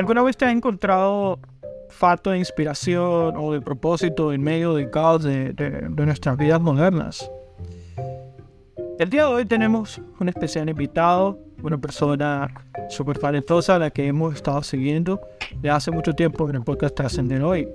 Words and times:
¿Alguna 0.00 0.22
vez 0.22 0.34
te 0.34 0.46
has 0.46 0.52
encontrado 0.52 1.38
falta 1.90 2.30
de 2.30 2.38
inspiración 2.38 3.34
o 3.36 3.52
de 3.52 3.60
propósito 3.60 4.32
en 4.32 4.42
medio 4.42 4.72
del 4.72 4.88
caos 4.88 5.22
de, 5.22 5.52
de 5.52 6.06
nuestras 6.06 6.38
vidas 6.38 6.58
modernas? 6.58 7.30
El 8.98 9.10
día 9.10 9.26
de 9.26 9.34
hoy 9.34 9.44
tenemos 9.44 10.00
un 10.18 10.30
especial 10.30 10.70
invitado, 10.70 11.38
una 11.62 11.76
persona 11.76 12.48
súper 12.88 13.18
talentosa 13.18 13.74
a 13.74 13.78
la 13.78 13.90
que 13.90 14.06
hemos 14.06 14.34
estado 14.34 14.62
siguiendo 14.62 15.20
de 15.60 15.68
hace 15.68 15.90
mucho 15.90 16.14
tiempo 16.14 16.48
en 16.48 16.56
el 16.56 16.62
podcast 16.62 16.94
Trascender 16.94 17.42
Hoy. 17.42 17.68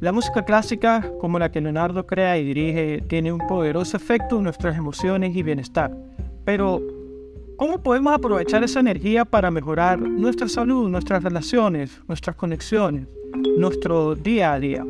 La 0.00 0.12
música 0.12 0.46
clásica, 0.46 1.12
como 1.20 1.38
la 1.38 1.52
que 1.52 1.60
Leonardo 1.60 2.06
crea 2.06 2.38
y 2.38 2.44
dirige, 2.46 3.02
tiene 3.06 3.32
un 3.32 3.46
poderoso 3.46 3.98
efecto 3.98 4.38
en 4.38 4.44
nuestras 4.44 4.78
emociones 4.78 5.36
y 5.36 5.42
bienestar. 5.42 5.94
Pero, 6.46 6.80
¿cómo 7.56 7.82
podemos 7.82 8.12
aprovechar 8.12 8.64
esa 8.64 8.80
energía 8.80 9.24
para 9.24 9.50
mejorar 9.50 10.00
nuestra 10.00 10.48
salud, 10.48 10.88
nuestras 10.88 11.22
relaciones, 11.22 12.00
nuestras 12.08 12.36
conexiones, 12.36 13.08
nuestro 13.56 14.14
día 14.14 14.52
a 14.54 14.60
día? 14.60 14.84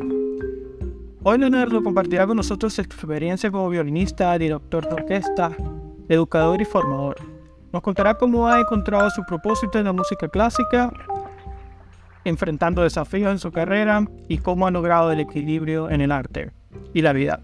Hoy 1.22 1.38
Leonardo 1.38 1.82
compartirá 1.82 2.26
con 2.26 2.36
nosotros 2.36 2.74
su 2.74 2.80
experiencia 2.80 3.50
como 3.50 3.68
violinista, 3.68 4.36
director 4.38 4.88
de 4.88 4.94
orquesta, 4.94 5.52
educador 6.08 6.60
y 6.60 6.64
formador. 6.64 7.16
Nos 7.72 7.82
contará 7.82 8.14
cómo 8.14 8.48
ha 8.48 8.60
encontrado 8.60 9.08
su 9.10 9.22
propósito 9.24 9.78
en 9.78 9.84
la 9.84 9.92
música 9.92 10.28
clásica, 10.28 10.92
enfrentando 12.24 12.82
desafíos 12.82 13.30
en 13.30 13.38
su 13.38 13.50
carrera 13.52 14.04
y 14.28 14.38
cómo 14.38 14.66
ha 14.66 14.70
logrado 14.70 15.12
el 15.12 15.20
equilibrio 15.20 15.90
en 15.90 16.00
el 16.00 16.12
arte 16.12 16.50
y 16.92 17.02
la 17.02 17.12
vida. 17.12 17.40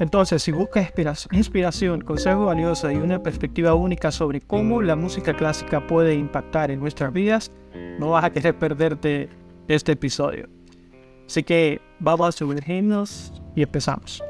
Entonces, 0.00 0.42
si 0.42 0.52
buscas 0.52 0.92
inspiración, 1.32 2.02
consejo 2.02 2.46
valioso 2.46 2.90
y 2.90 2.96
una 2.96 3.22
perspectiva 3.22 3.74
única 3.74 4.12
sobre 4.12 4.40
cómo 4.40 4.80
la 4.80 4.94
música 4.94 5.34
clásica 5.34 5.86
puede 5.86 6.14
impactar 6.14 6.70
en 6.70 6.78
nuestras 6.78 7.12
vidas, 7.12 7.50
no 7.98 8.10
vas 8.10 8.24
a 8.24 8.30
querer 8.30 8.56
perderte 8.56 9.28
este 9.66 9.92
episodio. 9.92 10.48
Así 11.26 11.42
que 11.42 11.80
vamos 11.98 12.28
a 12.28 12.32
sumergirnos 12.32 13.32
y 13.56 13.62
empezamos. 13.62 14.22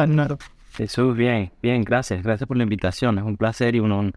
¿Cómo 0.00 0.04
estás, 0.04 0.08
Leonardo? 0.08 0.38
Jesús, 0.72 1.16
bien, 1.16 1.52
bien, 1.62 1.82
gracias. 1.82 2.22
Gracias 2.22 2.46
por 2.46 2.56
la 2.56 2.62
invitación. 2.62 3.18
Es 3.18 3.24
un 3.24 3.36
placer 3.36 3.74
y 3.74 3.80
un, 3.80 4.12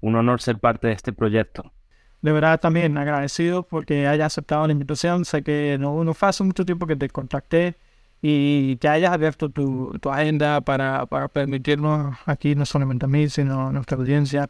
un 0.00 0.16
honor 0.16 0.40
ser 0.40 0.58
parte 0.58 0.86
de 0.86 0.94
este 0.94 1.12
proyecto. 1.12 1.72
De 2.22 2.32
verdad 2.32 2.58
también 2.58 2.96
agradecido 2.96 3.62
porque 3.62 4.06
hayas 4.06 4.32
aceptado 4.32 4.66
la 4.66 4.72
invitación. 4.72 5.26
Sé 5.26 5.42
que 5.42 5.76
no, 5.78 6.04
no 6.04 6.14
fue 6.14 6.30
hace 6.30 6.42
mucho 6.42 6.64
tiempo 6.64 6.86
que 6.86 6.96
te 6.96 7.10
contacté 7.10 7.74
y 8.22 8.76
que 8.76 8.88
hayas 8.88 9.12
abierto 9.12 9.50
tu, 9.50 9.98
tu 10.00 10.10
agenda 10.10 10.62
para, 10.62 11.04
para, 11.04 11.28
permitirnos 11.28 12.16
aquí, 12.24 12.54
no 12.54 12.64
solamente 12.64 13.04
a 13.04 13.08
mí, 13.08 13.28
sino 13.28 13.68
a 13.68 13.72
nuestra 13.72 13.98
audiencia. 13.98 14.48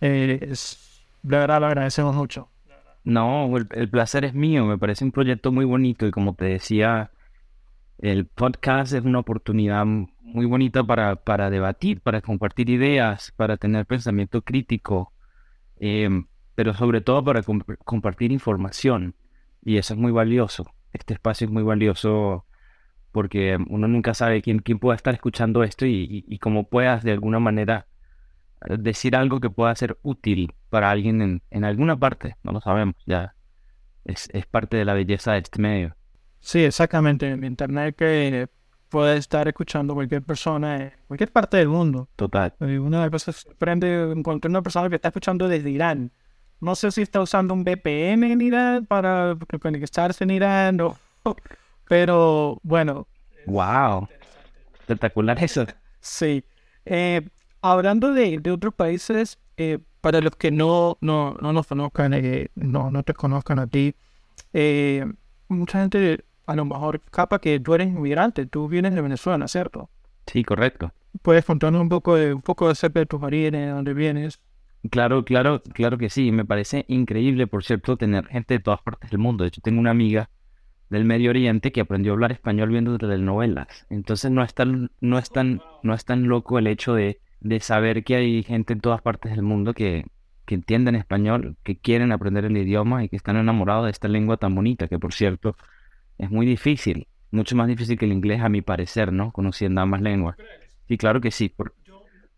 Eh, 0.00 0.40
es, 0.50 1.04
de 1.22 1.38
verdad 1.38 1.60
lo 1.60 1.66
agradecemos 1.66 2.16
mucho. 2.16 2.48
No, 3.04 3.56
el, 3.56 3.68
el 3.70 3.88
placer 3.88 4.24
es 4.24 4.34
mío. 4.34 4.64
Me 4.66 4.76
parece 4.76 5.04
un 5.04 5.12
proyecto 5.12 5.52
muy 5.52 5.64
bonito 5.64 6.04
y 6.04 6.10
como 6.10 6.34
te 6.34 6.46
decía, 6.46 7.10
el 8.10 8.26
podcast 8.26 8.92
es 8.92 9.02
una 9.02 9.20
oportunidad 9.20 9.86
muy 9.86 10.44
bonita 10.44 10.84
para, 10.84 11.16
para 11.16 11.48
debatir, 11.48 12.02
para 12.02 12.20
compartir 12.20 12.68
ideas, 12.68 13.32
para 13.34 13.56
tener 13.56 13.86
pensamiento 13.86 14.42
crítico, 14.42 15.14
eh, 15.80 16.10
pero 16.54 16.74
sobre 16.74 17.00
todo 17.00 17.24
para 17.24 17.42
comp 17.42 17.66
compartir 17.82 18.30
información. 18.30 19.14
Y 19.62 19.78
eso 19.78 19.94
es 19.94 20.00
muy 20.00 20.12
valioso. 20.12 20.66
Este 20.92 21.14
espacio 21.14 21.46
es 21.46 21.50
muy 21.50 21.62
valioso 21.62 22.44
porque 23.10 23.56
uno 23.70 23.88
nunca 23.88 24.12
sabe 24.12 24.42
quién, 24.42 24.58
quién 24.58 24.78
pueda 24.78 24.96
estar 24.96 25.14
escuchando 25.14 25.62
esto 25.62 25.86
y, 25.86 26.02
y, 26.02 26.24
y 26.28 26.38
cómo 26.38 26.68
puedas 26.68 27.04
de 27.04 27.12
alguna 27.12 27.38
manera 27.38 27.86
decir 28.78 29.16
algo 29.16 29.40
que 29.40 29.48
pueda 29.48 29.74
ser 29.76 29.96
útil 30.02 30.52
para 30.68 30.90
alguien 30.90 31.22
en, 31.22 31.42
en 31.50 31.64
alguna 31.64 31.96
parte. 31.98 32.36
No 32.42 32.52
lo 32.52 32.60
sabemos, 32.60 32.96
ya 33.06 33.34
es, 34.04 34.28
es 34.34 34.44
parte 34.44 34.76
de 34.76 34.84
la 34.84 34.92
belleza 34.92 35.32
de 35.32 35.38
este 35.38 35.58
medio. 35.58 35.96
Sí, 36.44 36.62
exactamente. 36.62 37.26
En 37.30 37.42
internet 37.42 37.96
que 37.96 38.48
puede 38.90 39.16
estar 39.16 39.48
escuchando 39.48 39.94
cualquier 39.94 40.22
persona 40.22 40.76
en 40.76 40.92
cualquier 41.08 41.32
parte 41.32 41.56
del 41.56 41.68
mundo. 41.68 42.06
Total. 42.16 42.54
Y 42.60 42.76
una 42.76 42.98
de 42.98 43.04
las 43.04 43.10
cosas 43.10 43.36
sorprende 43.36 44.12
encontrar 44.12 44.50
una 44.50 44.60
persona 44.60 44.90
que 44.90 44.96
está 44.96 45.08
escuchando 45.08 45.48
desde 45.48 45.70
Irán. 45.70 46.12
No 46.60 46.74
sé 46.74 46.90
si 46.90 47.00
está 47.00 47.22
usando 47.22 47.54
un 47.54 47.64
VPN 47.64 48.24
en 48.24 48.40
Irán 48.42 48.84
para 48.84 49.36
conectarse 49.58 50.22
en 50.22 50.30
Irán, 50.30 50.80
o, 50.82 50.98
pero 51.88 52.60
bueno. 52.62 53.08
¡Wow! 53.46 54.06
Espectacular 54.80 55.42
eso. 55.42 55.64
Sí. 56.00 56.44
Eh, 56.84 57.26
hablando 57.62 58.12
de, 58.12 58.38
de, 58.38 58.50
otros 58.50 58.74
países, 58.74 59.38
eh, 59.56 59.78
para 60.02 60.20
los 60.20 60.36
que 60.36 60.50
no, 60.50 60.98
no, 61.00 61.38
no 61.40 61.54
nos 61.54 61.66
conozcan, 61.66 62.12
eh, 62.12 62.50
no, 62.54 62.90
no 62.90 63.02
te 63.02 63.14
conozcan 63.14 63.58
a 63.60 63.66
ti, 63.66 63.94
mucha 65.48 65.80
gente 65.80 66.22
a 66.46 66.56
lo 66.56 66.64
mejor 66.64 67.00
capa 67.10 67.38
que 67.38 67.58
tú 67.60 67.74
eres 67.74 67.88
inmigrante, 67.88 68.46
tú 68.46 68.68
vienes 68.68 68.94
de 68.94 69.00
Venezuela, 69.00 69.48
¿cierto? 69.48 69.90
Sí, 70.26 70.44
correcto. 70.44 70.92
¿Puedes 71.22 71.44
contarnos 71.44 71.80
un 71.80 71.88
poco 71.88 72.16
de 72.16 72.34
un 72.34 72.42
poco 72.42 72.68
acerca 72.68 73.00
de 73.00 73.06
tus 73.06 73.22
orígenes, 73.22 73.66
de 73.66 73.72
dónde 73.72 73.94
vienes? 73.94 74.40
Claro, 74.90 75.24
claro, 75.24 75.62
claro 75.72 75.96
que 75.96 76.10
sí. 76.10 76.32
Me 76.32 76.44
parece 76.44 76.84
increíble, 76.88 77.46
por 77.46 77.64
cierto, 77.64 77.96
tener 77.96 78.26
gente 78.26 78.54
de 78.54 78.60
todas 78.60 78.82
partes 78.82 79.10
del 79.10 79.18
mundo. 79.18 79.44
De 79.44 79.48
hecho, 79.48 79.60
tengo 79.62 79.80
una 79.80 79.90
amiga 79.90 80.28
del 80.90 81.04
Medio 81.04 81.30
Oriente 81.30 81.72
que 81.72 81.80
aprendió 81.80 82.12
a 82.12 82.14
hablar 82.14 82.32
español 82.32 82.68
viendo 82.70 82.98
telenovelas. 82.98 83.86
Entonces 83.90 84.30
no 84.30 84.42
es 84.42 84.54
tan, 84.54 84.90
no 85.00 85.18
es 85.18 85.30
tan, 85.30 85.62
no 85.82 85.94
es 85.94 86.04
tan 86.04 86.24
loco 86.28 86.58
el 86.58 86.66
hecho 86.66 86.94
de, 86.94 87.20
de 87.40 87.60
saber 87.60 88.04
que 88.04 88.16
hay 88.16 88.42
gente 88.42 88.74
en 88.74 88.80
todas 88.80 89.00
partes 89.00 89.32
del 89.32 89.42
mundo 89.42 89.72
que, 89.72 90.04
que 90.44 90.54
entienden 90.54 90.94
español, 90.94 91.56
que 91.62 91.76
quieren 91.76 92.12
aprender 92.12 92.44
el 92.44 92.56
idioma 92.56 93.04
y 93.04 93.08
que 93.08 93.16
están 93.16 93.36
enamorados 93.36 93.86
de 93.86 93.90
esta 93.90 94.08
lengua 94.08 94.36
tan 94.36 94.54
bonita, 94.54 94.88
que 94.88 94.98
por 94.98 95.14
cierto 95.14 95.56
es 96.18 96.30
muy 96.30 96.46
difícil, 96.46 97.06
mucho 97.30 97.56
más 97.56 97.68
difícil 97.68 97.98
que 97.98 98.04
el 98.04 98.12
inglés 98.12 98.40
a 98.40 98.48
mi 98.48 98.62
parecer, 98.62 99.12
¿no? 99.12 99.32
Conociendo 99.32 99.80
ambas 99.80 100.00
lenguas. 100.00 100.36
Y 100.88 100.96
claro 100.96 101.20
que 101.20 101.30
sí, 101.30 101.48
por, 101.48 101.74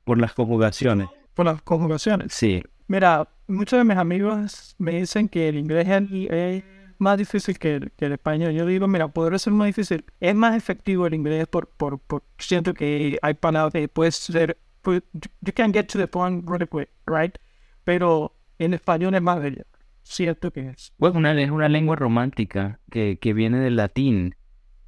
por 0.04 0.19
las 0.19 0.32
conjugaciones. 0.32 1.09
Por 1.34 1.47
las 1.47 1.60
conjugaciones. 1.62 2.32
Sí. 2.32 2.62
Mira, 2.88 3.28
muchos 3.47 3.78
de 3.78 3.84
mis 3.84 3.97
amigos 3.97 4.75
me 4.78 5.00
dicen 5.00 5.28
que 5.28 5.48
el 5.48 5.59
inglés 5.59 5.88
es 5.88 6.64
más 6.98 7.19
difícil 7.19 7.59
que, 7.59 7.91
que 7.97 8.06
el 8.06 8.12
español. 8.12 8.53
Yo 8.53 8.64
digo, 8.64 8.87
mira, 8.87 9.09
podría 9.09 9.38
ser 9.38 9.53
más 9.53 9.66
difícil. 9.66 10.04
Es 10.20 10.34
más 10.34 10.56
efectivo 10.56 11.06
el 11.06 11.14
inglés 11.14 11.47
por, 11.47 11.69
por, 11.69 11.98
por 11.98 12.22
siento 12.38 12.72
que 12.75 13.19
hay 13.20 13.34
palabras 13.34 13.72
que 13.72 13.88
puedes 13.88 14.16
ser, 14.16 14.56
you, 14.84 15.00
you 15.41 15.53
can 15.54 15.72
get 15.72 15.87
to 15.87 15.98
the 15.98 16.06
point 16.06 16.48
really 16.48 16.66
quick, 16.66 16.88
right? 17.06 17.37
Pero 17.84 18.32
en 18.58 18.75
español 18.75 19.14
es 19.14 19.22
más 19.22 19.40
bello. 19.40 19.64
Cierto 20.08 20.53
que 20.53 20.69
es. 20.69 20.93
Bueno, 20.99 21.19
una, 21.19 21.32
es 21.43 21.50
una 21.50 21.69
lengua 21.69 21.97
romántica 21.97 22.79
que, 22.93 23.19
que 23.20 23.32
viene 23.32 23.58
del 23.58 23.75
latín 23.75 24.37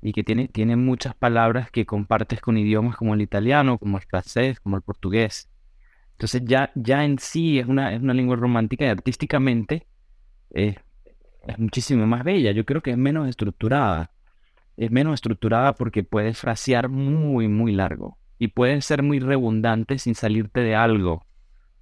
y 0.01 0.13
que 0.13 0.23
tiene, 0.23 0.47
tiene 0.47 0.77
muchas 0.77 1.13
palabras 1.17 1.73
que 1.73 1.87
compartes 1.87 2.41
con 2.41 2.57
idiomas 2.57 2.97
como 2.97 3.15
el 3.15 3.21
italiano, 3.21 3.79
como 3.79 3.97
el 3.99 4.05
francés, 4.05 4.61
como 4.61 4.77
el 4.77 4.83
portugués. 4.83 5.51
Entonces 6.13 6.43
ya, 6.45 6.71
ya 6.77 7.05
en 7.05 7.19
sí 7.19 7.59
es 7.59 7.67
una, 7.67 7.93
es 7.95 8.01
una 8.01 8.15
lengua 8.15 8.37
romántica 8.37 8.85
y 8.85 8.89
artísticamente 8.89 9.89
es, 10.51 10.77
es 11.49 11.59
muchísimo 11.59 12.07
más 12.07 12.23
bella. 12.23 12.53
Yo 12.53 12.65
creo 12.65 12.81
que 12.81 12.93
es 12.93 12.97
menos 12.97 13.29
estructurada. 13.29 14.13
Es 14.77 14.93
menos 14.93 15.15
estructurada 15.15 15.75
porque 15.75 16.05
puedes 16.05 16.39
frasear 16.39 16.89
muy, 16.89 17.49
muy 17.49 17.73
largo 17.73 18.19
y 18.39 18.49
puedes 18.49 18.85
ser 18.85 19.03
muy 19.03 19.19
redundante 19.19 19.99
sin 19.99 20.15
salirte 20.15 20.61
de 20.61 20.77
algo, 20.77 21.27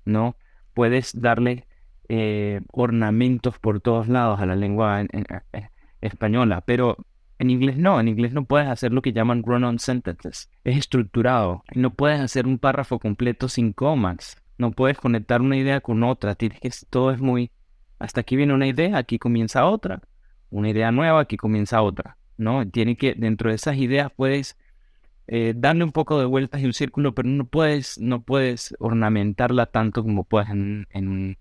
¿no? 0.06 0.36
Puedes 0.72 1.20
darle 1.20 1.66
eh, 2.08 2.60
ornamentos 2.72 3.58
por 3.58 3.80
todos 3.80 4.08
lados 4.08 4.40
a 4.40 4.46
la 4.46 4.56
lengua 4.56 5.00
en, 5.00 5.08
en, 5.12 5.24
en, 5.52 5.68
española, 6.00 6.62
pero 6.66 6.96
en 7.38 7.50
inglés 7.50 7.76
no, 7.76 8.00
en 8.00 8.08
inglés 8.08 8.32
no 8.32 8.44
puedes 8.44 8.68
hacer 8.68 8.92
lo 8.92 9.02
que 9.02 9.12
llaman 9.12 9.42
run-on 9.42 9.78
sentences, 9.78 10.50
es 10.64 10.76
estructurado, 10.76 11.64
no 11.74 11.94
puedes 11.94 12.20
hacer 12.20 12.46
un 12.46 12.58
párrafo 12.58 12.98
completo 12.98 13.48
sin 13.48 13.72
comas, 13.72 14.36
no 14.58 14.70
puedes 14.70 14.98
conectar 14.98 15.40
una 15.42 15.56
idea 15.56 15.80
con 15.80 16.02
otra, 16.02 16.34
tienes 16.34 16.60
que, 16.60 16.70
todo 16.90 17.10
es 17.10 17.20
muy, 17.20 17.50
hasta 17.98 18.20
aquí 18.20 18.36
viene 18.36 18.54
una 18.54 18.66
idea, 18.66 18.96
aquí 18.96 19.18
comienza 19.18 19.66
otra, 19.66 20.02
una 20.50 20.70
idea 20.70 20.92
nueva, 20.92 21.20
aquí 21.20 21.36
comienza 21.36 21.82
otra, 21.82 22.16
¿no? 22.36 22.68
Tiene 22.68 22.96
que, 22.96 23.14
dentro 23.14 23.50
de 23.50 23.56
esas 23.56 23.76
ideas 23.76 24.10
puedes 24.14 24.56
eh, 25.28 25.54
darle 25.56 25.84
un 25.84 25.92
poco 25.92 26.18
de 26.20 26.24
vueltas 26.24 26.60
y 26.60 26.66
un 26.66 26.72
círculo, 26.72 27.14
pero 27.14 27.28
no 27.28 27.46
puedes, 27.46 27.98
no 27.98 28.22
puedes 28.22 28.74
ornamentarla 28.78 29.66
tanto 29.66 30.02
como 30.02 30.24
puedes 30.24 30.50
en, 30.50 30.86
en, 30.90 31.38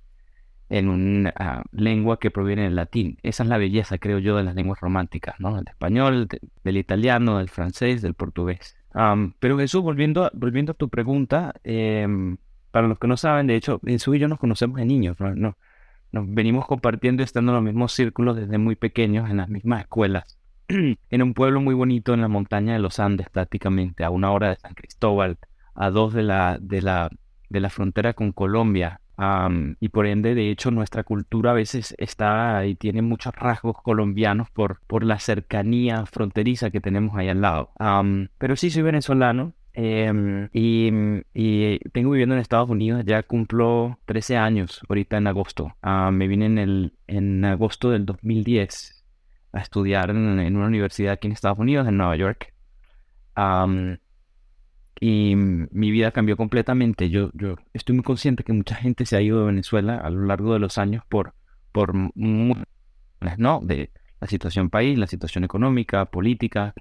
en 0.69 0.89
una 0.89 1.33
ah, 1.38 1.63
lengua 1.71 2.19
que 2.19 2.31
proviene 2.31 2.63
del 2.63 2.75
latín. 2.75 3.17
Esa 3.23 3.44
es 3.44 3.50
la 3.50 3.57
belleza, 3.57 3.97
creo 3.97 4.19
yo, 4.19 4.35
de 4.35 4.44
las 4.44 4.56
lenguas 4.56 4.79
románticas, 4.79 5.35
¿no? 5.39 5.56
Del 5.56 5.67
español, 5.67 6.27
del 6.63 6.77
italiano, 6.77 7.38
del 7.38 7.50
francés, 7.50 8.01
del 8.01 8.13
portugués. 8.13 8.75
pero 9.39 9.57
Jesús, 9.57 9.81
volviendo, 9.81 10.29
volviendo 10.33 10.71
a 10.71 10.75
tu 10.75 10.89
pregunta, 10.89 11.53
em, 11.63 12.38
para 12.71 12.88
los 12.88 13.00
que 13.00 13.07
no 13.07 13.17
saben, 13.17 13.47
de 13.47 13.56
hecho, 13.56 13.79
Jesús 13.85 14.15
y 14.15 14.19
yo 14.19 14.27
nos 14.27 14.39
conocemos 14.39 14.77
de 14.77 14.85
niños, 14.85 15.17
¿no? 15.19 15.57
Nos 16.12 16.25
venimos 16.33 16.65
compartiendo 16.65 17.21
y 17.21 17.25
estando 17.25 17.51
en 17.51 17.56
los 17.57 17.63
mismos 17.63 17.94
círculos 17.94 18.35
desde 18.38 18.57
muy 18.57 18.75
pequeños, 18.75 19.29
en 19.29 19.38
las 19.38 19.50
mismas 19.50 19.81
escuelas. 19.81 20.38
en 20.68 21.21
un 21.21 21.33
pueblo 21.33 21.61
muy 21.61 21.75
bonito 21.75 22.13
en 22.13 22.21
la 22.21 22.27
montaña 22.27 22.73
de 22.73 22.79
los 22.79 23.00
Andes, 23.00 23.29
prácticamente, 23.29 24.03
a 24.03 24.09
una 24.09 24.31
hora 24.31 24.50
de 24.50 24.56
San 24.56 24.73
Cristóbal, 24.73 25.38
a 25.75 25.89
dos 25.89 26.13
de 26.13 26.23
la, 26.23 26.57
de 26.59 26.81
la, 26.81 27.09
de 27.50 27.59
la 27.59 27.69
frontera 27.69 28.13
con 28.13 28.31
Colombia. 28.31 29.01
Y 29.79 29.89
por 29.89 30.06
ende, 30.07 30.35
de 30.35 30.50
hecho, 30.51 30.71
nuestra 30.71 31.03
cultura 31.03 31.51
a 31.51 31.53
veces 31.53 31.95
está 31.97 32.65
y 32.65 32.75
tiene 32.75 33.01
muchos 33.01 33.33
rasgos 33.35 33.81
colombianos 33.81 34.50
por, 34.50 34.81
por 34.88 35.03
la 35.03 35.19
cercanía 35.19 36.06
fronteriza 36.06 36.69
que 36.69 36.81
tenemos 36.81 37.15
ahí 37.17 37.29
al 37.29 37.41
lado. 37.41 37.71
pero 38.38 38.56
sí 38.56 38.69
soy 38.69 38.83
venezolano, 38.83 39.53
em, 39.73 40.50
y, 40.53 40.91
y, 41.33 41.79
tengo 41.91 42.12
viviendo 42.12 42.35
en 42.35 42.41
Estados 42.41 42.69
Unidos, 42.69 43.03
ya 43.06 43.23
cumplo 43.23 44.00
13 44.06 44.38
años 44.38 44.81
ahorita 44.89 45.18
en 45.18 45.27
agosto. 45.27 45.75
me 46.11 46.27
vine 46.27 46.45
en, 46.47 46.57
el, 46.57 46.94
en 47.07 47.45
agosto 47.45 47.91
del 47.91 48.06
2010 48.06 48.95
a 49.53 49.59
estudiar 49.61 50.09
en, 50.09 50.18
una 50.18 50.68
universidad 50.68 51.13
aquí 51.13 51.27
en 51.27 51.33
Estados 51.33 51.59
Unidos, 51.59 51.88
en 51.88 51.97
Nueva 51.97 52.15
York. 52.18 52.53
Y 55.00 55.36
mi 55.36 55.92
vida 55.92 56.12
cambió 56.12 56.38
completamente. 56.38 57.09
Yo, 57.09 57.30
yo 57.33 57.56
estoy 57.74 57.95
muy 57.95 58.03
consciente 58.03 58.44
que 58.44 58.53
mucha 58.53 58.75
gente 58.75 59.06
se 59.06 59.18
ha 59.18 59.21
ido 59.21 59.39
de 59.39 59.47
Venezuela 59.47 59.97
a 59.97 60.09
lo 60.09 60.25
largo 60.25 60.53
de 60.53 60.59
los 60.59 60.77
años 60.77 61.03
por, 61.09 61.33
por 61.71 61.94
¿no? 62.15 63.59
De 63.63 63.92
la 64.21 64.27
situación 64.27 64.69
país, 64.69 64.97
la 64.97 65.07
situación 65.07 65.44
económica, 65.44 66.06
política. 66.06 66.74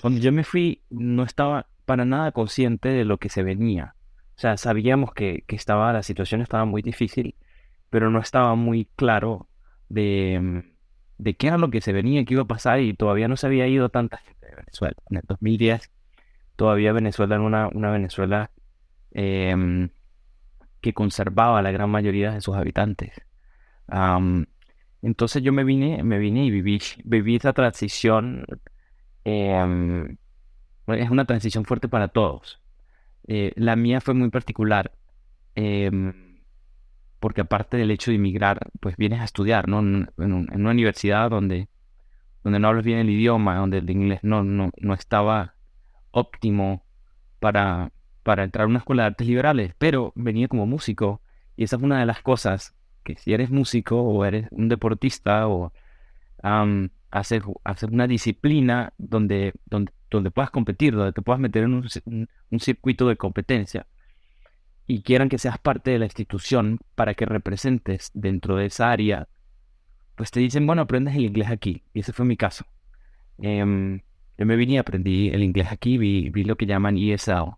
Cuando 0.00 0.20
yo 0.20 0.32
me 0.32 0.44
fui, 0.44 0.82
no 0.90 1.22
estaba 1.22 1.66
para 1.86 2.04
nada 2.04 2.32
consciente 2.32 2.88
de 2.88 3.04
lo 3.04 3.18
que 3.18 3.28
se 3.28 3.42
venía. 3.42 3.94
O 4.36 4.40
sea, 4.40 4.56
sabíamos 4.56 5.14
que, 5.14 5.44
que 5.46 5.56
estaba, 5.56 5.92
la 5.92 6.02
situación 6.02 6.40
estaba 6.40 6.64
muy 6.64 6.82
difícil, 6.82 7.36
pero 7.90 8.10
no 8.10 8.20
estaba 8.20 8.54
muy 8.56 8.88
claro 8.96 9.48
de, 9.88 10.64
de 11.18 11.36
qué 11.36 11.46
era 11.46 11.58
lo 11.58 11.70
que 11.70 11.80
se 11.80 11.92
venía, 11.92 12.24
qué 12.24 12.34
iba 12.34 12.42
a 12.42 12.46
pasar 12.46 12.80
y 12.80 12.94
todavía 12.94 13.28
no 13.28 13.36
se 13.36 13.46
había 13.46 13.68
ido 13.68 13.88
tanta 13.88 14.18
gente 14.18 14.46
de 14.48 14.56
Venezuela. 14.56 14.96
En 15.10 15.18
el 15.18 15.22
2010 15.26 15.90
todavía 16.56 16.92
Venezuela 16.92 17.36
era 17.36 17.44
una, 17.44 17.68
una 17.68 17.90
Venezuela 17.90 18.50
em, 19.12 19.90
que 20.80 20.92
conservaba 20.94 21.62
la 21.62 21.70
gran 21.70 21.90
mayoría 21.90 22.32
de 22.32 22.40
sus 22.40 22.56
habitantes. 22.56 23.12
entonces 25.02 25.42
yo 25.42 25.52
me 25.52 25.64
vine, 25.64 26.02
me 26.02 26.18
vine 26.18 26.44
y 26.44 26.50
viví, 26.50 26.80
viví 27.04 27.36
esa 27.36 27.52
transición. 27.52 28.46
Em, 29.24 30.16
es 30.88 31.10
una 31.10 31.24
transición 31.24 31.64
fuerte 31.64 31.88
para 31.88 32.08
todos. 32.08 32.60
Eh, 33.26 33.52
la 33.56 33.76
mía 33.76 34.00
fue 34.00 34.14
muy 34.14 34.30
particular. 34.30 34.92
Em, 35.54 36.34
porque 37.20 37.40
aparte 37.40 37.78
del 37.78 37.90
hecho 37.90 38.10
de 38.10 38.16
emigrar, 38.16 38.58
pues 38.80 38.96
vienes 38.98 39.20
a 39.20 39.24
estudiar, 39.24 39.68
¿no? 39.68 39.78
En, 39.80 40.10
una 40.18 40.70
universidad 40.70 41.30
donde, 41.30 41.68
donde 42.42 42.58
no 42.58 42.68
hablas 42.68 42.84
bien 42.84 42.98
el 42.98 43.08
idioma, 43.08 43.56
donde 43.56 43.78
el 43.78 43.88
inglés 43.88 44.20
no, 44.22 44.44
no, 44.44 44.70
no 44.76 44.92
estaba 44.92 45.53
óptimo 46.14 46.84
para, 47.40 47.92
para 48.22 48.44
entrar 48.44 48.64
a 48.64 48.68
una 48.68 48.78
escuela 48.78 49.02
de 49.02 49.06
artes 49.08 49.26
liberales, 49.26 49.74
pero 49.78 50.12
venía 50.14 50.48
como 50.48 50.66
músico 50.66 51.20
y 51.56 51.64
esa 51.64 51.76
es 51.76 51.82
una 51.82 52.00
de 52.00 52.06
las 52.06 52.22
cosas 52.22 52.74
que 53.02 53.16
si 53.16 53.34
eres 53.34 53.50
músico 53.50 54.00
o 54.00 54.24
eres 54.24 54.48
un 54.50 54.68
deportista 54.68 55.46
o 55.48 55.72
hacer, 57.10 57.42
hacer 57.64 57.90
una 57.90 58.06
disciplina 58.06 58.92
donde, 58.98 59.52
donde, 59.66 59.92
donde 60.10 60.30
puedas 60.30 60.50
competir, 60.50 60.94
donde 60.94 61.12
te 61.12 61.22
puedas 61.22 61.40
meter 61.40 61.64
en 61.64 62.28
un 62.50 62.60
circuito 62.60 63.08
de 63.08 63.16
competencia, 63.16 63.86
y 64.86 65.02
quieran 65.02 65.28
que 65.28 65.38
seas 65.38 65.58
parte 65.58 65.90
de 65.90 65.98
la 65.98 66.04
institución 66.04 66.78
para 66.94 67.14
que 67.14 67.24
representes 67.24 68.10
dentro 68.14 68.56
de 68.56 68.66
esa 68.66 68.90
área, 68.90 69.28
pues 70.14 70.30
te 70.30 70.40
dicen, 70.40 70.66
bueno, 70.66 70.82
aprendes 70.82 71.14
el 71.16 71.24
inglés 71.24 71.50
aquí. 71.50 71.82
Y 71.92 72.00
ese 72.00 72.12
fue 72.12 72.26
mi 72.26 72.36
caso. 72.36 72.66
Em, 73.38 74.00
yo 74.38 74.46
me 74.46 74.56
vine 74.56 74.74
y 74.74 74.78
aprendí 74.78 75.28
el 75.28 75.42
inglés 75.42 75.68
aquí, 75.70 75.98
vi, 75.98 76.30
vi, 76.30 76.44
lo 76.44 76.56
que 76.56 76.66
llaman 76.66 76.96
ESL. 76.98 77.56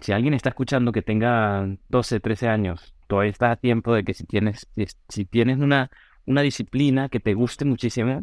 Si 0.00 0.12
alguien 0.12 0.34
está 0.34 0.50
escuchando 0.50 0.92
que 0.92 1.02
tenga 1.02 1.66
12, 1.88 2.20
13 2.20 2.48
años, 2.48 2.94
todavía 3.06 3.30
está 3.30 3.50
a 3.50 3.56
tiempo 3.56 3.94
de 3.94 4.04
que 4.04 4.14
si 4.14 4.24
tienes, 4.24 4.68
si, 5.08 5.24
tienes 5.24 5.58
una, 5.58 5.90
una 6.26 6.42
disciplina 6.42 7.08
que 7.08 7.18
te 7.20 7.34
guste 7.34 7.64
muchísimo, 7.64 8.22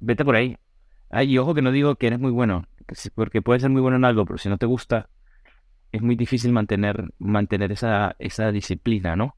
vete 0.00 0.24
por 0.24 0.36
ahí. 0.36 0.56
Ay, 1.10 1.32
y 1.32 1.38
ojo 1.38 1.54
que 1.54 1.62
no 1.62 1.72
digo 1.72 1.96
que 1.96 2.06
eres 2.06 2.18
muy 2.18 2.30
bueno, 2.30 2.66
porque 3.14 3.42
puedes 3.42 3.62
ser 3.62 3.70
muy 3.70 3.82
bueno 3.82 3.96
en 3.96 4.04
algo, 4.04 4.24
pero 4.24 4.38
si 4.38 4.48
no 4.48 4.56
te 4.58 4.66
gusta, 4.66 5.08
es 5.92 6.02
muy 6.02 6.16
difícil 6.16 6.52
mantener, 6.52 7.04
mantener 7.18 7.72
esa, 7.72 8.16
esa 8.18 8.52
disciplina, 8.52 9.16
¿no? 9.16 9.36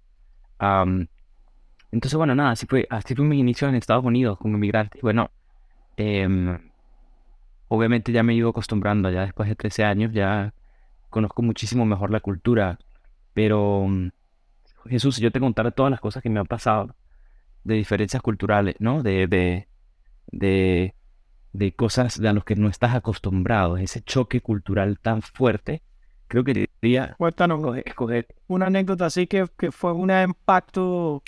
entonces, 1.93 2.17
bueno, 2.17 2.35
nada, 2.35 2.51
así 2.51 2.67
fue, 2.67 2.87
así 2.91 3.15
fue 3.15 3.25
mi 3.25 3.39
inicio 3.39 3.69
en 3.69 3.77
Estados 3.77 4.05
Unidos 4.05 4.39
como 4.39 4.57
inmigrante. 4.57 4.99
Bueno, 5.03 5.31
em, 5.97 6.59
obviamente 7.69 8.13
ya 8.13 8.23
me 8.23 8.33
he 8.33 8.37
ido 8.37 8.51
acostumbrando, 8.51 9.11
ya 9.11 9.23
después 9.23 9.49
de 9.49 9.55
13 9.55 9.85
años 9.85 10.13
ya 10.13 10.55
conozco 11.11 11.43
muchísimo 11.43 11.87
mejor 11.87 12.11
la 12.11 12.21
cultura, 12.21 12.79
pero 13.33 13.87
mm, 13.87 14.09
Jesús, 14.87 15.17
si 15.17 15.23
yo 15.23 15.31
te 15.31 15.41
contara 15.41 15.71
todas 15.71 15.91
las 15.91 16.01
cosas 16.01 16.23
que 16.23 16.31
me 16.31 16.41
han 16.41 16.47
pasado 16.47 16.95
de 17.65 17.75
diferencias 17.75 18.23
culturales, 18.23 18.77
¿no? 18.79 19.03
De, 19.03 19.27
de, 19.27 19.69
de, 20.31 20.95
de 21.53 21.73
cosas 21.73 22.19
a 22.21 22.33
las 22.33 22.45
que 22.45 22.57
no 22.57 22.69
estás 22.69 22.95
acostumbrado, 22.95 23.77
ese 23.77 24.01
choque 24.03 24.41
cultural 24.41 24.99
tan 24.99 25.23
fuerte, 25.23 25.83
creo 26.29 26.45
que 26.45 26.69
diría 26.81 27.15
Cuéntanos, 27.19 27.77
escoger 27.85 28.27
una 28.47 28.67
anécdota 28.67 29.07
así 29.07 29.27
que, 29.27 29.47
que 29.57 29.73
fue 29.73 29.93
un 29.93 30.11
impacto. 30.11 31.23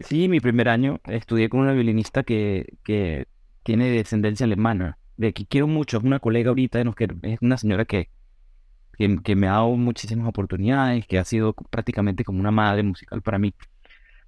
Sí, 0.00 0.28
mi 0.28 0.40
primer 0.40 0.68
año 0.68 1.00
estudié 1.04 1.48
con 1.48 1.60
una 1.60 1.72
violinista 1.72 2.22
que, 2.22 2.74
que 2.84 3.26
tiene 3.62 3.88
descendencia 3.90 4.44
alemana, 4.44 4.98
de 5.16 5.32
que 5.32 5.46
quiero 5.46 5.66
mucho, 5.66 5.98
es 5.98 6.04
una 6.04 6.18
colega 6.18 6.50
ahorita, 6.50 6.80
es 6.80 7.38
una 7.40 7.56
señora 7.56 7.84
que, 7.84 8.10
que, 8.96 9.36
me 9.36 9.48
ha 9.48 9.52
dado 9.52 9.76
muchísimas 9.76 10.28
oportunidades, 10.28 11.06
que 11.06 11.18
ha 11.18 11.24
sido 11.24 11.54
prácticamente 11.54 12.24
como 12.24 12.40
una 12.40 12.50
madre 12.50 12.82
musical 12.82 13.22
para 13.22 13.38
mí. 13.38 13.54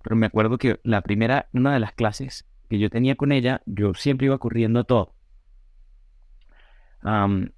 Pero 0.03 0.17
me 0.17 0.27
acuerdo 0.27 0.59
que 0.59 0.81
la 0.85 1.03
primera, 1.03 1.49
una 1.53 1.73
de 1.73 1.81
las 1.81 1.93
clases 1.93 2.47
que 2.69 2.79
yo 2.79 2.91
tenía 2.91 3.17
con 3.17 3.33
ella, 3.33 3.63
yo 3.67 3.95
siempre 3.95 4.27
iba 4.27 4.39
corriendo 4.39 4.85
todo 4.85 5.15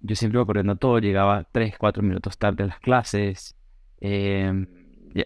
yo 0.00 0.16
siempre 0.16 0.38
iba 0.38 0.46
corriendo 0.46 0.76
todo, 0.76 0.98
llegaba 0.98 1.44
3, 1.52 1.76
4 1.78 2.02
minutos 2.02 2.38
tarde 2.38 2.64
a 2.64 2.66
las 2.66 2.80
clases. 2.80 3.56
Em, 4.00 4.66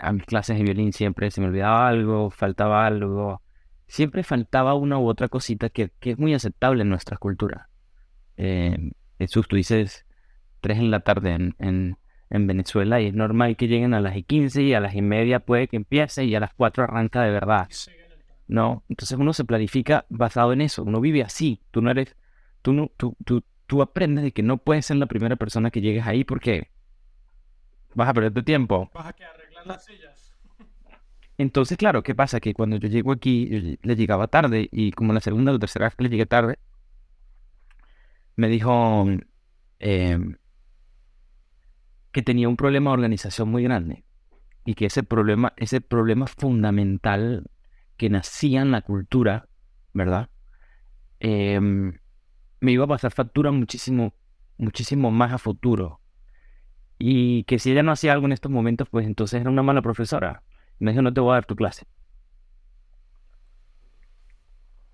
a 0.00 0.12
mis 0.12 0.25
clases 0.25 0.57
de 0.59 0.62
violín 0.62 0.92
siempre 0.92 1.30
se 1.30 1.40
me 1.40 1.49
olvidaba 1.49 1.88
algo, 1.88 2.30
faltaba 2.30 2.87
algo. 2.87 3.42
Siempre 3.87 4.23
faltaba 4.23 4.75
una 4.75 4.99
u 4.99 5.09
otra 5.09 5.28
cosita 5.28 5.71
que, 5.71 5.90
es 6.00 6.19
muy 6.19 6.35
aceptable 6.35 6.83
en 6.83 6.90
nuestra 6.90 7.16
cultura. 7.16 7.69
Eh, 8.42 8.92
Jesús, 9.18 9.47
tú 9.49 9.56
dices 9.56 10.06
3 10.62 10.78
en 10.78 10.90
la 10.90 11.00
tarde 11.00 11.32
en, 11.32 11.54
en, 11.59 11.99
en, 12.30 12.47
Venezuela 12.47 12.99
y 12.99 13.09
es 13.09 13.12
normal 13.12 13.54
que 13.54 13.68
lleguen 13.68 13.92
a 13.92 14.00
las 14.00 14.16
15 14.16 14.62
y 14.62 14.73
a 14.73 14.80
las 14.80 14.94
y 14.94 15.02
media 15.02 15.40
puede 15.40 15.68
que 15.68 15.76
empiece 15.76 16.25
y 16.25 16.35
a 16.35 16.40
las 16.40 16.54
4 16.54 16.85
arranca 16.85 17.20
de 17.20 17.32
verdad. 17.32 17.68
¿No? 18.49 18.82
Entonces 18.88 19.18
uno 19.18 19.35
se 19.35 19.44
planifica 19.44 20.06
basado 20.09 20.54
en 20.54 20.62
eso. 20.62 20.82
Uno 20.85 21.02
vive 21.02 21.23
así. 21.23 21.61
Tú 21.70 21.82
no 21.82 21.90
eres. 21.90 22.16
Tú, 22.62 22.73
no, 22.73 22.90
tú, 22.97 23.14
tú, 23.26 23.44
tú 23.66 23.82
aprendes 23.82 24.25
de 24.25 24.32
que 24.32 24.42
no 24.42 24.56
puedes 24.56 24.87
ser 24.87 24.97
la 24.97 25.06
primera 25.06 25.37
persona 25.37 25.70
que 25.70 25.82
llegues 25.82 26.06
ahí 26.06 26.25
porque 26.25 26.70
vas 27.94 28.09
a 28.09 28.14
perder 28.14 28.32
tu 28.32 28.42
tiempo. 28.42 28.90
Vas 28.94 29.06
a 29.06 29.12
que 29.12 29.25
arreglar 29.25 29.66
las 29.66 29.85
sillas. 29.85 30.32
Entonces, 31.37 31.76
claro, 31.76 32.02
¿qué 32.02 32.14
pasa? 32.14 32.40
Que 32.40 32.54
cuando 32.54 32.76
yo 32.76 32.88
llego 32.88 33.12
aquí, 33.12 33.49
yo 33.50 33.76
le 33.82 33.97
llegaba 33.97 34.28
tarde 34.28 34.66
y 34.73 34.92
como 34.92 35.12
la 35.12 35.20
segunda 35.20 35.52
o 35.52 35.59
tercera 35.59 35.87
vez 35.87 35.94
que 35.94 36.04
le 36.04 36.11
llegué 36.11 36.25
tarde, 36.26 36.59
me 38.40 38.49
dijo 38.49 39.06
em, 39.80 40.37
que 42.11 42.23
tenía 42.23 42.49
un 42.49 42.56
problema 42.56 42.88
de 42.90 42.94
organización 42.94 43.50
muy 43.50 43.62
grande 43.62 44.02
y 44.64 44.75
que 44.76 44.87
ese 44.87 45.02
problema, 45.02 45.52
ese 45.59 45.82
problema 45.82 46.26
fundamental 46.26 47.50
que 47.99 48.09
nacía 48.09 48.62
en 48.62 48.70
la 48.70 48.80
cultura, 48.80 49.47
¿verdad? 49.92 50.30
Eh, 51.20 51.61
me 51.61 52.73
iba 52.73 52.85
a 52.87 52.88
pasar 52.88 53.12
factura 53.12 53.50
muchísimo, 53.50 54.14
muchísimo 54.56 55.11
más 55.11 55.35
a 55.35 55.38
futuro. 55.38 56.00
Y 56.99 57.44
que 57.44 57.59
si 57.59 57.73
ella 57.73 57.82
no 57.82 57.92
hacía 57.92 58.14
algo 58.14 58.25
en 58.25 58.32
estos 58.32 58.50
momentos, 58.50 58.88
pues 58.88 59.06
entonces 59.06 59.42
era 59.42 59.50
una 59.50 59.62
mala 59.62 59.82
profesora. 59.82 60.44
Me 60.78 60.92
dijo, 60.92 61.02
no 61.02 61.12
te 61.12 61.20
voy 61.20 61.32
a 61.32 61.35
dar 61.35 61.44
tu 61.44 61.56
clase. 61.56 61.87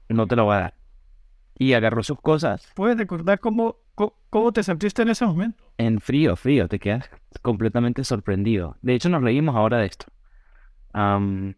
No 0.09 0.27
te 0.27 0.35
la 0.35 0.43
voy 0.43 0.57
a 0.57 0.61
dar. 0.61 0.86
Y 1.59 1.73
agarró 1.73 2.03
sus 2.03 2.21
cosas. 2.21 2.71
¿Puedes 2.75 2.99
recordar 2.99 3.41
cómo, 3.41 3.77
cómo 4.31 4.53
te 4.53 4.63
sentiste 4.63 5.03
en 5.03 5.09
ese 5.09 5.25
momento? 5.25 5.65
En 5.79 6.01
frío, 6.01 6.37
frío, 6.37 6.69
te 6.69 6.79
quedas 6.79 7.11
completamente 7.43 8.05
sorprendido. 8.05 8.77
De 8.83 8.95
hecho, 8.95 9.09
nos 9.09 9.23
reímos 9.23 9.57
ahora 9.57 9.79
de 9.79 9.87
esto. 9.87 10.07
Am, 10.93 11.55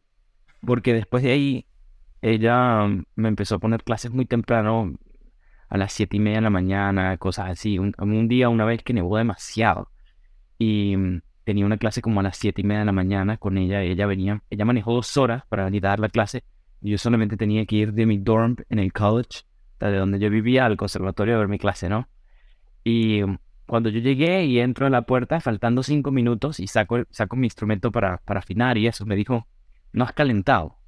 porque 0.65 0.95
después 0.95 1.23
de 1.23 1.33
ahí, 1.33 1.67
ella 2.23 2.87
me 3.15 3.29
empezó 3.29 3.57
a 3.57 3.59
poner 3.59 3.85
clases 3.85 4.11
muy 4.13 4.27
temprano, 4.27 4.95
a 5.69 5.77
las 5.77 5.93
siete 5.93 6.17
y 6.17 6.21
media 6.21 6.39
de 6.39 6.43
la 6.43 6.51
mañana, 6.51 7.17
cosas 7.19 7.51
así. 7.51 7.79
Un, 7.79 7.95
un 7.99 8.29
día, 8.29 8.49
una 8.49 8.65
vez 8.65 8.83
que 8.83 8.95
nevó 8.95 9.17
demasiado. 9.17 9.91
Y 10.59 10.97
mm, 10.97 11.23
tenía 11.45 11.67
una 11.67 11.77
clase 11.77 12.03
como 12.03 12.21
a 12.21 12.23
las 12.23 12.37
siete 12.37 12.63
y 12.63 12.65
media 12.65 12.81
de 12.81 12.87
la 12.87 12.93
mañana 12.93 13.37
con 13.37 13.59
ella. 13.59 13.83
Ella 13.83 14.07
venía, 14.07 14.43
ella 14.51 14.65
manejó 14.65 14.95
dos 14.95 15.17
horas 15.17 15.45
para 15.49 15.65
venir 15.65 15.87
a 15.87 15.91
dar 15.91 16.01
la 16.01 16.09
clase. 16.09 16.45
Y 16.81 16.91
yo 16.91 16.99
solamente 16.99 17.37
tenía 17.37 17.67
que 17.67 17.77
ir 17.77 17.93
de 17.93 18.07
mi 18.07 18.19
dorm 18.19 18.57
en 18.69 18.79
el 18.79 18.93
college, 18.93 19.43
de 19.87 19.99
donde 19.99 20.19
yo 20.19 20.31
vivía, 20.31 20.67
al 20.67 20.77
conservatorio 20.77 21.37
a 21.37 21.39
ver 21.39 21.49
mi 21.49 21.59
clase, 21.59 21.89
¿no? 21.89 22.09
Y 22.85 23.23
mm, 23.25 23.39
cuando 23.67 23.91
yo 23.91 24.01
llegué 24.01 24.45
y 24.47 24.61
entro 24.61 24.87
a 24.87 24.91
la 24.91 25.03
puerta, 25.03 25.41
faltando 25.41 25.83
cinco 25.83 26.11
minutos, 26.13 26.61
y 26.61 26.67
saco, 26.69 26.99
saco 27.11 27.37
mi 27.37 27.47
instrumento 27.47 27.93
para, 27.93 28.19
para 28.19 28.41
afinar 28.41 28.79
y 28.79 28.87
eso, 28.89 29.07
me 29.07 29.17
dijo, 29.17 29.47
no 29.93 30.05
has 30.05 30.13
calentado. 30.15 30.79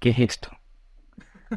¿Qué 0.00 0.10
es 0.10 0.18
esto? 0.18 0.50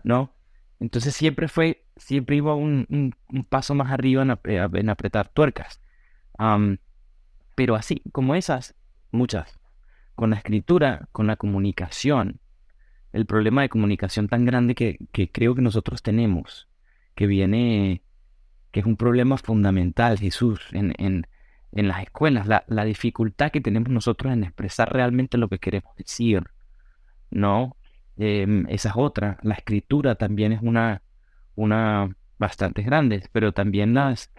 ¿No? 0.04 0.34
Entonces 0.80 1.16
siempre 1.16 1.48
fue, 1.48 1.86
siempre 1.96 2.36
iba 2.36 2.56
un, 2.56 2.86
un- 2.90 3.16
un 3.30 3.44
paso 3.46 3.76
más 3.76 3.92
arriba 3.92 4.22
en, 4.24 4.32
ap- 4.32 4.48
eh, 4.48 4.68
en 4.74 4.90
apretar 4.90 5.30
tuercas. 5.30 5.82
Am, 6.38 6.80
pero 7.56 7.76
así, 7.76 8.04
como 8.14 8.36
esas, 8.36 8.76
muchas. 9.12 9.60
Con 10.16 10.32
la 10.32 10.38
escritura, 10.38 11.10
con 11.12 11.28
la 11.28 11.38
comunicación. 11.38 12.40
El 13.16 13.26
problema 13.26 13.62
de 13.62 13.70
comunicación 13.70 14.28
tan 14.28 14.46
grande 14.46 14.76
que, 14.76 14.98
que 15.12 15.32
creo 15.32 15.56
que 15.56 15.62
nosotros 15.62 16.04
tenemos, 16.04 16.68
que 17.16 17.28
viene, 17.28 18.04
que 18.72 18.82
es 18.82 18.86
un 18.86 18.98
problema 18.98 19.38
fundamental, 19.38 20.20
Jesús, 20.20 20.60
en, 20.74 20.94
en, 20.98 21.28
en 21.72 21.88
las 21.88 22.04
escuelas, 22.04 22.48
la, 22.48 22.66
la 22.68 22.84
dificultad 22.84 23.52
que 23.52 23.62
tenemos 23.62 23.90
nosotros 23.90 24.34
en 24.34 24.44
expresar 24.44 24.92
realmente 24.92 25.38
lo 25.38 25.50
que 25.50 25.60
queremos 25.60 25.96
decir, 25.96 26.44
¿no? 27.32 27.78
Em, 28.18 28.66
esa 28.70 28.90
es 28.90 28.96
otra. 28.98 29.38
La 29.44 29.56
escritura 29.56 30.16
también 30.16 30.52
es 30.54 30.62
una, 30.62 31.02
una 31.56 32.16
bastante 32.38 32.82
grande, 32.82 33.24
pero 33.32 33.54
también 33.54 33.94
las, 33.94 34.32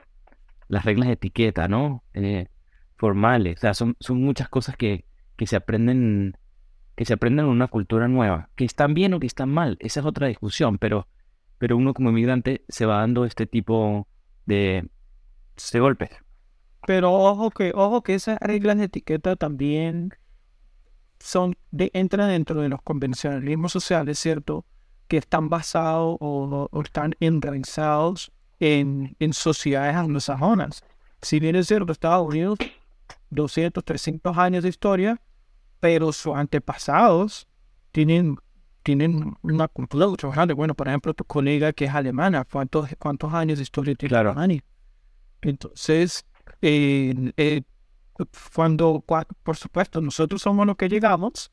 las 0.69 0.85
reglas 0.85 1.09
de 1.09 1.15
etiqueta, 1.15 1.69
¿no? 1.69 2.05
Eh, 2.15 2.49
formales. 2.97 3.59
O 3.59 3.61
sea, 3.61 3.75
son, 3.75 3.97
son 4.01 4.23
muchas 4.23 4.49
cosas 4.49 4.77
que, 4.77 5.05
que 5.37 5.47
se 5.47 5.57
aprenden, 5.57 6.37
que 6.97 7.05
se 7.05 7.13
aprenden 7.13 7.45
en 7.45 7.53
una 7.53 7.69
cultura 7.69 8.09
nueva. 8.09 8.49
Que 8.57 8.65
están 8.65 8.95
bien 8.95 9.15
o 9.15 9.21
que 9.21 9.27
están 9.27 9.51
mal, 9.51 9.77
esa 9.81 10.01
es 10.01 10.07
otra 10.07 10.27
discusión, 10.27 10.79
pero, 10.79 11.07
pero 11.59 11.77
uno 11.77 11.95
como 11.95 12.11
inmigrante 12.11 12.65
se 12.69 12.87
va 12.87 12.99
dando 12.99 13.25
este 13.25 13.47
tipo 13.47 14.09
de, 14.47 14.89
golpes. 15.75 16.11
Pero 16.87 17.13
ojo 17.13 17.51
que, 17.51 17.73
ojo 17.75 18.03
que 18.03 18.15
esas 18.15 18.39
reglas 18.41 18.79
de 18.79 18.85
etiqueta 18.85 19.37
también 19.37 20.15
son 21.19 21.57
entran 21.73 22.29
dentro 22.29 22.61
de 22.61 22.69
los 22.69 22.81
convencionalismos 22.83 23.73
sociales, 23.73 24.19
¿cierto? 24.19 24.65
Que 25.09 25.19
están 25.19 25.49
basados 25.49 26.17
o, 26.21 26.69
o 26.71 26.83
están 26.83 27.15
enraizados 27.21 28.33
en, 28.59 29.17
en 29.19 29.33
sociedades 29.33 29.97
anglosajonas. 29.97 30.83
Si 31.21 31.41
bien 31.41 31.57
es 31.57 31.67
cierto, 31.67 31.93
Estados 31.93 32.27
Unidos, 32.27 32.59
200, 33.31 33.85
300 33.85 34.39
años 34.39 34.63
de 34.63 34.69
historia, 34.69 35.21
pero 35.81 36.13
sus 36.13 36.35
antepasados 36.35 37.47
tienen, 37.93 38.37
tienen 38.83 39.35
una 39.43 39.69
cultura 39.69 40.07
mucho 40.09 40.31
grande. 40.31 40.55
Bueno, 40.55 40.75
por 40.75 40.89
ejemplo, 40.89 41.15
tu 41.15 41.25
colega 41.25 41.73
que 41.73 41.87
es 41.87 41.95
alemana, 41.95 42.45
¿cuántos, 42.45 42.89
cuántos 42.99 43.33
años 43.33 43.59
de 43.59 43.63
historia 43.63 43.95
tiene 43.95 44.11
Claro. 44.11 44.31
Alemania? 44.31 44.63
Entonces, 45.43 46.27
eh, 46.63 47.33
eh, 47.37 47.63
cuando, 48.55 49.05
cua- 49.07 49.27
por 49.43 49.57
supuesto, 49.57 50.01
nosotros 50.01 50.43
somos 50.43 50.67
los 50.67 50.77
que 50.77 50.89
llegamos, 50.89 51.51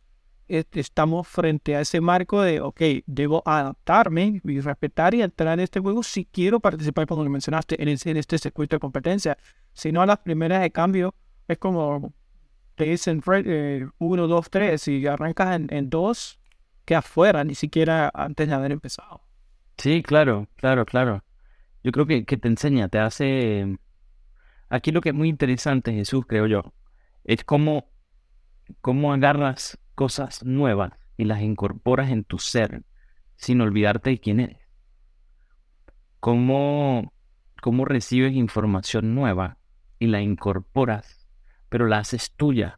estamos 0.47 1.27
frente 1.27 1.75
a 1.75 1.81
ese 1.81 1.99
marco 2.01 2.41
de, 2.41 2.61
ok, 2.61 2.81
debo 3.05 3.41
adaptarme 3.45 4.41
y 4.43 4.59
respetar 4.59 5.13
y 5.15 5.21
entrar 5.21 5.53
en 5.53 5.61
este 5.63 5.79
juego 5.79 6.03
si 6.03 6.25
quiero 6.25 6.59
participar, 6.59 7.07
como 7.07 7.23
lo 7.23 7.29
mencionaste, 7.29 7.81
en, 7.81 7.89
ese- 7.89 8.11
en 8.11 8.17
este 8.17 8.37
circuito 8.37 8.75
de 8.75 8.79
competencia. 8.79 9.37
Si 9.73 9.91
no, 9.91 10.01
a 10.01 10.05
las 10.05 10.19
primeras 10.19 10.61
de 10.61 10.71
cambio 10.71 11.15
es 11.47 11.57
como 11.57 12.13
te 12.75 12.85
dicen 12.85 13.21
Fred, 13.21 13.45
eh, 13.47 13.87
uno, 13.99 14.27
dos, 14.27 14.49
tres, 14.49 14.87
y 14.87 15.05
arrancas 15.07 15.55
en, 15.55 15.67
en 15.71 15.89
dos, 15.89 16.39
que 16.85 16.95
afuera, 16.95 17.43
ni 17.43 17.55
siquiera 17.55 18.11
antes 18.13 18.47
de 18.47 18.53
haber 18.53 18.71
empezado. 18.71 19.21
Sí, 19.77 20.03
claro, 20.03 20.47
claro, 20.55 20.85
claro. 20.85 21.23
Yo 21.83 21.91
creo 21.91 22.05
que, 22.05 22.25
que 22.25 22.37
te 22.37 22.47
enseña, 22.47 22.89
te 22.89 22.99
hace... 22.99 23.77
Aquí 24.69 24.91
lo 24.91 25.01
que 25.01 25.09
es 25.09 25.15
muy 25.15 25.29
interesante, 25.29 25.93
Jesús, 25.93 26.25
creo 26.27 26.47
yo, 26.47 26.73
es 27.23 27.43
cómo, 27.43 27.89
cómo 28.81 29.13
agarras 29.13 29.77
cosas 29.95 30.43
nuevas 30.43 30.93
y 31.17 31.25
las 31.25 31.41
incorporas 31.41 32.09
en 32.09 32.23
tu 32.23 32.39
ser 32.39 32.83
sin 33.35 33.61
olvidarte 33.61 34.09
de 34.11 34.19
quién 34.19 34.39
eres. 34.39 34.57
Cómo, 36.19 37.13
cómo 37.61 37.85
recibes 37.85 38.33
información 38.33 39.13
nueva 39.13 39.57
y 39.99 40.07
la 40.07 40.21
incorporas, 40.21 41.22
pero 41.73 41.87
la 41.87 41.97
haces 41.97 42.33
tuya. 42.37 42.77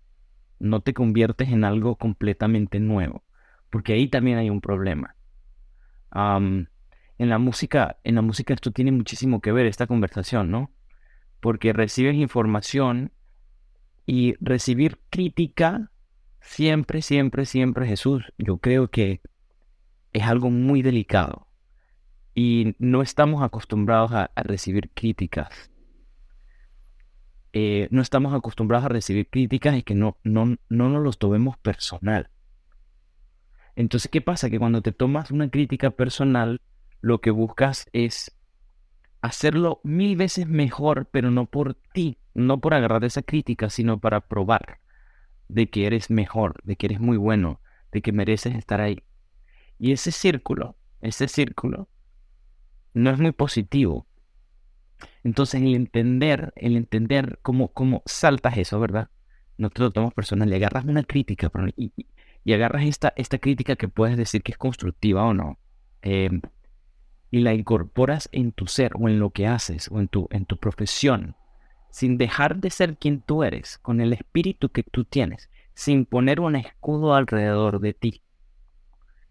No 0.57 0.79
te 0.79 0.93
conviertes 0.93 1.49
en 1.49 1.65
algo 1.65 1.97
completamente 1.97 2.79
nuevo, 2.79 3.25
porque 3.69 3.91
ahí 3.91 4.07
también 4.07 4.37
hay 4.37 4.49
un 4.49 4.61
problema. 4.61 5.17
Am, 6.11 6.67
en 7.17 7.27
la 7.27 7.37
música, 7.37 7.97
en 8.05 8.15
la 8.15 8.21
música 8.21 8.53
esto 8.53 8.71
tiene 8.71 8.93
muchísimo 8.93 9.41
que 9.41 9.51
ver, 9.51 9.65
esta 9.65 9.85
conversación, 9.85 10.49
¿no? 10.49 10.71
Porque 11.41 11.73
recibes 11.73 12.15
información 12.15 13.11
y 14.05 14.35
recibir 14.39 15.01
crítica 15.09 15.91
siempre, 16.39 17.01
siempre, 17.01 17.45
siempre, 17.45 17.87
Jesús, 17.87 18.23
yo 18.37 18.59
creo 18.59 18.87
que 18.91 19.19
es 20.13 20.23
algo 20.23 20.49
muy 20.51 20.83
delicado 20.83 21.49
y 22.33 22.75
no 22.79 23.01
estamos 23.01 23.43
acostumbrados 23.43 24.13
a, 24.13 24.31
a 24.35 24.43
recibir 24.43 24.89
críticas. 24.93 25.69
Eh, 27.57 27.87
no 27.89 28.01
estamos 28.01 28.33
acostumbrados 28.33 28.83
a 28.83 28.89
recibir 28.89 29.29
críticas 29.29 29.77
y 29.77 29.83
que 29.83 29.95
no, 29.95 30.17
no, 30.25 30.57
no 30.67 30.89
nos 30.89 31.01
los 31.01 31.17
tomemos 31.17 31.57
personal. 31.57 32.29
Entonces, 33.77 34.11
¿qué 34.11 34.19
pasa? 34.19 34.49
Que 34.49 34.59
cuando 34.59 34.81
te 34.81 34.91
tomas 34.91 35.31
una 35.31 35.49
crítica 35.49 35.91
personal, 35.91 36.59
lo 36.99 37.21
que 37.21 37.31
buscas 37.31 37.87
es 37.93 38.37
hacerlo 39.21 39.79
mil 39.85 40.17
veces 40.17 40.49
mejor, 40.49 41.07
pero 41.09 41.31
no 41.31 41.45
por 41.45 41.75
ti, 41.93 42.17
no 42.33 42.59
por 42.59 42.73
agarrar 42.73 43.05
esa 43.05 43.21
crítica, 43.21 43.69
sino 43.69 44.01
para 44.01 44.27
probar 44.27 44.81
de 45.47 45.69
que 45.69 45.87
eres 45.87 46.09
mejor, 46.09 46.61
de 46.65 46.75
que 46.75 46.87
eres 46.87 46.99
muy 46.99 47.15
bueno, 47.15 47.61
de 47.93 48.01
que 48.01 48.11
mereces 48.11 48.53
estar 48.55 48.81
ahí. 48.81 49.01
Y 49.79 49.93
ese 49.93 50.11
círculo, 50.11 50.75
ese 50.99 51.29
círculo, 51.29 51.87
no 52.93 53.11
es 53.11 53.17
muy 53.17 53.31
positivo. 53.31 54.07
Entonces, 55.23 55.61
el 55.61 55.75
entender, 55.75 56.53
el 56.55 56.75
entender 56.77 57.39
cómo, 57.41 57.69
cómo 57.73 58.03
saltas 58.05 58.57
eso, 58.57 58.79
¿verdad? 58.79 59.09
No 59.57 59.69
te 59.69 59.81
lo 59.81 59.91
tomas 59.91 60.13
personal, 60.13 60.49
le 60.49 60.57
agarras 60.57 60.85
una 60.85 61.03
crítica 61.03 61.51
y, 61.77 61.91
y- 61.97 62.07
y 62.43 62.53
agarras 62.53 62.83
esta, 62.85 63.13
esta 63.15 63.39
crítica 63.39 63.75
que 63.75 63.87
puedes 63.87 64.17
decir 64.17 64.43
que 64.43 64.51
es 64.51 64.57
constructiva 64.57 65.23
o 65.25 65.33
no. 65.33 65.57
em, 66.03 66.41
y 67.31 67.39
la 67.41 67.53
incorporas 67.53 68.29
en 68.31 68.51
tu 68.51 68.67
ser 68.67 68.93
o 68.95 69.09
en 69.09 69.19
lo 69.19 69.29
que 69.31 69.47
haces 69.47 69.89
o 69.91 69.99
en 69.99 70.07
tu, 70.07 70.27
en 70.31 70.45
tu 70.45 70.57
profesión, 70.57 71.35
sin 71.91 72.17
dejar 72.17 72.57
de 72.57 72.69
ser 72.71 72.97
quien 72.97 73.21
tú 73.21 73.43
eres, 73.43 73.77
con 73.79 74.01
el 74.01 74.13
espíritu 74.13 74.69
que 74.69 74.83
tú 74.83 75.05
tienes, 75.05 75.49
sin 75.73 76.05
poner 76.05 76.39
un 76.39 76.55
escudo 76.55 77.15
alrededor 77.15 77.79
de 77.79 77.93
ti 77.93 78.23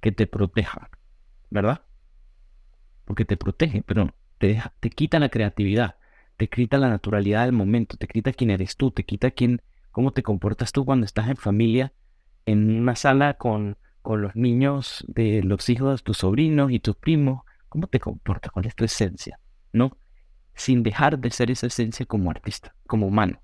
que 0.00 0.12
te 0.12 0.26
proteja, 0.28 0.88
¿verdad? 1.50 1.83
Porque 3.06 3.25
te 3.25 3.37
protege, 3.37 3.83
pero 3.83 4.14
te, 4.38 4.62
quita 4.90 5.18
la 5.18 5.28
creatividad, 5.28 5.96
te 6.36 6.48
quita 6.48 6.78
la 6.78 6.88
naturalidad 6.88 7.44
del 7.44 7.52
momento, 7.52 7.96
te 7.96 8.06
quita 8.06 8.32
quién 8.32 8.50
eres 8.50 8.76
tú, 8.76 8.90
te 8.90 9.04
quita 9.04 9.30
quién, 9.30 9.62
cómo 9.90 10.12
te 10.12 10.22
comportas 10.22 10.72
tú 10.72 10.84
cuando 10.84 11.06
estás 11.06 11.28
en 11.28 11.36
familia, 11.36 11.92
en 12.46 12.80
una 12.80 12.96
sala 12.96 13.34
con, 13.34 13.78
con 14.02 14.22
los 14.22 14.36
niños 14.36 15.04
de 15.08 15.42
los 15.42 15.68
hijos 15.68 15.98
de 15.98 16.04
tus 16.04 16.18
sobrinos 16.18 16.70
y 16.70 16.80
tus 16.80 16.96
primos, 16.96 17.42
¿Cómo 17.74 17.88
te 17.88 17.98
comportas? 17.98 18.52
¿Cuál 18.52 18.66
es 18.66 18.76
tu 18.76 18.84
esencia? 18.84 19.40
¿No? 19.72 19.98
Sin 20.54 20.84
dejar 20.84 21.18
de 21.18 21.32
ser 21.32 21.50
esa 21.50 21.66
esencia 21.66 22.06
como 22.06 22.30
artista, 22.30 22.72
como 22.86 23.08
humano. 23.08 23.42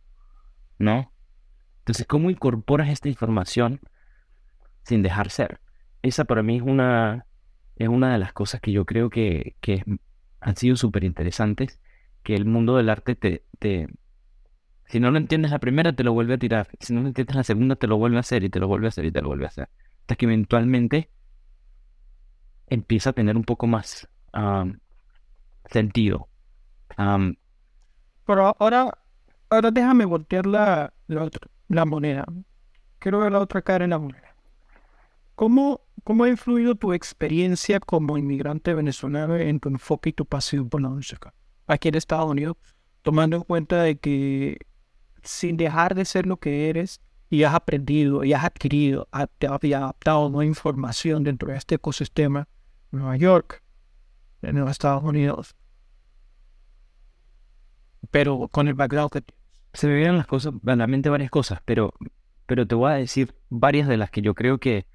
¿No? 0.79 1.13
Entonces, 1.81 2.07
¿cómo 2.07 2.31
incorporas 2.31 2.91
esta 2.91 3.09
información 3.09 3.81
sin 4.85 5.03
dejar 5.03 5.31
ser? 5.31 5.61
Esa 6.03 6.27
para 6.27 6.45
mí 6.45 6.59
es 6.59 6.63
una, 6.63 7.27
es 7.75 7.89
una 7.89 8.13
de 8.13 8.19
las 8.19 8.33
cosas 8.33 8.61
que 8.61 8.71
yo 8.71 8.87
creo 8.87 9.11
que, 9.11 9.57
que 9.61 9.83
han 10.41 10.57
sido 10.57 10.77
súper 10.77 11.05
interesantes 11.05 11.81
que 12.23 12.35
el 12.35 12.45
mundo 12.45 12.77
del 12.77 12.91
arte 12.91 13.15
te, 13.15 13.45
te, 13.59 13.89
si 14.87 14.99
no 14.99 15.11
lo 15.11 15.19
entiendes 15.19 15.53
la 15.53 15.61
primera, 15.61 15.93
te 15.93 16.03
lo 16.03 16.13
vuelve 16.13 16.35
a 16.35 16.39
tirar. 16.39 16.69
Si 16.81 16.93
no 16.93 17.01
lo 17.01 17.09
entiendes 17.09 17.37
la 17.37 17.45
segunda, 17.45 17.77
te 17.77 17.87
lo 17.87 17.97
vuelve 17.97 18.17
a 18.17 18.21
hacer 18.21 18.43
y 18.43 18.51
te 18.51 18.59
lo 18.59 18.67
vuelve 18.67 18.87
a 18.87 18.89
hacer 18.89 19.05
y 19.05 19.13
te 19.13 19.23
lo 19.23 19.29
vuelve 19.29 19.45
a 19.45 19.49
hacer. 19.49 19.69
Hasta 20.01 20.17
que 20.17 20.27
eventualmente 20.27 21.11
empieza 22.67 23.11
a 23.11 23.13
tener 23.13 23.37
un 23.37 23.45
poco 23.45 23.67
más 23.67 24.09
sentido. 25.67 26.29
Pero 28.27 28.57
ahora, 28.59 28.91
ahora 29.49 29.71
déjame 29.71 30.05
voltear 30.05 30.47
la, 30.47 30.93
la, 31.07 31.85
moneda. 31.85 32.25
Quiero 32.99 33.21
ver 33.21 33.33
la 33.33 33.39
otra 33.39 33.63
cara 33.63 33.85
en 33.85 33.91
la 33.91 33.99
moneda. 33.99 34.35
¿Cómo, 35.37 35.83
¿Cómo 36.05 36.25
ha 36.25 36.29
influido 36.29 36.75
tu 36.75 36.93
experiencia 36.93 37.81
como 37.81 38.17
inmigrante 38.17 38.75
venezolano 38.75 39.37
en 39.37 39.61
tu 39.61 39.69
enfoque 39.69 40.11
y 40.11 40.13
tu 40.13 40.25
pasión 40.25 40.69
por 40.69 40.81
la 40.81 40.89
música 40.89 41.35
aquí 41.67 41.89
en 41.89 41.95
Estados 41.95 42.31
Unidos? 42.31 42.57
Tomando 43.03 43.37
en 43.37 43.43
cuenta 43.43 43.83
de 43.83 43.99
que 43.99 44.59
sin 45.23 45.57
dejar 45.57 45.95
de 45.95 46.05
ser 46.05 46.27
lo 46.27 46.39
que 46.39 46.69
eres 46.69 47.01
y 47.29 47.45
has 47.45 47.55
aprendido 47.55 48.25
y 48.25 48.33
has 48.33 48.45
adquirido, 48.45 49.09
te 49.39 49.47
has 49.47 49.63
adaptado 49.63 50.29
nueva 50.31 50.45
información 50.45 51.23
dentro 51.23 51.51
de 51.51 51.59
este 51.59 51.77
ecosistema, 51.77 52.49
Nueva 52.91 53.17
York, 53.17 53.63
en 54.43 54.59
los 54.59 54.71
Estados 54.71 55.05
Unidos. 55.05 55.55
Pero 58.11 58.49
con 58.49 58.67
el 58.69 58.75
background 58.75 59.13
que 59.13 59.25
se 59.73 59.87
me 59.87 59.95
vienen 59.95 60.17
las 60.17 60.27
cosas, 60.27 60.55
a 60.67 60.77
la 60.77 60.87
mente 60.87 61.09
varias 61.09 61.31
cosas, 61.31 61.61
pero, 61.65 61.95
pero 62.47 62.67
te 62.67 62.75
voy 62.75 62.91
a 62.91 62.95
decir 62.95 63.35
varias 63.49 63.87
de 63.87 63.97
las 63.97 64.11
que 64.11 64.23
yo 64.23 64.35
creo 64.35 64.59
que 64.59 64.87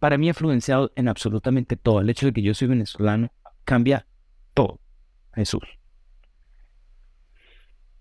para 0.00 0.18
mí 0.18 0.28
ha 0.28 0.30
influenciado 0.30 0.92
en 0.96 1.08
absolutamente 1.08 1.76
todo. 1.76 2.00
El 2.00 2.10
hecho 2.10 2.26
de 2.26 2.32
que 2.32 2.42
yo 2.42 2.54
soy 2.54 2.68
venezolano 2.68 3.30
cambia 3.64 4.06
todo. 4.54 4.80
Jesús. 5.34 5.62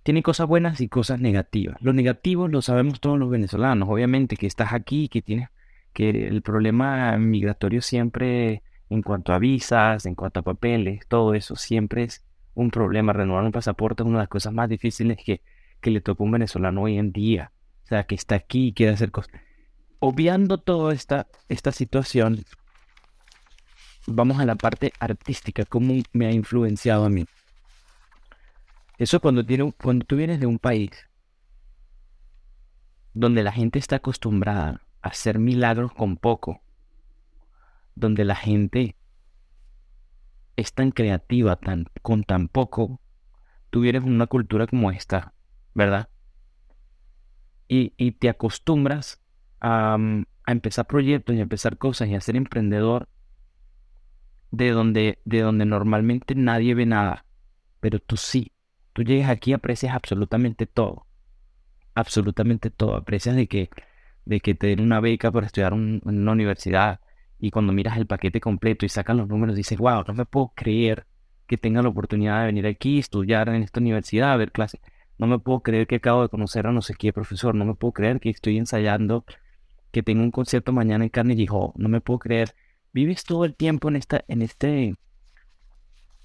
Tiene 0.03 0.23
cosas 0.23 0.47
buenas 0.47 0.81
y 0.81 0.89
cosas 0.89 1.19
negativas. 1.19 1.77
Lo 1.81 1.93
negativo 1.93 2.47
lo 2.47 2.61
sabemos 2.61 2.99
todos 2.99 3.19
los 3.19 3.29
venezolanos, 3.29 3.87
obviamente, 3.87 4.35
que 4.35 4.47
estás 4.47 4.73
aquí, 4.73 5.09
que 5.09 5.21
tienes 5.21 5.49
que 5.93 6.27
el 6.27 6.41
problema 6.41 7.17
migratorio 7.17 7.81
siempre 7.81 8.63
en 8.89 9.01
cuanto 9.01 9.33
a 9.33 9.39
visas, 9.39 10.05
en 10.05 10.15
cuanto 10.15 10.39
a 10.39 10.43
papeles, 10.43 11.07
todo 11.07 11.33
eso 11.33 11.55
siempre 11.55 12.03
es 12.03 12.25
un 12.55 12.71
problema. 12.71 13.13
Renovar 13.13 13.43
un 13.43 13.51
pasaporte 13.51 14.03
es 14.03 14.07
una 14.07 14.17
de 14.17 14.23
las 14.23 14.29
cosas 14.29 14.53
más 14.53 14.69
difíciles 14.69 15.17
que, 15.23 15.41
que 15.79 15.91
le 15.91 16.01
toca 16.01 16.23
a 16.23 16.25
un 16.25 16.31
venezolano 16.31 16.81
hoy 16.83 16.97
en 16.97 17.11
día. 17.11 17.51
O 17.83 17.87
sea, 17.87 18.05
que 18.05 18.15
está 18.15 18.35
aquí 18.35 18.67
y 18.67 18.73
quiere 18.73 18.93
hacer 18.93 19.11
cosas. 19.11 19.33
Obviando 20.03 20.57
toda 20.57 20.95
esta, 20.95 21.27
esta 21.47 21.71
situación, 21.71 22.43
vamos 24.07 24.39
a 24.39 24.45
la 24.47 24.55
parte 24.55 24.93
artística, 24.99 25.63
cómo 25.63 25.93
me 26.11 26.25
ha 26.25 26.31
influenciado 26.31 27.05
a 27.05 27.09
mí. 27.09 27.27
Eso 28.97 29.19
cuando, 29.19 29.43
cuando 29.77 30.03
tú 30.03 30.15
vienes 30.15 30.39
de 30.39 30.47
un 30.47 30.57
país 30.57 30.89
donde 33.13 33.43
la 33.43 33.51
gente 33.51 33.77
está 33.77 33.97
acostumbrada 33.97 34.81
a 35.03 35.09
hacer 35.09 35.37
milagros 35.37 35.93
con 35.93 36.17
poco, 36.17 36.63
donde 37.93 38.25
la 38.25 38.35
gente 38.35 38.95
es 40.55 40.73
tan 40.73 40.89
creativa 40.89 41.57
tan, 41.57 41.85
con 42.01 42.23
tan 42.23 42.47
poco, 42.47 42.99
tú 43.69 43.81
vienes 43.81 44.03
una 44.03 44.25
cultura 44.25 44.65
como 44.65 44.89
esta, 44.89 45.35
¿verdad? 45.75 46.09
Y, 47.67 47.93
y 47.97 48.13
te 48.13 48.29
acostumbras 48.29 49.20
a, 49.61 49.97
empezar 50.47 50.85
proyectos 50.87 51.35
y 51.35 51.39
a 51.39 51.43
empezar 51.43 51.77
cosas 51.77 52.09
y 52.09 52.15
a 52.15 52.21
ser 52.21 52.35
emprendedor 52.35 53.07
de 54.49 54.71
donde, 54.71 55.19
de 55.23 55.41
donde 55.41 55.65
normalmente 55.65 56.35
nadie 56.35 56.75
ve 56.75 56.85
nada, 56.85 57.25
pero 57.79 57.99
tú 57.99 58.17
sí. 58.17 58.51
Tú 58.93 59.03
llegas 59.03 59.29
aquí 59.29 59.51
y 59.51 59.53
aprecias 59.53 59.95
absolutamente 59.95 60.65
todo. 60.65 61.05
Absolutamente 61.95 62.69
todo. 62.69 62.97
Aprecias 62.97 63.37
de 63.37 63.47
que, 63.47 63.69
de 64.25 64.41
que 64.41 64.53
te 64.53 64.67
den 64.67 64.81
una 64.81 64.99
beca 64.99 65.31
para 65.31 65.45
estudiar 65.45 65.71
en 65.71 66.01
una 66.03 66.31
universidad 66.33 66.99
y 67.39 67.51
cuando 67.51 67.71
miras 67.71 67.97
el 67.97 68.05
paquete 68.05 68.41
completo 68.41 68.85
y 68.85 68.89
sacan 68.89 69.17
los 69.17 69.27
números, 69.27 69.55
dices, 69.55 69.77
wow, 69.79 70.03
no 70.05 70.13
me 70.13 70.25
puedo 70.25 70.51
creer 70.55 71.07
que 71.47 71.57
tenga 71.57 71.81
la 71.81 71.89
oportunidad 71.89 72.41
de 72.41 72.45
venir 72.47 72.67
aquí, 72.67 72.99
estudiar 72.99 73.49
en 73.49 73.63
esta 73.63 73.79
universidad, 73.79 74.31
a 74.31 74.37
ver 74.37 74.51
clases. 74.51 74.81
No 75.17 75.27
me 75.27 75.39
puedo 75.39 75.61
creer 75.61 75.87
que 75.87 75.95
acabo 75.95 76.21
de 76.21 76.29
conocer 76.29 76.67
a 76.67 76.71
no 76.71 76.81
sé 76.81 76.93
qué 76.93 77.13
profesor. 77.13 77.55
No 77.55 77.65
me 77.65 77.75
puedo 77.75 77.93
creer 77.93 78.19
que 78.19 78.29
estoy 78.29 78.57
ensayando, 78.57 79.25
que 79.91 80.03
tengo 80.03 80.23
un 80.23 80.31
concierto 80.31 80.71
mañana 80.71 81.03
en 81.03 81.09
Carnegie 81.09 81.47
Hall. 81.49 81.71
No 81.75 81.89
me 81.89 82.01
puedo 82.01 82.19
creer. 82.19 82.55
Vives 82.93 83.23
todo 83.23 83.45
el 83.45 83.55
tiempo 83.55 83.89
en 83.89 83.95
esta, 83.95 84.23
en 84.27 84.41
este, 84.41 84.95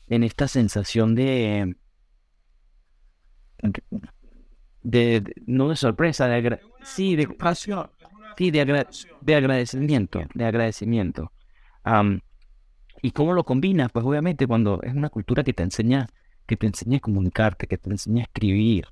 en 0.09 0.23
esta 0.25 0.49
sensación 0.49 1.15
de, 1.15 1.77
de, 4.83 5.35
no 5.47 5.69
de 5.69 5.77
sorpresa, 5.77 6.27
de 6.29 6.61
sí, 6.83 7.17
de 7.17 7.29
pasión 7.29 7.91
Sí, 8.37 8.51
de, 8.51 8.61
agradecimiento, 8.61 10.21
de 10.35 10.45
agradecimiento. 10.45 11.33
¿Y 13.03 13.11
cómo 13.13 13.33
lo 13.33 13.45
combinas? 13.45 13.91
Pues 13.91 14.05
obviamente 14.05 14.47
cuando 14.47 14.83
es 14.83 14.95
una 14.95 15.09
cultura 15.09 15.43
que 15.43 15.55
te 15.55 15.63
enseña, 15.63 16.07
que 16.47 16.57
te 16.57 16.67
enseña 16.67 16.99
a 16.99 17.01
comunicarte, 17.01 17.67
que 17.67 17.79
te 17.79 17.89
enseña 17.89 18.23
a 18.23 18.25
escribir, 18.25 18.89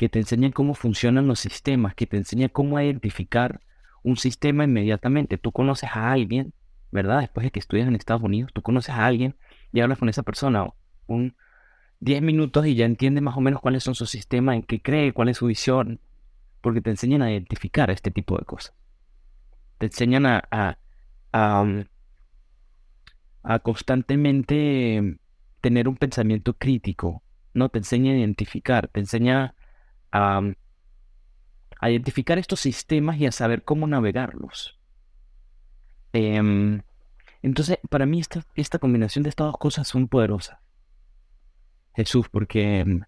que 0.00 0.08
te 0.08 0.18
enseña 0.18 0.50
cómo 0.50 0.72
funcionan 0.72 1.26
los 1.26 1.40
sistemas, 1.40 1.94
que 1.94 2.06
te 2.06 2.16
enseña 2.16 2.48
cómo 2.48 2.80
identificar 2.80 3.60
un 4.02 4.16
sistema 4.16 4.64
inmediatamente. 4.64 5.36
Tú 5.36 5.52
conoces 5.52 5.90
a 5.92 6.10
alguien, 6.10 6.54
¿verdad? 6.90 7.20
Después 7.20 7.44
de 7.44 7.50
que 7.50 7.58
estudias 7.58 7.86
en 7.86 7.94
Estados 7.94 8.22
Unidos, 8.22 8.50
tú 8.54 8.62
conoces 8.62 8.94
a 8.94 9.04
alguien 9.04 9.36
y 9.74 9.80
hablas 9.80 9.98
con 9.98 10.08
esa 10.08 10.22
persona 10.22 10.70
un 11.06 11.36
10 11.98 12.22
minutos 12.22 12.66
y 12.66 12.76
ya 12.76 12.86
entiendes 12.86 13.22
más 13.22 13.36
o 13.36 13.42
menos 13.42 13.60
cuáles 13.60 13.84
son 13.84 13.94
sus 13.94 14.08
sistemas, 14.08 14.56
en 14.56 14.62
qué 14.62 14.80
cree, 14.80 15.12
cuál 15.12 15.28
es 15.28 15.36
su 15.36 15.44
visión, 15.48 16.00
porque 16.62 16.80
te 16.80 16.88
enseñan 16.88 17.20
a 17.20 17.30
identificar 17.30 17.90
este 17.90 18.10
tipo 18.10 18.38
de 18.38 18.46
cosas. 18.46 18.74
Te 19.76 19.84
enseñan 19.84 20.24
a, 20.24 20.78
a, 21.30 21.60
um, 21.60 21.84
constantemente 23.62 25.18
tener 25.60 25.88
un 25.88 25.96
pensamiento 25.96 26.54
crítico, 26.54 27.22
¿no? 27.52 27.68
Te 27.68 27.80
enseña 27.80 28.12
a 28.14 28.16
identificar, 28.16 28.88
te 28.88 29.00
enseña 29.00 29.56
a, 30.12 30.42
identificar 31.82 32.38
estos 32.38 32.60
sistemas 32.60 33.18
y 33.18 33.26
a 33.26 33.32
saber 33.32 33.64
cómo 33.64 33.86
navegarlos. 33.86 34.78
Em, 36.12 36.82
entonces, 37.42 37.78
para 37.88 38.06
mí 38.06 38.20
esta, 38.20 38.44
esta 38.54 38.78
combinación 38.78 39.22
de 39.22 39.30
estas 39.30 39.46
dos 39.46 39.56
cosas 39.58 39.88
son 39.88 40.08
poderosas. 40.08 40.58
Jesús, 41.94 42.28
porque 42.28 42.80
em, 42.80 43.02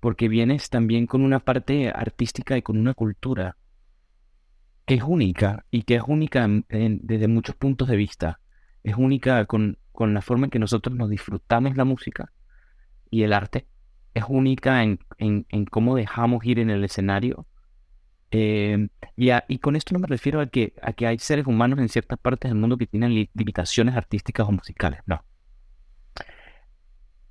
porque 0.00 0.28
vienes 0.28 0.70
también 0.70 1.06
con 1.06 1.22
una 1.22 1.40
parte 1.40 1.88
artística 1.88 2.56
y 2.56 2.62
con 2.62 2.78
una 2.78 2.94
cultura 2.94 3.56
que 4.86 4.94
es 4.94 5.02
única 5.02 5.64
y 5.70 5.82
que 5.82 5.96
es 5.96 6.02
única 6.06 6.46
desde 6.48 7.28
muchos 7.28 7.56
puntos 7.56 7.88
de 7.88 7.96
vista. 7.96 8.40
Es 8.82 8.96
única 8.96 9.44
con, 9.46 9.78
con, 9.92 10.14
la 10.14 10.22
forma 10.22 10.46
en 10.46 10.50
que 10.50 10.58
nosotros 10.58 10.96
nos 10.96 11.10
disfrutamos 11.10 11.76
la 11.76 11.84
música 11.84 12.32
y 13.10 13.22
el 13.22 13.32
arte. 13.32 13.66
Es 14.18 14.24
única 14.28 14.82
en, 14.82 14.98
en, 15.18 15.46
en 15.48 15.64
cómo 15.64 15.96
dejamos 15.96 16.44
ir 16.44 16.58
en 16.58 16.70
el 16.70 16.84
escenario. 16.84 17.46
Eh, 18.30 18.88
y, 19.16 19.30
y, 19.48 19.58
con 19.58 19.76
esto 19.76 19.94
no 19.94 20.00
me 20.00 20.06
refiero 20.06 20.40
a 20.40 20.46
que, 20.46 20.74
a 20.82 20.92
que 20.92 21.06
hay 21.06 21.18
seres 21.18 21.46
humanos 21.46 21.78
en 21.78 21.88
ciertas 21.88 22.18
partes 22.18 22.50
del 22.50 22.58
mundo 22.58 22.76
que 22.76 22.86
tienen 22.86 23.28
limitaciones 23.32 23.96
artísticas 23.96 24.46
o 24.46 24.52
musicales. 24.52 25.00
No 25.06 25.24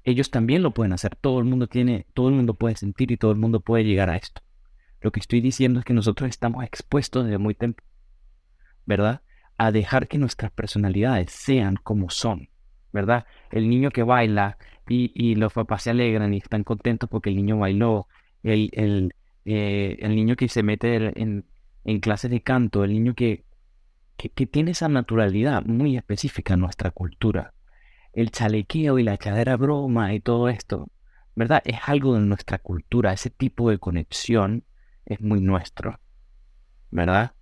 ellos 0.07 0.31
también 0.31 0.63
lo 0.63 0.71
pueden 0.71 0.93
hacer. 0.93 1.17
Todo 1.17 1.39
el 1.39 1.45
mundo 1.45 1.67
tiene, 1.67 2.05
todo 2.13 2.29
el 2.29 2.35
mundo 2.35 2.53
puede 2.53 2.77
sentir 2.77 3.11
y 3.11 3.17
todo 3.17 3.31
el 3.31 3.37
mundo 3.37 3.59
puede 3.59 3.83
llegar 3.83 4.09
a 4.09 4.15
esto. 4.15 4.41
Lo 5.01 5.11
que 5.11 5.19
estoy 5.19 5.41
diciendo 5.41 5.79
es 5.79 5.85
que 5.85 5.93
nosotros 5.93 6.29
estamos 6.29 6.63
expuestos 6.63 7.25
desde 7.25 7.37
muy 7.37 7.55
temprano, 7.55 7.91
¿verdad? 8.85 9.21
A 9.57 9.73
dejar 9.73 10.07
que 10.07 10.17
nuestras 10.17 10.49
personalidades 10.51 11.33
sean 11.33 11.75
como 11.75 12.09
son, 12.09 12.47
¿verdad? 12.93 13.25
El 13.51 13.69
niño 13.69 13.91
que 13.91 14.03
baila 14.03 14.57
y, 14.89 15.35
los 15.35 15.53
papás 15.53 15.83
se 15.83 15.89
alegran 15.91 16.33
y 16.33 16.37
están 16.37 16.63
contentos 16.63 17.09
porque 17.09 17.29
el 17.29 17.35
niño 17.35 17.57
bailó, 17.57 18.07
el, 18.43 18.69
el, 18.73 19.13
eh, 19.45 19.97
el 19.99 20.15
niño 20.15 20.35
que 20.35 20.49
se 20.49 20.63
mete 20.63 20.95
en, 21.21 21.45
en, 21.83 21.99
clases 21.99 22.31
de 22.31 22.41
canto, 22.41 22.83
el 22.83 22.93
niño 22.93 23.13
que, 23.13 23.45
que, 24.17 24.45
tiene 24.45 24.71
esa 24.71 24.89
naturalidad 24.89 25.63
muy 25.65 25.97
específica 25.97 26.53
en 26.53 26.61
nuestra 26.61 26.91
cultura, 26.91 27.53
el 28.13 28.31
chalequeo 28.31 28.99
y 28.99 29.03
la 29.03 29.15
echadera 29.15 29.57
broma 29.57 30.13
y 30.13 30.19
todo 30.19 30.49
esto, 30.49 30.89
¿verdad? 31.35 31.61
Es 31.65 31.79
algo 31.85 32.15
de 32.15 32.21
nuestra 32.21 32.57
cultura, 32.57 33.13
ese 33.13 33.29
tipo 33.29 33.69
de 33.69 33.79
conexión 33.79 34.63
es 35.05 35.21
muy 35.21 35.39
nuestro, 35.41 35.99
¿verdad? 36.91 37.33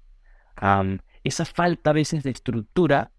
esa 1.24 1.44
falta 1.44 1.90
a 1.90 1.94
veces 1.94 2.24
de 2.24 2.30
estructura 2.30 3.12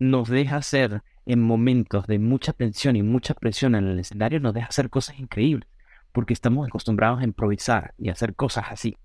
nos 0.00 0.28
deja 0.28 0.56
hacer 0.56 1.02
en 1.26 1.40
momentos 1.40 2.06
de 2.06 2.18
mucha 2.18 2.52
tensión 2.52 2.96
y 2.96 3.02
mucha 3.02 3.34
presión 3.34 3.74
en 3.74 3.86
el 3.88 3.98
escenario, 3.98 4.40
nos 4.40 4.54
deja 4.54 4.68
hacer 4.68 4.90
cosas 4.90 5.18
increíbles, 5.18 5.68
porque 6.12 6.32
estamos 6.32 6.66
acostumbrados 6.66 7.20
a 7.20 7.24
improvisar 7.24 7.94
y 7.98 8.10
hacer 8.10 8.34
cosas 8.34 8.66
así, 8.70 8.96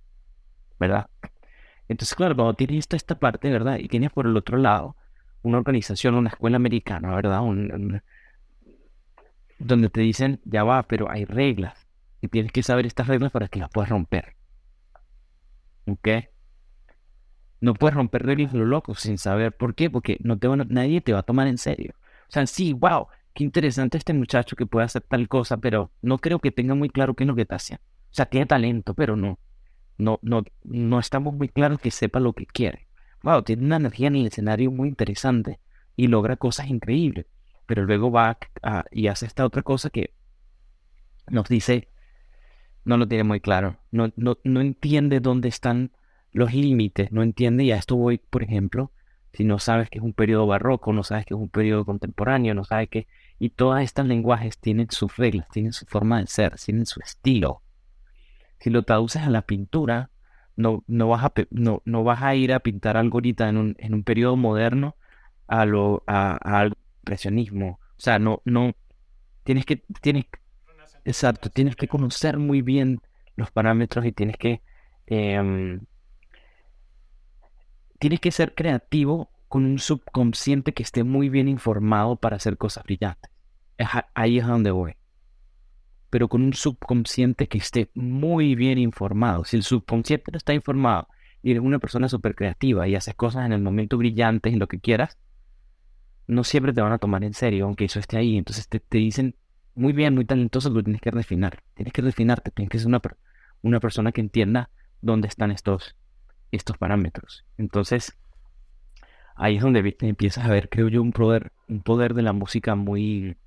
¿verdad? 0.80 1.08
Entonces, 1.88 2.16
claro, 2.16 2.36
cuando 2.36 2.54
tienes 2.54 2.80
esta, 2.80 2.96
esta 2.96 3.20
parte, 3.20 3.50
¿verdad? 3.50 3.78
Y 3.80 3.88
tienes 3.88 4.12
por 4.12 4.28
el 4.28 4.38
otro 4.38 4.58
lado 4.58 4.96
una 5.42 5.58
organización, 5.58 6.16
una 6.16 6.30
escuela 6.30 6.58
americana, 6.58 7.16
¿verdad? 7.16 7.42
donde 9.58 9.90
te 9.90 10.02
dicen, 10.02 10.40
ya 10.46 10.64
va, 10.64 10.84
pero 10.84 11.10
hay 11.10 11.26
reglas. 11.26 11.88
Y 12.22 12.28
tienes 12.28 12.52
que 12.52 12.64
saber 12.64 12.86
estas 12.86 13.08
reglas 13.08 13.32
para 13.32 13.48
que 13.48 13.60
las 13.60 13.70
puedas 13.70 13.90
romper. 13.90 14.36
¿Ok? 15.86 16.08
No 17.62 17.74
puedes 17.74 17.96
romper 17.96 18.26
reglas 18.26 18.54
lo 18.54 18.66
loco 18.66 18.96
sin 18.96 19.18
saber 19.18 19.56
por 19.56 19.76
qué, 19.76 19.90
porque 19.90 20.18
no 20.22 20.38
te 20.38 20.48
nadie 20.48 21.02
te 21.02 21.12
va 21.12 21.20
a 21.20 21.24
tomar 21.24 21.48
en 21.48 21.58
serio. 21.58 21.94
O 22.30 22.32
sea, 22.32 22.46
sí, 22.46 22.74
wow, 22.74 23.08
qué 23.34 23.44
interesante 23.44 23.98
este 23.98 24.14
muchacho 24.14 24.56
que 24.56 24.68
puede 24.68 24.86
hacer 24.86 25.02
tal 25.02 25.28
cosa, 25.28 25.58
pero 25.58 25.92
no 26.02 26.20
creo 26.20 26.40
que 26.40 26.52
tenga 26.52 26.76
muy 26.76 26.90
claro 26.90 27.16
qué 27.16 27.24
es 27.24 27.28
lo 27.28 27.36
que 27.36 27.42
está 27.42 27.56
haciendo. 27.56 27.84
O 27.84 28.14
sea, 28.14 28.28
tiene 28.28 28.46
talento, 28.46 28.94
pero 28.94 29.16
no. 29.16 29.40
No, 29.98 30.20
no, 30.22 30.44
no 30.64 31.00
estamos 31.00 31.34
muy 31.34 31.50
claros 31.50 31.80
que 31.80 31.92
sepa 31.92 32.20
lo 32.20 32.34
que 32.34 32.46
quiere. 32.46 32.88
Wow, 33.24 33.42
tiene 33.44 33.66
una 33.66 33.76
energía 33.76 34.08
en 34.08 34.16
el 34.16 34.28
escenario 34.28 34.72
muy 34.72 34.88
interesante 34.88 35.60
y 35.96 36.08
logra 36.08 36.38
cosas 36.38 36.70
increíbles. 36.70 37.26
Pero 37.66 37.84
luego 37.84 38.12
va 38.12 38.38
y 38.92 39.08
hace 39.08 39.26
esta 39.26 39.46
otra 39.46 39.62
cosa 39.62 39.90
que 39.90 40.14
nos 41.28 41.50
dice, 41.50 41.90
no 42.86 42.98
lo 42.98 43.08
tiene 43.08 43.24
muy 43.24 43.40
claro, 43.40 43.78
no, 43.92 44.12
no, 44.16 44.38
no 44.44 44.62
entiende 44.62 45.20
dónde 45.20 45.50
están 45.50 45.92
los 46.32 46.54
límites, 46.54 47.12
no 47.12 47.24
entiende, 47.24 47.64
y 47.64 47.72
a 47.72 47.78
esto 47.78 47.96
voy, 47.96 48.18
por 48.18 48.44
ejemplo, 48.44 48.92
si 49.34 49.44
no 49.44 49.60
sabes 49.60 49.90
que 49.90 50.00
es 50.00 50.04
un 50.04 50.14
periodo 50.14 50.48
barroco, 50.48 50.94
no 50.94 51.04
sabes 51.04 51.26
que 51.26 51.34
es 51.34 51.40
un 51.40 51.50
periodo 51.50 51.86
contemporáneo, 51.86 52.54
no 52.54 52.64
sabes 52.64 52.90
que... 52.90 53.08
Y 53.38 53.52
todas 53.52 53.84
estas 53.84 54.06
lenguajes 54.06 54.58
tienen 54.58 54.92
sus 54.92 55.16
reglas, 55.16 55.48
tienen 55.50 55.72
su 55.72 55.86
forma 55.86 56.20
de 56.20 56.28
ser, 56.28 56.56
tienen 56.56 56.86
su 56.86 57.00
estilo. 57.00 57.62
Si 58.60 58.70
lo 58.70 58.84
traduces 58.84 59.22
a 59.22 59.30
la 59.30 59.44
pintura, 59.44 60.10
no, 60.58 60.84
no, 60.88 61.08
vas, 61.08 61.24
a, 61.24 61.34
no, 61.52 61.82
no 61.86 62.04
vas 62.04 62.22
a 62.22 62.36
ir 62.36 62.52
a 62.52 62.60
pintar 62.60 62.98
algo 62.98 63.18
ahorita 63.18 63.48
en 63.48 63.58
un, 63.58 63.76
en 63.80 63.94
un 63.94 64.04
periodo 64.04 64.36
moderno 64.36 64.98
a 65.48 65.66
lo 65.66 66.04
a, 66.06 66.36
al 66.36 66.74
impresionismo. 67.00 67.80
O 67.98 68.02
sea, 68.02 68.20
no, 68.20 68.42
no, 68.46 68.74
tienes 69.44 69.66
que, 69.66 69.84
tienes, 70.02 70.26
exacto, 71.06 71.50
tienes 71.50 71.76
que 71.76 71.88
conocer 71.88 72.38
muy 72.38 72.62
bien 72.62 73.02
los 73.36 73.52
parámetros 73.52 74.06
y 74.06 74.12
tienes 74.12 74.38
que, 74.38 74.62
em, 75.08 75.82
tienes 78.00 78.20
que 78.20 78.32
ser 78.32 78.56
creativo 78.56 79.30
con 79.48 79.66
un 79.66 79.80
subconsciente 79.80 80.74
que 80.74 80.84
esté 80.84 81.04
muy 81.04 81.30
bien 81.30 81.48
informado 81.48 82.16
para 82.16 82.38
hacer 82.38 82.58
cosas 82.58 82.84
brillantes. 82.86 83.30
ahí 84.14 84.40
es 84.40 84.48
donde 84.48 84.72
voy. 84.72 84.96
Pero 86.10 86.28
con 86.28 86.42
un 86.42 86.54
subconsciente 86.54 87.48
que 87.48 87.58
esté 87.58 87.92
muy 87.94 88.56
bien 88.56 88.78
informado. 88.78 89.44
Si 89.44 89.58
el 89.58 89.64
subconsciente 89.64 90.32
no 90.32 90.38
está 90.38 90.54
informado 90.54 91.08
y 91.44 91.52
eres 91.52 91.64
una 91.64 91.80
persona 91.80 92.10
súper 92.10 92.36
creativa 92.36 92.88
y 92.88 92.96
haces 92.96 93.16
cosas 93.16 93.46
en 93.46 93.54
el 93.54 93.62
momento 93.62 93.98
brillante 93.98 94.50
y 94.50 94.56
lo 94.56 94.68
que 94.68 94.80
quieras, 94.80 95.18
no 96.28 96.44
siempre 96.44 96.74
te 96.74 96.82
van 96.82 96.94
a 96.94 97.00
tomar 97.00 97.24
en 97.24 97.34
serio, 97.34 97.66
aunque 97.66 97.86
eso 97.86 98.00
esté 98.00 98.18
ahí. 98.18 98.38
Entonces 98.38 98.68
te, 98.68 98.82
dicen, 98.90 99.36
muy 99.76 99.94
bien, 99.94 100.16
muy 100.16 100.26
talentoso, 100.26 100.72
pero 100.72 100.84
tienes 100.84 101.02
que 101.02 101.12
refinar. 101.12 101.64
Tienes 101.74 101.94
que 101.94 102.02
refinarte, 102.02 102.52
tienes 102.52 102.70
que 102.70 102.80
ser 102.80 102.88
una, 102.88 103.02
una 103.62 103.80
persona 103.80 104.12
que 104.12 104.22
entienda 104.22 104.70
dónde 105.02 105.28
están 105.28 105.52
estos, 105.52 105.96
estos 106.52 106.78
parámetros. 106.78 107.46
Entonces, 107.58 108.18
ahí 109.36 109.58
es 109.58 109.62
donde 109.62 109.96
empiezas 110.02 110.46
a 110.46 110.50
ver, 110.50 110.70
creo 110.70 110.88
yo, 110.90 111.02
un 111.02 111.12
poder, 111.12 111.52
un 111.68 111.82
poder 111.82 112.14
de 112.14 112.22
la 112.22 112.34
música 112.34 112.76
muy 112.76 113.38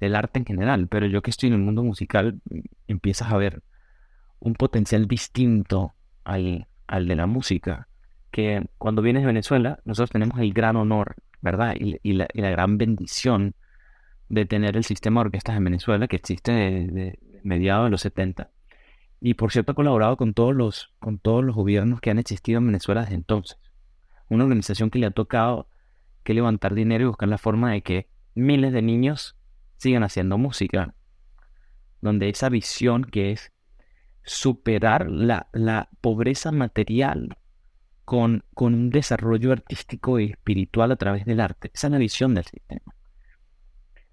del 0.00 0.16
arte 0.16 0.38
en 0.38 0.46
general, 0.46 0.88
pero 0.88 1.06
yo 1.06 1.22
que 1.22 1.30
estoy 1.30 1.48
en 1.48 1.54
el 1.54 1.60
mundo 1.60 1.82
musical, 1.82 2.40
empiezas 2.88 3.30
a 3.30 3.36
ver 3.36 3.62
un 4.38 4.54
potencial 4.54 5.06
distinto 5.06 5.92
al, 6.24 6.66
al 6.86 7.06
de 7.06 7.16
la 7.16 7.26
música, 7.26 7.88
que 8.30 8.66
cuando 8.78 9.02
vienes 9.02 9.22
de 9.22 9.28
Venezuela, 9.28 9.80
nosotros 9.84 10.10
tenemos 10.10 10.38
el 10.38 10.52
gran 10.52 10.76
honor, 10.76 11.16
¿verdad? 11.40 11.74
Y, 11.78 12.12
la, 12.12 12.26
gran 12.32 12.78
bendición 12.78 13.54
de 14.28 14.46
tener 14.46 14.76
el 14.76 14.84
sistema 14.84 15.20
de 15.20 15.26
orquestas 15.26 15.56
en 15.56 15.64
Venezuela, 15.64 16.06
que 16.06 16.16
existe 16.16 16.52
de, 16.52 17.18
mediados 17.42 17.86
de 17.86 17.90
los 17.90 18.00
70. 18.02 18.50
Y 19.20 19.34
por 19.34 19.52
cierto, 19.52 19.72
ha 19.72 19.74
colaborado 19.74 20.16
con 20.16 20.32
todos, 20.32 20.54
los, 20.54 20.94
con 20.98 21.18
todos 21.18 21.44
los 21.44 21.54
gobiernos 21.54 22.00
que 22.00 22.10
han 22.10 22.18
existido 22.18 22.58
en 22.58 22.66
Venezuela 22.66 23.02
desde 23.02 23.16
entonces. 23.16 23.58
Una 24.28 24.44
organización 24.44 24.90
que 24.90 24.98
le 24.98 25.06
ha 25.06 25.10
tocado 25.10 25.68
que 26.24 26.32
levantar 26.32 26.74
dinero 26.74 27.04
y 27.04 27.08
buscar 27.08 27.28
la 27.28 27.38
forma 27.38 27.72
de 27.72 27.82
que 27.82 28.08
miles 28.34 28.72
de 28.72 28.80
niños 28.80 29.36
sigan 29.76 30.04
haciendo 30.04 30.38
música. 30.38 30.94
Donde 32.00 32.30
esa 32.30 32.48
visión 32.48 33.04
que 33.04 33.32
es 33.32 33.52
superar 34.22 35.10
la, 35.10 35.48
la 35.52 35.90
pobreza 36.00 36.50
material 36.50 37.36
con, 38.06 38.44
con, 38.54 38.74
un 38.74 38.90
desarrollo 38.90 39.52
artístico 39.52 40.18
y 40.18 40.30
espiritual 40.30 40.92
a 40.92 40.96
través 40.96 41.26
del 41.26 41.40
arte. 41.40 41.70
Esa 41.74 41.88
es 41.88 41.92
la 41.92 41.98
visión 41.98 42.34
del 42.34 42.44
sistema. 42.44 42.94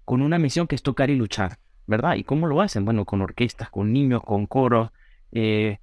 Con 0.04 0.20
una 0.22 0.38
misión 0.38 0.66
que 0.66 0.74
es 0.74 0.82
tocar 0.82 1.10
y 1.10 1.16
luchar, 1.16 1.58
¿verdad? 1.88 2.16
¿Y 2.16 2.22
cómo 2.22 2.46
lo 2.46 2.60
hacen? 2.60 2.84
Bueno, 2.84 3.04
con 3.06 3.22
orquestas, 3.22 3.70
con 3.70 3.92
niños, 3.92 4.22
con 4.22 4.46
coros, 4.46 4.90
eh, 5.32 5.78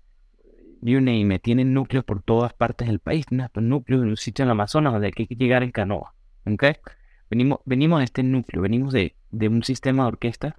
you 0.82 1.02
name 1.02 1.40
tienen 1.40 1.74
núcleos 1.74 2.06
por 2.06 2.22
todas 2.22 2.54
partes 2.54 2.88
del 2.88 3.00
país, 3.00 3.26
un 3.32 3.70
núcleo 3.70 4.04
en 4.04 4.10
un 4.10 4.18
sitio 4.18 4.44
en 4.44 4.48
el 4.48 4.52
Amazonas 4.52 4.94
donde 4.94 5.08
hay 5.08 5.14
que 5.14 5.26
llegar 5.36 5.64
en 5.64 5.72
canoa, 5.72 6.14
¿ok? 6.46 6.64
Venimos, 7.30 7.60
venimos 7.66 8.00
de 8.00 8.06
este 8.06 8.22
núcleo, 8.22 8.62
venimos 8.62 8.94
de, 8.94 9.16
de 9.32 9.48
un 9.48 9.64
sistema 9.64 10.04
de 10.04 10.10
orquesta 10.10 10.56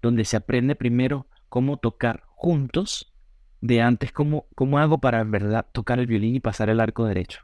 donde 0.00 0.24
se 0.24 0.36
aprende 0.36 0.76
primero 0.76 1.26
cómo 1.48 1.78
tocar 1.78 2.22
juntos, 2.26 3.12
de 3.60 3.82
antes 3.82 4.12
cómo, 4.12 4.46
cómo 4.54 4.78
hago 4.78 4.98
para 4.98 5.20
en 5.20 5.32
verdad 5.32 5.66
tocar 5.72 5.98
el 5.98 6.06
violín 6.06 6.36
y 6.36 6.40
pasar 6.40 6.70
el 6.70 6.78
arco 6.78 7.06
derecho, 7.06 7.40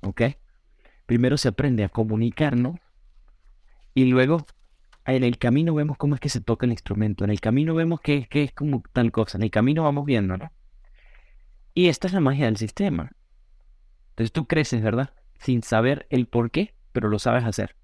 ¿ok? 0.00 0.22
Primero 1.04 1.36
se 1.36 1.48
aprende 1.48 1.84
a 1.84 1.90
comunicarnos 1.90 2.80
y 3.92 4.06
luego 4.06 4.46
en 5.16 5.24
el 5.24 5.38
camino 5.38 5.74
vemos 5.74 5.96
cómo 5.96 6.14
es 6.14 6.20
que 6.20 6.28
se 6.28 6.40
toca 6.40 6.66
el 6.66 6.72
instrumento, 6.72 7.24
en 7.24 7.30
el 7.30 7.40
camino 7.40 7.74
vemos 7.74 8.00
que, 8.00 8.26
que 8.28 8.44
es 8.44 8.52
como 8.52 8.82
tal 8.92 9.10
cosa, 9.10 9.38
en 9.38 9.44
el 9.44 9.50
camino 9.50 9.84
vamos 9.84 10.04
viendo, 10.04 10.36
¿no? 10.36 10.52
Y 11.74 11.88
esta 11.88 12.06
es 12.06 12.12
la 12.12 12.20
magia 12.20 12.46
del 12.46 12.56
sistema. 12.56 13.12
Entonces 14.10 14.32
tú 14.32 14.46
creces, 14.46 14.82
¿verdad? 14.82 15.14
Sin 15.38 15.62
saber 15.62 16.06
el 16.10 16.26
por 16.26 16.50
qué, 16.50 16.74
pero 16.92 17.08
lo 17.08 17.18
sabes 17.18 17.44
hacer. 17.44 17.76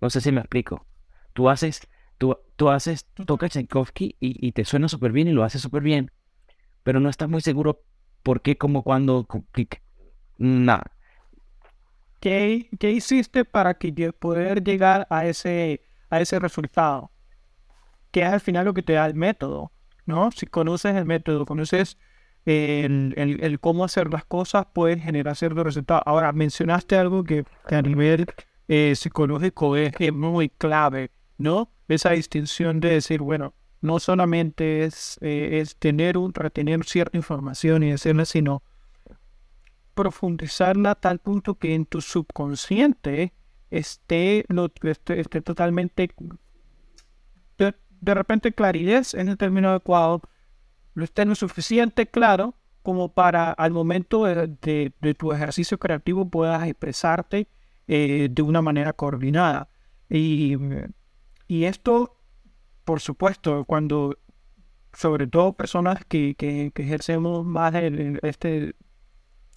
No 0.00 0.08
sé 0.10 0.20
si 0.20 0.32
me 0.32 0.40
explico. 0.40 0.86
Tú 1.32 1.50
haces, 1.50 1.88
tú, 2.18 2.38
tú 2.56 2.70
haces, 2.70 3.06
tocas 3.26 3.50
Tchaikovsky 3.50 4.16
y, 4.20 4.46
y 4.46 4.52
te 4.52 4.64
suena 4.64 4.88
súper 4.88 5.12
bien 5.12 5.28
y 5.28 5.32
lo 5.32 5.44
haces 5.44 5.60
súper 5.60 5.82
bien, 5.82 6.10
pero 6.84 7.00
no 7.00 7.08
estás 7.08 7.28
muy 7.28 7.40
seguro 7.40 7.82
por 8.22 8.40
qué, 8.40 8.56
cómo, 8.56 8.82
cuándo, 8.82 9.26
nada. 10.38 10.90
¿Qué, 12.20 12.70
¿Qué 12.78 12.92
hiciste 12.92 13.44
para 13.44 13.74
que 13.74 14.12
poder 14.12 14.64
llegar 14.64 15.06
a 15.10 15.26
ese 15.26 15.82
a 16.14 16.20
ese 16.20 16.38
resultado, 16.38 17.10
que 18.10 18.22
es 18.22 18.28
al 18.28 18.40
final 18.40 18.64
lo 18.64 18.74
que 18.74 18.82
te 18.82 18.94
da 18.94 19.06
el 19.06 19.14
método, 19.14 19.72
¿no? 20.06 20.30
Si 20.30 20.46
conoces 20.46 20.94
el 20.96 21.04
método, 21.04 21.46
conoces 21.46 21.98
el, 22.46 23.58
cómo 23.60 23.84
hacer 23.84 24.12
las 24.12 24.24
cosas, 24.24 24.66
puedes 24.72 25.02
generar 25.02 25.36
ciertos 25.36 25.64
resultados. 25.64 26.02
Ahora, 26.06 26.32
mencionaste 26.32 26.96
algo 26.96 27.24
que, 27.24 27.44
a 27.66 27.82
nivel 27.82 28.26
eh, 28.68 28.94
psicológico 28.96 29.76
es, 29.76 29.92
muy 30.12 30.48
clave, 30.48 31.10
¿no? 31.38 31.70
Esa 31.88 32.10
distinción 32.10 32.80
de 32.80 32.90
decir, 32.90 33.20
bueno, 33.20 33.54
no 33.80 33.98
solamente 33.98 34.84
es, 34.84 35.18
eh, 35.20 35.60
es 35.60 35.76
tener 35.76 36.16
un, 36.16 36.32
retener 36.32 36.84
cierta 36.84 37.16
información 37.16 37.82
y 37.82 37.90
decirla, 37.90 38.24
sino 38.24 38.62
profundizarla 39.94 40.92
a 40.92 40.94
tal 40.94 41.18
punto 41.18 41.54
que 41.54 41.74
en 41.74 41.86
tu 41.86 42.00
subconsciente 42.00 43.32
esté, 43.78 44.44
esté, 45.14 45.40
totalmente 45.40 46.10
de, 47.58 48.14
repente 48.14 48.52
claridad 48.52 49.06
en 49.14 49.28
el 49.28 49.36
término 49.36 49.70
adecuado, 49.70 50.20
lo 50.94 51.04
esté 51.04 51.24
lo 51.24 51.34
suficiente 51.34 52.06
claro 52.06 52.54
como 52.82 53.12
para 53.12 53.50
al 53.52 53.72
momento 53.72 54.24
de, 54.24 54.92
tu 55.18 55.32
ejercicio 55.32 55.78
creativo 55.78 56.28
puedas 56.28 56.68
expresarte 56.68 57.48
eh, 57.88 58.28
de 58.30 58.42
una 58.42 58.60
manera 58.60 58.92
coordinada. 58.92 59.68
Y, 60.10 60.56
y, 61.48 61.64
esto, 61.64 62.18
por 62.84 63.00
supuesto, 63.00 63.64
cuando 63.64 64.18
sobre 64.92 65.26
todo 65.26 65.54
personas 65.54 66.04
que, 66.04 66.34
que, 66.34 66.72
ejercemos 66.74 67.44
más 67.44 67.74
el, 67.74 68.20
este 68.22 68.74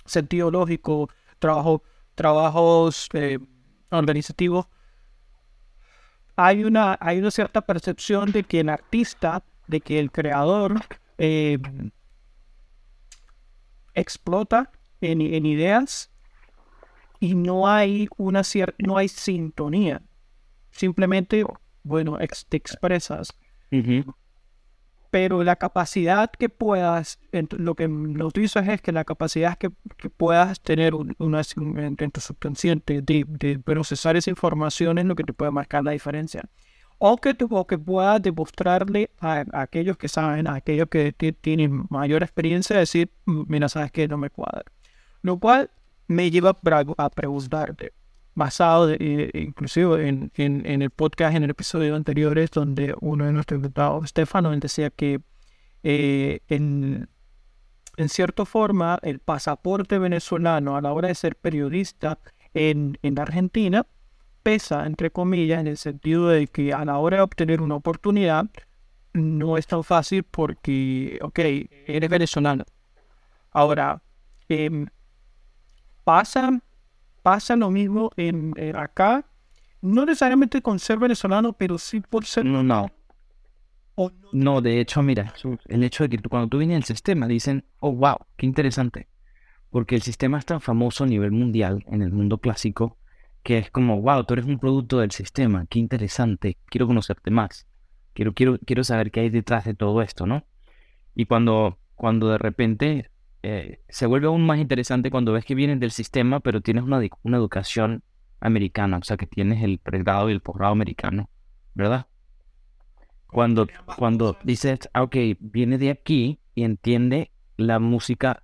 sentido 0.06 0.52
lógico, 0.52 1.10
trabajo, 1.40 1.84
trabajos 2.16 3.10
eh, 3.14 3.40
organizativo, 3.90 4.70
hay 6.36 6.64
una, 6.64 6.98
hay 7.00 7.20
una 7.20 7.32
cierta 7.32 7.62
percepción 7.62 8.32
de 8.32 8.44
que 8.44 8.60
el 8.60 8.70
artista, 8.70 9.44
de 9.68 9.82
que 9.82 10.00
el 10.00 10.12
creador 10.12 10.76
eh, 11.18 11.58
explota 13.94 14.72
en, 15.02 15.22
ideas 15.22 16.12
y 17.20 17.34
no 17.34 17.68
hay 17.68 18.08
una 18.18 18.44
cierta, 18.44 18.76
no 18.80 18.98
hay 18.98 19.08
sintonía. 19.08 20.02
Simplemente, 20.70 21.44
bueno, 21.84 22.18
te 22.50 22.58
expresas 22.58 23.34
pero 25.10 25.44
la 25.44 25.56
capacidad 25.56 26.30
que 26.32 26.50
puedas, 26.50 27.20
lo 27.58 27.76
que 27.76 27.88
nos 27.88 28.34
dices 28.34 28.68
es 28.68 28.82
que 28.82 28.92
la 28.92 29.04
capacidad 29.04 29.58
que, 29.58 29.70
puedas 30.10 30.62
tener 30.62 30.94
una, 30.96 31.42
en 31.58 32.12
tu 32.12 32.22
subconsciente 32.22 33.02
de, 33.02 33.60
procesar 33.64 34.16
esa 34.16 34.30
información 34.30 34.98
es 34.98 35.06
lo 35.06 35.16
que 35.16 35.24
te 35.24 35.34
puede 35.34 35.52
marcar 35.52 35.84
la 35.84 35.92
diferencia. 35.92 36.44
o 37.00 37.18
que, 37.18 37.36
que 37.36 37.78
pueda 37.78 38.20
demostrarle 38.20 39.12
a, 39.20 39.46
aquellos 39.54 39.98
que 39.98 40.08
saben, 40.08 40.48
a 40.48 40.56
aquellos 40.56 40.88
que 40.90 41.36
tienen 41.42 41.86
mayor 41.90 42.24
experiencia, 42.24 42.78
decir, 42.78 43.10
mira, 43.26 43.70
sabes 43.70 43.92
que 43.92 44.08
no 44.08 44.18
me 44.18 44.30
cuadra. 44.30 44.64
Lo 45.22 45.38
cual 45.38 45.70
me 46.08 46.32
lleva 46.32 46.58
a 46.98 47.10
preguntarte, 47.10 47.94
basado 48.38 48.92
eh, 48.92 49.32
inclusive 49.34 50.08
en, 50.08 50.32
en, 50.36 50.82
el 50.84 50.92
podcast, 50.92 51.36
en 51.36 51.44
el 51.44 51.50
episodio 51.50 51.96
anterior, 51.96 52.38
donde 52.52 52.94
uno 53.02 53.26
de 53.26 53.34
nuestros 53.34 53.58
invitados, 53.58 54.06
Estefano, 54.06 54.56
decía 54.58 54.92
que 54.92 55.22
eh, 55.82 56.42
en, 56.48 57.10
en 57.98 58.10
cierta 58.10 58.46
forma 58.46 59.00
el 59.02 59.18
pasaporte 59.18 59.98
venezolano 59.98 60.78
a 60.78 60.82
la 60.82 60.94
hora 60.94 61.08
de 61.08 61.16
ser 61.16 61.36
periodista 61.36 62.20
en, 62.54 63.00
en 63.02 63.20
Argentina 63.20 63.88
pesa, 64.44 64.86
entre 64.86 65.10
comillas, 65.10 65.60
en 65.60 65.66
el 65.66 65.78
sentido 65.78 66.28
de 66.28 66.46
que 66.46 66.74
a 66.74 66.86
la 66.86 67.00
hora 67.00 67.18
de 67.18 67.24
obtener 67.24 67.60
una 67.60 67.74
oportunidad 67.74 68.46
no 69.14 69.58
es 69.58 69.66
tan 69.66 69.84
fácil 69.84 70.22
porque, 70.22 71.18
ok, 71.24 71.40
eres 71.88 72.10
venezolano. 72.10 72.66
Ahora, 73.50 74.00
eh, 74.48 74.86
pasa, 76.04 76.62
pasa 77.28 77.58
lo 77.58 77.70
mismo 77.70 78.10
en, 78.16 78.54
acá, 78.74 79.26
no 79.82 80.06
necesariamente 80.06 80.62
con 80.62 80.80
ser 80.80 80.98
venezolano, 80.98 81.52
pero 81.52 81.78
sí 81.78 82.00
por 82.00 82.24
ser... 82.24 82.46
No, 82.46 82.64
no. 82.64 82.90
no, 84.32 84.62
de 84.62 84.80
hecho, 84.80 85.04
mira, 85.04 85.34
el 85.66 85.84
hecho 85.84 86.08
de 86.08 86.18
que 86.18 86.30
cuando 86.30 86.48
tú 86.48 86.60
vienes 86.60 86.78
al 86.78 86.84
sistema 86.86 87.28
dicen, 87.28 87.66
oh, 87.82 87.92
wow, 87.92 88.16
qué 88.38 88.46
interesante. 88.46 89.10
Porque 89.70 89.96
el 89.96 90.04
sistema 90.04 90.40
es 90.40 90.46
tan 90.46 90.62
famoso 90.62 91.04
a 91.04 91.08
nivel 91.08 91.34
mundial, 91.34 91.84
en 91.88 92.02
el 92.02 92.14
mundo 92.14 92.38
clásico, 92.38 92.98
que 93.44 93.58
es 93.58 93.72
como, 93.72 94.02
wow, 94.02 94.24
tú 94.24 94.36
eres 94.36 94.46
un 94.46 94.58
producto 94.58 95.00
del 95.00 95.12
sistema, 95.12 95.66
qué 95.70 95.80
interesante, 95.80 96.56
quiero 96.68 96.88
conocerte 96.88 97.30
más, 97.30 97.68
quiero, 98.14 98.34
quiero, 98.34 98.58
quiero 98.60 98.86
saber 98.86 99.12
qué 99.12 99.20
hay 99.20 99.30
detrás 99.30 99.66
de 99.66 99.74
todo 99.74 100.02
esto, 100.02 100.26
¿no? 100.26 100.46
Y 101.14 101.26
cuando, 101.26 101.78
cuando 101.94 102.30
de 102.30 102.38
repente 102.38 103.12
eh, 103.50 103.80
se 103.88 104.06
vuelve 104.08 104.28
aún 104.28 104.46
más 104.46 104.60
interesante 104.60 105.10
cuando 105.10 105.32
ves 105.32 105.46
que 105.46 105.56
vienes 105.56 105.80
del 105.80 105.92
sistema, 105.92 106.42
pero 106.42 106.60
tienes 106.60 106.84
una, 106.84 107.00
una 107.24 107.38
educación 107.38 108.04
americana, 108.42 108.98
o 108.98 109.04
sea, 109.04 109.16
que 109.16 109.26
tienes 109.26 109.64
el 109.64 109.80
pregrado 109.80 110.30
y 110.30 110.34
el 110.34 110.42
posgrado 110.42 110.74
americano, 110.74 111.30
¿verdad? 111.74 112.08
Cuando, 113.28 113.66
cuando 113.98 114.38
dices, 114.44 114.90
ah, 114.94 115.04
ok, 115.04 115.16
viene 115.40 115.78
de 115.78 115.92
aquí 115.92 116.42
y 116.56 116.66
entiende 116.66 117.32
la 117.56 117.80
música, 117.80 118.44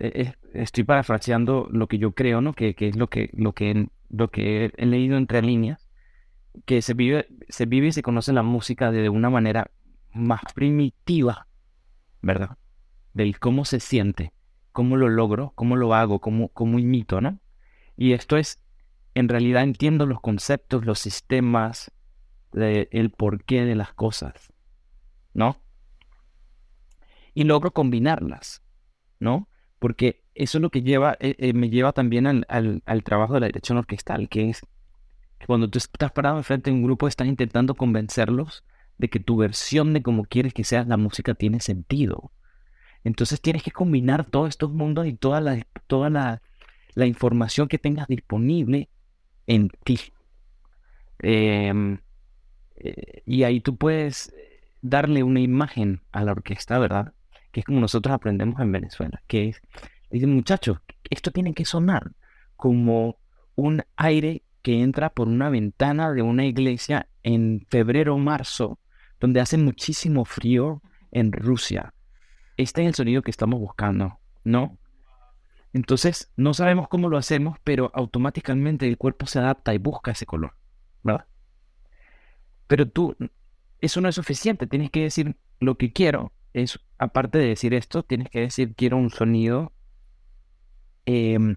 eh, 0.00 0.12
eh, 0.14 0.34
estoy 0.54 0.84
parafraseando 0.84 1.68
lo 1.70 1.86
que 1.86 1.98
yo 1.98 2.12
creo, 2.12 2.40
¿no? 2.40 2.54
Que, 2.54 2.74
que 2.74 2.88
es 2.88 2.96
lo 2.96 3.08
que, 3.08 3.28
lo 3.34 3.52
que 3.52 3.88
lo 4.08 4.30
que 4.30 4.72
he 4.76 4.86
leído 4.86 5.18
entre 5.18 5.42
líneas, 5.42 5.90
que 6.64 6.80
se 6.80 6.94
vive, 6.94 7.28
se 7.50 7.66
vive 7.66 7.88
y 7.88 7.92
se 7.92 8.02
conoce 8.02 8.32
la 8.32 8.42
música 8.42 8.90
de 8.90 9.10
una 9.10 9.28
manera 9.28 9.70
más 10.14 10.40
primitiva, 10.54 11.48
¿verdad? 12.22 12.56
Del 13.14 13.38
cómo 13.38 13.64
se 13.64 13.80
siente, 13.80 14.32
cómo 14.72 14.96
lo 14.96 15.08
logro, 15.08 15.52
cómo 15.54 15.76
lo 15.76 15.94
hago, 15.94 16.20
cómo, 16.20 16.48
cómo 16.48 16.78
imito, 16.78 17.20
¿no? 17.20 17.40
Y 17.96 18.12
esto 18.12 18.36
es, 18.36 18.62
en 19.14 19.28
realidad 19.28 19.62
entiendo 19.62 20.06
los 20.06 20.20
conceptos, 20.20 20.84
los 20.86 20.98
sistemas, 20.98 21.92
el 22.52 23.10
porqué 23.10 23.64
de 23.64 23.74
las 23.74 23.92
cosas, 23.92 24.52
¿no? 25.34 25.56
Y 27.34 27.44
logro 27.44 27.72
combinarlas, 27.72 28.62
¿no? 29.18 29.48
Porque 29.78 30.24
eso 30.34 30.58
es 30.58 30.62
lo 30.62 30.70
que 30.70 30.82
lleva, 30.82 31.16
eh, 31.20 31.34
eh, 31.38 31.52
me 31.52 31.70
lleva 31.70 31.92
también 31.92 32.26
al, 32.26 33.02
trabajo 33.04 33.34
de 33.34 33.40
la 33.40 33.46
dirección 33.46 33.78
orquestal, 33.78 34.28
que 34.28 34.50
es 34.50 34.60
cuando 35.46 35.68
tú 35.68 35.78
estás 35.78 36.12
parado 36.12 36.36
enfrente 36.36 36.70
de 36.70 36.76
un 36.76 36.84
grupo, 36.84 37.08
estás 37.08 37.26
intentando 37.26 37.74
convencerlos 37.74 38.64
de 38.98 39.08
que 39.08 39.18
tu 39.18 39.36
versión 39.36 39.92
de 39.92 40.02
cómo 40.02 40.24
quieres 40.24 40.54
que 40.54 40.64
sea 40.64 40.84
la 40.84 40.96
música 40.96 41.34
tiene 41.34 41.60
sentido. 41.60 42.30
Entonces 43.04 43.40
tienes 43.40 43.62
que 43.62 43.70
combinar 43.70 44.24
todos 44.24 44.48
estos 44.48 44.72
mundos 44.72 45.06
y 45.06 45.14
toda 45.14 45.40
la, 45.40 45.66
toda 45.86 46.10
la, 46.10 46.40
información 47.06 47.68
que 47.68 47.78
tengas 47.78 48.06
disponible 48.06 48.88
en 49.46 49.70
ti. 49.84 49.98
Em, 51.18 51.98
eh, 52.76 53.22
y 53.26 53.42
ahí 53.44 53.60
tú 53.60 53.76
puedes 53.76 54.34
darle 54.82 55.22
una 55.22 55.40
imagen 55.40 56.00
a 56.12 56.24
la 56.24 56.32
orquesta, 56.32 56.78
¿verdad? 56.78 57.12
Que 57.50 57.60
es 57.60 57.66
como 57.66 57.80
nosotros 57.80 58.14
aprendemos 58.14 58.60
en 58.60 58.72
Venezuela, 58.72 59.22
que 59.26 59.48
es 59.48 59.62
Dicen, 60.12 60.34
muchachos, 60.34 60.78
esto 61.08 61.30
tiene 61.30 61.54
que 61.54 61.64
sonar 61.64 62.12
como 62.56 63.16
un 63.54 63.82
aire 63.96 64.42
que 64.60 64.82
entra 64.82 65.08
por 65.08 65.26
una 65.26 65.48
ventana 65.48 66.12
de 66.12 66.20
una 66.20 66.44
iglesia 66.44 67.08
en 67.22 67.66
febrero 67.70 68.14
o 68.14 68.18
marzo, 68.18 68.78
donde 69.18 69.40
hace 69.40 69.56
muchísimo 69.56 70.26
frío 70.26 70.82
en 71.12 71.32
Rusia. 71.32 71.94
Este 72.56 72.82
es 72.82 72.88
el 72.88 72.94
sonido 72.94 73.22
que 73.22 73.30
estamos 73.30 73.60
buscando, 73.60 74.18
¿no? 74.44 74.78
Entonces, 75.72 76.32
no 76.36 76.52
sabemos 76.52 76.88
cómo 76.88 77.08
lo 77.08 77.16
hacemos, 77.16 77.58
pero 77.64 77.90
automáticamente 77.94 78.86
el 78.86 78.98
cuerpo 78.98 79.26
se 79.26 79.38
adapta 79.38 79.74
y 79.74 79.78
busca 79.78 80.10
ese 80.10 80.26
color, 80.26 80.54
¿verdad? 81.02 81.26
Pero 82.66 82.88
tú, 82.88 83.16
eso 83.80 84.00
no 84.00 84.08
es 84.08 84.14
suficiente, 84.14 84.66
tienes 84.66 84.90
que 84.90 85.02
decir 85.02 85.36
lo 85.60 85.76
que 85.78 85.92
quiero. 85.92 86.32
Es, 86.52 86.78
aparte 86.98 87.38
de 87.38 87.48
decir 87.48 87.72
esto, 87.72 88.02
tienes 88.02 88.28
que 88.28 88.40
decir 88.40 88.74
quiero 88.74 88.98
un 88.98 89.10
sonido 89.10 89.72
Em, 91.04 91.56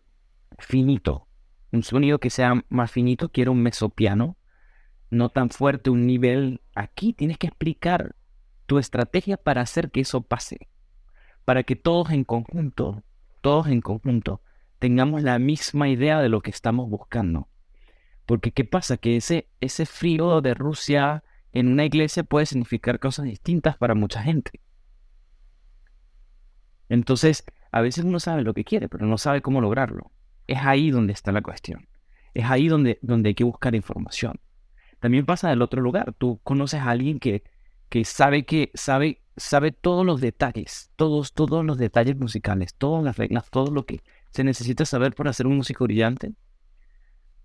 finito, 0.58 1.28
un 1.72 1.84
sonido 1.84 2.20
que 2.20 2.30
sea 2.30 2.64
más 2.70 2.92
finito, 2.92 3.30
quiero 3.30 3.52
un 3.52 3.62
mesopiano, 3.62 4.38
no 5.12 5.30
tan 5.30 5.50
fuerte, 5.50 5.90
un 5.90 6.08
nivel. 6.08 6.62
Aquí 6.74 7.14
tienes 7.14 7.38
que 7.38 7.48
explicar 7.48 8.16
tu 8.66 8.80
estrategia 8.80 9.38
para 9.38 9.62
hacer 9.62 9.92
que 9.92 10.02
eso 10.02 10.22
pase, 10.22 10.68
para 11.46 11.64
que 11.64 11.76
todos 11.76 12.12
en 12.12 12.24
conjunto, 12.24 13.04
todos 13.42 13.68
en 13.68 13.82
conjunto, 13.82 14.42
tengamos 14.80 15.24
la 15.24 15.40
misma 15.40 15.88
idea 15.88 16.20
de 16.20 16.30
lo 16.30 16.42
que 16.42 16.50
estamos 16.50 16.90
buscando. 16.90 17.48
Porque 18.26 18.52
¿qué 18.52 18.66
pasa? 18.66 18.98
Que 18.98 19.18
ese, 19.18 19.50
ese 19.62 19.86
frío 19.86 20.42
de 20.42 20.54
Rusia 20.56 21.24
en 21.52 21.68
una 21.68 21.86
iglesia 21.86 22.24
puede 22.24 22.46
significar 22.48 23.00
cosas 23.00 23.26
distintas 23.26 23.78
para 23.78 23.96
mucha 23.96 24.22
gente. 24.22 24.60
Entonces, 26.90 27.46
a 27.72 27.82
veces 27.82 28.04
uno 28.04 28.20
sabe 28.20 28.44
lo 28.44 28.54
que 28.54 28.64
quiere, 28.64 28.90
pero 28.90 29.06
no 29.06 29.18
sabe 29.18 29.42
cómo 29.42 29.62
lograrlo. 29.62 30.12
Es 30.48 30.60
ahí 30.60 30.92
donde 30.92 31.14
está 31.14 31.32
la 31.32 31.42
cuestión. 31.42 31.88
Es 32.34 32.46
ahí 32.46 32.68
donde, 32.68 33.00
donde 33.02 33.30
hay 33.30 33.36
que 33.36 33.44
buscar 33.44 33.76
información. 33.76 34.40
También 35.00 35.26
pasa 35.26 35.50
del 35.50 35.62
otro 35.62 35.82
lugar. 35.82 36.14
Tú 36.18 36.40
conoces 36.44 36.82
a 36.82 36.90
alguien 36.90 37.20
que, 37.20 37.44
que 37.90 38.06
sabe 38.06 38.46
que 38.46 38.72
sabe, 38.74 39.22
sabe 39.38 39.72
todos 39.72 40.06
los 40.06 40.22
detalles, 40.22 40.92
todos, 40.96 41.34
todos 41.34 41.66
los 41.66 41.78
detalles 41.78 42.18
musicales, 42.18 42.74
todas 42.76 43.04
las 43.04 43.18
reglas, 43.18 43.50
todo 43.50 43.72
lo 43.72 43.86
que 43.86 44.02
se 44.32 44.44
necesita 44.44 44.86
saber 44.86 45.14
para 45.14 45.32
hacer 45.32 45.48
un 45.48 45.58
músico 45.58 45.86
brillante. 45.86 46.34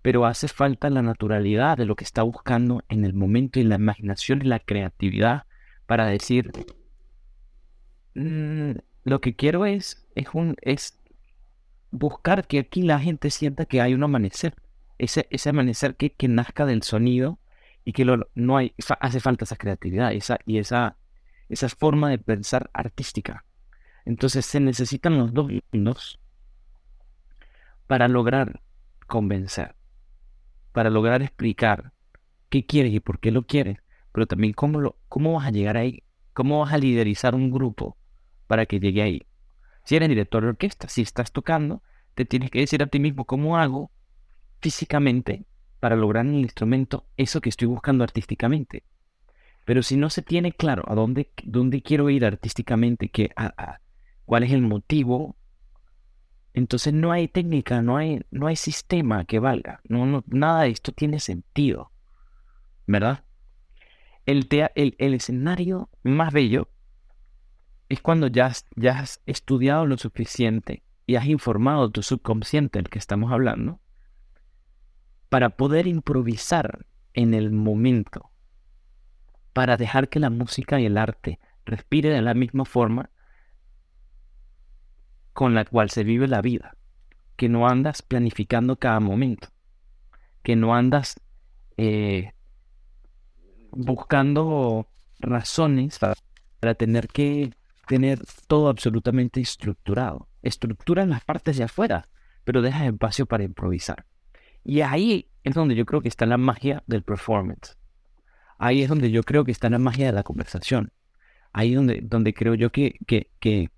Pero 0.01 0.25
hace 0.25 0.47
falta 0.47 0.89
la 0.89 1.01
naturalidad 1.01 1.77
de 1.77 1.85
lo 1.85 1.95
que 1.95 2.03
está 2.03 2.23
buscando 2.23 2.83
en 2.89 3.05
el 3.05 3.13
momento 3.13 3.59
y 3.59 3.63
la 3.63 3.75
imaginación 3.75 4.41
y 4.41 4.45
la 4.45 4.59
creatividad 4.59 5.43
para 5.85 6.07
decir, 6.07 6.51
mm, 8.15 8.71
lo 9.03 9.21
que 9.21 9.35
quiero 9.35 9.65
es, 9.65 10.07
es, 10.15 10.27
un, 10.33 10.55
es 10.61 10.99
buscar 11.91 12.47
que 12.47 12.59
aquí 12.59 12.81
la 12.81 12.99
gente 12.99 13.29
sienta 13.29 13.65
que 13.65 13.81
hay 13.81 13.93
un 13.93 14.03
amanecer. 14.03 14.55
Ese, 14.97 15.27
ese 15.29 15.49
amanecer 15.49 15.95
que, 15.95 16.13
que 16.13 16.27
nazca 16.27 16.65
del 16.65 16.83
sonido 16.83 17.39
y 17.83 17.93
que 17.93 18.05
no 18.35 18.57
hay, 18.57 18.73
hace 18.99 19.19
falta 19.19 19.45
esa 19.45 19.55
creatividad 19.55 20.13
esa, 20.13 20.39
y 20.45 20.59
esa, 20.59 20.97
esa 21.51 21.69
forma 21.69 22.09
de 22.09 22.17
pensar 22.17 22.69
artística. 22.73 23.45
Entonces 24.05 24.45
se 24.45 24.59
necesitan 24.59 25.17
los 25.17 25.33
dos 25.33 25.51
mundos 25.71 26.19
para 27.87 28.07
lograr 28.07 28.61
convencer, 29.07 29.75
para 30.71 30.89
lograr 30.89 31.21
explicar 31.21 31.93
qué 32.49 32.65
quieres 32.65 32.93
y 32.93 32.99
por 32.99 33.19
qué 33.19 33.31
lo 33.31 33.45
quieres, 33.45 33.79
pero 34.11 34.25
también 34.27 34.53
cómo, 34.53 34.79
lo, 34.79 34.97
cómo 35.09 35.33
vas 35.33 35.47
a 35.47 35.51
llegar 35.51 35.77
ahí, 35.77 36.03
cómo 36.33 36.59
vas 36.59 36.73
a 36.73 36.77
liderizar 36.77 37.35
un 37.35 37.51
grupo, 37.51 37.97
para 38.47 38.65
que 38.65 38.79
llegue 38.79 39.01
ahí. 39.01 39.21
Si 39.83 39.95
eres 39.95 40.09
director 40.09 40.43
de 40.43 40.49
orquesta, 40.49 40.87
si 40.87 41.01
estás 41.01 41.31
tocando, 41.31 41.81
te 42.13 42.25
tienes 42.25 42.51
que 42.51 42.59
decir 42.59 42.81
a 42.83 42.87
ti 42.87 42.99
mismo 42.99 43.25
cómo 43.25 43.57
hago 43.57 43.91
físicamente 44.59 45.45
para 45.79 45.95
lograr 45.95 46.25
en 46.25 46.35
el 46.35 46.41
instrumento 46.41 47.05
eso 47.17 47.41
que 47.41 47.49
estoy 47.49 47.67
buscando 47.67 48.03
artísticamente. 48.03 48.83
Pero 49.65 49.83
si 49.83 49.97
no 49.97 50.09
se 50.09 50.21
tiene 50.21 50.51
claro 50.51 50.83
a 50.87 50.95
dónde, 50.95 51.31
dónde 51.43 51.81
quiero 51.81 52.09
ir 52.09 52.25
artísticamente, 52.25 53.09
que, 53.09 53.31
a, 53.35 53.79
cuál 54.25 54.43
es 54.43 54.51
el 54.51 54.61
motivo, 54.61 55.35
entonces 56.53 56.93
no 56.93 57.11
hay 57.11 57.27
técnica, 57.27 57.81
no 57.81 57.97
hay, 57.97 58.21
no 58.31 58.47
hay 58.47 58.55
sistema 58.55 59.25
que 59.25 59.39
valga. 59.39 59.81
No, 59.87 60.23
nada 60.27 60.63
de 60.63 60.69
esto 60.69 60.91
tiene 60.91 61.19
sentido. 61.19 61.91
¿Verdad? 62.87 63.23
El, 64.25 64.47
el, 64.75 64.95
el 64.97 65.13
escenario 65.13 65.89
más 66.03 66.33
bello 66.33 66.69
es 67.89 68.01
cuando 68.01 68.27
ya 68.27 68.47
has, 68.47 68.67
ya 68.75 68.99
has 68.99 69.21
estudiado 69.25 69.85
lo 69.85 69.97
suficiente 69.97 70.83
y 71.05 71.15
has 71.15 71.25
informado 71.25 71.91
tu 71.91 72.03
subconsciente 72.03 72.79
del 72.79 72.89
que 72.89 72.99
estamos 72.99 73.31
hablando 73.31 73.79
para 75.29 75.51
poder 75.51 75.87
improvisar 75.87 76.85
en 77.13 77.33
el 77.33 77.51
momento 77.51 78.30
para 79.53 79.77
dejar 79.77 80.09
que 80.09 80.19
la 80.19 80.29
música 80.29 80.79
y 80.79 80.85
el 80.85 80.97
arte 80.97 81.39
respire 81.65 82.09
de 82.09 82.21
la 82.21 82.33
misma 82.33 82.65
forma 82.65 83.09
con 85.33 85.53
la 85.55 85.65
cual 85.65 85.89
se 85.89 86.03
vive 86.03 86.27
la 86.27 86.41
vida, 86.41 86.75
que 87.35 87.49
no 87.49 87.67
andas 87.67 88.01
planificando 88.01 88.77
cada 88.77 88.99
momento, 88.99 89.49
que 90.43 90.55
no 90.55 90.75
andas 90.75 91.19
eh, 91.77 92.31
buscando 93.71 94.87
razones 95.19 95.99
para, 95.99 96.75
tener 96.75 97.07
que 97.07 97.53
tener 97.87 98.19
todo 98.47 98.69
absolutamente 98.69 99.41
estructurado. 99.41 100.27
Estructura 100.41 101.03
en 101.03 101.09
las 101.09 101.23
partes 101.23 101.57
de 101.57 101.63
afuera, 101.63 102.07
pero 102.43 102.61
deja 102.61 102.85
espacio 102.85 103.25
para 103.25 103.43
improvisar. 103.43 104.05
Y 104.63 104.81
ahí 104.81 105.29
es 105.43 105.53
donde 105.55 105.75
yo 105.75 105.85
creo 105.85 106.01
que 106.01 106.07
está 106.07 106.25
la 106.25 106.37
magia 106.37 106.83
del 106.87 107.03
performance. 107.03 107.77
Ahí 108.61 108.83
es 108.83 108.89
donde 108.89 109.09
yo 109.09 109.23
creo 109.23 109.43
que 109.43 109.51
está 109.51 109.71
la 109.71 109.79
magia 109.79 110.05
de 110.05 110.11
la 110.11 110.21
conversación. 110.21 110.91
Ahí 111.51 111.71
es 111.71 111.77
donde, 111.77 112.01
donde 112.03 112.31
creo 112.35 112.53
yo 112.53 112.71
que, 112.71 112.99
que, 113.07 113.31
que, 113.39 113.71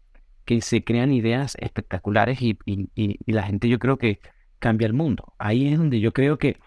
que 0.43 0.59
se 0.59 0.83
crean 0.83 1.13
ideas 1.13 1.55
espectaculares 1.61 2.41
y, 2.41 2.59
y, 2.65 3.31
la 3.31 3.43
gente 3.43 3.69
yo 3.69 3.79
creo 3.79 3.97
que 3.97 4.19
cambia 4.59 4.85
el 4.85 4.91
mundo. 4.91 5.35
Ahí 5.39 5.69
es 5.71 5.77
donde 5.77 6.01
yo 6.01 6.11
creo 6.11 6.37
que... 6.37 6.57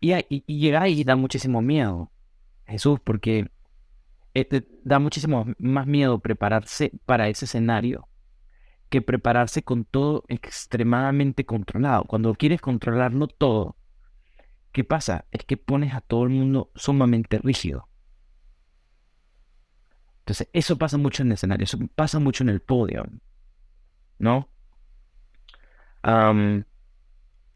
Y, 0.00 0.14
y, 0.14 0.44
y 0.46 0.60
llega 0.60 0.80
ahí 0.80 1.04
da 1.04 1.14
muchísimo 1.14 1.60
miedo, 1.60 2.10
Jesús, 2.66 2.98
porque 3.04 3.50
eh, 4.32 4.62
da 4.82 4.98
muchísimo 4.98 5.44
más 5.58 5.86
miedo 5.86 6.20
prepararse 6.20 6.90
para 7.04 7.28
ese 7.28 7.44
escenario 7.44 8.08
que 8.88 9.02
prepararse 9.02 9.62
con 9.62 9.84
todo 9.84 10.24
extremadamente 10.28 11.44
controlado. 11.44 12.04
Cuando 12.04 12.34
quieres 12.34 12.62
controlarlo 12.62 13.26
todo, 13.26 13.76
¿Qué 14.72 14.84
pasa? 14.84 15.26
Es 15.30 15.44
que 15.44 15.56
pones 15.58 15.94
a 15.94 16.00
todo 16.00 16.24
el 16.24 16.30
mundo 16.30 16.70
sumamente 16.74 17.38
rígido. 17.38 17.88
Entonces, 20.20 20.48
eso 20.52 20.78
pasa 20.78 20.96
mucho 20.96 21.22
en 21.22 21.28
el 21.28 21.34
escenario, 21.34 21.64
eso 21.64 21.78
pasa 21.94 22.18
mucho 22.18 22.42
en 22.42 22.48
el 22.48 22.60
podio, 22.60 23.04
¿no? 24.18 24.48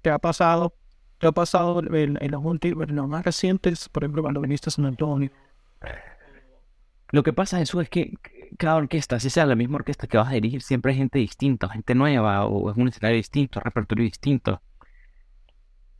¿Te 0.03 0.11
ha 0.11 0.19
pasado? 0.19 0.77
¿Te 1.19 1.29
ha 1.29 1.33
pasado 1.33 1.81
en, 1.95 2.19
los 2.31 2.45
últimos, 2.45 2.89
en 2.89 2.97
los 2.97 3.09
más 3.09 3.25
recientes, 3.25 3.89
por 3.89 4.05
ejemplo, 4.05 4.23
cuando 4.23 4.41
viniste 4.41 4.69
a 4.69 4.73
San 4.73 4.85
Antonio? 4.85 5.31
Lo 7.13 7.23
que 7.23 7.33
pasa 7.33 7.61
eso 7.61 7.81
es 7.81 7.89
que 7.89 8.15
cada 8.59 8.77
orquesta, 8.77 9.21
si 9.21 9.31
sea 9.31 9.47
la 9.47 9.55
misma 9.55 9.77
orquesta 9.77 10.07
que 10.07 10.19
vas 10.19 10.29
a 10.29 10.33
dirigir, 10.33 10.61
siempre 10.61 10.93
hay 10.93 10.99
gente 10.99 11.19
distinta, 11.21 11.69
gente 11.69 11.95
nueva, 11.95 12.45
o 12.47 12.71
es 12.71 12.77
un 12.77 12.89
escenario 12.89 13.17
distinto, 13.17 13.61
repertorio 13.61 14.05
distinto 14.05 14.61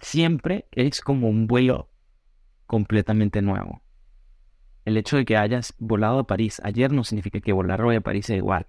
siempre 0.01 0.67
es 0.73 1.01
como 1.01 1.29
un 1.29 1.47
vuelo 1.47 1.89
completamente 2.67 3.43
nuevo. 3.43 3.83
El 4.85 4.97
hecho 4.97 5.17
de 5.17 5.25
que 5.25 5.37
hayas 5.37 5.75
volado 5.79 6.21
a 6.21 6.27
París 6.27 6.61
ayer 6.65 6.93
no 6.93 7.05
significa 7.05 7.41
que 7.41 7.53
volar 7.53 7.83
hoy 7.83 7.97
a 7.97 8.01
París 8.01 8.31
es 8.31 8.37
igual. 8.37 8.67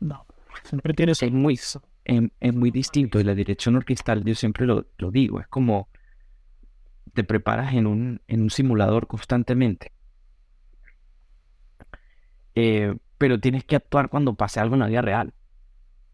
No, 0.00 0.26
siempre 0.62 0.94
tienes... 0.94 1.22
Es 1.22 1.32
muy, 1.32 1.58
es, 2.04 2.54
muy 2.54 2.70
distinto 2.70 3.20
y 3.20 3.24
la 3.24 3.34
dirección 3.34 3.76
orquestal, 3.76 4.24
yo 4.24 4.34
siempre 4.34 4.66
lo, 4.66 4.86
digo, 5.10 5.40
es 5.40 5.48
como 5.48 5.88
te 7.12 7.22
preparas 7.22 7.74
en 7.74 7.86
un, 7.86 8.22
en 8.26 8.42
un 8.42 8.50
simulador 8.50 9.06
constantemente. 9.06 9.92
Eh, 12.54 12.96
pero 13.18 13.38
tienes 13.40 13.64
que 13.64 13.76
actuar 13.76 14.08
cuando 14.08 14.34
pase 14.34 14.60
algo 14.60 14.74
en 14.74 14.80
la 14.80 14.86
vida 14.86 15.02
real 15.02 15.34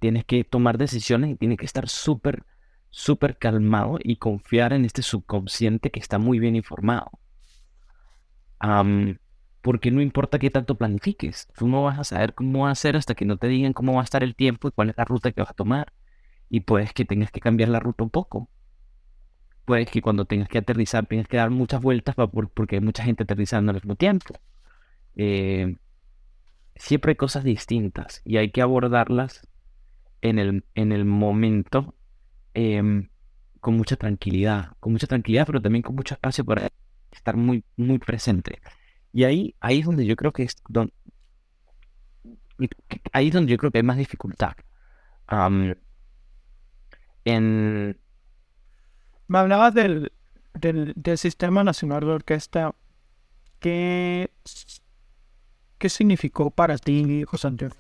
tienes 0.01 0.25
que 0.25 0.43
tomar 0.45 0.79
decisiones 0.79 1.31
y 1.31 1.37
tienes 1.37 1.59
que 1.59 1.67
estar 1.67 1.89
súper, 1.89 2.45
súper 2.91 3.39
calmado 3.39 3.99
y 4.03 4.17
confiar 4.17 4.73
en 4.73 4.85
este 4.85 5.03
subconsciente 5.03 5.91
que 5.91 6.01
está 6.01 6.19
muy 6.19 6.39
bien 6.41 6.57
informado. 6.57 7.13
porque 9.63 9.91
no 9.91 10.01
importa 10.01 10.39
qué 10.39 10.51
tanto 10.51 10.77
planifiques, 10.77 11.49
tú 11.57 11.69
no 11.69 11.85
vas 11.85 11.99
a 11.99 12.05
saber 12.05 12.35
cómo 12.35 12.65
va 12.65 12.71
a 12.71 12.75
ser 12.75 12.97
hasta 12.97 13.15
que 13.15 13.27
no 13.27 13.37
te 13.37 13.47
digan 13.49 13.75
cómo 13.75 13.95
va 13.95 14.01
a 14.01 14.05
estar 14.05 14.23
el 14.23 14.35
tiempo 14.35 14.69
y 14.69 14.73
cuál 14.73 14.91
es 14.91 14.97
la 14.97 15.05
ruta 15.05 15.33
que 15.33 15.41
vas 15.43 15.51
a 15.51 15.55
tomar. 15.55 15.93
Y 16.49 16.61
puedes 16.61 16.93
que 16.93 17.05
tengas 17.05 17.31
que 17.31 17.41
cambiar 17.41 17.69
la 17.69 17.81
ruta 17.81 18.03
un 18.05 18.11
poco. 18.11 18.49
Puedes 19.67 19.91
que 19.91 20.03
cuando 20.03 20.25
tengas 20.25 20.49
que 20.49 20.59
aterrizar 20.59 21.07
tengas 21.07 21.29
que 21.29 21.37
dar 21.37 21.51
muchas 21.51 21.83
vueltas 21.83 22.17
porque 22.55 22.77
hay 22.77 22.81
mucha 22.83 23.05
gente 23.05 23.25
aterrizando 23.25 23.71
al 23.71 23.77
mismo 23.77 23.97
tiempo. 23.97 24.35
Eh, 25.17 25.77
siempre 26.77 27.13
hay 27.13 27.17
cosas 27.17 27.45
distintas 27.45 28.23
y 28.25 28.39
hay 28.39 28.51
que 28.51 28.63
abordarlas 28.63 29.47
en 30.23 30.39
el, 30.39 30.65
en 30.75 30.93
el 30.93 31.05
momento 31.05 31.95
em, 32.55 33.09
con 33.61 33.77
mucha 33.77 33.97
tranquilidad, 33.97 34.73
con 34.81 34.93
mucha 34.93 35.07
tranquilidad, 35.07 35.47
pero 35.47 35.61
también 35.61 35.83
con 35.83 35.95
mucho 35.95 36.15
espacio 36.15 36.45
para 36.45 36.71
estar 37.11 37.37
muy, 37.37 37.65
muy 37.77 37.99
presente. 37.99 38.61
Y 39.13 39.25
ahí, 39.25 39.55
ahí 39.61 39.81
es 39.81 39.87
donde 39.87 40.07
yo 40.07 40.17
creo 40.17 40.33
que 40.33 40.45
es 40.45 40.57
donde, 40.69 40.93
ahí 43.13 43.29
es 43.29 43.35
donde 43.35 43.51
yo 43.53 43.59
creo 43.59 43.71
que 43.71 43.79
hay 43.79 43.85
más 43.85 43.99
dificultad. 43.99 44.53
en... 47.25 47.99
Me 49.29 49.39
hablabas 49.39 49.75
del, 49.75 50.13
del, 50.55 50.93
del, 50.97 51.19
Sistema 51.19 51.63
Nacional 51.63 52.01
de 52.01 52.07
Orquesta. 52.07 52.75
¿Qué, 53.61 54.31
¿Qué 55.79 55.89
significó 55.89 56.51
para 56.51 56.77
ti, 56.79 57.23
José 57.25 57.47
Antonio? 57.47 57.77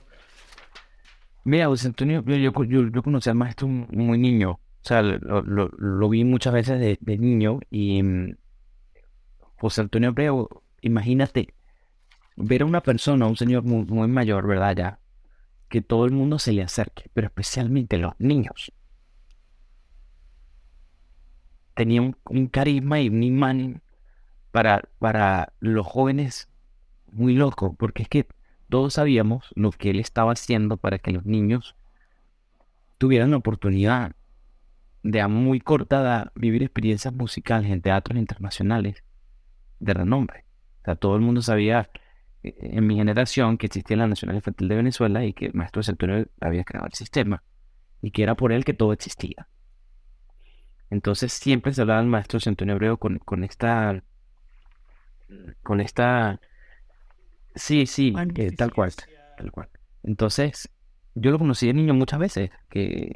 Mira, 1.44 1.66
José 1.66 1.88
Antonio, 1.88 2.22
yo, 2.24 2.64
yo, 2.64 3.03
conocí 3.03 3.31
al 3.31 3.37
maestro 3.37 3.66
muy 3.66 4.18
niño, 4.18 4.53
o 4.53 4.61
sea, 4.83 5.03
lo, 5.03 6.09
vi 6.09 6.24
muchas 6.24 6.53
veces 6.53 6.98
de, 7.00 7.18
niño 7.18 7.61
y 7.70 8.03
mm, 8.03 8.37
José 9.57 9.81
Antonio 9.83 10.11
Abreu, 10.11 10.48
imagínate 10.83 11.55
ver 12.37 12.62
a 12.62 12.66
una 12.66 12.83
persona, 12.83 13.26
un 13.26 13.37
señor 13.37 13.62
muy, 13.62 14.09
mayor, 14.09 14.46
¿verdad? 14.46 14.76
Ya, 14.76 15.00
que 15.68 15.81
todo 15.81 16.05
el 16.05 16.12
mundo 16.12 16.38
se 16.38 16.53
le 16.53 16.62
acerque, 16.62 17.11
pero 17.14 17.29
especialmente 17.29 17.96
los 17.96 18.12
niños. 18.18 18.72
Tenía 21.74 22.03
un, 22.03 22.46
carisma 22.48 23.00
y 23.00 23.09
un 23.09 23.22
imán 23.22 23.83
para, 24.50 24.83
para 24.98 25.55
los 25.61 25.87
jóvenes 25.87 26.50
muy 27.12 27.35
loco, 27.35 27.74
porque 27.74 28.03
es 28.03 28.09
que 28.09 28.26
todos 28.70 28.94
sabíamos 28.94 29.50
lo 29.54 29.70
que 29.70 29.90
él 29.90 30.00
estaba 30.00 30.33
haciendo 30.33 30.76
para 30.78 30.98
que 30.98 31.12
los 31.12 31.26
niños 31.26 31.76
tuvieran 32.98 33.33
la 33.33 33.37
oportunidad 33.37 34.12
de 35.02 35.20
a 35.20 35.28
muy 35.28 35.61
corta 35.61 36.00
edad 36.00 36.33
vivir 36.35 36.62
experiencias 36.62 37.12
musicales 37.14 37.70
en 37.70 37.83
teatros 37.83 38.18
internacionales 38.18 39.02
de 39.78 39.94
renombre. 39.94 40.44
O 40.83 40.85
sea, 40.85 40.96
todo 40.96 41.16
el 41.16 41.22
mundo 41.22 41.42
sabía 41.42 41.90
eh, 42.42 42.54
en 42.61 42.87
mi 42.87 42.96
generación 42.96 43.59
que 43.59 43.66
existía 43.66 43.96
la 43.96 44.06
Nacional 44.06 44.37
Infantil 44.37 44.68
de 44.68 44.76
Venezuela 44.76 45.24
y 45.24 45.33
que 45.33 45.46
el 45.46 45.54
maestro 45.54 45.83
Antonio 45.87 46.26
había 46.40 46.64
creado 46.64 46.87
el 46.87 46.94
sistema 46.94 47.42
y 48.02 48.11
que 48.11 48.22
era 48.22 48.35
por 48.35 48.52
él 48.52 48.64
que 48.64 48.74
todo 48.74 48.92
existía. 48.92 49.48
Entonces 50.90 51.33
siempre 51.33 51.72
se 51.72 51.83
hablaba 51.83 52.00
del 52.00 52.11
maestro 52.11 52.38
Antonio 52.44 52.74
Abreu 52.74 52.98
con, 52.98 53.18
con 53.18 53.44
esta 53.44 54.02
con 55.62 55.80
esta 55.80 56.40
Sí, 57.55 57.87
sí, 57.87 58.15
eh, 58.37 58.53
tal 58.53 58.73
cual, 58.73 58.93
tal 59.37 59.51
cual. 59.51 59.69
Entonces, 60.03 60.71
yo 61.15 61.31
lo 61.31 61.39
conocí 61.39 61.67
de 61.67 61.75
niño 61.75 61.95
muchas 61.95 62.21
veces, 62.21 62.51
que... 62.69 63.15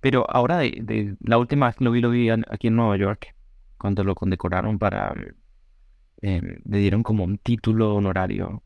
pero 0.00 0.28
ahora 0.28 0.58
de, 0.58 1.16
la 1.20 1.38
última 1.38 1.66
vez 1.66 1.76
que 1.76 1.84
lo 1.84 1.90
vi, 1.90 2.00
lo 2.00 2.10
vi 2.10 2.28
aquí 2.30 2.68
en 2.68 2.76
Nueva 2.76 2.96
York, 2.96 3.34
cuando 3.78 4.04
lo 4.04 4.14
condecoraron 4.14 4.78
para... 4.78 5.14
Eh, 6.22 6.60
le 6.64 6.78
dieron 6.78 7.02
como 7.02 7.24
un 7.24 7.38
título 7.38 7.94
honorario. 7.94 8.62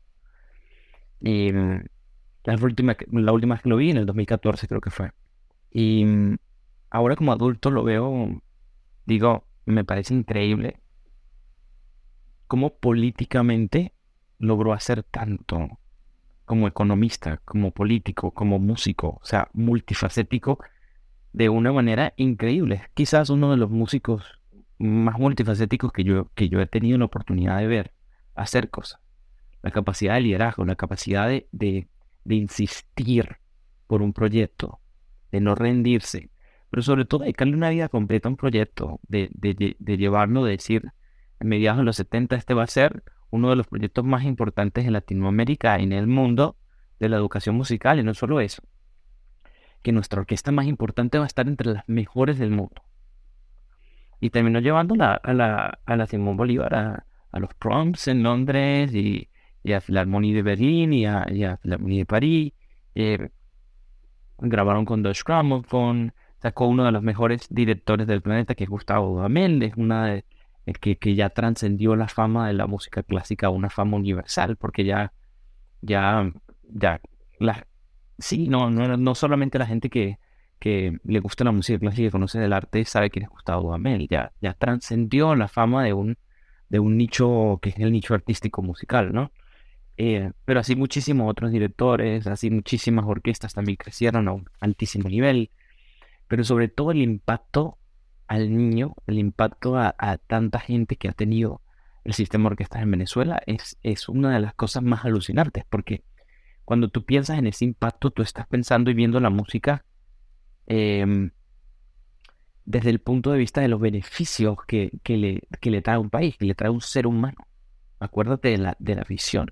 Y 1.19 1.51
la 1.51 2.55
última, 2.61 2.95
la 3.11 3.31
última 3.31 3.55
vez 3.55 3.61
que 3.61 3.69
lo 3.69 3.77
vi, 3.77 3.91
en 3.91 3.97
el 3.97 4.05
2014 4.05 4.67
creo 4.67 4.81
que 4.81 4.89
fue. 4.89 5.11
Y 5.71 6.05
ahora 6.89 7.15
como 7.15 7.31
adulto 7.31 7.71
lo 7.71 7.83
veo, 7.83 8.41
digo, 9.05 9.45
me 9.65 9.83
parece 9.83 10.13
increíble 10.13 10.79
cómo 12.47 12.75
políticamente 12.75 13.93
logró 14.41 14.73
hacer 14.73 15.03
tanto 15.03 15.79
como 16.45 16.67
economista, 16.67 17.37
como 17.45 17.71
político, 17.71 18.31
como 18.31 18.59
músico, 18.59 19.19
o 19.21 19.25
sea, 19.25 19.47
multifacético 19.53 20.59
de 21.31 21.47
una 21.47 21.71
manera 21.71 22.13
increíble. 22.17 22.81
Quizás 22.93 23.29
uno 23.29 23.51
de 23.51 23.57
los 23.57 23.69
músicos 23.69 24.41
más 24.79 25.17
multifacéticos 25.17 25.93
que 25.93 26.03
yo, 26.03 26.29
que 26.33 26.49
yo 26.49 26.59
he 26.59 26.65
tenido 26.65 26.97
la 26.97 27.05
oportunidad 27.05 27.59
de 27.59 27.67
ver 27.67 27.93
hacer 28.35 28.69
cosas. 28.69 28.99
La 29.61 29.71
capacidad 29.71 30.15
de 30.15 30.21
liderazgo, 30.21 30.65
la 30.65 30.75
capacidad 30.75 31.27
de, 31.27 31.47
de, 31.51 31.87
insistir 32.25 33.37
por 33.85 34.01
un 34.01 34.11
proyecto, 34.11 34.79
de 35.31 35.39
no 35.39 35.53
rendirse, 35.53 36.31
pero 36.71 36.81
sobre 36.81 37.05
todo 37.05 37.21
dedicarle 37.21 37.55
una 37.55 37.69
vida 37.69 37.89
completa 37.89 38.27
a 38.27 38.31
un 38.31 38.37
proyecto, 38.37 38.99
de, 39.07 39.29
de, 39.33 39.75
de 39.77 39.97
llevarlo, 39.97 40.43
de 40.43 40.53
decir, 40.53 40.91
en 41.39 41.47
mediados 41.47 41.77
de 41.77 41.83
los 41.83 41.95
70 41.97 42.35
este 42.35 42.55
va 42.55 42.63
a 42.63 42.67
ser 42.67 43.03
uno 43.31 43.49
de 43.49 43.55
los 43.55 43.67
proyectos 43.67 44.05
más 44.05 44.23
importantes 44.23 44.85
en 44.85 44.93
Latinoamérica 44.93 45.79
y 45.79 45.83
en 45.83 45.93
el 45.93 46.07
mundo 46.07 46.57
de 46.99 47.09
la 47.09 47.17
educación 47.17 47.55
musical. 47.55 47.99
Y 47.99 48.03
no 48.03 48.13
solo 48.13 48.39
eso, 48.39 48.61
que 49.81 49.91
nuestra 49.91 50.21
orquesta 50.21 50.51
más 50.51 50.67
importante 50.67 51.17
va 51.17 51.23
a 51.23 51.27
estar 51.27 51.47
entre 51.47 51.73
las 51.73 51.89
mejores 51.89 52.37
del 52.37 52.51
mundo. 52.51 52.83
y 54.19 54.29
terminó 54.29 54.59
llevándola 54.59 55.15
a 55.15 55.33
la, 55.33 55.79
a 55.83 55.95
la 55.95 56.05
Simón 56.05 56.37
Bolívar, 56.37 56.75
a, 56.75 57.05
los 57.39 57.53
proms 57.55 58.07
en 58.07 58.23
Londres 58.23 58.93
y, 58.93 59.29
y 59.63 59.71
a 59.73 59.81
Philharmonie 59.81 60.33
de 60.33 60.41
Berlín 60.43 60.93
y 60.93 61.05
a, 61.05 61.25
y 61.31 61.43
a 61.43 61.59
de 61.63 62.05
París. 62.05 62.53
Eh, 62.93 63.29
grabaron 64.37 64.85
con 64.85 65.01
Deutsche 65.01 65.23
Grammophon, 65.25 66.13
sacó 66.39 66.67
uno 66.67 66.83
de 66.83 66.91
los 66.91 67.01
mejores 67.01 67.47
directores 67.49 68.05
del 68.05 68.21
planeta, 68.21 68.53
que 68.53 68.65
es 68.65 68.69
Gustavo 68.69 69.15
Dudamel, 69.15 69.63
es 69.63 69.75
una 69.75 70.05
de, 70.05 70.25
que, 70.79 70.97
que, 70.97 71.15
ya 71.15 71.29
trascendió 71.29 71.95
la 71.95 72.07
fama 72.07 72.47
de 72.47 72.53
la 72.53 72.67
música 72.67 73.03
clásica 73.03 73.47
a 73.47 73.49
una 73.49 73.69
fama 73.69 73.97
universal, 73.97 74.57
porque 74.57 74.85
ya, 74.85 75.13
ya, 75.81 76.31
ya, 76.63 77.01
la, 77.39 77.67
sí, 78.19 78.47
no, 78.47 78.69
no, 78.69 78.97
no 78.97 79.15
solamente 79.15 79.59
la 79.59 79.65
gente 79.65 79.89
que, 79.89 80.19
que 80.59 80.97
le 81.03 81.19
gusta 81.19 81.43
la 81.43 81.51
música 81.51 81.79
clásica 81.79 82.07
y 82.07 82.11
conoce 82.11 82.39
del 82.39 82.53
arte 82.53 82.85
sabe 82.85 83.09
quién 83.09 83.23
es 83.23 83.29
Gustavo 83.29 83.63
Dudamel, 83.63 84.07
ya, 84.09 84.31
ya 84.41 84.53
trascendió 84.53 85.35
la 85.35 85.47
fama 85.47 85.83
de 85.83 85.93
un, 85.93 86.17
de 86.69 86.79
un 86.79 86.97
nicho 86.97 87.59
que 87.61 87.69
es 87.69 87.79
el 87.79 87.91
nicho 87.91 88.13
artístico 88.13 88.61
musical, 88.61 89.11
¿no? 89.13 89.31
Eh, 89.97 90.31
pero 90.45 90.59
así 90.61 90.75
muchísimos 90.75 91.29
otros 91.29 91.51
directores, 91.51 92.25
así 92.27 92.49
muchísimas 92.49 93.05
orquestas 93.05 93.53
también 93.53 93.75
crecieron 93.75 94.27
a 94.27 94.33
un 94.33 94.49
altísimo 94.59 95.09
nivel, 95.09 95.51
pero 96.27 96.43
sobre 96.43 96.69
todo 96.69 96.91
el 96.91 97.01
impacto 97.01 97.77
al 98.31 98.55
niño, 98.55 98.95
el 99.07 99.19
impacto 99.19 99.77
a, 99.77 99.93
tanta 100.25 100.57
gente 100.61 100.95
que 100.95 101.09
ha 101.09 101.11
tenido 101.11 101.61
el 102.05 102.13
sistema 102.13 102.43
de 102.43 102.53
orquestas 102.53 102.81
en 102.81 102.89
Venezuela 102.89 103.43
es, 103.45 103.77
es 103.83 104.07
una 104.07 104.33
de 104.33 104.39
las 104.39 104.53
cosas 104.53 104.83
más 104.83 105.03
alucinantes, 105.03 105.65
porque 105.69 106.05
cuando 106.63 106.87
tú 106.87 107.03
piensas 107.03 107.37
en 107.37 107.47
ese 107.47 107.65
impacto, 107.65 108.09
tú 108.09 108.21
estás 108.21 108.47
pensando 108.47 108.89
y 108.89 108.93
viendo 108.93 109.19
la 109.19 109.29
música 109.29 109.83
em, 110.65 111.31
desde 112.63 112.91
el 112.91 113.01
punto 113.01 113.33
de 113.33 113.37
vista 113.37 113.59
de 113.59 113.67
los 113.67 113.81
beneficios 113.81 114.59
que, 114.65 114.91
le, 115.03 115.41
que 115.59 115.69
le 115.69 115.81
trae 115.81 115.97
un 115.97 116.09
país, 116.09 116.37
que 116.37 116.45
le 116.45 116.55
trae 116.55 116.69
un 116.69 116.79
ser 116.79 117.07
humano. 117.07 117.45
Acuérdate 117.99 118.47
de 118.47 118.59
la, 118.59 118.77
de 118.79 118.95
la 118.95 119.03
visión. 119.03 119.49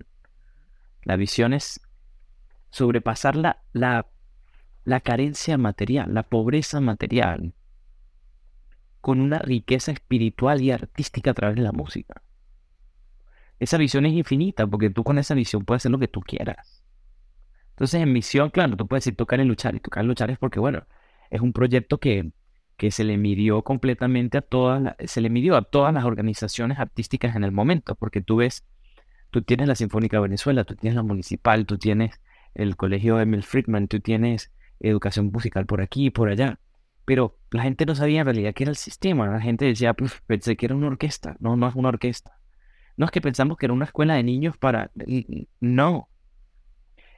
La 1.04 1.18
visión 1.18 1.52
es 1.52 1.82
sobrepasar 2.70 3.36
la, 3.36 3.62
la, 3.74 5.00
carencia 5.02 5.58
material, 5.58 6.14
la 6.14 6.24
pobreza 6.24 6.80
material, 6.80 7.54
con 9.02 9.22
una 9.22 9.40
riqueza 9.40 9.92
espiritual 9.92 10.62
y 10.62 10.72
artística 10.72 11.32
a 11.32 11.34
través 11.34 11.56
de 11.56 11.64
la 11.64 11.72
música. 11.72 12.22
Esa 13.60 13.78
visión 13.78 14.06
es 14.06 14.14
infinita 14.14 14.68
porque 14.68 14.90
tú 14.90 15.04
con 15.04 15.18
esa 15.18 15.34
visión 15.34 15.66
puedes 15.66 15.82
hacer 15.82 15.92
lo 15.92 16.00
que 16.00 16.08
tú 16.08 16.22
quieras. 16.22 16.84
Entonces 17.72 18.02
en 18.02 18.12
misión, 18.12 18.50
claro, 18.50 18.76
tú 18.78 18.88
puedes 18.88 19.06
decir 19.06 19.18
tocar 19.18 19.40
y 19.40 19.46
luchar. 19.46 19.76
Y 19.76 19.80
tocar 19.80 20.04
y 20.04 20.08
luchar 20.08 20.32
es 20.32 20.38
porque, 20.38 20.60
bueno, 20.60 20.86
es 21.30 21.42
un 21.42 21.54
proyecto 21.54 22.00
que, 22.00 22.32
que 22.78 22.92
se 22.92 23.04
le 23.04 23.18
midió 23.18 23.64
completamente 23.64 24.38
a 24.38 24.42
todas, 24.42 24.96
se 25.06 25.22
le 25.22 25.30
midió 25.30 25.56
a 25.56 25.64
todas 25.64 25.94
las 25.94 26.06
organizaciones 26.06 26.80
artísticas 26.80 27.36
en 27.36 27.44
el 27.44 27.52
momento, 27.52 27.96
porque 27.96 28.22
tú 28.22 28.38
ves 28.38 28.66
Tú 29.32 29.44
tienes 29.44 29.68
la 29.68 29.76
Sinfónica 29.76 30.18
de 30.18 30.22
Venezuela, 30.22 30.64
tú 30.64 30.76
tienes 30.76 30.96
la 30.96 31.04
Municipal, 31.04 31.66
tú 31.66 31.78
tienes 31.78 32.20
el 32.56 32.76
Colegio 32.76 33.20
Emil 33.20 33.44
Friedman, 33.44 33.88
tú 33.88 34.00
tienes 34.00 34.52
educación 34.80 35.28
musical 35.28 35.68
por 35.68 35.82
aquí 35.82 36.08
y 36.08 36.10
por 36.10 36.30
allá. 36.30 36.60
Pero 37.06 37.38
la 37.52 37.64
gente 37.64 37.86
no 37.86 37.96
sabía 37.96 38.22
en 38.22 38.26
realidad 38.26 38.54
qué 38.54 38.64
era 38.64 38.72
el 38.72 38.76
sistema. 38.76 39.28
La 39.28 39.42
gente 39.42 39.66
decía, 39.66 39.94
pues, 39.94 40.22
pensé 40.28 40.56
que 40.56 40.68
era 40.68 40.76
una 40.76 40.88
orquesta. 40.88 41.36
No, 41.40 41.56
no 41.56 41.68
es 41.68 41.76
una 41.76 41.90
orquesta. 41.90 42.38
No 42.96 43.06
es 43.06 43.12
que 43.12 43.22
pensamos 43.22 43.58
que 43.58 43.66
era 43.66 43.74
una 43.74 43.86
escuela 43.86 44.16
de 44.16 44.24
niños 44.24 44.58
para... 44.58 44.92
No. 45.60 46.10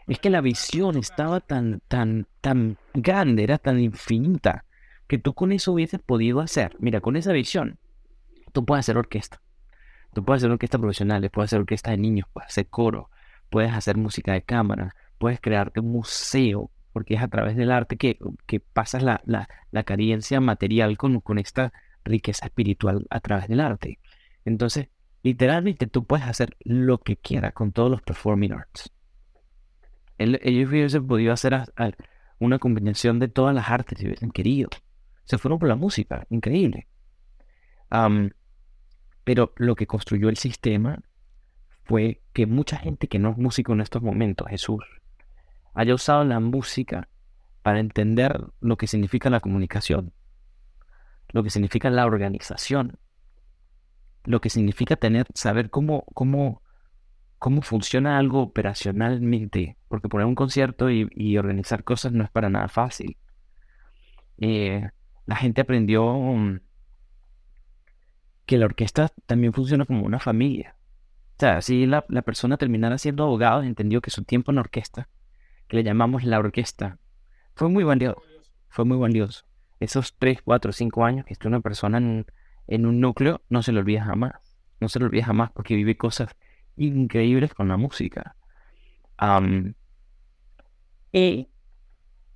Es 0.07 0.19
que 0.19 0.29
la 0.29 0.41
visión 0.41 0.97
estaba 0.97 1.39
tan, 1.39 1.81
tan, 1.87 2.27
tan 2.39 2.77
grande, 2.93 3.43
era 3.43 3.57
tan 3.57 3.79
infinita, 3.79 4.65
que 5.07 5.17
tú 5.17 5.33
con 5.33 5.51
eso 5.51 5.73
hubieses 5.73 5.99
podido 5.99 6.39
hacer. 6.39 6.75
Mira, 6.79 7.01
con 7.01 7.15
esa 7.15 7.31
visión, 7.31 7.79
tú 8.51 8.65
puedes 8.65 8.85
hacer 8.85 8.97
orquesta. 8.97 9.41
Tú 10.13 10.23
puedes 10.23 10.41
hacer 10.41 10.51
orquesta 10.51 10.77
profesional, 10.77 11.29
puedes 11.29 11.49
hacer 11.49 11.59
orquesta 11.59 11.91
de 11.91 11.97
niños, 11.97 12.27
puedes 12.31 12.49
hacer 12.49 12.67
coro, 12.67 13.09
puedes 13.49 13.73
hacer 13.73 13.97
música 13.97 14.33
de 14.33 14.41
cámara, 14.41 14.95
puedes 15.17 15.39
crearte 15.39 15.79
un 15.79 15.91
museo, 15.91 16.69
porque 16.91 17.15
es 17.15 17.21
a 17.21 17.27
través 17.27 17.55
del 17.55 17.71
arte 17.71 17.97
que, 17.97 18.17
que 18.45 18.59
pasas 18.59 19.03
la, 19.03 19.21
la, 19.25 19.47
la 19.71 19.83
carencia 19.83 20.39
material 20.41 20.97
con, 20.97 21.19
con 21.21 21.39
esta 21.39 21.73
riqueza 22.03 22.45
espiritual 22.45 23.05
a 23.09 23.19
través 23.19 23.47
del 23.47 23.59
arte. 23.59 23.99
Entonces, 24.45 24.89
literalmente 25.23 25.87
tú 25.87 26.05
puedes 26.05 26.25
hacer 26.25 26.55
lo 26.59 26.99
que 26.99 27.17
quieras 27.17 27.53
con 27.53 27.71
todos 27.71 27.91
los 27.91 28.01
performing 28.01 28.53
arts. 28.53 28.91
ellos 30.17 30.69
hubiesen 30.69 31.07
podido 31.07 31.33
hacer 31.33 31.55
una 32.39 32.59
combinación 32.59 33.19
de 33.19 33.27
todas 33.27 33.53
las 33.53 33.69
artes 33.69 33.99
si 33.99 34.05
hubiesen 34.05 34.31
querido. 34.31 34.69
Se 35.25 35.37
fueron 35.37 35.59
por 35.59 35.69
la 35.69 35.75
música, 35.75 36.25
increíble. 36.29 36.87
Pero 39.23 39.53
lo 39.57 39.75
que 39.75 39.87
construyó 39.87 40.29
el 40.29 40.37
sistema 40.37 40.99
fue 41.83 42.21
que 42.33 42.47
mucha 42.47 42.77
gente 42.77 43.07
que 43.07 43.19
no 43.19 43.31
es 43.31 43.37
músico 43.37 43.73
en 43.73 43.81
estos 43.81 44.01
momentos, 44.01 44.47
Jesús, 44.49 44.83
haya 45.73 45.93
usado 45.93 46.23
la 46.23 46.39
música 46.39 47.09
para 47.61 47.79
entender 47.79 48.41
lo 48.59 48.77
que 48.77 48.87
significa 48.87 49.29
la 49.29 49.39
comunicación, 49.39 50.13
lo 51.29 51.43
que 51.43 51.49
significa 51.49 51.89
la 51.89 52.05
organización, 52.05 52.97
lo 54.23 54.41
que 54.41 54.49
significa 54.49 54.95
tener, 54.95 55.27
saber 55.33 55.69
cómo, 55.69 56.05
cómo, 56.13 56.61
cómo 57.39 57.61
funciona 57.61 58.17
algo 58.17 58.41
operacionalmente, 58.41 59.77
porque 59.87 60.09
poner 60.09 60.27
un 60.27 60.35
concierto 60.35 60.89
y, 60.89 61.37
organizar 61.37 61.83
cosas 61.83 62.11
no 62.13 62.23
es 62.23 62.29
para 62.29 62.49
nada 62.49 62.67
fácil. 62.67 63.17
Eh, 64.37 64.89
la 65.25 65.35
gente 65.35 65.61
aprendió 65.61 66.13
mm, 66.13 66.59
que 68.45 68.57
la 68.57 68.65
orquesta 68.65 69.11
también 69.25 69.53
funciona 69.53 69.85
como 69.85 70.05
una 70.05 70.19
familia. 70.19 70.75
O 71.37 71.39
sea, 71.39 71.61
si 71.61 71.85
la, 71.85 72.01
persona 72.01 72.57
terminara 72.57 72.97
siendo 72.97 73.23
abogado, 73.23 73.63
entendió 73.63 74.01
que 74.01 74.11
su 74.11 74.23
tiempo 74.23 74.51
en 74.51 74.55
la 74.55 74.61
orquesta, 74.61 75.09
que 75.71 75.77
le 75.77 75.83
llamamos 75.83 76.25
la 76.25 76.37
orquesta, 76.37 76.97
fue 77.55 77.69
muy 77.69 77.85
valioso. 77.85 78.21
Fue 78.67 78.83
muy 78.83 78.97
valioso. 78.97 79.45
Esos 79.79 80.17
3, 80.17 80.41
4, 80.43 80.73
5 80.73 81.05
años 81.05 81.25
que 81.25 81.31
estuvo 81.31 81.47
una 81.47 81.61
persona 81.61 81.97
en, 81.97 82.85
un 82.85 82.99
núcleo, 82.99 83.41
no 83.47 83.63
se 83.63 83.71
lo 83.71 83.79
olvida 83.79 84.03
jamás. 84.03 84.33
No 84.81 84.89
se 84.89 84.99
lo 84.99 85.05
olvida 85.05 85.23
jamás 85.23 85.49
porque 85.51 85.75
vive 85.75 85.95
cosas 85.95 86.35
increíbles 86.75 87.53
con 87.53 87.69
la 87.69 87.77
música. 87.77 88.35
y 91.13 91.47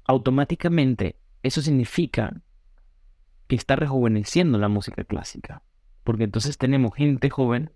automáticamente 0.05 1.17
eso 1.43 1.61
significa 1.61 2.41
que 3.47 3.57
está 3.57 3.75
rejuveneciendo 3.75 4.57
la 4.57 4.69
música 4.69 5.03
clásica 5.03 5.61
porque 6.05 6.23
entonces 6.23 6.57
tenemos 6.57 6.95
gente 6.95 7.29
joven 7.29 7.71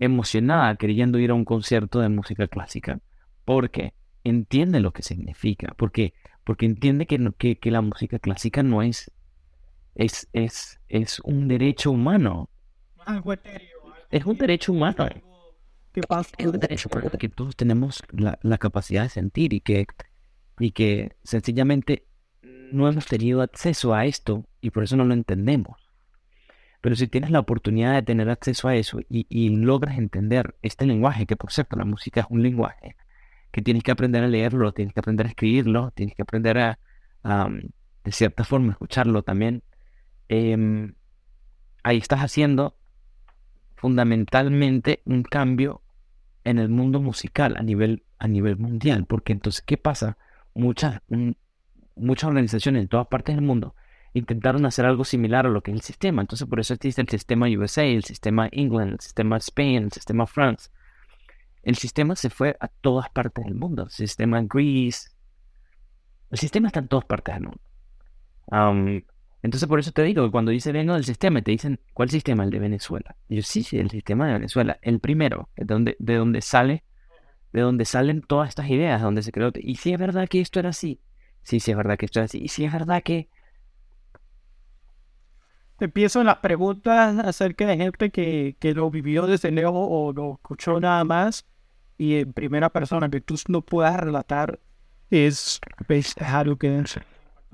emocionada 0.00 0.74
queriendo 0.74 1.20
ir 1.20 1.30
a 1.30 1.34
un 1.34 1.44
concierto 1.44 2.00
de 2.00 2.08
música 2.08 2.48
clásica, 2.48 2.98
porque 3.44 3.92
entiende 4.24 4.80
lo 4.80 4.92
que 4.92 5.02
significa, 5.02 5.74
porque, 5.76 6.14
porque 6.44 6.66
entiende 6.66 7.06
que, 7.06 7.18
que, 7.58 7.70
la 7.70 7.80
música 7.80 8.18
clásica 8.18 8.62
no 8.62 8.82
es, 8.82 9.10
es, 9.94 10.28
es, 10.32 10.80
es 10.88 11.20
un 11.20 11.48
derecho 11.48 11.90
humano. 11.90 12.50
Es 14.10 14.24
un 14.24 14.36
derecho 14.36 14.72
humano. 14.72 15.08
Es 16.38 16.46
un 16.46 16.60
derecho 16.60 16.88
porque 16.88 17.28
todos 17.28 17.56
tenemos 17.56 18.02
la, 18.10 18.38
la, 18.42 18.58
capacidad 18.58 19.02
de 19.02 19.08
sentir 19.08 19.52
y 19.52 19.60
que, 19.60 19.86
y 20.58 20.70
que 20.72 21.16
sencillamente 21.24 22.06
no 22.72 22.88
hemos 22.88 23.06
tenido 23.06 23.42
acceso 23.42 23.94
a 23.94 24.06
esto 24.06 24.44
y 24.60 24.70
por 24.70 24.84
eso 24.84 24.96
no 24.96 25.04
lo 25.04 25.14
entendemos. 25.14 25.90
Pero 26.80 26.96
si 26.96 27.08
tienes 27.08 27.30
la 27.30 27.40
oportunidad 27.40 27.94
de 27.94 28.02
tener 28.02 28.30
acceso 28.30 28.68
a 28.68 28.74
eso 28.74 29.00
y, 29.08 29.48
logras 29.50 29.98
entender 29.98 30.56
este 30.62 30.86
lenguaje, 30.86 31.26
que 31.26 31.36
por 31.36 31.52
cierto 31.52 31.76
la 31.76 31.84
música 31.84 32.20
es 32.20 32.26
un 32.30 32.42
lenguaje, 32.42 32.96
que 33.50 33.62
tienes 33.62 33.82
que 33.82 33.90
aprender 33.90 34.22
a 34.24 34.28
leerlo, 34.28 34.72
tienes 34.72 34.94
que 34.94 35.00
aprender 35.00 35.26
a 35.26 35.30
escribirlo, 35.30 35.90
tienes 35.92 36.14
que 36.14 36.22
aprender 36.22 36.58
a, 36.58 36.78
de 38.04 38.12
cierta 38.12 38.44
forma, 38.44 38.72
escucharlo 38.72 39.22
también, 39.22 39.62
em, 40.28 40.94
ahí 41.82 41.98
estás 41.98 42.20
haciendo 42.20 42.76
fundamentalmente 43.76 45.02
un 45.04 45.22
cambio 45.22 45.82
en 46.44 46.58
el 46.58 46.68
mundo 46.68 47.00
musical 47.00 47.56
a 47.58 47.62
nivel, 47.62 48.04
a 48.18 48.28
nivel 48.28 48.56
mundial. 48.56 49.06
Porque 49.06 49.32
entonces, 49.32 49.62
¿qué 49.62 49.76
pasa? 49.76 50.18
Muchas, 50.54 51.00
muchas 51.96 52.28
organizaciones 52.28 52.82
en 52.82 52.88
todas 52.88 53.06
partes 53.06 53.36
del 53.36 53.44
mundo 53.44 53.74
intentaron 54.12 54.66
hacer 54.66 54.86
algo 54.86 55.04
similar 55.04 55.46
a 55.46 55.50
lo 55.50 55.62
que 55.62 55.70
es 55.70 55.76
el 55.76 55.82
sistema. 55.82 56.22
Entonces, 56.22 56.46
por 56.48 56.60
eso 56.60 56.74
existe 56.74 57.00
el 57.00 57.08
sistema 57.08 57.46
USA, 57.46 57.84
el 57.84 58.04
sistema 58.04 58.48
England, 58.52 58.92
el 58.92 59.00
sistema 59.00 59.36
Spain, 59.36 59.84
el 59.84 59.92
sistema 59.92 60.26
France. 60.26 60.70
El 61.62 61.76
sistema 61.76 62.16
se 62.16 62.30
fue 62.30 62.56
a 62.60 62.68
todas 62.68 63.10
partes 63.10 63.44
del 63.44 63.54
mundo. 63.54 63.84
El 63.84 63.90
sistema 63.90 64.42
Greece. 64.42 65.10
El 66.30 66.38
sistema 66.38 66.68
está 66.68 66.80
en 66.80 66.88
todas 66.88 67.04
partes 67.04 67.34
del 67.34 67.44
mundo. 67.44 67.60
entonces, 69.42 69.68
por 69.68 69.78
eso 69.78 69.92
te 69.92 70.02
digo 70.02 70.30
cuando 70.30 70.52
dice 70.52 70.72
vengo 70.72 70.94
del 70.94 71.04
sistema, 71.04 71.42
te 71.42 71.50
dicen, 71.50 71.80
¿cuál 71.92 72.10
sistema? 72.10 72.44
El 72.44 72.50
de 72.50 72.58
Venezuela. 72.58 73.16
Yo, 73.28 73.42
sí, 73.42 73.62
sí, 73.62 73.78
el 73.78 73.90
sistema 73.90 74.26
de 74.26 74.34
Venezuela. 74.34 74.78
El 74.82 75.00
primero, 75.00 75.48
de 75.56 75.64
donde, 75.64 75.96
de 75.98 76.14
donde 76.14 76.40
sale, 76.40 76.84
de 77.52 77.60
donde 77.60 77.84
salen 77.84 78.22
todas 78.22 78.48
estas 78.48 78.70
ideas, 78.70 79.02
donde 79.02 79.22
se 79.22 79.32
creó. 79.32 79.52
Y 79.54 79.76
si 79.76 79.92
es 79.92 79.98
verdad 79.98 80.28
que 80.28 80.40
esto 80.40 80.60
era 80.60 80.70
así. 80.70 81.00
Sí, 81.42 81.60
sí 81.60 81.70
es 81.70 81.76
verdad 81.76 81.98
que 81.98 82.06
esto 82.06 82.20
era 82.20 82.26
así. 82.26 82.38
Y 82.38 82.48
si 82.48 82.64
es 82.64 82.72
verdad 82.72 83.02
que 83.02 83.28
empiezo 85.80 86.22
las 86.22 86.36
preguntas 86.38 87.18
acerca 87.18 87.66
de 87.66 87.76
gente 87.76 88.10
que, 88.10 88.56
que 88.58 88.74
lo 88.74 88.90
vivió 88.90 89.26
desde 89.26 89.50
lejos 89.50 89.72
o 89.74 90.12
lo 90.12 90.34
escuchó 90.34 90.78
nada 90.78 91.04
más 91.04 91.49
y 92.00 92.16
en 92.16 92.32
primera 92.32 92.70
persona 92.70 93.10
que 93.10 93.20
tú 93.20 93.34
no 93.48 93.60
puedas 93.60 94.00
relatar 94.00 94.58
es, 95.10 95.60
es 95.90 96.16
algo 96.16 96.56
que 96.56 96.82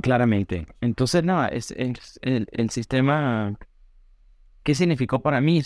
Claramente. 0.01 0.69
Entonces, 0.81 1.25
nada, 1.25 1.49
es, 1.49 1.73
el, 1.73 2.71
sistema. 2.71 3.59
¿Qué 4.63 4.77
significó 4.77 5.21
para 5.21 5.41
mí? 5.41 5.63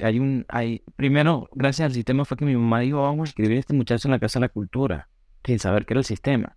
Hay 0.00 0.20
un, 0.20 0.46
hay, 0.48 0.84
primero, 0.94 1.48
gracias 1.54 1.86
al 1.86 1.92
sistema 1.92 2.24
fue 2.24 2.36
que 2.36 2.44
mi 2.44 2.54
mamá 2.54 2.78
dijo, 2.78 3.02
vamos 3.02 3.28
a 3.28 3.30
escribir 3.30 3.56
a 3.56 3.60
este 3.60 3.74
muchacho 3.74 4.06
en 4.06 4.12
la 4.12 4.20
Casa 4.20 4.38
de 4.38 4.44
la 4.44 4.48
Cultura, 4.48 5.08
sin 5.44 5.58
saber 5.58 5.84
qué 5.84 5.94
era 5.94 6.00
el 6.00 6.04
sistema. 6.04 6.56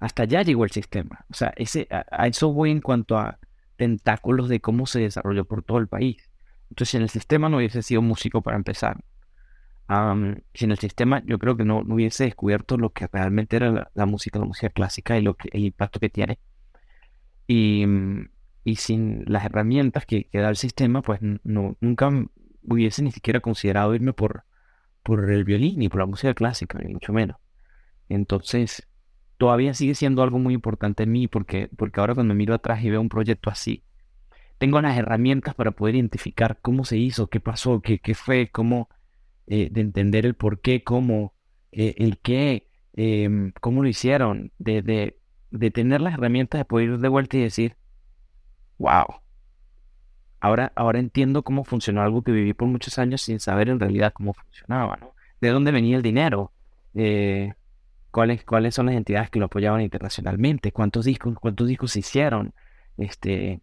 Hasta 0.00 0.24
allá 0.24 0.42
llegó 0.42 0.64
el 0.64 0.72
sistema. 0.72 1.26
O 1.30 1.34
sea, 1.34 1.52
ese, 1.54 1.86
a 1.90 2.26
eso 2.26 2.52
voy 2.52 2.72
en 2.72 2.80
cuanto 2.80 3.16
a 3.16 3.38
tentáculos 3.76 4.48
de 4.48 4.60
cómo 4.60 4.84
se 4.86 4.98
desarrolló 4.98 5.44
por 5.44 5.62
todo 5.62 5.78
el 5.78 5.86
país. 5.86 6.28
Entonces, 6.70 6.96
en 6.96 7.02
el 7.02 7.08
sistema 7.08 7.48
no 7.48 7.58
hubiese 7.58 7.84
sido 7.84 8.02
músico 8.02 8.42
para 8.42 8.56
empezar. 8.56 8.96
Sin 10.54 10.70
el 10.70 10.78
sistema, 10.78 11.22
yo 11.24 11.38
creo 11.38 11.56
que 11.56 11.64
no, 11.64 11.78
hubiese 11.78 12.24
descubierto 12.24 12.76
lo 12.76 12.90
que 12.90 13.06
realmente 13.06 13.56
era 13.56 13.90
la, 13.94 14.06
música, 14.06 14.38
la 14.38 14.44
música 14.44 14.68
clásica 14.68 15.18
y 15.18 15.22
lo 15.22 15.34
que, 15.34 15.48
el 15.52 15.64
impacto 15.64 15.98
que 15.98 16.10
tiene. 16.10 16.38
Y, 17.46 17.86
y 18.64 18.76
sin 18.76 19.24
las 19.26 19.44
herramientas 19.46 20.04
que, 20.04 20.24
que, 20.24 20.38
da 20.38 20.50
el 20.50 20.56
sistema, 20.56 21.00
pues 21.00 21.20
no, 21.22 21.76
nunca 21.80 22.10
hubiese 22.62 23.02
ni 23.02 23.12
siquiera 23.12 23.40
considerado 23.40 23.94
irme 23.94 24.12
por, 24.12 24.44
por 25.02 25.30
el 25.30 25.44
violín 25.44 25.78
ni 25.78 25.88
por 25.88 26.00
la 26.00 26.06
música 26.06 26.34
clásica, 26.34 26.78
ni 26.78 26.92
mucho 26.92 27.14
menos. 27.14 27.38
Entonces, 28.10 28.86
todavía 29.38 29.72
sigue 29.72 29.94
siendo 29.94 30.22
algo 30.22 30.38
muy 30.38 30.52
importante 30.52 31.04
en 31.04 31.12
mí 31.12 31.28
porque, 31.28 31.70
porque 31.78 32.00
ahora 32.00 32.14
cuando 32.14 32.34
miro 32.34 32.52
atrás 32.52 32.84
y 32.84 32.90
veo 32.90 33.00
un 33.00 33.08
proyecto 33.08 33.48
así, 33.48 33.84
tengo 34.58 34.80
las 34.82 34.98
herramientas 34.98 35.54
para 35.54 35.70
poder 35.70 35.94
identificar 35.94 36.58
cómo 36.60 36.84
se 36.84 36.98
hizo, 36.98 37.28
qué 37.28 37.40
pasó, 37.40 37.80
qué, 37.80 38.00
qué 38.00 38.14
fue, 38.14 38.50
cómo, 38.50 38.90
eh, 39.50 39.70
de 39.70 39.80
entender 39.80 40.26
el 40.26 40.34
por 40.34 40.60
qué, 40.60 40.84
cómo, 40.84 41.32
eh, 41.72 41.94
el 41.98 42.18
qué, 42.18 42.68
em, 42.94 43.52
cómo 43.60 43.82
lo 43.82 43.88
hicieron, 43.88 44.52
de, 44.58 44.82
de, 44.82 45.18
de, 45.50 45.70
tener 45.70 46.02
las 46.02 46.14
herramientas 46.14 46.58
de 46.60 46.64
poder 46.66 46.90
ir 46.90 46.98
de 46.98 47.08
vuelta 47.08 47.38
y 47.38 47.40
decir, 47.40 47.76
wow, 48.76 49.06
ahora, 50.40 50.72
ahora 50.76 50.98
entiendo 50.98 51.42
cómo 51.44 51.64
funcionó 51.64 52.02
algo 52.02 52.22
que 52.22 52.32
viví 52.32 52.52
por 52.52 52.68
muchos 52.68 52.98
años 52.98 53.22
sin 53.22 53.40
saber 53.40 53.70
en 53.70 53.80
realidad 53.80 54.12
cómo 54.12 54.34
funcionaba, 54.34 54.96
¿no? 55.00 55.14
De 55.40 55.48
dónde 55.48 55.72
venía 55.72 55.96
el 55.96 56.02
dinero, 56.02 56.52
eh, 56.94 57.54
cuáles, 58.10 58.44
cuáles 58.44 58.74
son 58.74 58.86
las 58.86 58.96
entidades 58.96 59.30
que 59.30 59.38
lo 59.38 59.46
apoyaban 59.46 59.80
internacionalmente, 59.80 60.72
cuántos 60.72 61.06
discos, 61.06 61.38
cuántos 61.40 61.68
discos 61.68 61.92
se 61.92 62.00
hicieron, 62.00 62.52
este 62.98 63.62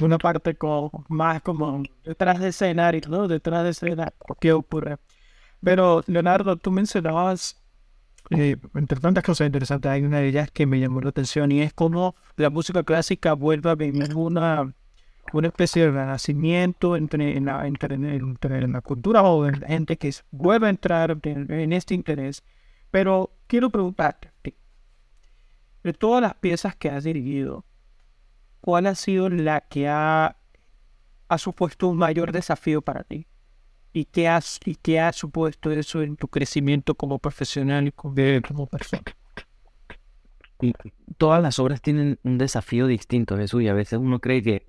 una 0.00 0.18
parte 0.18 0.54
como, 0.56 1.04
más 1.08 1.42
como 1.42 1.82
detrás 2.04 2.40
de 2.40 2.48
escenario, 2.48 3.02
¿no? 3.08 3.28
Detrás 3.28 3.64
de 3.64 3.70
escena, 3.70 4.12
¿qué 4.40 4.52
ocurre? 4.52 4.96
Pero, 5.62 6.02
Leonardo, 6.06 6.56
tú 6.56 6.70
mencionabas, 6.70 7.62
eh, 8.30 8.56
entre 8.74 9.00
tantas 9.00 9.24
cosas 9.24 9.46
interesantes, 9.46 9.90
hay 9.90 10.02
una 10.02 10.18
de 10.18 10.28
ellas 10.28 10.50
que 10.50 10.66
me 10.66 10.80
llamó 10.80 11.00
la 11.00 11.10
atención 11.10 11.52
y 11.52 11.62
es 11.62 11.72
como 11.72 12.14
la 12.36 12.50
música 12.50 12.82
clásica 12.82 13.32
vuelve 13.34 13.70
a 13.70 13.74
vivir 13.74 14.14
una, 14.14 14.72
una 15.32 15.48
especie 15.48 15.82
de 15.82 15.90
renacimiento 15.90 16.96
entre, 16.96 17.36
en 17.36 17.46
la, 17.46 17.66
entre, 17.66 17.94
entre 17.94 18.68
la 18.68 18.80
cultura 18.80 19.22
o 19.22 19.50
la 19.50 19.66
gente 19.66 19.96
que 19.96 20.12
vuelve 20.30 20.66
a 20.66 20.70
entrar 20.70 21.18
en, 21.22 21.72
este 21.72 21.94
interés. 21.94 22.44
Pero 22.90 23.30
quiero 23.46 23.70
preguntarte, 23.70 24.32
de 25.82 25.92
todas 25.92 26.22
las 26.22 26.34
piezas 26.34 26.74
que 26.76 26.90
has 26.90 27.04
dirigido, 27.04 27.64
¿cuál 28.66 28.88
ha 28.88 28.96
sido 28.96 29.28
la 29.28 29.60
que 29.60 29.86
ha, 29.86 30.36
ha 31.28 31.38
supuesto 31.38 31.86
un 31.86 31.98
mayor 31.98 32.32
desafío 32.32 32.82
para 32.82 33.04
ti? 33.04 33.28
¿Y 33.92 34.06
qué, 34.06 34.26
has, 34.26 34.58
¿Y 34.64 34.74
qué 34.74 34.98
ha 34.98 35.12
supuesto 35.12 35.70
eso 35.70 36.02
en 36.02 36.16
tu 36.16 36.26
crecimiento 36.26 36.96
como 36.96 37.20
profesional 37.20 37.86
y 37.86 37.92
como 37.92 38.66
persona? 38.66 39.04
Todas 41.16 41.40
las 41.40 41.60
obras 41.60 41.80
tienen 41.80 42.18
un 42.24 42.38
desafío 42.38 42.88
distinto, 42.88 43.36
Jesús, 43.36 43.62
y 43.62 43.68
a 43.68 43.72
veces 43.72 44.00
uno 44.00 44.18
cree 44.18 44.42
que 44.42 44.66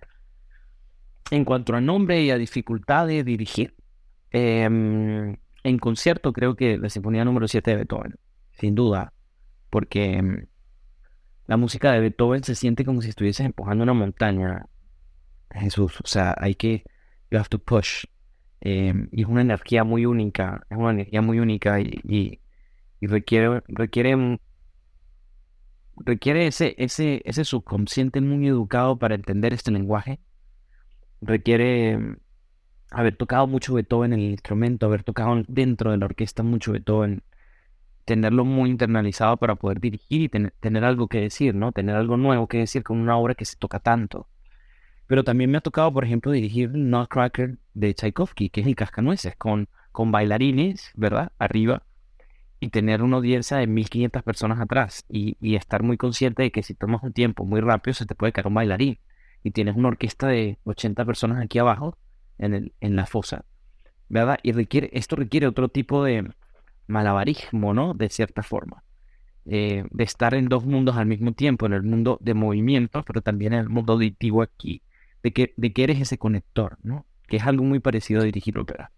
en 1.32 1.44
cuanto 1.44 1.76
a 1.76 1.82
nombre 1.82 2.22
y 2.22 2.30
a 2.30 2.38
dificultad 2.38 3.08
de 3.08 3.24
dirigir, 3.24 3.74
em, 4.30 5.38
en 5.64 5.80
concierto 5.80 6.34
creo 6.34 6.56
que 6.56 6.78
la 6.78 6.90
Sinfonía 6.90 7.26
número 7.26 7.48
7 7.48 7.72
de 7.72 7.78
Beethoven, 7.78 8.14
sin 8.60 8.76
duda, 8.76 9.12
porque 9.72 10.18
em, 10.18 10.46
la 11.48 11.58
música 11.58 11.92
de 11.94 12.02
Beethoven 12.02 12.44
se 12.44 12.56
siente 12.56 12.86
como 12.86 13.02
si 13.02 13.10
estuvieses 13.10 13.46
empujando 13.46 13.84
una 13.84 13.94
montaña, 13.94 14.68
Jesús, 15.52 16.00
o 16.02 16.08
sea, 16.08 16.36
hay 16.38 16.56
que, 16.56 16.84
you 17.32 17.40
have 17.40 17.50
to 17.50 17.60
push, 17.60 18.06
em, 18.62 19.08
y 19.12 19.22
es 19.22 19.28
una 19.28 19.42
energía 19.42 19.84
muy 19.84 20.06
única, 20.06 20.66
es 20.70 20.78
una 20.78 20.92
energía 20.92 21.22
muy 21.22 21.40
única 21.40 21.80
y, 21.80 22.02
y, 22.04 23.08
requiere, 23.08 23.64
requiere, 23.68 24.40
requiere 25.96 26.48
ese, 26.48 26.76
ese, 26.78 27.22
ese 27.26 27.46
subconsciente 27.46 28.20
muy 28.22 28.48
educado 28.48 28.98
para 29.00 29.16
entender 29.16 29.54
este 29.54 29.72
lenguaje. 29.72 30.20
Requiere 31.22 32.18
haber 32.92 33.16
tocado 33.16 33.48
mucho 33.48 33.74
Beethoven 33.74 34.14
en 34.14 34.20
el 34.20 34.32
instrumento, 34.32 34.86
haber 34.88 35.04
tocado 35.04 35.44
dentro 35.48 35.92
de 35.92 35.98
la 35.98 36.06
orquesta 36.06 36.44
mucho 36.44 36.72
Beethoven, 36.74 37.24
tenerlo 38.08 38.46
muy 38.46 38.70
internalizado 38.70 39.36
para 39.36 39.56
poder 39.56 39.82
dirigir 39.82 40.22
y 40.22 40.30
tener 40.30 40.86
algo 40.86 41.10
que 41.10 41.20
decir, 41.20 41.54
¿no? 41.54 41.74
Tener 41.74 41.98
algo 41.98 42.16
nuevo 42.16 42.48
que 42.48 42.60
decir 42.60 42.82
con 42.82 43.00
una 43.00 43.18
obra 43.18 43.36
que 43.36 43.44
se 43.44 43.58
toca 43.58 43.80
tanto. 43.80 44.30
Pero 45.08 45.26
también 45.26 45.52
me 45.52 45.58
ha 45.58 45.62
tocado, 45.62 45.92
por 45.92 46.06
ejemplo, 46.06 46.32
dirigir 46.32 46.72
Nutcracker 46.72 47.58
de 47.74 47.94
Tchaikovsky, 47.94 48.50
que 48.50 48.62
es 48.62 48.68
el 48.68 48.78
cascanueces, 48.78 49.36
con, 49.36 49.68
con 49.92 50.14
bailarines, 50.14 50.94
¿verdad? 50.96 51.34
Arriba, 51.38 51.84
y 52.62 52.70
tener 52.70 53.04
una 53.04 53.18
audiencia 53.18 53.58
de 53.58 53.68
1500 53.68 54.24
personas 54.24 54.62
atrás, 54.62 55.04
y, 55.10 55.36
y 55.42 55.56
estar 55.58 55.84
muy 55.84 55.98
consciente 55.98 56.44
de 56.44 56.52
que 56.52 56.64
si 56.64 56.76
tomas 56.76 57.04
un 57.04 57.12
tiempo 57.12 57.44
muy 57.44 57.60
rápido 57.60 57.94
se 57.94 58.06
te 58.06 58.16
puede 58.16 58.32
caer 58.32 58.48
un 58.48 58.54
bailarín 58.54 59.00
y 59.44 59.52
tienes 59.52 59.76
una 59.76 59.90
orquesta 59.90 60.28
de 60.28 60.60
80 60.64 61.04
personas 61.04 61.44
aquí 61.44 61.60
abajo 61.60 61.98
en, 62.38 62.54
el, 62.54 62.74
en 62.80 62.96
la 62.96 63.06
fosa, 63.06 63.44
¿verdad? 64.08 64.40
Y 64.44 64.54
requiere, 64.54 64.92
esto 64.94 65.18
requiere 65.18 65.46
otro 65.46 65.68
tipo 65.68 66.06
de 66.06 66.32
malabarismo, 66.88 67.74
¿no? 67.74 67.94
De 67.94 68.10
cierta 68.10 68.44
forma. 68.44 68.84
Eh, 69.50 69.86
de 69.92 70.04
estar 70.04 70.34
en 70.34 70.50
dos 70.50 70.66
mundos 70.66 70.98
al 70.98 71.06
mismo 71.06 71.32
tiempo, 71.34 71.66
en 71.66 71.74
el 71.74 71.84
mundo 71.84 72.18
de 72.22 72.34
movimiento, 72.34 73.04
pero 73.06 73.22
también 73.22 73.54
en 73.54 73.60
el 73.60 73.70
mundo 73.70 73.94
auditivo 73.94 74.42
aquí, 74.42 74.82
de 75.24 75.32
que, 75.32 75.54
de 75.56 75.72
que 75.72 75.84
eres 75.84 76.02
ese 76.02 76.18
conector, 76.18 76.78
¿no? 76.84 77.06
Que 77.28 77.38
es 77.38 77.44
algo 77.46 77.64
muy 77.64 77.80
parecido 77.80 78.22
a 78.22 78.26
dirigir 78.26 78.58
ópera. 78.60 78.92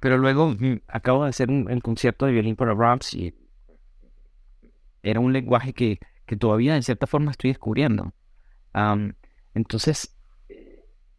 Pero 0.00 0.18
luego 0.18 0.48
mm, 0.48 0.80
acabo 0.88 1.24
de 1.24 1.30
hacer 1.30 1.48
un, 1.50 1.80
concierto 1.80 2.26
de 2.26 2.32
violín 2.32 2.56
para 2.56 2.74
Brahms 2.74 3.14
y 3.14 3.34
era 5.02 5.20
un 5.20 5.32
lenguaje 5.32 5.72
que, 5.74 6.00
que 6.26 6.36
todavía 6.36 6.74
en 6.74 6.82
cierta 6.82 7.06
forma 7.06 7.30
estoy 7.30 7.50
descubriendo. 7.50 8.12
entonces, 9.54 10.16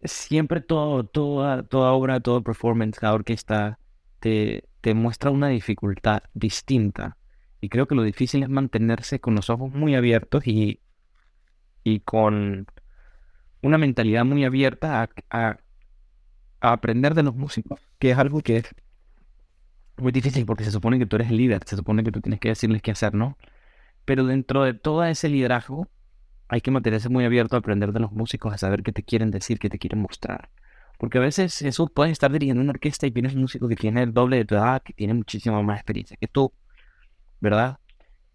siempre 0.03 0.61
todo, 0.61 1.05
toda, 1.05 1.63
toda 1.63 1.91
obra, 1.93 2.19
todo 2.19 2.43
performance, 2.43 2.99
cada 2.99 3.13
orquesta 3.13 3.79
te, 4.19 4.65
te 4.81 4.93
muestra 4.93 5.31
una 5.31 5.47
dificultad 5.47 6.23
distinta. 6.33 7.17
Y 7.61 7.69
creo 7.69 7.87
que 7.87 7.95
lo 7.95 8.03
difícil 8.03 8.43
es 8.43 8.49
mantenerse 8.49 9.19
con 9.19 9.35
los 9.35 9.49
ojos 9.49 9.71
muy 9.71 9.95
abiertos 9.95 10.47
y, 10.47 10.81
y 11.83 11.99
con 12.01 12.67
una 13.61 13.77
mentalidad 13.77 14.25
muy 14.25 14.43
abierta 14.43 15.09
a, 15.29 15.57
aprender 16.61 17.15
de 17.15 17.23
los 17.23 17.35
músicos, 17.35 17.79
que 17.99 18.11
es 18.11 18.17
algo 18.17 18.41
que 18.41 18.57
es 18.57 18.75
muy 19.97 20.11
difícil 20.11 20.45
porque 20.45 20.63
se 20.63 20.71
supone 20.71 20.99
que 20.99 21.05
tú 21.05 21.15
eres 21.15 21.29
el 21.29 21.37
líder, 21.37 21.61
se 21.65 21.75
supone 21.75 22.03
que 22.03 22.11
tú 22.11 22.21
tienes 22.21 22.39
que 22.39 22.49
decirles 22.49 22.81
qué 22.81 22.91
hacer, 22.91 23.15
¿no? 23.15 23.37
Pero 24.05 24.25
dentro 24.25 24.63
de 24.63 24.73
todo 24.73 25.03
ese 25.03 25.29
liderazgo, 25.29 25.87
hay 26.47 26.61
que 26.61 26.71
mantenerse 26.71 27.09
muy 27.09 27.25
abierto 27.25 27.55
a 27.55 27.59
aprender 27.59 27.93
de 27.93 27.99
los 27.99 28.11
músicos, 28.11 28.53
a 28.53 28.57
saber 28.57 28.83
qué 28.83 28.91
te 28.91 29.03
quieren 29.03 29.31
decir, 29.31 29.57
qué 29.59 29.69
te 29.69 29.79
quieren 29.79 30.01
mostrar. 30.01 30.49
Porque 31.01 31.17
a 31.17 31.21
veces 31.21 31.63
eso 31.63 31.87
puede 31.87 32.11
estar 32.11 32.31
dirigiendo 32.31 32.61
una 32.61 32.73
orquesta 32.73 33.07
y 33.07 33.11
tienes 33.11 33.33
un 33.33 33.41
músico 33.41 33.67
que 33.67 33.75
tiene 33.75 34.03
el 34.03 34.13
doble 34.13 34.37
de 34.37 34.45
tu 34.45 34.53
edad, 34.53 34.83
que 34.83 34.93
tiene 34.93 35.15
muchísima 35.15 35.59
más 35.63 35.79
experiencia 35.79 36.15
que 36.15 36.27
tú, 36.27 36.53
¿verdad? 37.39 37.79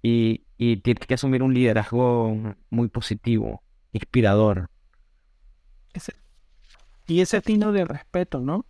Y, 0.02 0.42
y 0.58 0.78
tienes 0.78 1.06
que 1.06 1.14
asumir 1.14 1.44
un 1.44 1.54
liderazgo 1.54 2.56
muy 2.70 2.88
positivo, 2.88 3.62
inspirador. 3.92 4.68
y 7.06 7.20
ese 7.20 7.40
tino 7.40 7.70
de 7.70 7.84
respeto, 7.84 8.40
¿no? 8.40 8.66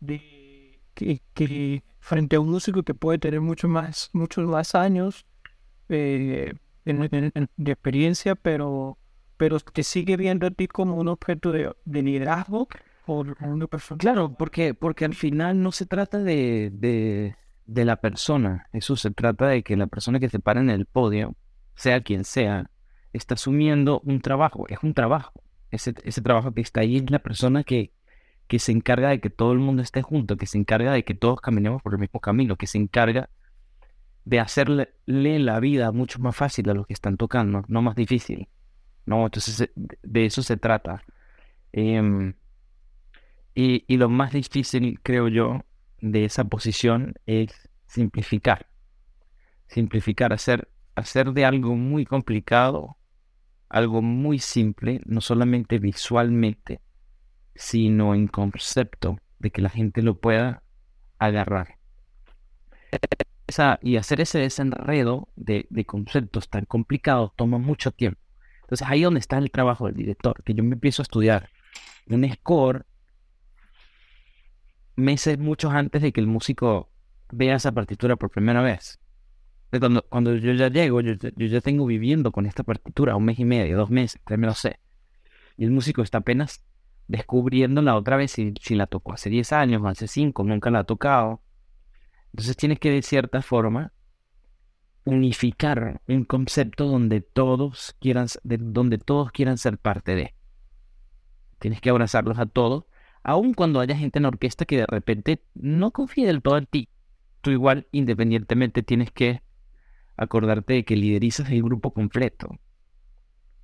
De 0.00 0.80
que, 0.94 1.84
frente 2.00 2.34
a 2.34 2.40
un 2.40 2.50
músico 2.50 2.82
que 2.82 2.94
puede 2.94 3.20
tener 3.20 3.40
mucho 3.40 3.68
más, 3.68 4.10
muchos 4.14 4.48
más 4.48 4.74
años, 4.74 5.26
eh, 5.88 6.54
de 6.84 7.70
experiencia, 7.70 8.34
pero, 8.34 8.98
pero 9.36 9.60
te 9.60 9.84
sigue 9.84 10.16
viendo 10.16 10.48
a 10.48 10.50
ti 10.50 10.66
como 10.66 10.96
un 10.96 11.06
objeto 11.06 11.52
de, 11.52 11.72
liderazgo 11.84 12.66
o 13.08 13.24
una 13.46 13.66
persona. 13.66 13.98
Claro, 13.98 14.34
porque, 14.34 14.74
porque 14.74 15.04
al 15.04 15.14
final 15.14 15.60
no 15.62 15.72
se 15.72 15.86
trata 15.86 16.18
de, 16.18 16.70
de, 16.72 17.36
de, 17.66 17.84
la 17.84 17.96
persona, 17.96 18.66
eso 18.72 18.96
se 18.96 19.10
trata 19.10 19.48
de 19.48 19.62
que 19.62 19.76
la 19.76 19.86
persona 19.86 20.20
que 20.20 20.28
se 20.28 20.38
para 20.38 20.60
en 20.60 20.70
el 20.70 20.86
podio, 20.86 21.34
sea 21.74 22.02
quien 22.02 22.24
sea, 22.24 22.70
está 23.12 23.34
asumiendo 23.34 24.00
un 24.04 24.20
trabajo, 24.20 24.66
es 24.68 24.78
un 24.82 24.94
trabajo. 24.94 25.32
Ese, 25.70 25.94
ese 26.04 26.22
trabajo 26.22 26.52
que 26.52 26.60
está 26.60 26.80
ahí 26.80 26.96
es 26.96 27.10
la 27.10 27.18
persona 27.18 27.64
que, 27.64 27.92
que 28.46 28.58
se 28.58 28.72
encarga 28.72 29.10
de 29.10 29.20
que 29.20 29.30
todo 29.30 29.52
el 29.52 29.58
mundo 29.58 29.82
esté 29.82 30.02
junto, 30.02 30.36
que 30.36 30.46
se 30.46 30.58
encarga 30.58 30.92
de 30.92 31.04
que 31.04 31.14
todos 31.14 31.40
caminemos 31.40 31.82
por 31.82 31.94
el 31.94 32.00
mismo 32.00 32.20
camino, 32.20 32.56
que 32.56 32.66
se 32.66 32.78
encarga 32.78 33.28
de 34.24 34.40
hacerle 34.40 34.90
la 35.06 35.58
vida 35.60 35.90
mucho 35.92 36.18
más 36.18 36.36
fácil 36.36 36.68
a 36.68 36.74
los 36.74 36.86
que 36.86 36.92
están 36.92 37.16
tocando, 37.16 37.64
no 37.68 37.80
más 37.82 37.96
difícil. 37.96 38.48
No, 39.06 39.24
entonces 39.24 39.70
de 40.02 40.26
eso 40.26 40.42
se 40.42 40.58
trata. 40.58 41.02
Em, 41.72 42.34
y, 43.60 43.96
lo 43.96 44.08
más 44.08 44.32
difícil, 44.32 45.00
creo 45.02 45.26
yo, 45.26 45.64
de 46.00 46.24
esa 46.24 46.44
posición 46.44 47.14
es 47.26 47.68
simplificar. 47.86 48.68
Simplificar, 49.66 50.32
hacer, 50.32 50.68
hacer 50.94 51.32
de 51.32 51.44
algo 51.44 51.74
muy 51.74 52.06
complicado 52.06 52.98
algo 53.68 54.00
muy 54.00 54.38
simple, 54.38 55.00
no 55.04 55.20
solamente 55.20 55.78
visualmente, 55.78 56.80
sino 57.54 58.14
en 58.14 58.28
concepto, 58.28 59.18
de 59.40 59.50
que 59.50 59.60
la 59.60 59.68
gente 59.70 60.02
lo 60.02 60.20
pueda 60.20 60.62
agarrar. 61.18 61.78
y 63.82 63.96
hacer 63.96 64.20
ese 64.20 64.38
desenredo 64.38 65.28
de, 65.36 65.66
de 65.68 65.84
conceptos 65.84 66.48
tan 66.48 66.64
complicados 66.64 67.32
toma 67.36 67.58
mucho 67.58 67.90
tiempo. 67.90 68.20
Entonces 68.62 68.86
ahí 68.88 69.02
donde 69.02 69.20
está 69.20 69.38
el 69.38 69.50
trabajo 69.50 69.86
del 69.86 69.96
director, 69.96 70.42
que 70.44 70.54
yo 70.54 70.62
me 70.62 70.74
empiezo 70.74 71.02
a 71.02 71.04
estudiar 71.04 71.50
un 72.06 72.30
score 72.32 72.86
meses 74.98 75.38
muchos 75.38 75.72
antes 75.72 76.02
de 76.02 76.12
que 76.12 76.20
el 76.20 76.26
músico 76.26 76.90
vea 77.30 77.56
esa 77.56 77.72
partitura 77.72 78.16
por 78.16 78.30
primera 78.30 78.62
vez. 78.62 79.00
Cuando, 79.70 80.02
cuando 80.02 80.34
yo 80.34 80.52
ya 80.52 80.68
llego, 80.68 81.00
yo, 81.00 81.14
ya 81.14 81.60
tengo 81.60 81.86
viviendo 81.86 82.32
con 82.32 82.46
esta 82.46 82.62
partitura 82.62 83.16
un 83.16 83.24
mes 83.24 83.38
y 83.38 83.44
medio, 83.44 83.76
dos 83.76 83.90
meses, 83.90 84.20
tres 84.24 84.38
me 84.38 84.46
lo 84.46 84.54
sé. 84.54 84.80
Y 85.56 85.64
el 85.64 85.70
músico 85.70 86.02
está 86.02 86.18
apenas 86.18 86.64
descubriéndola 87.06 87.96
otra 87.96 88.16
vez 88.16 88.32
si, 88.32 88.54
si 88.60 88.74
la 88.74 88.86
tocó 88.86 89.14
hace 89.14 89.30
10 89.30 89.52
años, 89.52 89.82
hace 89.84 90.08
5, 90.08 90.44
nunca 90.44 90.70
la 90.70 90.80
ha 90.80 90.84
tocado. 90.84 91.42
Entonces 92.32 92.56
tienes 92.56 92.78
que 92.78 92.90
de 92.90 93.02
cierta 93.02 93.42
forma 93.42 93.92
unificar 95.04 96.00
un 96.06 96.24
concepto 96.24 96.86
donde 96.86 97.20
todos 97.20 97.96
quieran, 98.00 98.28
de, 98.44 98.58
donde 98.58 98.98
todos 98.98 99.32
quieran 99.32 99.58
ser 99.58 99.78
parte 99.78 100.14
de. 100.14 100.34
Tienes 101.58 101.80
que 101.80 101.90
abrazarlos 101.90 102.38
a 102.38 102.46
todos, 102.46 102.84
aun 103.28 103.52
cuando 103.52 103.80
haya 103.80 103.94
gente 103.94 104.18
en 104.18 104.22
la 104.22 104.28
orquesta 104.28 104.64
que 104.64 104.78
de 104.78 104.86
repente 104.86 105.44
no 105.54 105.90
confíe 105.90 106.26
del 106.26 106.40
todo 106.40 106.56
en 106.56 106.64
ti. 106.64 106.88
Tú 107.42 107.50
igual, 107.50 107.86
independientemente, 107.92 108.82
tienes 108.82 109.10
que 109.10 109.42
acordarte 110.16 110.72
de 110.72 110.84
que 110.86 110.96
liderizas 110.96 111.50
el 111.50 111.62
grupo 111.62 111.92
completo, 111.92 112.58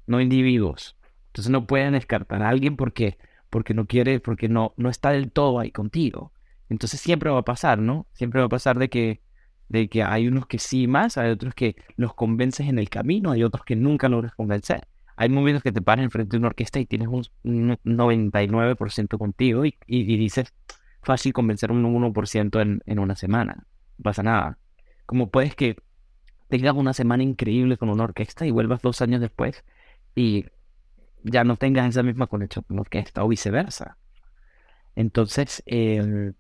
no 0.06 0.20
individuos. 0.20 0.98
Entonces 1.28 1.50
no 1.50 1.66
pueden 1.66 1.94
descartar 1.94 2.42
a 2.42 2.50
alguien 2.50 2.76
porque, 2.76 3.16
porque 3.48 3.72
no 3.72 3.86
quiere, 3.86 4.20
porque 4.20 4.50
no, 4.50 4.74
no 4.76 4.90
está 4.90 5.12
del 5.12 5.32
todo 5.32 5.58
ahí 5.58 5.70
contigo. 5.70 6.34
Entonces 6.68 7.00
siempre 7.00 7.30
va 7.30 7.38
a 7.38 7.44
pasar, 7.44 7.78
¿no? 7.78 8.06
Siempre 8.12 8.40
va 8.40 8.46
a 8.46 8.50
pasar 8.50 8.78
de 8.78 8.90
que, 8.90 9.22
de 9.70 9.88
que 9.88 10.02
hay 10.02 10.28
unos 10.28 10.46
que 10.46 10.58
sí 10.58 10.86
más, 10.86 11.16
hay 11.16 11.30
otros 11.30 11.54
que 11.54 11.76
los 11.96 12.12
convences 12.12 12.68
en 12.68 12.78
el 12.78 12.90
camino, 12.90 13.30
hay 13.30 13.42
otros 13.42 13.64
que 13.64 13.76
nunca 13.76 14.10
logras 14.10 14.34
convencer. 14.34 14.86
Hay 15.16 15.28
momentos 15.28 15.62
que 15.62 15.72
te 15.72 15.82
paran 15.82 16.04
enfrente 16.04 16.32
de 16.32 16.38
una 16.38 16.48
orquesta 16.48 16.80
y 16.80 16.86
tienes 16.86 17.08
un, 17.08 17.24
99% 17.84 19.18
contigo 19.18 19.64
y, 19.64 19.76
y, 19.86 20.16
dices, 20.16 20.52
fácil 21.02 21.32
convencer 21.32 21.70
un 21.70 21.84
1% 21.84 22.60
en, 22.60 22.82
en 22.86 22.98
una 22.98 23.14
semana. 23.16 23.66
No 23.98 24.02
pasa 24.02 24.22
nada. 24.22 24.58
Como 25.06 25.30
puedes 25.30 25.54
que 25.54 25.76
tengas 26.48 26.74
una 26.74 26.92
semana 26.92 27.22
increíble 27.22 27.76
con 27.76 27.90
una 27.90 28.04
orquesta 28.04 28.46
y 28.46 28.50
vuelvas 28.50 28.82
dos 28.82 29.00
años 29.02 29.20
después 29.20 29.64
y 30.14 30.46
ya 31.22 31.44
no 31.44 31.56
tengas 31.56 31.88
esa 31.88 32.02
misma 32.02 32.26
conexión 32.26 32.64
con 32.66 32.76
la 32.76 32.82
orquesta 32.82 33.24
o 33.24 33.28
viceversa. 33.28 33.96
Entonces, 34.94 35.62
em, 35.66 36.34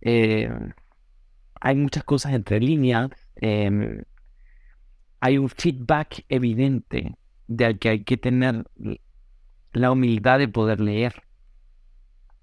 em, 0.00 0.72
hay 1.60 1.76
muchas 1.76 2.04
cosas 2.04 2.32
entre 2.32 2.60
líneas. 2.60 3.10
Em, 3.36 4.02
hay 5.20 5.38
un 5.38 5.48
feedback 5.48 6.24
evidente 6.28 7.16
de 7.48 7.78
que 7.78 7.88
hay 7.88 8.04
que 8.04 8.16
tener 8.16 8.64
la 9.72 9.90
humildad 9.90 10.38
de 10.38 10.48
poder 10.48 10.80
leer. 10.80 11.24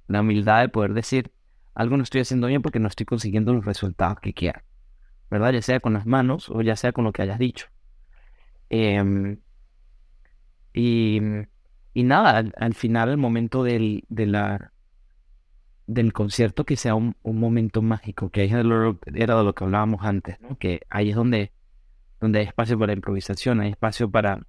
La 0.07 0.21
humildad 0.21 0.61
de 0.61 0.69
poder 0.69 0.93
decir, 0.93 1.31
algo 1.73 1.97
no 1.97 2.03
estoy 2.03 2.21
haciendo 2.21 2.47
bien 2.47 2.61
porque 2.61 2.79
no 2.79 2.87
estoy 2.87 3.05
consiguiendo 3.05 3.53
los 3.53 3.65
resultados 3.65 4.19
que 4.19 4.33
quiero. 4.33 4.61
¿verdad? 5.29 5.53
Ya 5.53 5.61
sea 5.61 5.79
con 5.79 5.93
las 5.93 6.05
manos 6.05 6.49
o 6.49 6.61
ya 6.61 6.75
sea 6.75 6.91
con 6.91 7.03
lo 7.03 7.11
que 7.11 7.21
hayas 7.21 7.39
dicho. 7.39 7.67
Em, 8.69 9.39
y, 10.73 11.19
y, 11.93 12.03
nada, 12.03 12.43
al, 12.57 12.73
final, 12.73 13.09
el 13.09 13.17
momento 13.17 13.63
del, 13.63 14.03
de 14.09 14.25
la, 14.25 14.71
del 15.87 16.13
concierto, 16.13 16.65
que 16.65 16.75
sea 16.75 16.95
un, 16.95 17.15
momento 17.23 17.81
mágico, 17.81 18.29
que 18.29 18.41
ahí 18.41 18.49
era 18.49 19.37
de 19.37 19.43
lo 19.43 19.55
que 19.55 19.63
hablábamos 19.63 20.03
antes, 20.03 20.37
que 20.59 20.81
ahí 20.89 21.09
es 21.11 21.15
donde, 21.15 21.51
donde 22.19 22.39
hay 22.39 22.45
espacio 22.45 22.77
para 22.77 22.93
improvisación, 22.93 23.61
hay 23.61 23.71
espacio 23.71 24.09
para, 24.09 24.45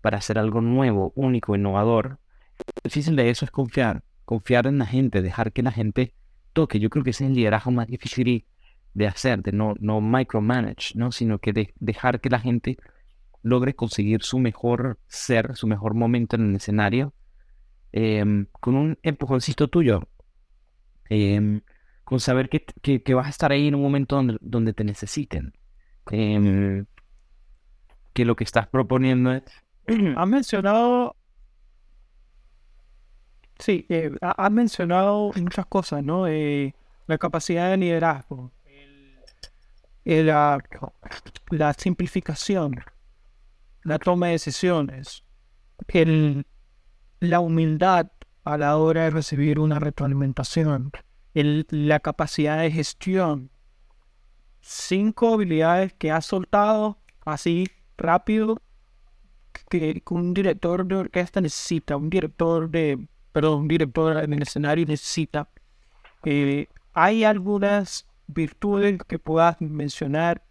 para 0.00 0.18
hacer 0.18 0.38
algo 0.38 0.60
nuevo, 0.60 1.12
único, 1.14 1.54
innovador. 1.54 2.18
Lo 2.58 2.82
difícil 2.84 3.16
de 3.16 3.30
eso 3.30 3.44
es 3.44 3.50
confiar, 3.50 4.04
confiar 4.24 4.66
en 4.66 4.78
la 4.78 4.86
gente, 4.86 5.22
dejar 5.22 5.52
que 5.52 5.62
la 5.62 5.72
gente 5.72 6.14
toque. 6.52 6.80
Yo 6.80 6.90
creo 6.90 7.04
que 7.04 7.10
ese 7.10 7.24
es 7.24 7.30
el 7.30 7.36
liderazgo 7.36 7.70
más 7.70 7.86
difícil 7.86 8.46
de 8.94 9.06
hacer, 9.06 9.42
de 9.42 9.52
no, 9.52 9.74
no 9.80 10.00
micromanage, 10.00 10.94
¿no? 10.96 11.12
sino 11.12 11.38
que 11.38 11.52
de 11.52 11.74
dejar 11.78 12.20
que 12.20 12.30
la 12.30 12.40
gente 12.40 12.76
logre 13.42 13.74
conseguir 13.74 14.22
su 14.22 14.38
mejor 14.38 14.98
ser, 15.06 15.56
su 15.56 15.66
mejor 15.66 15.94
momento 15.94 16.36
en 16.36 16.50
el 16.50 16.56
escenario, 16.56 17.14
em, 17.92 18.46
con 18.52 18.76
un 18.76 18.98
empujoncito 19.02 19.68
tuyo, 19.68 20.08
em, 21.08 21.62
con 22.04 22.20
saber 22.20 22.48
que, 22.48 22.64
que, 22.82 23.14
vas 23.14 23.26
a 23.26 23.30
estar 23.30 23.52
ahí 23.52 23.68
en 23.68 23.74
un 23.74 23.82
momento 23.82 24.16
donde, 24.16 24.36
donde 24.40 24.72
te 24.72 24.84
necesiten, 24.84 25.52
em, 26.10 26.86
que 28.12 28.24
lo 28.24 28.36
que 28.36 28.44
estás 28.44 28.68
proponiendo 28.68 29.32
es... 29.32 29.42
Has 30.16 30.28
mencionado... 30.28 31.16
Sí, 33.58 33.84
eh, 33.90 34.10
has 34.22 34.50
mencionado 34.50 35.32
muchas 35.36 35.66
cosas, 35.66 36.02
¿no? 36.02 36.26
Eh, 36.26 36.74
la 37.06 37.18
capacidad 37.18 37.68
de 37.68 37.76
liderazgo, 37.76 38.50
la, 40.06 40.64
la 41.50 41.74
simplificación, 41.74 42.82
la 43.82 43.98
toma 43.98 44.28
de 44.28 44.32
decisiones, 44.32 45.24
la 47.20 47.40
humildad 47.40 48.10
a 48.44 48.56
la 48.56 48.78
hora 48.78 49.02
de 49.02 49.10
recibir 49.10 49.58
una 49.58 49.78
retroalimentación, 49.78 50.90
la 51.34 52.00
capacidad 52.00 52.60
de 52.60 52.70
gestión. 52.70 53.50
Cinco 54.62 55.34
habilidades 55.34 55.92
que 55.92 56.10
has 56.10 56.24
soltado 56.24 56.96
así 57.26 57.68
rápido 57.98 58.56
que, 59.70 60.02
un 60.10 60.34
director 60.34 60.84
de 60.84 60.96
orquesta 60.96 61.40
necesita, 61.40 61.96
un 61.96 62.10
director 62.10 62.68
de, 62.68 62.98
perdón, 63.32 63.62
un 63.62 63.68
director 63.68 64.18
en 64.18 64.34
el 64.34 64.42
escenario 64.42 64.84
necesita. 64.84 65.48
Eh, 66.24 66.66
hay 66.92 67.24
algunas 67.24 68.06
virtudes 68.26 68.98
que 69.08 69.18
puedas 69.18 69.60
mencionar 69.60 70.44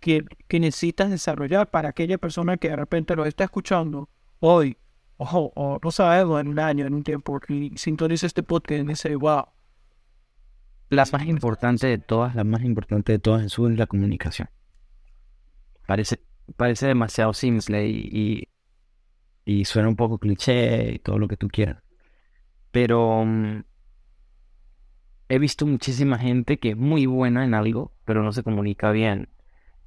que, 0.00 0.24
que, 0.48 0.58
necesitas 0.58 1.10
desarrollar 1.10 1.70
para 1.70 1.90
aquella 1.90 2.18
persona 2.18 2.56
que 2.56 2.70
de 2.70 2.76
repente 2.76 3.14
lo 3.14 3.24
está 3.24 3.44
escuchando 3.44 4.08
hoy, 4.40 4.76
ojo, 5.18 5.52
o 5.54 5.78
no 5.82 5.90
sabemos 5.90 6.40
en 6.40 6.48
un 6.48 6.58
año, 6.58 6.86
en 6.86 6.94
un 6.94 7.04
tiempo, 7.04 7.40
y 7.48 7.76
sintoniza 7.76 8.26
este 8.26 8.42
podcast 8.42 8.80
y 8.80 8.86
dice, 8.86 9.14
wow. 9.14 9.44
La 10.88 11.06
más 11.12 11.24
importante 11.26 11.86
de 11.86 11.98
todas, 11.98 12.34
la 12.34 12.44
más 12.44 12.62
importante 12.62 13.12
de 13.12 13.18
todas 13.18 13.44
es 13.44 13.58
la 13.58 13.86
comunicación. 13.86 14.48
Parece, 15.86 16.20
parece 16.56 16.86
demasiado 16.86 17.32
simple 17.32 17.86
y, 17.86 18.08
y, 18.12 18.51
suena 19.64 19.88
un 19.88 19.96
poco 19.96 20.18
cliché 20.18 20.94
y 20.94 20.98
todo 20.98 21.18
lo 21.18 21.28
que 21.28 21.36
tú 21.36 21.48
quieras. 21.48 21.82
Pero 22.70 23.24
mm, 23.24 23.64
he 25.28 25.38
visto 25.38 25.66
muchísima 25.66 26.18
gente 26.18 26.58
que 26.58 26.70
es 26.70 26.76
muy 26.76 27.06
buena 27.06 27.44
en 27.44 27.54
algo, 27.54 27.92
pero 28.04 28.22
no 28.22 28.32
se 28.32 28.42
comunica 28.42 28.90
bien. 28.90 29.28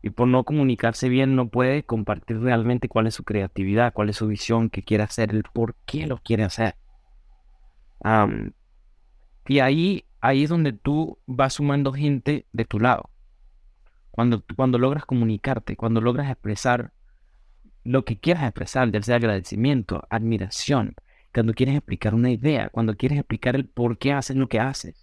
Y 0.02 0.12
por 0.12 0.28
no 0.28 0.44
comunicarse 0.44 1.10
bien 1.10 1.36
no 1.36 1.50
puede 1.50 1.84
compartir 1.84 2.40
realmente 2.40 2.90
cuál 2.90 3.08
es 3.08 3.16
su 3.16 3.24
creatividad, 3.24 3.94
cuál 3.94 4.10
es 4.10 4.18
su 4.18 4.28
visión, 4.28 4.70
qué 4.70 4.84
quiere 4.84 5.04
hacer, 5.04 5.32
el 5.32 5.44
por 5.44 5.76
qué 5.86 6.08
lo 6.08 6.18
quiere 6.18 6.44
hacer. 6.44 6.76
y 9.48 9.60
ahí, 9.60 10.06
ahí 10.22 10.44
es 10.44 10.50
donde 10.50 10.74
tú 10.74 11.20
vas 11.26 11.54
sumando 11.54 11.94
gente 11.94 12.46
de 12.52 12.66
tu 12.66 12.80
lado. 12.80 13.10
Cuando, 14.12 14.44
cuando 14.56 14.78
logras 14.80 15.06
comunicarte, 15.06 15.76
cuando 15.76 16.02
logras 16.02 16.32
expresar 16.32 16.92
lo 17.86 18.04
que 18.04 18.20
quieras 18.20 18.44
expresar, 18.44 18.92
ya 18.92 19.02
sea 19.02 19.16
agradecimiento, 19.16 20.06
admiración, 20.10 20.96
cuando 21.34 21.54
quieres 21.54 21.76
explicar 21.76 22.14
una 22.14 22.32
idea, 22.32 22.70
cuando 22.70 22.96
quieres 22.96 23.20
explicar 23.20 23.56
el 23.56 23.66
por 23.66 23.98
qué 23.98 24.12
haces 24.12 24.36
lo 24.36 24.50
que 24.50 24.60
haces 24.60 25.02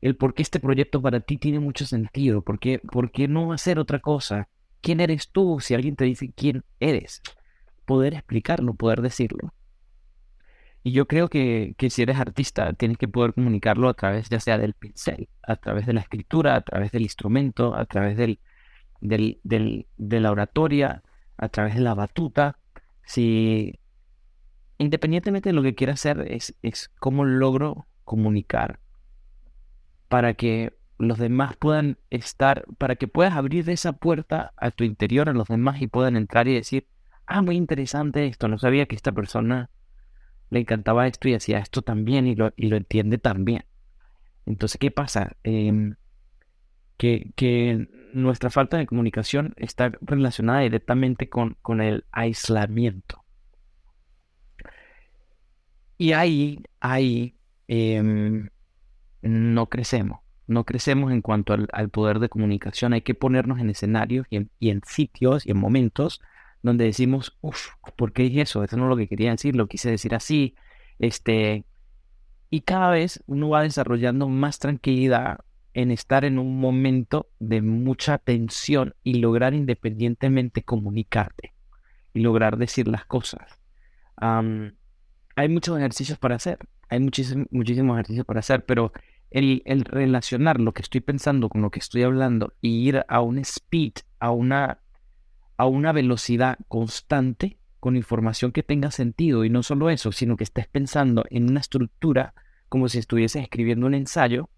el 0.00 0.16
por 0.16 0.34
qué 0.34 0.42
este 0.42 0.60
proyecto 0.60 1.00
para 1.00 1.20
ti 1.20 1.38
tiene 1.38 1.60
mucho 1.60 1.86
sentido, 1.86 2.42
por 2.42 2.58
qué, 2.58 2.78
por 2.78 3.10
qué 3.10 3.26
no 3.26 3.54
hacer 3.54 3.78
otra 3.78 4.00
cosa 4.00 4.48
¿quién 4.84 5.00
eres 5.00 5.30
tú? 5.30 5.58
Si 5.60 5.74
alguien 5.74 5.96
te 5.96 6.04
dice 6.04 6.30
quién 6.36 6.62
eres, 6.78 7.22
poder 7.86 8.14
explicarlo, 8.14 8.74
poder 8.74 9.00
decirlo. 9.00 9.52
Y 10.82 10.92
yo 10.92 11.06
creo 11.06 11.28
que, 11.28 11.74
que, 11.78 11.88
si 11.88 12.02
eres 12.02 12.18
artista, 12.18 12.74
tienes 12.74 12.98
que 12.98 13.08
poder 13.08 13.32
comunicarlo 13.32 13.88
a 13.88 13.94
través 13.94 14.28
ya 14.28 14.38
sea 14.38 14.58
del 14.58 14.74
pincel, 14.74 15.30
a 15.42 15.56
través 15.56 15.86
de 15.86 15.94
la 15.94 16.02
escritura, 16.02 16.54
a 16.54 16.60
través 16.60 16.92
del 16.92 17.02
instrumento, 17.02 17.74
a 17.74 17.86
través 17.86 18.18
del, 18.18 18.38
del, 19.00 19.40
del, 19.42 19.86
de 19.96 20.20
la 20.20 20.30
oratoria, 20.30 21.02
a 21.36 21.48
través 21.48 21.74
de 21.74 21.80
la 21.80 21.94
batuta. 21.94 22.58
Si, 23.04 23.78
independientemente 24.78 25.50
de 25.50 25.54
lo 25.54 25.62
que 25.62 25.74
quiera 25.74 25.94
hacer, 25.94 26.26
es, 26.30 26.54
es 26.62 26.90
cómo 26.98 27.24
logro 27.24 27.86
comunicar 28.04 28.80
para 30.08 30.34
que 30.34 30.72
los 30.98 31.18
demás 31.18 31.56
puedan 31.56 31.98
estar, 32.10 32.64
para 32.78 32.96
que 32.96 33.08
puedas 33.08 33.34
abrir 33.34 33.68
esa 33.68 33.94
puerta 33.94 34.52
a 34.56 34.70
tu 34.70 34.84
interior, 34.84 35.28
a 35.28 35.32
los 35.32 35.48
demás 35.48 35.82
y 35.82 35.86
puedan 35.86 36.16
entrar 36.16 36.46
y 36.48 36.54
decir, 36.54 36.86
ah, 37.26 37.42
muy 37.42 37.56
interesante 37.56 38.26
esto, 38.26 38.48
no 38.48 38.58
sabía 38.58 38.86
que 38.86 38.94
esta 38.94 39.12
persona 39.12 39.70
le 40.50 40.60
encantaba 40.60 41.06
esto 41.06 41.28
y 41.28 41.34
hacía 41.34 41.58
esto 41.58 41.82
también 41.82 42.26
y 42.26 42.34
lo, 42.34 42.52
y 42.56 42.68
lo 42.68 42.76
entiende 42.76 43.18
también. 43.18 43.64
Entonces, 44.46 44.78
¿qué 44.78 44.90
pasa? 44.90 45.36
Que, 45.42 45.94
que, 46.96 47.88
nuestra 48.14 48.50
falta 48.50 48.76
de 48.78 48.86
comunicación 48.86 49.54
está 49.56 49.92
relacionada 50.00 50.60
directamente 50.60 51.28
con, 51.28 51.56
con 51.60 51.80
el 51.80 52.04
aislamiento. 52.12 53.24
Y 55.98 56.12
ahí, 56.12 56.62
ahí 56.80 57.36
em, 57.68 58.48
no 59.22 59.68
crecemos. 59.68 60.20
No 60.46 60.64
crecemos 60.64 61.12
en 61.12 61.22
cuanto 61.22 61.54
al, 61.54 61.88
poder 61.90 62.18
de 62.18 62.28
comunicación. 62.28 62.92
Hay 62.92 63.02
que 63.02 63.14
ponernos 63.14 63.58
en 63.60 63.70
escenarios 63.70 64.26
y 64.30 64.36
en, 64.36 64.50
y 64.58 64.70
en 64.70 64.82
sitios 64.86 65.46
y 65.46 65.52
en 65.52 65.58
momentos 65.58 66.20
donde 66.62 66.84
decimos, 66.84 67.36
uff, 67.40 67.68
¿por 67.96 68.12
qué 68.12 68.26
es 68.26 68.36
eso? 68.36 68.64
Eso 68.64 68.76
no 68.76 68.84
es 68.84 68.90
lo 68.90 68.96
que 68.96 69.08
quería 69.08 69.30
decir, 69.30 69.56
lo 69.56 69.66
quise 69.66 69.90
decir 69.90 70.14
así. 70.14 70.54
Este, 70.98 71.64
y 72.50 72.60
cada 72.62 72.90
vez 72.90 73.22
uno 73.26 73.48
va 73.48 73.62
desarrollando 73.62 74.28
más 74.28 74.58
tranquilidad 74.58 75.40
en 75.74 75.90
estar 75.90 76.24
en 76.24 76.38
un 76.38 76.58
momento 76.58 77.28
de 77.40 77.60
mucha 77.60 78.18
tensión 78.18 78.94
y 79.02 79.14
lograr 79.14 79.54
independientemente 79.54 80.62
comunicarte 80.62 81.52
y 82.14 82.20
lograr 82.20 82.56
decir 82.56 82.88
las 82.88 83.04
cosas. 83.04 83.58
hay 84.16 85.48
muchos 85.48 85.76
ejercicios 85.76 86.18
para 86.18 86.36
hacer, 86.36 86.58
hay 86.88 87.00
muchísimos, 87.00 87.48
muchísimos 87.50 87.96
ejercicios 87.96 88.24
para 88.24 88.40
hacer, 88.40 88.64
pero 88.64 88.92
el, 89.30 89.62
el, 89.64 89.84
relacionar 89.84 90.60
lo 90.60 90.72
que 90.72 90.82
estoy 90.82 91.00
pensando 91.00 91.48
con 91.48 91.60
lo 91.60 91.70
que 91.70 91.80
estoy 91.80 92.04
hablando 92.04 92.52
y 92.60 92.88
ir 92.88 93.04
a 93.08 93.20
un 93.20 93.38
speed, 93.38 93.94
a 94.20 94.30
una 94.30 94.78
a 95.56 95.66
una 95.66 95.92
velocidad 95.92 96.58
constante 96.68 97.58
con 97.78 97.96
información 97.96 98.50
que 98.50 98.62
tenga 98.62 98.90
sentido 98.90 99.44
y 99.44 99.50
no 99.50 99.62
solo 99.62 99.90
eso, 99.90 100.10
sino 100.10 100.36
que 100.36 100.44
estés 100.44 100.66
pensando 100.66 101.24
en 101.30 101.48
una 101.48 101.60
estructura 101.60 102.34
como 102.68 102.88
si 102.88 102.98
estuvieses 102.98 103.42
escribiendo 103.42 103.86
un 103.86 103.94
ensayo 103.94 104.48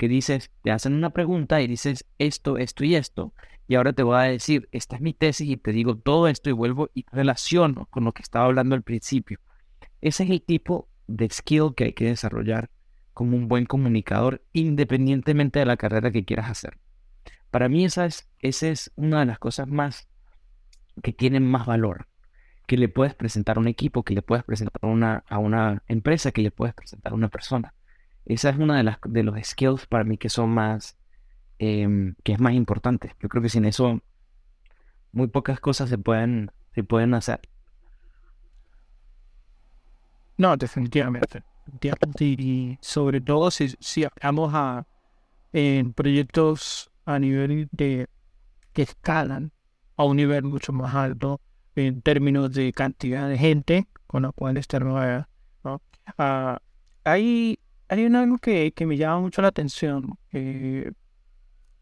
que 0.00 0.08
dices, 0.08 0.50
te 0.62 0.70
hacen 0.70 0.94
una 0.94 1.10
pregunta 1.10 1.60
y 1.60 1.66
dices 1.66 2.06
esto, 2.16 2.56
esto 2.56 2.84
y 2.84 2.94
esto, 2.94 3.34
y 3.68 3.74
ahora 3.74 3.92
te 3.92 4.02
voy 4.02 4.16
a 4.16 4.20
decir, 4.20 4.66
esta 4.72 4.96
es 4.96 5.02
mi 5.02 5.12
tesis 5.12 5.46
y 5.46 5.58
te 5.58 5.72
digo 5.72 5.94
todo 5.94 6.26
esto 6.26 6.48
y 6.48 6.54
vuelvo 6.54 6.88
y 6.94 7.04
relaciono 7.12 7.84
con 7.90 8.04
lo 8.04 8.12
que 8.12 8.22
estaba 8.22 8.46
hablando 8.46 8.74
al 8.74 8.82
principio. 8.82 9.40
Ese 10.00 10.24
es 10.24 10.30
el 10.30 10.40
tipo 10.40 10.88
de 11.06 11.28
skill 11.28 11.74
que 11.76 11.84
hay 11.84 11.92
que 11.92 12.06
desarrollar 12.06 12.70
como 13.12 13.36
un 13.36 13.46
buen 13.46 13.66
comunicador 13.66 14.42
independientemente 14.54 15.58
de 15.58 15.66
la 15.66 15.76
carrera 15.76 16.10
que 16.10 16.24
quieras 16.24 16.48
hacer. 16.48 16.78
Para 17.50 17.68
mí 17.68 17.84
esa 17.84 18.06
es, 18.06 18.26
esa 18.38 18.68
es 18.68 18.90
una 18.96 19.20
de 19.20 19.26
las 19.26 19.38
cosas 19.38 19.68
más 19.68 20.08
que 21.02 21.12
tienen 21.12 21.46
más 21.46 21.66
valor, 21.66 22.08
que 22.66 22.78
le 22.78 22.88
puedes 22.88 23.14
presentar 23.14 23.58
a 23.58 23.60
un 23.60 23.68
equipo, 23.68 24.02
que 24.02 24.14
le 24.14 24.22
puedes 24.22 24.44
presentar 24.44 24.80
una, 24.90 25.24
a 25.28 25.36
una 25.36 25.82
empresa, 25.88 26.32
que 26.32 26.40
le 26.40 26.50
puedes 26.50 26.74
presentar 26.74 27.12
a 27.12 27.16
una 27.16 27.28
persona. 27.28 27.74
Esa 28.32 28.50
es 28.50 28.58
una 28.58 28.76
de 28.76 28.84
las 28.84 28.98
de 29.04 29.22
los 29.22 29.34
skills 29.42 29.86
para 29.86 30.04
mí 30.04 30.16
que 30.16 30.28
son 30.28 30.50
más, 30.50 30.96
em, 31.58 32.14
que 32.22 32.32
es 32.32 32.40
más 32.40 32.52
importante. 32.52 33.14
Yo 33.20 33.28
creo 33.28 33.42
que 33.42 33.48
sin 33.48 33.64
eso 33.64 34.00
muy 35.12 35.26
pocas 35.26 35.60
cosas 35.60 35.88
se 35.90 35.98
pueden, 35.98 36.50
se 36.74 36.84
pueden 36.84 37.14
hacer. 37.14 37.40
No, 40.36 40.56
definitivamente. 40.56 41.42
Y 42.20 42.78
sobre 42.80 43.20
todo 43.20 43.50
si, 43.50 43.68
si 43.80 44.04
hablamos 44.04 44.52
a 44.54 44.86
en 45.52 45.92
proyectos 45.92 46.90
a 47.04 47.18
nivel 47.18 47.68
de 47.72 48.06
que 48.72 48.82
escalan, 48.82 49.52
a 49.96 50.04
un 50.04 50.16
nivel 50.16 50.44
mucho 50.44 50.72
más 50.72 50.94
alto 50.94 51.40
en 51.74 52.00
términos 52.00 52.52
de 52.52 52.72
cantidad 52.72 53.28
de 53.28 53.38
gente 53.38 53.88
con 54.06 54.22
la 54.22 54.32
cual 54.32 54.56
estar. 54.56 54.86
Uh, 54.86 55.78
hay, 57.04 57.58
hay 57.90 58.06
algo 58.06 58.38
que, 58.38 58.72
que, 58.72 58.86
me 58.86 58.96
llama 58.96 59.20
mucho 59.20 59.42
la 59.42 59.48
atención. 59.48 60.16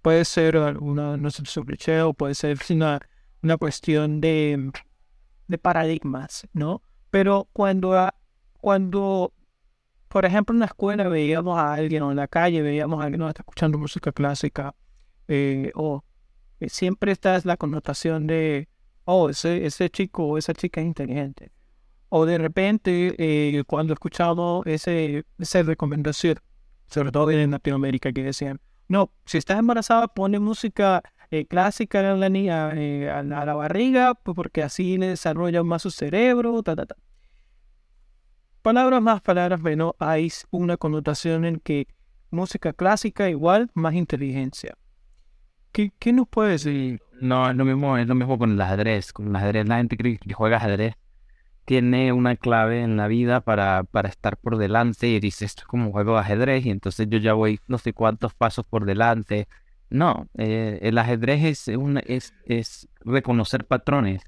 puede 0.03 0.25
ser 0.25 0.57
una, 0.81 1.17
no 1.19 1.31
sé, 1.31 2.03
o 2.03 2.15
puede 2.15 2.35
ser 2.35 2.59
una, 2.71 3.01
una 3.43 3.57
cuestión 3.59 4.21
de, 4.21 4.73
de 5.49 5.59
paradigmas, 5.59 6.49
¿no? 6.55 6.83
Pero 7.11 7.49
cuando, 7.53 8.09
cuando, 8.59 9.35
por 10.09 10.25
ejemplo, 10.25 10.55
en 10.55 10.61
la 10.61 10.67
escuela 10.67 11.09
veíamos 11.09 11.59
a 11.59 11.75
alguien 11.75 12.03
o 12.03 12.11
en 12.11 12.17
la 12.17 12.27
calle 12.27 12.63
veíamos 12.63 13.01
a 13.01 13.05
alguien 13.05 13.21
que 13.21 13.29
está 13.29 13.43
escuchando 13.43 13.79
música 13.79 14.11
clásica 14.11 14.75
eh, 15.29 15.73
o 15.75 16.03
siempre 16.69 17.13
está 17.13 17.37
es 17.37 17.45
la 17.45 17.59
connotación 17.59 18.27
de, 18.27 18.69
oh, 19.05 19.29
ese, 19.29 19.67
ese 19.67 19.91
chico 19.91 20.25
o 20.25 20.39
esa 20.39 20.55
chica 20.55 20.81
es 20.81 20.87
inteligente. 20.87 21.53
O 22.11 22.25
de 22.25 22.39
repente, 22.39 23.15
eh, 23.19 23.65
cuando 23.67 23.93
escuchamos 23.93 24.67
ese, 24.67 25.25
esa 25.39 25.63
recomendación, 25.63 26.37
sobre 26.87 27.13
todo 27.13 27.31
en 27.31 27.51
Latinoamérica, 27.51 28.13
que 28.13 28.23
decían, 28.23 28.61
no, 28.89 29.13
si 29.27 29.37
estás 29.37 29.59
embarazada, 29.59 30.09
pone 30.09 30.39
música 30.39 31.03
eh, 31.31 31.45
clásica 31.47 32.01
a 32.01 32.15
la 32.15 32.29
niña, 32.31 32.71
eh, 32.75 33.11
a, 33.11 33.23
la, 33.23 33.55
barriga, 33.55 34.15
pues 34.15 34.35
porque 34.35 34.63
así 34.63 34.97
le 34.97 35.09
desarrolla 35.09 35.63
más 35.63 35.83
su 35.83 35.91
cerebro, 35.91 36.63
ta, 36.63 36.75
ta, 36.75 36.87
ta. 36.87 36.97
Palabras 38.63 39.03
más, 39.03 39.21
palabras 39.21 39.61
menos, 39.61 39.93
hay 39.99 40.33
una 40.51 40.79
connotación 40.79 41.45
en 41.45 41.61
que 41.61 41.87
música 42.31 42.73
clásica 42.73 43.29
igual 43.29 43.71
más 43.75 43.93
inteligencia. 43.95 44.75
¿Qué, 45.73 45.93
¿Qué, 45.99 46.15
nos 46.15 46.27
puede 46.27 46.53
decir? 46.53 47.03
No, 47.21 47.51
es 47.51 47.55
lo 47.55 47.67
mismo, 47.67 47.99
es 47.99 48.07
lo 48.07 48.15
mismo 48.15 48.39
con 48.39 48.53
el 48.53 48.61
ajedrez. 48.61 49.13
Con 49.13 49.29
el 49.29 49.37
ajedrez, 49.37 49.69
la 49.69 49.77
gente 49.77 49.99
que 49.99 50.19
juega 50.33 50.57
ajedrez 50.57 50.95
tiene 51.69 52.15
una 52.15 52.35
clave 52.35 52.81
en 52.81 52.97
la 52.97 53.09
vida 53.09 53.43
para, 53.43 53.85
para 53.85 54.09
estar 54.09 54.39
por 54.39 54.57
delante 54.57 55.07
y 55.07 55.21
dice 55.21 55.45
esto 55.45 55.61
es 55.61 55.67
como 55.67 55.85
un 55.89 55.93
juego 55.93 56.15
de 56.15 56.21
ajedrez 56.21 56.65
y 56.65 56.71
entonces 56.71 57.09
yo 57.11 57.19
ya 57.19 57.35
voy 57.35 57.61
no 57.69 57.77
sé 57.77 57.93
cuántos 57.93 58.33
pasos 58.33 58.65
por 58.65 58.87
delante. 58.87 59.49
No, 59.91 60.31
eh, 60.39 60.79
el 60.81 60.97
ajedrez 60.97 61.69
es, 61.69 61.77
una, 61.77 62.01
es, 62.01 62.33
es 62.47 62.89
reconocer 63.01 63.67
patrones. 63.67 64.23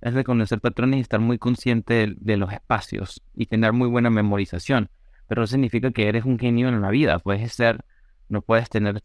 Es 0.00 0.14
reconocer 0.14 0.62
patrones 0.62 0.96
y 0.96 1.00
estar 1.02 1.20
muy 1.20 1.36
consciente 1.36 1.92
de, 1.92 2.14
de 2.16 2.38
los 2.38 2.50
espacios 2.50 3.22
y 3.34 3.44
tener 3.44 3.74
muy 3.74 3.88
buena 3.88 4.08
memorización. 4.08 4.88
Pero 5.28 5.42
no 5.42 5.46
significa 5.46 5.90
que 5.90 6.08
eres 6.08 6.24
un 6.24 6.38
genio 6.38 6.70
en 6.70 6.80
la 6.80 6.88
vida. 6.88 7.18
Puedes 7.18 7.52
ser, 7.52 7.84
no 8.30 8.40
puedes 8.40 8.70
tener 8.70 9.02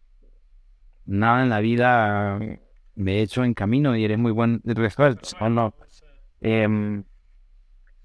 nada 1.06 1.44
en 1.44 1.50
la 1.50 1.60
vida 1.60 2.40
he 3.06 3.22
hecho 3.22 3.44
en 3.44 3.54
camino 3.54 3.98
y 3.98 4.06
eres 4.06 4.18
muy 4.18 4.32
buen 4.32 4.62
research, 4.64 5.34
¿o 5.42 5.50
no? 5.50 5.74
Em, 6.42 7.04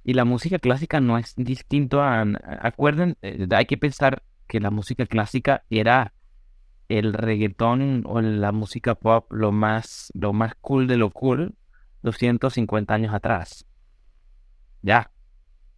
y 0.05 0.15
la 0.15 0.25
música 0.25 0.59
clásica 0.59 1.01
no 1.01 1.19
es 1.19 1.35
distinto 1.37 2.03
a... 2.03 2.25
Acuerden, 2.61 3.17
eh, 3.23 3.47
hay 3.51 3.67
que 3.67 3.79
pensar 3.79 4.23
que 4.47 4.61
la 4.61 4.71
música 4.71 5.07
clásica 5.07 5.65
era 5.71 6.15
el 6.89 7.15
reggaetón 7.15 8.03
o 8.07 8.21
la 8.21 8.53
música 8.53 8.95
pop 8.95 9.33
lo 9.33 9.51
más, 9.51 10.13
lo 10.15 10.33
más 10.33 10.55
cool 10.61 10.87
de 10.87 10.99
lo 10.99 11.11
cool 11.11 11.55
250 12.03 12.95
años 12.95 13.15
atrás. 13.15 13.67
Ya. 14.83 15.11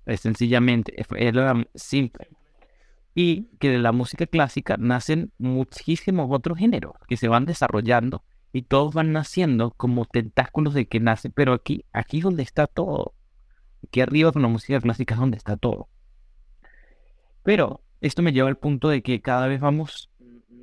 Es 0.05 0.21
sencillamente, 0.21 1.01
es, 1.01 1.07
es 1.17 1.35
simple 1.75 2.29
y 3.19 3.49
que 3.59 3.71
de 3.71 3.79
la 3.79 3.93
música 3.93 4.27
clásica 4.27 4.77
nacen 4.79 5.33
muchísimos 5.39 6.29
otros 6.31 6.59
géneros 6.59 6.93
que 7.09 7.17
se 7.17 7.29
van 7.29 7.47
desarrollando 7.47 8.23
y 8.53 8.63
todos 8.63 8.93
van 8.93 9.13
naciendo 9.13 9.71
como 9.71 10.05
tentáculos 10.05 10.75
de 10.75 10.87
que 10.87 11.01
nace, 11.01 11.31
pero 11.31 11.55
aquí, 11.55 11.87
aquí 11.95 12.19
es 12.19 12.25
donde 12.25 12.43
está 12.43 12.67
todo. 12.67 13.15
Aquí 13.87 14.01
arriba 14.01 14.33
con 14.33 14.43
la 14.43 14.49
música 14.49 14.81
clásica 14.81 15.15
es 15.15 15.21
donde 15.21 15.37
está 15.37 15.57
todo. 15.57 15.89
Pero 17.43 17.83
esto 18.01 18.23
me 18.23 18.33
lleva 18.33 18.49
al 18.49 18.59
punto 18.59 18.89
de 18.89 19.03
que 19.03 19.23
cada 19.23 19.47
vez 19.47 19.61
vamos, 19.61 20.11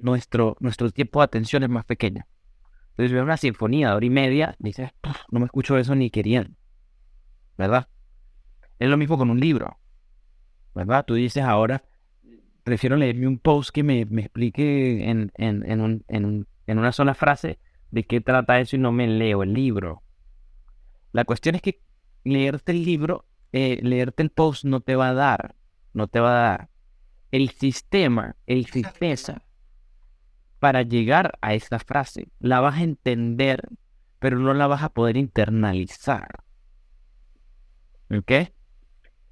nuestro, 0.01 0.57
tiempo 0.93 1.19
de 1.19 1.23
atención 1.23 1.63
es 1.63 1.69
más 1.69 1.85
pequeño. 1.85 2.25
Entonces 2.91 3.13
veo 3.13 3.23
una 3.23 3.37
sinfonía 3.37 3.89
de 3.89 3.95
hora 3.95 4.05
y 4.05 4.09
media, 4.09 4.55
dices, 4.59 4.91
no 5.31 5.39
me 5.39 5.45
escucho 5.45 5.77
eso 5.77 5.95
ni 5.95 6.09
querían. 6.09 6.57
¿Verdad? 7.57 7.87
Es 8.77 8.89
lo 8.89 8.97
mismo 8.97 9.17
con 9.17 9.29
un 9.29 9.39
libro. 9.39 9.79
¿Verdad? 10.75 11.05
Tú 11.05 11.13
dices 11.13 11.43
ahora, 11.43 11.83
prefiero 12.63 12.97
leerme 12.97 13.27
un 13.27 13.39
post 13.39 13.69
que 13.69 13.83
me, 13.83 14.01
explique 14.01 15.09
en, 15.09 15.31
en, 15.35 15.69
en, 15.69 15.81
un, 15.81 16.05
en, 16.07 16.77
una 16.77 16.91
sola 16.91 17.13
frase 17.13 17.59
de 17.91 18.03
qué 18.03 18.19
trata 18.19 18.59
eso 18.59 18.75
y 18.75 18.79
no 18.79 18.91
me 18.91 19.07
leo 19.07 19.43
el 19.43 19.53
libro. 19.53 20.03
La 21.13 21.23
cuestión 21.23 21.55
es 21.55 21.61
que 21.61 21.79
leerte 22.23 22.71
el 22.71 22.83
libro, 22.83 23.25
eh, 23.51 23.79
leerte 23.81 24.23
el 24.23 24.29
post 24.29 24.65
no 24.65 24.81
te 24.81 24.95
va 24.95 25.09
a 25.09 25.13
dar, 25.13 25.55
no 25.93 26.07
te 26.07 26.19
va 26.19 26.31
a 26.31 26.49
dar 26.49 26.69
el 27.31 27.49
sistema, 27.49 28.35
el 28.45 28.67
sistema 28.67 29.43
para 30.59 30.83
llegar 30.83 31.37
a 31.41 31.55
esa 31.55 31.79
frase. 31.79 32.29
La 32.39 32.59
vas 32.59 32.77
a 32.77 32.83
entender, 32.83 33.67
pero 34.19 34.39
no 34.39 34.53
la 34.53 34.67
vas 34.67 34.83
a 34.83 34.89
poder 34.89 35.17
internalizar. 35.17 36.43
¿Ok? 38.15 38.31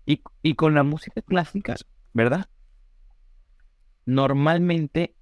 Y, 0.06 0.22
y 0.42 0.56
con 0.56 0.74
la 0.74 0.84
música 0.84 1.22
clásica, 1.22 1.76
¿verdad? 2.12 2.50
Normalmente 4.06 5.16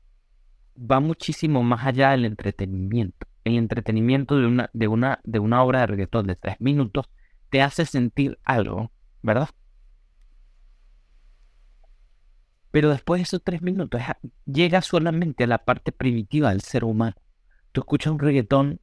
va 0.79 0.99
muchísimo 0.99 1.61
más 1.63 1.85
allá 1.85 2.11
del 2.11 2.25
entretenimiento. 2.25 3.27
El 3.43 3.57
entretenimiento 3.57 4.37
de 4.37 4.47
una, 4.47 4.69
de 4.73 4.87
una, 4.87 5.19
de 5.23 5.39
una 5.39 5.63
obra 5.63 5.81
de 5.81 5.87
reggaetón 5.87 6.27
de 6.27 6.35
tres 6.37 6.55
minutos 6.59 7.09
te 7.49 7.61
hace 7.61 7.85
sentir 7.85 8.39
algo, 8.43 8.91
¿verdad? 9.21 9.49
Pero 12.71 12.89
después 12.91 13.19
de 13.19 13.23
esos 13.23 13.43
tres 13.43 13.61
minutos 13.61 14.01
llega 14.45 14.81
solamente 14.81 15.43
a 15.43 15.47
la 15.47 15.57
parte 15.59 15.91
primitiva 15.91 16.49
del 16.49 16.61
ser 16.61 16.83
humano. 16.83 17.15
Tú 17.71 17.81
escuchas 17.81 18.13
un 18.13 18.19
reggaetón 18.19 18.79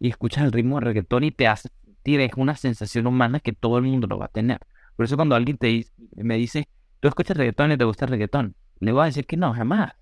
y 0.00 0.08
escuchas 0.08 0.44
el 0.44 0.52
ritmo 0.52 0.76
del 0.76 0.86
reggaetón 0.86 1.24
y 1.24 1.30
te 1.30 1.46
hace 1.46 1.68
sentir, 1.84 2.20
es 2.20 2.32
una 2.36 2.56
sensación 2.56 3.06
humana 3.06 3.40
que 3.40 3.52
todo 3.52 3.78
el 3.78 3.84
mundo 3.84 4.06
lo 4.06 4.18
va 4.18 4.26
a 4.26 4.28
tener. 4.28 4.60
Por 4.96 5.04
eso 5.04 5.16
cuando 5.16 5.34
alguien 5.34 5.58
te 5.58 5.86
me 6.16 6.36
dice, 6.36 6.68
tú 7.00 7.08
escuchas 7.08 7.36
reggaetón 7.36 7.72
y 7.72 7.76
te 7.76 7.84
gusta 7.84 8.06
el 8.06 8.12
reggaetón, 8.12 8.56
le 8.80 8.92
voy 8.92 9.02
a 9.02 9.06
decir 9.06 9.26
que 9.26 9.36
no, 9.36 9.52
jamás. 9.52 9.92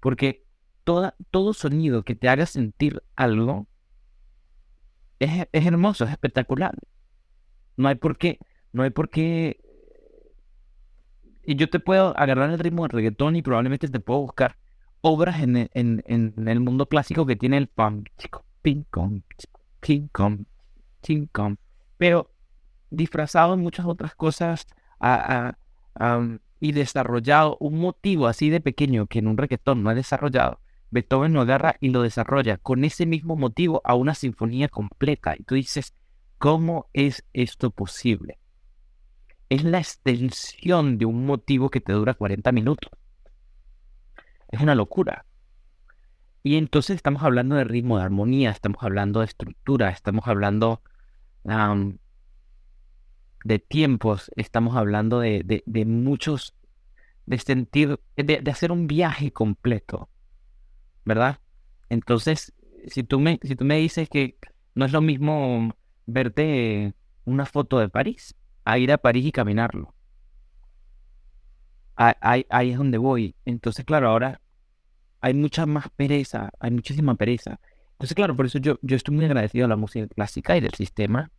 Porque 0.00 0.44
toda, 0.84 1.14
todo 1.30 1.52
sonido 1.52 2.02
que 2.02 2.16
te 2.16 2.28
haga 2.28 2.46
sentir 2.46 3.02
algo 3.14 3.68
es, 5.20 5.46
es 5.52 5.66
hermoso, 5.66 6.04
es 6.04 6.10
espectacular. 6.10 6.74
No 7.76 7.88
hay 7.88 7.94
por 7.94 8.18
qué, 8.18 8.38
no 8.72 8.82
hay 8.82 8.90
por 8.90 9.10
qué 9.10 9.60
y 11.42 11.56
yo 11.56 11.68
te 11.68 11.80
puedo 11.80 12.16
agarrar 12.18 12.50
el 12.50 12.58
ritmo 12.58 12.82
del 12.82 12.90
reggaetón 12.90 13.36
y 13.36 13.42
probablemente 13.42 13.88
te 13.88 14.00
puedo 14.00 14.20
buscar 14.20 14.56
obras 15.00 15.42
en, 15.42 15.56
en, 15.56 16.02
en, 16.06 16.48
el 16.48 16.60
mundo 16.60 16.86
clásico 16.86 17.26
que 17.26 17.36
tiene 17.36 17.56
el 17.56 17.66
pam, 17.66 18.04
chico, 18.18 18.44
ping, 18.62 18.84
pong, 18.90 19.22
ping, 19.80 20.08
pong, 20.12 20.44
ping, 21.02 21.26
pong, 21.26 21.56
pero 21.96 22.30
disfrazado 22.90 23.54
en 23.54 23.60
muchas 23.60 23.86
otras 23.86 24.14
cosas 24.14 24.66
y 26.60 26.72
desarrollado 26.72 27.56
un 27.58 27.80
motivo 27.80 28.26
así 28.26 28.50
de 28.50 28.60
pequeño 28.60 29.06
que 29.06 29.20
en 29.20 29.26
un 29.26 29.36
reggaetón 29.36 29.82
no 29.82 29.90
ha 29.90 29.94
desarrollado. 29.94 30.60
Beethoven 30.92 31.32
lo 31.32 31.40
agarra 31.40 31.76
y 31.80 31.90
lo 31.90 32.02
desarrolla 32.02 32.58
con 32.58 32.84
ese 32.84 33.06
mismo 33.06 33.36
motivo 33.36 33.80
a 33.84 33.94
una 33.94 34.14
sinfonía 34.14 34.68
completa. 34.68 35.34
Y 35.38 35.44
tú 35.44 35.54
dices, 35.54 35.94
¿cómo 36.40 36.90
es 36.92 37.24
esto 37.32 37.70
posible? 37.70 38.40
es 39.50 39.64
la 39.64 39.78
extensión 39.78 40.96
de 40.96 41.04
un 41.04 41.26
motivo 41.26 41.70
que 41.70 41.80
te 41.80 41.92
dura 41.92 42.14
40 42.14 42.52
minutos. 42.52 42.90
Es 44.48 44.60
una 44.60 44.76
locura. 44.76 45.26
Y 46.42 46.56
entonces 46.56 46.96
estamos 46.96 47.22
hablando 47.22 47.56
de 47.56 47.64
ritmo, 47.64 47.98
de 47.98 48.04
armonía, 48.04 48.50
estamos 48.50 48.82
hablando 48.82 49.20
de 49.20 49.26
estructura, 49.26 49.90
estamos 49.90 50.26
hablando 50.26 50.80
de 53.44 53.58
tiempos, 53.58 54.30
estamos 54.36 54.76
hablando 54.76 55.20
de, 55.20 55.62
muchos, 55.86 56.54
de 57.26 57.38
sentir, 57.38 58.00
de, 58.16 58.40
de, 58.40 58.50
hacer 58.50 58.70
un 58.72 58.86
viaje 58.86 59.32
completo, 59.32 60.08
¿verdad? 61.04 61.40
Entonces, 61.88 62.54
si 62.86 63.02
tú, 63.02 63.18
me, 63.18 63.40
si 63.42 63.56
tú 63.56 63.64
me 63.64 63.78
dices 63.78 64.08
que 64.08 64.38
no 64.74 64.84
es 64.84 64.92
lo 64.92 65.00
mismo 65.00 65.74
verte 66.06 66.94
una 67.24 67.46
foto 67.46 67.78
de 67.78 67.88
París 67.88 68.34
a 68.64 68.78
ir 68.78 68.92
a 68.92 68.98
París 68.98 69.26
y 69.26 69.32
caminarlo. 69.32 69.94
Ahí, 71.96 72.46
ahí, 72.48 72.70
es 72.70 72.78
donde 72.78 72.96
voy. 72.96 73.34
Entonces, 73.44 73.84
claro, 73.84 74.08
ahora 74.08 74.40
hay 75.20 75.34
mucha 75.34 75.66
más 75.66 75.90
pereza, 75.90 76.50
hay 76.58 76.70
muchísima 76.70 77.14
pereza. 77.14 77.60
Entonces, 77.92 78.14
claro, 78.14 78.34
por 78.34 78.46
eso 78.46 78.58
yo, 78.58 78.78
yo 78.80 78.96
estoy 78.96 79.14
muy 79.14 79.26
agradecido 79.26 79.66
a 79.66 79.68
la 79.68 79.76
música 79.76 80.06
clásica 80.08 80.56
y 80.56 80.60
del 80.60 80.72
sistema, 80.72 81.30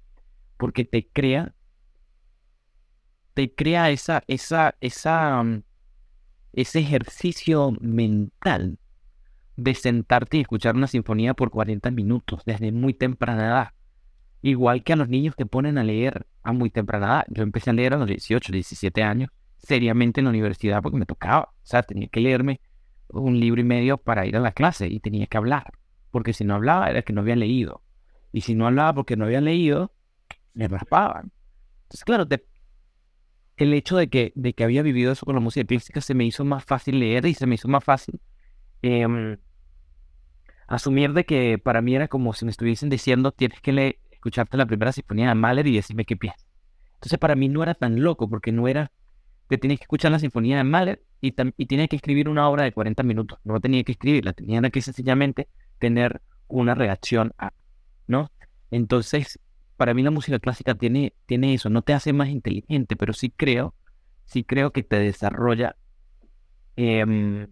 porque 0.58 0.86
te 0.86 1.08
crea, 1.08 1.56
te 3.34 3.56
crea 3.56 3.90
esa, 3.90 4.24
esa, 4.28 4.76
esa, 4.82 5.42
mm, 5.42 5.64
ese 6.54 6.80
ejercicio 6.80 7.72
mental 7.82 8.78
de 9.56 9.74
sentarte 9.74 10.38
y 10.38 10.42
escuchar 10.42 10.76
una 10.76 10.88
sinfonía 10.88 11.34
por 11.34 11.50
40 11.50 11.90
minutos 11.90 12.44
desde 12.46 12.72
muy 12.72 12.94
temprana 12.94 13.48
edad. 13.48 13.70
Igual 14.42 14.84
que 14.84 14.94
a 14.94 14.96
los 14.96 15.08
niños 15.10 15.36
que 15.36 15.46
ponen 15.46 15.78
a 15.78 15.84
leer 15.84 16.26
a 16.44 16.52
muy 16.52 16.70
temprana 16.70 17.06
edad. 17.06 17.26
Yo 17.30 17.44
empecé 17.44 17.70
a 17.70 17.74
leer 17.74 17.94
a 17.94 17.98
los 17.98 18.08
18, 18.08 18.52
17 18.52 19.04
años, 19.04 19.30
seriamente 19.58 20.20
en 20.20 20.26
la 20.26 20.32
universidad 20.32 20.82
porque 20.82 20.98
me 20.98 21.06
tocaba. 21.06 21.50
O 21.52 21.66
sea, 21.66 21.84
tenía 21.84 22.08
que 22.08 22.20
leerme 22.20 22.62
un 23.10 23.40
libro 23.40 23.62
y 23.62 23.64
medio 23.64 23.98
para 23.98 24.26
ir 24.26 24.36
a 24.36 24.40
la 24.40 24.52
clase 24.52 24.88
y 24.88 25.00
tenía 25.00 25.28
que 25.28 25.38
hablar. 25.38 25.74
Porque 26.10 26.34
si 26.34 26.44
no 26.44 26.56
hablaba 26.56 26.90
era 26.90 27.04
que 27.04 27.14
no 27.14 27.22
había 27.22 27.36
leído. 27.36 27.84
Y 28.32 28.42
si 28.42 28.56
no 28.56 28.68
hablaba 28.68 28.94
porque 28.94 29.16
no 29.16 29.26
había 29.26 29.42
leído, 29.42 29.94
me 30.54 30.68
raspaban. 30.68 31.32
Entonces, 31.84 32.04
claro, 32.06 32.26
el 33.58 33.74
hecho 33.74 33.98
de 33.98 34.10
que, 34.10 34.32
de 34.36 34.54
que 34.54 34.64
había 34.64 34.82
vivido 34.82 35.12
eso 35.12 35.26
con 35.26 35.36
la 35.36 35.42
música 35.42 35.66
clásica 35.66 36.02
se 36.02 36.14
me 36.14 36.26
hizo 36.26 36.44
más 36.46 36.64
fácil 36.64 37.00
leer 37.00 37.26
y 37.26 37.34
se 37.34 37.46
me 37.46 37.56
hizo 37.56 37.68
más 37.68 37.84
fácil 37.84 38.20
em, 38.82 39.38
asumir 40.68 41.14
de 41.14 41.26
que 41.26 41.60
para 41.60 41.82
mí 41.82 41.96
era 41.96 42.08
como 42.08 42.34
si 42.34 42.46
me 42.46 42.52
estuviesen 42.52 42.90
diciendo 42.90 43.32
tienes 43.32 43.62
que 43.62 43.72
leer, 43.72 44.00
escucharte 44.22 44.56
la 44.56 44.68
primera 44.68 44.92
sinfonía 44.92 45.30
de 45.30 45.36
Mahler 45.36 45.68
y 45.68 45.76
decirme 45.76 46.06
qué 46.06 46.16
piensas. 46.16 46.46
Entonces 46.94 47.18
para 47.18 47.36
mí 47.36 47.50
no 47.50 47.64
era 47.64 47.74
tan 47.74 48.02
loco 48.02 48.30
porque 48.30 48.52
no 48.52 48.68
era 48.68 48.92
que 49.50 49.58
tienes 49.58 49.80
que 49.80 49.84
escuchar 49.84 50.12
la 50.12 50.20
sinfonía 50.20 50.58
de 50.58 50.64
Mahler 50.64 51.04
y, 51.20 51.34
y 51.58 51.66
tienes 51.66 51.90
que 51.90 51.96
escribir 51.96 52.30
una 52.30 52.48
obra 52.48 52.64
de 52.64 52.72
40 52.72 53.04
minutos. 53.04 53.40
No 53.44 53.60
tenía 53.60 53.84
que 53.84 53.94
escribirla, 53.94 54.34
tenía 54.34 54.62
que 54.70 54.82
sencillamente 54.82 55.50
tener 55.80 56.22
una 56.48 56.76
reacción 56.76 57.34
a, 57.38 57.52
¿no? 58.08 58.32
Entonces, 58.70 59.40
para 59.76 59.94
mí 59.96 60.04
la 60.04 60.12
música 60.12 60.40
clásica 60.40 60.76
tiene, 60.76 61.14
tiene 61.26 61.54
eso, 61.56 61.70
no 61.70 61.82
te 61.82 61.94
hace 61.94 62.14
más 62.14 62.30
inteligente, 62.30 62.96
pero 62.96 63.14
sí 63.14 63.32
creo, 63.36 63.74
sí 64.26 64.44
creo 64.44 64.72
que 64.72 64.84
te 64.84 65.00
desarrolla 65.00 65.76
em, 66.76 67.48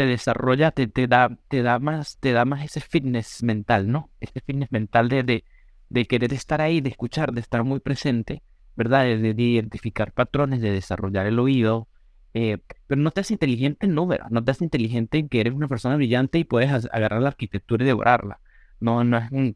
te 0.00 0.06
desarrolla, 0.06 0.70
te, 0.70 0.86
te, 0.86 1.06
da, 1.06 1.36
te, 1.48 1.60
da 1.62 1.78
más, 1.78 2.16
te 2.20 2.32
da 2.32 2.46
más 2.46 2.64
ese 2.64 2.80
fitness 2.80 3.42
mental, 3.42 3.92
¿no? 3.92 4.08
Ese 4.18 4.40
fitness 4.40 4.72
mental 4.72 5.10
de, 5.10 5.44
de, 5.90 6.06
querer 6.06 6.32
estar 6.32 6.62
ahí, 6.62 6.80
de 6.80 6.88
escuchar, 6.88 7.34
de 7.34 7.42
estar 7.42 7.64
muy 7.64 7.80
presente, 7.80 8.42
¿verdad? 8.76 9.04
De, 9.04 9.34
identificar 9.36 10.12
patrones, 10.12 10.62
de 10.62 10.70
desarrollar 10.70 11.26
el 11.26 11.38
oído. 11.38 11.86
Eh, 12.32 12.56
pero 12.86 12.98
no 12.98 13.10
te 13.10 13.20
hace 13.20 13.34
inteligente 13.34 13.84
en 13.84 13.94
números, 13.94 14.30
no 14.30 14.42
te 14.42 14.52
hace 14.52 14.64
inteligente 14.64 15.18
en 15.18 15.28
que 15.28 15.42
eres 15.42 15.52
una 15.52 15.68
persona 15.68 15.96
brillante 15.96 16.38
y 16.38 16.44
puedes 16.44 16.70
agarrar 16.90 17.20
la 17.20 17.28
arquitectura 17.28 17.84
y 17.84 17.86
devorarla. 17.86 18.40
No, 18.80 19.04
no 19.04 19.18
es 19.18 19.30
un... 19.30 19.54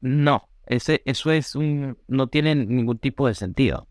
No, 0.00 0.48
ese, 0.66 1.02
eso 1.04 1.30
es 1.30 1.54
un... 1.54 1.96
no 2.08 2.26
tiene 2.26 2.56
ningún 2.56 2.98
tipo 2.98 3.28
de 3.28 3.34
sentido. 3.34 3.86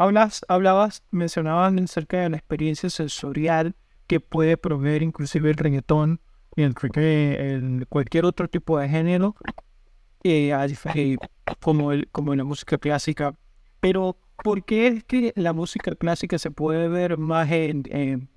Hablas, 0.00 0.46
hablabas, 0.46 1.02
mencionabas 1.10 1.74
acerca 1.74 2.20
de 2.20 2.30
la 2.30 2.36
experiencia 2.36 2.88
sensorial 2.88 3.74
que 4.06 4.20
puede 4.20 4.56
proveer 4.56 5.02
inclusive 5.02 5.50
el 5.50 5.56
reggaetón 5.56 6.20
y 6.54 6.62
el, 6.62 7.86
cualquier 7.88 8.24
otro 8.24 8.48
tipo 8.48 8.78
de 8.78 8.88
género, 8.88 9.34
eh, 10.22 10.52
como, 11.60 11.90
el, 11.90 12.08
como 12.12 12.32
en 12.32 12.38
la 12.38 12.44
música 12.44 12.78
clásica. 12.78 13.34
Pero, 13.80 14.16
¿por 14.44 14.64
qué 14.64 14.86
es 14.86 15.04
que 15.04 15.32
la 15.34 15.52
música 15.52 15.92
clásica 15.96 16.38
se 16.38 16.52
puede 16.52 16.86
ver 16.88 17.18
más 17.18 17.50
en, 17.50 17.82
en, 17.90 18.28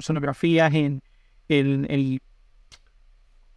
sonografías, 0.00 0.72
en, 0.72 1.02
en, 1.48 2.20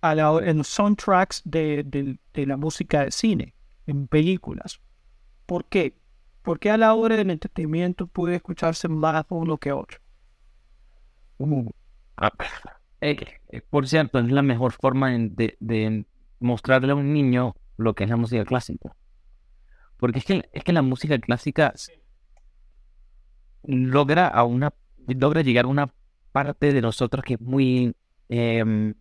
a 0.01 0.13
en 0.43 0.63
soundtracks 0.65 1.41
de, 1.45 2.17
de 2.33 2.45
la 2.45 2.57
música 2.57 3.05
de 3.05 3.11
cine, 3.11 3.53
en 3.87 4.07
películas? 4.07 4.81
¿Por 5.45 5.63
qué? 5.65 6.02
Porque 6.43 6.69
a 6.69 6.77
la 6.77 6.93
hora 6.93 7.15
del 7.15 7.31
entretenimiento 7.31 8.05
puede 8.07 8.35
escucharse 8.35 8.89
más 8.89 9.25
uno 9.29 9.57
que 9.57 9.71
otro. 9.71 9.99
Uh, 11.37 11.71
ah, 12.17 12.31
eh, 13.01 13.17
eh, 13.49 13.61
por 13.61 13.87
cierto, 13.87 14.19
es 14.19 14.29
la 14.29 14.41
mejor 14.41 14.73
forma 14.73 15.11
de, 15.11 16.05
mostrarle 16.39 16.91
a 16.91 16.95
un 16.95 17.13
niño 17.13 17.55
lo 17.77 17.95
que 17.95 18.03
es 18.03 18.09
la 18.09 18.17
música 18.17 18.43
clásica. 18.43 18.93
Porque 19.97 20.19
es 20.19 20.25
que, 20.25 20.49
es 20.51 20.63
que 20.65 20.73
la 20.73 20.81
música 20.81 21.17
clásica 21.17 21.73
logra 23.63 24.27
a 24.27 24.43
una 24.43 24.73
logra 25.07 25.41
llegar 25.41 25.65
a 25.65 25.69
una 25.69 25.93
parte 26.33 26.73
de 26.73 26.81
nosotros 26.81 27.23
que 27.23 27.35
es 27.35 27.41
muy 27.41 27.95
em, 28.27 28.93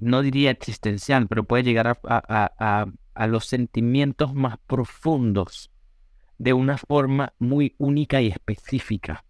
no 0.00 0.22
diría 0.22 0.50
existencial, 0.50 1.28
pero 1.28 1.44
puede 1.44 1.62
llegar 1.62 1.86
a, 1.86 1.96
a 2.04 2.86
los 3.14 3.46
sentimientos 3.46 4.34
más 4.34 4.58
profundos 4.66 5.70
de 6.38 6.52
una 6.52 6.76
forma 6.78 7.34
muy 7.38 7.74
única 7.78 8.20
y 8.20 8.28
específica. 8.28 9.24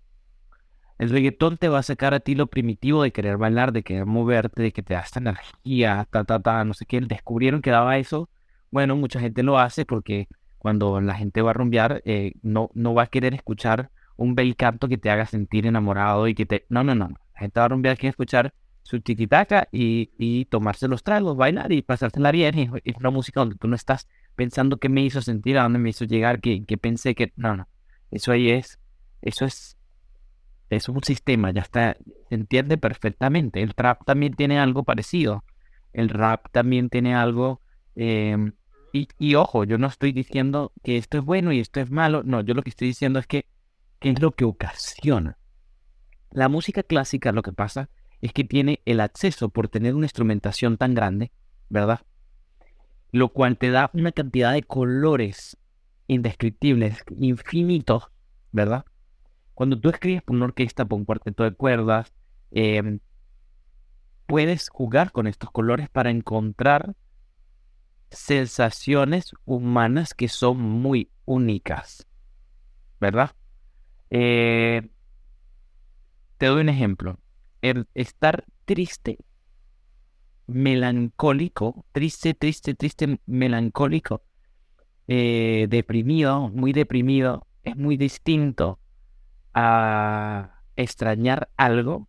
El 0.99 1.11
reggaetón 1.11 1.59
te 1.59 1.69
va 1.69 1.81
a 1.81 1.83
sacar 1.83 2.15
a 2.15 2.21
ti 2.21 2.35
lo 2.35 2.47
primitivo 2.47 3.03
de 3.03 3.13
querer 3.13 3.37
bailar, 3.37 3.73
de 3.73 3.83
querer 3.83 4.07
moverte, 4.07 4.63
de 4.63 4.73
que 4.73 4.83
te 4.83 4.95
da 4.95 5.01
esta 5.01 5.19
energía, 5.19 6.07
ta, 6.11 6.25
ta, 6.25 6.41
ta, 6.41 6.65
no 6.65 6.75
sé 6.75 6.87
qué. 6.87 7.01
Descubrieron 7.01 7.61
que 7.61 7.71
daba 7.71 7.99
eso. 7.99 8.31
Bueno, 8.71 8.97
mucha 8.97 9.19
gente 9.19 9.43
lo 9.43 9.59
hace 9.59 9.85
porque 9.85 10.29
cuando 10.59 11.01
la 11.01 11.15
gente 11.15 11.43
va 11.43 11.51
a 11.51 11.55
rumbear, 11.55 12.03
eh, 12.05 12.35
no, 12.43 12.71
no 12.75 12.95
va 12.95 13.03
a 13.03 13.07
querer 13.09 13.35
escuchar 13.35 13.91
un 14.17 14.35
bel 14.35 14.55
canto 14.55 14.89
que 14.89 14.97
te 14.97 15.11
haga 15.11 15.27
sentir 15.27 15.67
enamorado 15.67 16.29
y 16.29 16.35
que 16.35 16.47
te... 16.47 16.67
No, 16.69 16.85
no, 16.85 16.95
no. 16.95 17.09
La 17.35 17.41
gente 17.41 17.59
va 17.59 17.67
a 17.67 17.69
rumbear, 17.69 17.97
quiere 17.99 18.11
escuchar 18.11 18.55
su 18.83 19.01
tiquitaca 19.01 19.69
y, 19.73 20.11
y 20.19 20.45
tomarse 20.47 20.89
los 20.89 21.03
tragos, 21.03 21.37
bailar 21.37 21.73
y 21.73 21.83
pasársela 21.83 22.33
bien. 22.33 22.59
Y 22.59 22.71
es 22.85 22.97
una 22.97 23.11
música 23.11 23.41
donde 23.41 23.57
tú 23.57 23.69
no 23.69 23.77
estás 23.77 24.09
pensando 24.35 24.79
qué 24.79 24.89
me 24.89 25.03
hizo 25.03 25.23
sentir, 25.23 25.59
a 25.59 25.63
dónde 25.63 25.79
me 25.79 25.91
hizo 25.91 26.05
llegar, 26.05 26.41
qué, 26.41 26.65
qué 26.65 26.77
pensé 26.77 27.15
que... 27.15 27.33
No, 27.37 27.57
no. 27.57 27.69
Eso 28.11 28.33
ahí 28.33 28.51
es... 28.51 28.79
Eso 29.23 29.45
es 29.45 29.77
es 30.77 30.89
un 30.89 31.03
sistema, 31.03 31.51
ya 31.51 31.61
está, 31.61 31.97
se 32.29 32.35
entiende 32.35 32.79
perfectamente. 32.79 33.63
El 33.63 33.75
trap 33.75 34.05
también 34.05 34.35
tiene 34.35 34.59
algo 34.59 34.85
parecido. 34.85 35.45
El 35.93 36.09
rap 36.09 36.47
también 36.51 36.89
tiene 36.89 37.15
algo... 37.15 37.61
Em, 37.95 38.53
y, 38.95 39.35
ojo, 39.37 39.65
yo 39.65 39.79
no 39.79 39.87
estoy 39.87 40.13
diciendo 40.13 40.73
que 40.83 40.99
esto 40.99 41.17
es 41.17 41.25
bueno 41.25 41.53
y 41.53 41.61
esto 41.61 41.81
es 41.81 41.91
malo. 41.91 42.23
No, 42.25 42.43
yo 42.43 42.53
lo 42.53 42.63
que 42.63 42.69
estoy 42.69 42.89
diciendo 42.89 43.19
es 43.19 43.27
que, 43.27 43.47
que 44.01 44.11
es 44.11 44.21
lo 44.21 44.33
que 44.33 44.45
ocasiona. 44.45 45.39
La 46.31 46.49
música 46.49 46.83
clásica 46.83 47.33
lo 47.33 47.43
que 47.43 47.53
pasa 47.53 47.89
es 48.23 48.33
que 48.33 48.45
tiene 48.45 48.81
el 48.87 49.01
acceso 49.01 49.51
por 49.51 49.69
tener 49.69 49.95
una 49.95 50.07
instrumentación 50.07 50.79
tan 50.79 50.95
grande, 50.95 51.33
¿verdad? 51.69 52.01
Lo 53.11 53.29
cual 53.31 53.59
te 53.59 53.71
da 53.71 53.91
una 53.93 54.13
cantidad 54.13 54.53
de 54.53 54.63
colores 54.63 55.59
indescriptibles, 56.07 57.05
infinitos, 57.19 58.11
¿verdad? 58.53 58.85
Cuando 59.55 59.79
tú 59.79 59.91
escribes 59.91 60.23
por 60.23 60.37
una 60.37 60.47
orquesta, 60.47 60.85
por 60.85 60.99
un 60.99 61.05
cuarteto 61.05 61.43
de 61.43 61.53
cuerdas, 61.53 62.15
em, 62.53 63.01
puedes 64.27 64.69
jugar 64.69 65.11
con 65.11 65.27
estos 65.27 65.51
colores 65.51 65.91
para 65.91 66.11
encontrar 66.11 66.95
sensaciones 68.11 69.33
humanas 69.45 70.15
que 70.15 70.29
son 70.29 70.61
muy 70.61 71.11
únicas, 71.25 72.07
¿verdad? 73.01 73.33
Eh, 74.11 74.89
te 76.39 76.47
doy 76.47 76.61
un 76.61 76.69
ejemplo. 76.69 77.19
El 77.63 77.89
estar 77.95 78.45
triste, 78.67 79.19
melancólico, 80.47 81.87
triste, 81.93 82.35
triste, 82.35 82.75
triste, 82.75 83.19
melancólico, 83.27 84.23
eh, 85.09 85.67
deprimido, 85.69 86.51
muy 86.51 86.73
deprimido, 86.73 87.47
es 87.63 87.77
muy 87.77 87.97
distinto 87.97 88.79
a 89.55 90.61
extrañar 90.77 91.51
algo 91.57 92.09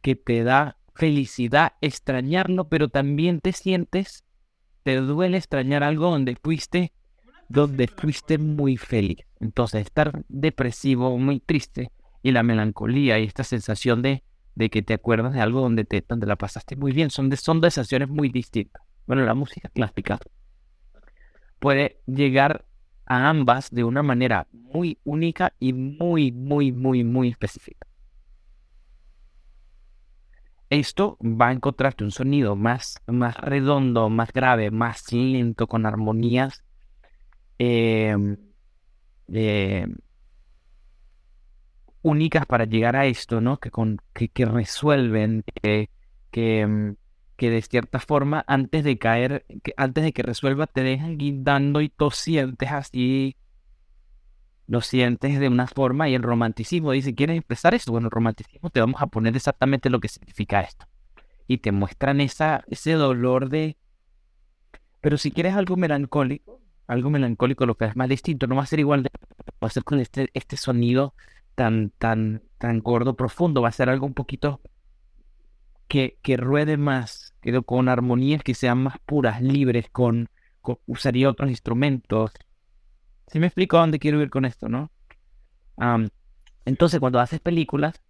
que 0.00 0.16
te 0.16 0.44
da 0.44 0.78
felicidad 0.94 1.72
extrañarlo, 1.80 2.68
pero 2.68 2.88
también 2.88 3.40
te 3.40 3.52
sientes, 3.52 4.24
te 4.82 4.96
duele 4.96 5.38
extrañar 5.38 5.82
algo 5.82 6.10
donde 6.10 6.36
fuiste, 6.42 6.92
donde 7.48 7.88
fuiste 7.88 8.38
muy 8.38 8.76
feliz. 8.76 9.18
Entonces, 9.40 9.82
estar 9.82 10.24
depresivo, 10.28 11.18
muy 11.18 11.40
triste, 11.40 11.90
y 12.22 12.32
la 12.32 12.42
melancolía 12.42 13.18
y 13.18 13.24
esta 13.24 13.44
sensación 13.44 14.02
de, 14.02 14.22
de 14.54 14.70
que 14.70 14.82
te 14.82 14.94
acuerdas 14.94 15.32
de 15.32 15.40
algo 15.40 15.60
donde, 15.60 15.84
te, 15.84 16.04
donde 16.06 16.26
la 16.26 16.36
pasaste 16.36 16.76
muy 16.76 16.92
bien, 16.92 17.10
son, 17.10 17.30
de, 17.30 17.36
son 17.36 17.60
sensaciones 17.60 18.08
muy 18.08 18.28
distintas. 18.28 18.82
Bueno, 19.06 19.24
la 19.24 19.34
música 19.34 19.68
clásica 19.68 20.18
puede 21.58 22.00
llegar 22.06 22.64
a 23.06 23.28
ambas 23.28 23.70
de 23.70 23.84
una 23.84 24.02
manera 24.02 24.46
muy 24.52 24.98
única 25.04 25.52
y 25.58 25.72
muy, 25.72 26.32
muy, 26.32 26.72
muy, 26.72 27.04
muy 27.04 27.28
específica. 27.28 27.86
Esto 30.70 31.18
va 31.20 31.48
a 31.48 31.52
encontrarte 31.52 32.04
un 32.04 32.10
sonido 32.10 32.56
más, 32.56 32.96
más 33.06 33.36
redondo, 33.36 34.08
más 34.08 34.32
grave, 34.32 34.70
más 34.70 35.12
lento, 35.12 35.66
con 35.66 35.86
armonías 35.86 36.64
em, 37.58 38.36
em, 39.28 39.96
únicas 42.04 42.44
para 42.46 42.66
llegar 42.66 42.96
a 42.96 43.06
esto, 43.06 43.40
¿no? 43.40 43.58
Que, 43.58 43.70
con, 43.70 43.98
que, 44.12 44.44
resuelven, 44.44 45.42
que, 45.62 45.88
em, 46.32 46.96
que 47.36 47.50
de 47.50 47.62
cierta 47.62 47.98
forma, 47.98 48.44
antes 48.46 48.84
de 48.84 48.98
caer, 48.98 49.44
antes 49.76 50.04
de 50.04 50.12
que 50.12 50.22
resuelva, 50.22 50.66
te 50.66 50.82
dejan 50.82 51.16
guindando 51.16 51.80
y 51.80 51.88
tú 51.88 52.10
sientes 52.10 52.70
así, 52.70 53.36
lo 54.66 54.82
sientes 54.82 55.40
de 55.40 55.48
una 55.48 55.66
forma 55.66 56.08
y 56.08 56.14
el 56.14 56.22
romanticismo 56.22 56.92
dice, 56.92 57.14
¿quieres 57.14 57.38
expresar 57.38 57.74
esto? 57.74 57.90
Bueno, 57.90 58.08
el 58.08 58.12
romanticismo 58.12 58.68
te 58.68 58.80
vamos 58.80 59.00
a 59.00 59.06
poner 59.06 59.34
exactamente 59.34 59.88
lo 59.88 59.98
que 59.98 60.08
significa 60.08 60.60
esto. 60.60 60.86
Y 61.48 61.58
te 61.58 61.72
muestran 61.72 62.20
esa, 62.20 62.64
ese 62.68 62.92
dolor 62.92 63.48
de... 63.48 63.78
Pero 65.00 65.16
si 65.16 65.30
quieres 65.30 65.54
algo 65.54 65.76
melancólico, 65.76 66.60
algo 66.86 67.08
melancólico, 67.08 67.64
lo 67.64 67.76
que 67.76 67.86
es 67.86 67.96
más 67.96 68.08
distinto, 68.10 68.46
no 68.46 68.56
va 68.56 68.62
a 68.62 68.66
ser 68.66 68.80
igual 68.80 69.02
de... 69.02 69.10
Va 69.62 69.68
a 69.68 69.70
ser 69.70 69.84
con 69.84 70.00
este, 70.00 70.28
este 70.34 70.58
sonido 70.58 71.14
tan, 71.54 71.90
tan, 71.98 72.42
tan 72.58 72.80
gordo, 72.80 73.16
profundo, 73.16 73.62
va 73.62 73.68
a 73.68 73.72
ser 73.72 73.88
algo 73.88 74.06
un 74.06 74.14
poquito 74.14 74.60
que, 75.88 76.18
que 76.22 76.36
ruede 76.36 76.76
más, 76.76 77.34
pero 77.40 77.62
con 77.62 77.88
armonías 77.88 78.42
que 78.42 78.54
sean 78.54 78.82
más 78.82 78.98
puras, 79.06 79.42
libres, 79.42 79.88
con, 79.90 80.28
usaría 80.86 81.28
otros 81.28 81.50
instrumentos. 81.50 82.32
Si 83.28 83.38
me 83.38 83.46
explico 83.46 83.76
a 83.76 83.80
dónde 83.80 83.98
quiero 83.98 84.20
ir 84.22 84.30
con 84.30 84.44
esto, 84.44 84.68
no? 84.68 84.90
entonces, 86.64 87.00
cuando 87.00 87.18
haces 87.18 87.40
películas, 87.40 88.00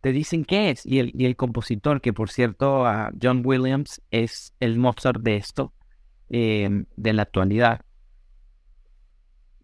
te 0.00 0.12
dicen 0.12 0.44
qué 0.44 0.70
es. 0.70 0.86
Y 0.86 1.00
el, 1.00 1.12
y 1.14 1.26
el 1.26 1.36
compositor, 1.36 2.00
que 2.00 2.12
por 2.12 2.30
cierto, 2.30 2.84
John 3.20 3.42
Williams 3.44 4.00
es 4.10 4.54
el 4.60 4.78
Mozart 4.78 5.20
de 5.20 5.36
esto, 5.36 5.74
em, 6.28 6.86
de 6.96 7.12
la 7.12 7.22
actualidad, 7.22 7.80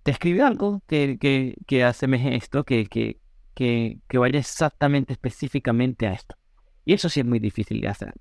te 0.03 0.11
escribe 0.11 0.43
algo 0.43 0.82
que, 0.87 1.18
que, 1.18 1.57
que 1.66 1.85
asemeje 1.85 2.37
esto, 2.37 2.64
que, 2.64 2.87
que, 2.87 3.18
que, 3.55 4.01
que 4.09 4.19
vaya 4.19 4.39
exactamente, 4.39 5.13
específicamente 5.13 6.07
a 6.07 6.13
esto. 6.13 6.37
Y 6.85 6.93
eso 6.93 7.09
sí 7.09 7.21
es 7.21 7.27
muy 7.27 7.39
difícil 7.39 7.81
de 7.81 7.89
hacer. 7.89 8.15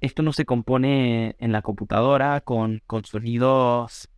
esto 0.00 0.22
no 0.22 0.32
se 0.32 0.44
compone 0.44 1.36
en 1.38 1.52
la 1.52 1.62
computadora 1.62 2.40
con, 2.40 2.82
con 2.86 3.04
sonidos, 3.04 4.08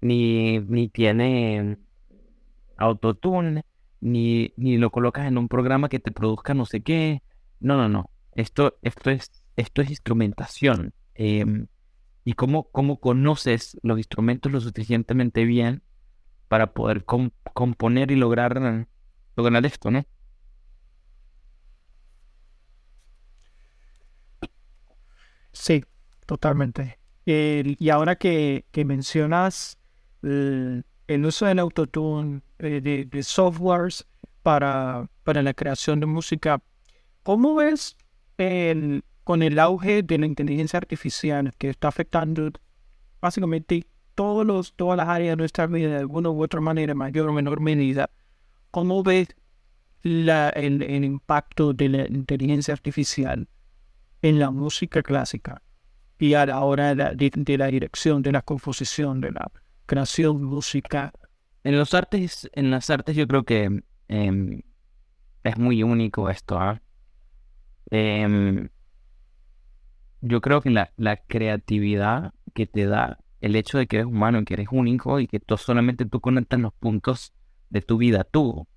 ni, 0.00 0.58
ni 0.60 0.88
tiene 0.88 1.78
autotune, 2.76 3.64
ni, 4.00 4.52
ni 4.56 4.76
lo 4.76 4.90
colocas 4.90 5.26
en 5.26 5.38
un 5.38 5.48
programa 5.48 5.88
que 5.88 6.00
te 6.00 6.10
produzca 6.10 6.54
no 6.54 6.66
sé 6.66 6.82
qué. 6.82 7.22
No, 7.60 7.76
no, 7.76 7.88
no. 7.88 8.10
Esto, 8.34 8.78
esto, 8.82 9.10
es, 9.10 9.30
esto 9.56 9.82
es 9.82 9.90
instrumentación. 9.90 10.92
Em, 11.14 11.68
y 12.24 12.34
cómo, 12.34 12.64
cómo 12.70 13.00
conoces 13.00 13.78
los 13.82 13.98
instrumentos 13.98 14.50
lo 14.52 14.60
suficientemente 14.60 15.44
bien 15.44 15.82
para 16.48 16.72
poder 16.74 17.04
componer 17.04 18.10
y 18.10 18.16
lograr, 18.16 18.86
lograr 19.36 19.64
esto, 19.66 19.90
¿no? 19.90 20.04
Sí, 25.52 25.84
totalmente. 26.26 26.98
y 27.24 27.88
ahora 27.90 28.16
que, 28.16 28.64
mencionas 28.86 29.78
el, 30.22 30.84
uso 31.24 31.46
del 31.46 31.58
autotune, 31.58 32.42
eh, 32.58 32.80
de, 32.80 33.22
softwares 33.22 34.06
para, 34.42 35.08
para 35.24 35.42
la 35.42 35.54
creación 35.54 36.00
de 36.00 36.06
música, 36.06 36.62
¿cómo 37.22 37.54
ves 37.54 37.96
con 39.24 39.42
el 39.42 39.58
auge 39.58 40.02
de 40.02 40.18
la 40.18 40.26
inteligencia 40.26 40.78
artificial 40.78 41.52
que 41.58 41.68
está 41.68 41.88
afectando 41.88 42.50
básicamente 43.20 43.86
todos 44.14 44.44
los, 44.44 44.74
todas 44.74 44.96
las 44.96 45.08
áreas 45.08 45.32
de 45.32 45.36
nuestra 45.36 45.66
vida 45.66 45.90
de 45.90 45.98
alguna 45.98 46.30
u 46.30 46.42
otra 46.42 46.60
manera, 46.60 46.94
mayor 46.94 47.28
o 47.28 47.32
menor 47.32 47.60
medida? 47.60 48.10
¿Cómo 48.72 49.02
ves 49.02 49.28
el, 50.02 51.04
impacto 51.04 51.74
de 51.74 51.88
la 51.90 52.06
inteligencia 52.08 52.72
artificial 52.72 53.46
en 54.22 54.38
la 54.38 54.50
música 54.50 55.02
clásica 55.02 55.62
y 56.18 56.34
a 56.34 56.46
la 56.46 56.60
hora 56.60 56.94
de 56.94 57.56
la, 57.58 57.66
dirección, 57.66 58.22
de 58.22 58.32
la 58.32 58.40
composición, 58.40 59.20
de 59.20 59.32
la 59.32 59.50
creación 59.84 60.42
música. 60.42 61.12
En 61.64 61.76
los 61.76 61.92
artes, 61.92 62.48
en 62.54 62.70
las 62.70 62.88
artes 62.88 63.14
yo 63.14 63.26
creo 63.26 63.44
que 63.44 63.82
em, 64.08 64.62
es 65.44 65.58
muy 65.58 65.82
único 65.82 66.30
esto. 66.30 66.58
Em, 67.90 68.70
yo 70.22 70.40
creo 70.40 70.62
que 70.62 70.70
la, 70.70 70.92
la, 70.96 71.18
creatividad 71.18 72.32
que 72.54 72.66
te 72.66 72.86
da 72.86 73.18
el 73.40 73.54
hecho 73.54 73.76
de 73.76 73.86
que 73.86 73.96
eres 73.96 74.06
humano, 74.06 74.44
que 74.44 74.54
eres 74.54 74.68
único 74.70 75.20
y 75.20 75.26
que 75.26 75.40
tú 75.40 75.58
solamente 75.58 76.06
tú 76.06 76.20
conectas 76.20 76.60
los 76.60 76.72
puntos 76.72 77.34
de 77.72 77.80
tu 77.80 77.96
vida 77.96 78.22
tú 78.22 78.68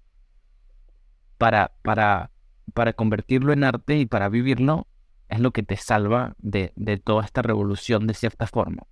para, 1.38 1.74
para, 1.84 2.32
para 2.74 2.94
convertirlo 2.94 3.52
en 3.52 3.66
arte 3.66 3.98
y 3.98 4.06
para 4.06 4.30
vivirlo 4.30 4.88
es 5.28 5.40
lo 5.42 5.52
que 5.52 5.64
te 5.64 5.76
salva 5.76 6.34
de, 6.38 6.72
toda 7.04 7.26
esta 7.26 7.42
revolución 7.42 8.08
de 8.08 8.14
cierta 8.14 8.48
forma, 8.48 8.84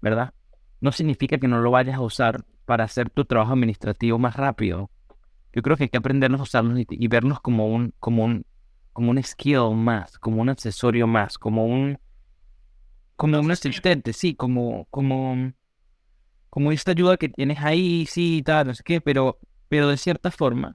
¿verdad? 0.00 0.34
No 0.80 0.90
significa 0.90 1.38
que 1.38 1.48
no 1.48 1.60
lo 1.60 1.70
vayas 1.70 1.96
a 1.96 2.00
usar 2.00 2.44
para 2.64 2.84
hacer 2.84 3.08
tu 3.08 3.24
trabajo 3.24 3.52
administrativo 3.52 4.18
más 4.18 4.36
rápido, 4.36 4.90
Yo 5.52 5.62
creo 5.62 5.76
que 5.76 5.84
hay 5.84 5.88
que 5.88 5.98
aprendernos 5.98 6.40
a 6.40 6.44
usarlos 6.44 6.80
y, 6.88 7.08
verlos 7.08 7.40
como 7.40 7.68
un, 7.68 7.94
como 8.00 8.24
un, 8.24 8.44
como 8.92 9.10
un 9.10 9.22
skill 9.22 9.74
más, 9.74 10.18
como 10.18 10.42
un 10.42 10.48
accesorio 10.48 11.06
más, 11.06 11.38
como 11.38 11.66
un, 11.66 11.98
como 13.14 13.38
un 13.38 13.50
asistente, 13.50 14.12
sí, 14.12 14.34
como, 14.34 14.86
como, 14.90 15.52
como 16.56 16.72
esta 16.72 16.92
ayuda 16.92 17.18
que 17.18 17.28
tienes 17.28 17.58
ahí, 17.60 18.06
sí, 18.06 18.42
tal, 18.42 18.68
no 18.68 18.74
sé 18.74 18.82
qué, 18.82 19.02
pero, 19.02 19.38
pero 19.68 19.88
de 19.88 19.98
cierta 19.98 20.30
forma, 20.30 20.74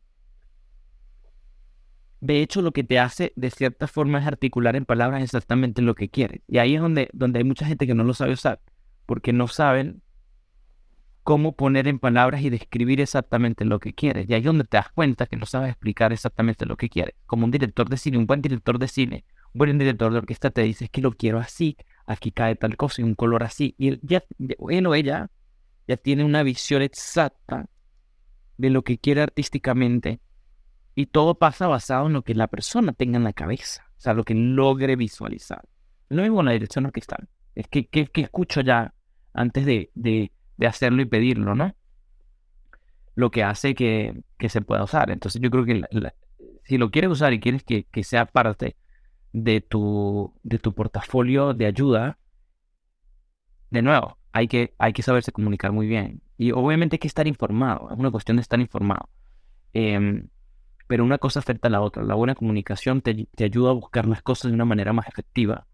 de 2.20 2.44
hecho, 2.44 2.62
lo 2.62 2.72
que 2.72 2.84
te 2.84 3.00
hace 3.00 3.34
de 3.36 3.50
cierta 3.50 3.88
forma 3.88 4.20
es 4.20 4.28
articular 4.28 4.76
en 4.76 4.86
palabras 4.86 5.24
exactamente 5.24 5.82
lo 5.82 5.96
que 5.96 6.08
quieres. 6.08 6.44
Y 6.48 6.60
ahí 6.60 6.76
es 6.76 6.82
donde, 6.82 7.10
donde 7.14 7.40
hay 7.40 7.46
mucha 7.46 7.66
gente 7.66 7.88
que 7.88 7.96
no 7.96 8.04
lo 8.04 8.14
sabe 8.14 8.34
usar, 8.34 8.62
porque 9.08 9.34
no 9.34 9.48
saben 9.48 10.04
cómo 11.24 11.56
poner 11.56 11.88
en 11.88 11.98
palabras 11.98 12.44
y 12.44 12.52
describir 12.52 13.02
exactamente 13.02 13.66
lo 13.66 13.80
que 13.80 13.96
quieres. 13.96 14.30
Y 14.30 14.36
ahí 14.36 14.42
es 14.42 14.46
donde 14.46 14.66
te 14.66 14.78
das 14.78 14.92
cuenta 14.92 15.26
que 15.26 15.36
no 15.36 15.48
sabes 15.48 15.72
explicar 15.72 16.14
exactamente 16.14 16.68
lo 16.68 16.78
que 16.78 16.90
quieres. 16.90 17.16
Como 17.26 17.46
un 17.46 17.50
director 17.50 17.90
de 17.90 17.98
cine, 17.98 18.20
un 18.20 18.28
buen 18.28 18.44
director 18.44 18.78
de 18.78 18.88
cine, 18.88 19.26
un 19.52 19.58
buen 19.58 19.80
director 19.80 20.12
de 20.12 20.20
orquesta 20.20 20.52
te 20.52 20.62
dice 20.62 20.90
que 20.90 21.02
lo 21.02 21.14
quiero 21.14 21.40
así, 21.40 21.76
aquí 22.06 22.32
cae 22.32 22.56
tal 22.56 22.78
cosa 22.78 23.02
y 23.02 23.04
un 23.04 23.16
color 23.16 23.42
así. 23.42 23.74
Y 23.80 23.98
ya, 24.06 24.24
él 24.38 24.86
o 24.86 24.94
ella 24.94 25.32
ya 25.88 25.98
tiene 25.98 26.24
una 26.24 26.44
visión 26.44 26.82
exacta 26.82 27.68
de 28.58 28.70
lo 28.70 28.84
que 28.84 28.98
quiere 28.98 29.22
artísticamente. 29.22 30.20
Y 30.94 31.08
todo 31.08 31.36
pasa 31.36 31.68
basado 31.68 32.08
en 32.08 32.14
lo 32.14 32.24
que 32.24 32.36
la 32.36 32.48
persona 32.48 32.92
tenga 32.92 33.18
en 33.18 33.24
la 33.24 33.34
cabeza, 33.34 33.88
o 33.98 34.02
sea, 34.02 34.14
lo 34.14 34.24
que 34.24 34.36
logre 34.36 34.96
visualizar. 34.96 35.64
Lo 36.10 36.22
mismo 36.22 36.42
en 36.42 36.48
la 36.48 36.52
dirección 36.52 36.86
orquestal. 36.86 37.30
Es 37.56 37.68
que, 37.68 37.88
que, 37.88 38.08
que 38.08 38.22
escucho 38.22 38.62
ya 38.62 38.94
antes 39.34 39.66
de, 39.66 39.92
de 39.96 40.32
de 40.62 40.68
hacerlo 40.68 41.02
y 41.02 41.06
pedirlo, 41.06 41.56
¿no? 41.56 41.76
Lo 43.16 43.32
que 43.32 43.44
hace 43.44 43.74
que, 43.74 44.24
se 44.48 44.62
pueda 44.62 44.84
usar. 44.84 45.10
Entonces 45.10 45.42
yo 45.42 45.50
creo 45.50 45.66
que 45.66 45.82
si 46.66 46.78
lo 46.78 46.92
quieres 46.92 47.10
usar 47.10 47.34
y 47.34 47.40
quieres 47.40 47.64
que, 47.64 48.04
sea 48.04 48.28
parte 48.28 48.76
de 49.34 49.62
tu, 49.62 50.36
de 50.44 50.60
tu 50.60 50.76
portafolio 50.76 51.56
de 51.56 51.66
ayuda, 51.66 52.20
de 53.72 53.82
nuevo, 53.82 54.20
hay 54.34 54.48
que, 54.48 54.74
hay 54.78 54.94
que 54.94 55.04
saberse 55.04 55.32
comunicar 55.32 55.72
muy 55.72 55.88
bien. 55.88 56.22
Y 56.38 56.52
obviamente 56.52 56.96
hay 56.96 57.00
que 57.00 57.08
estar 57.08 57.28
informado, 57.28 57.90
es 57.92 57.98
una 57.98 58.12
cuestión 58.12 58.38
de 58.38 58.42
estar 58.42 58.60
informado. 58.60 59.10
Em, 59.74 60.28
pero 60.88 61.04
una 61.04 61.18
cosa 61.18 61.40
afecta 61.40 61.68
a 61.68 61.72
la 61.72 61.82
otra. 61.82 62.04
La 62.04 62.16
buena 62.16 62.36
comunicación 62.36 63.02
te, 63.02 63.28
te, 63.36 63.46
ayuda 63.46 63.70
a 63.70 63.74
buscar 63.74 64.06
las 64.08 64.22
cosas 64.22 64.52
de 64.52 64.56
una 64.56 64.66
manera 64.66 64.92
más 64.94 65.08
efectiva. 65.08 65.68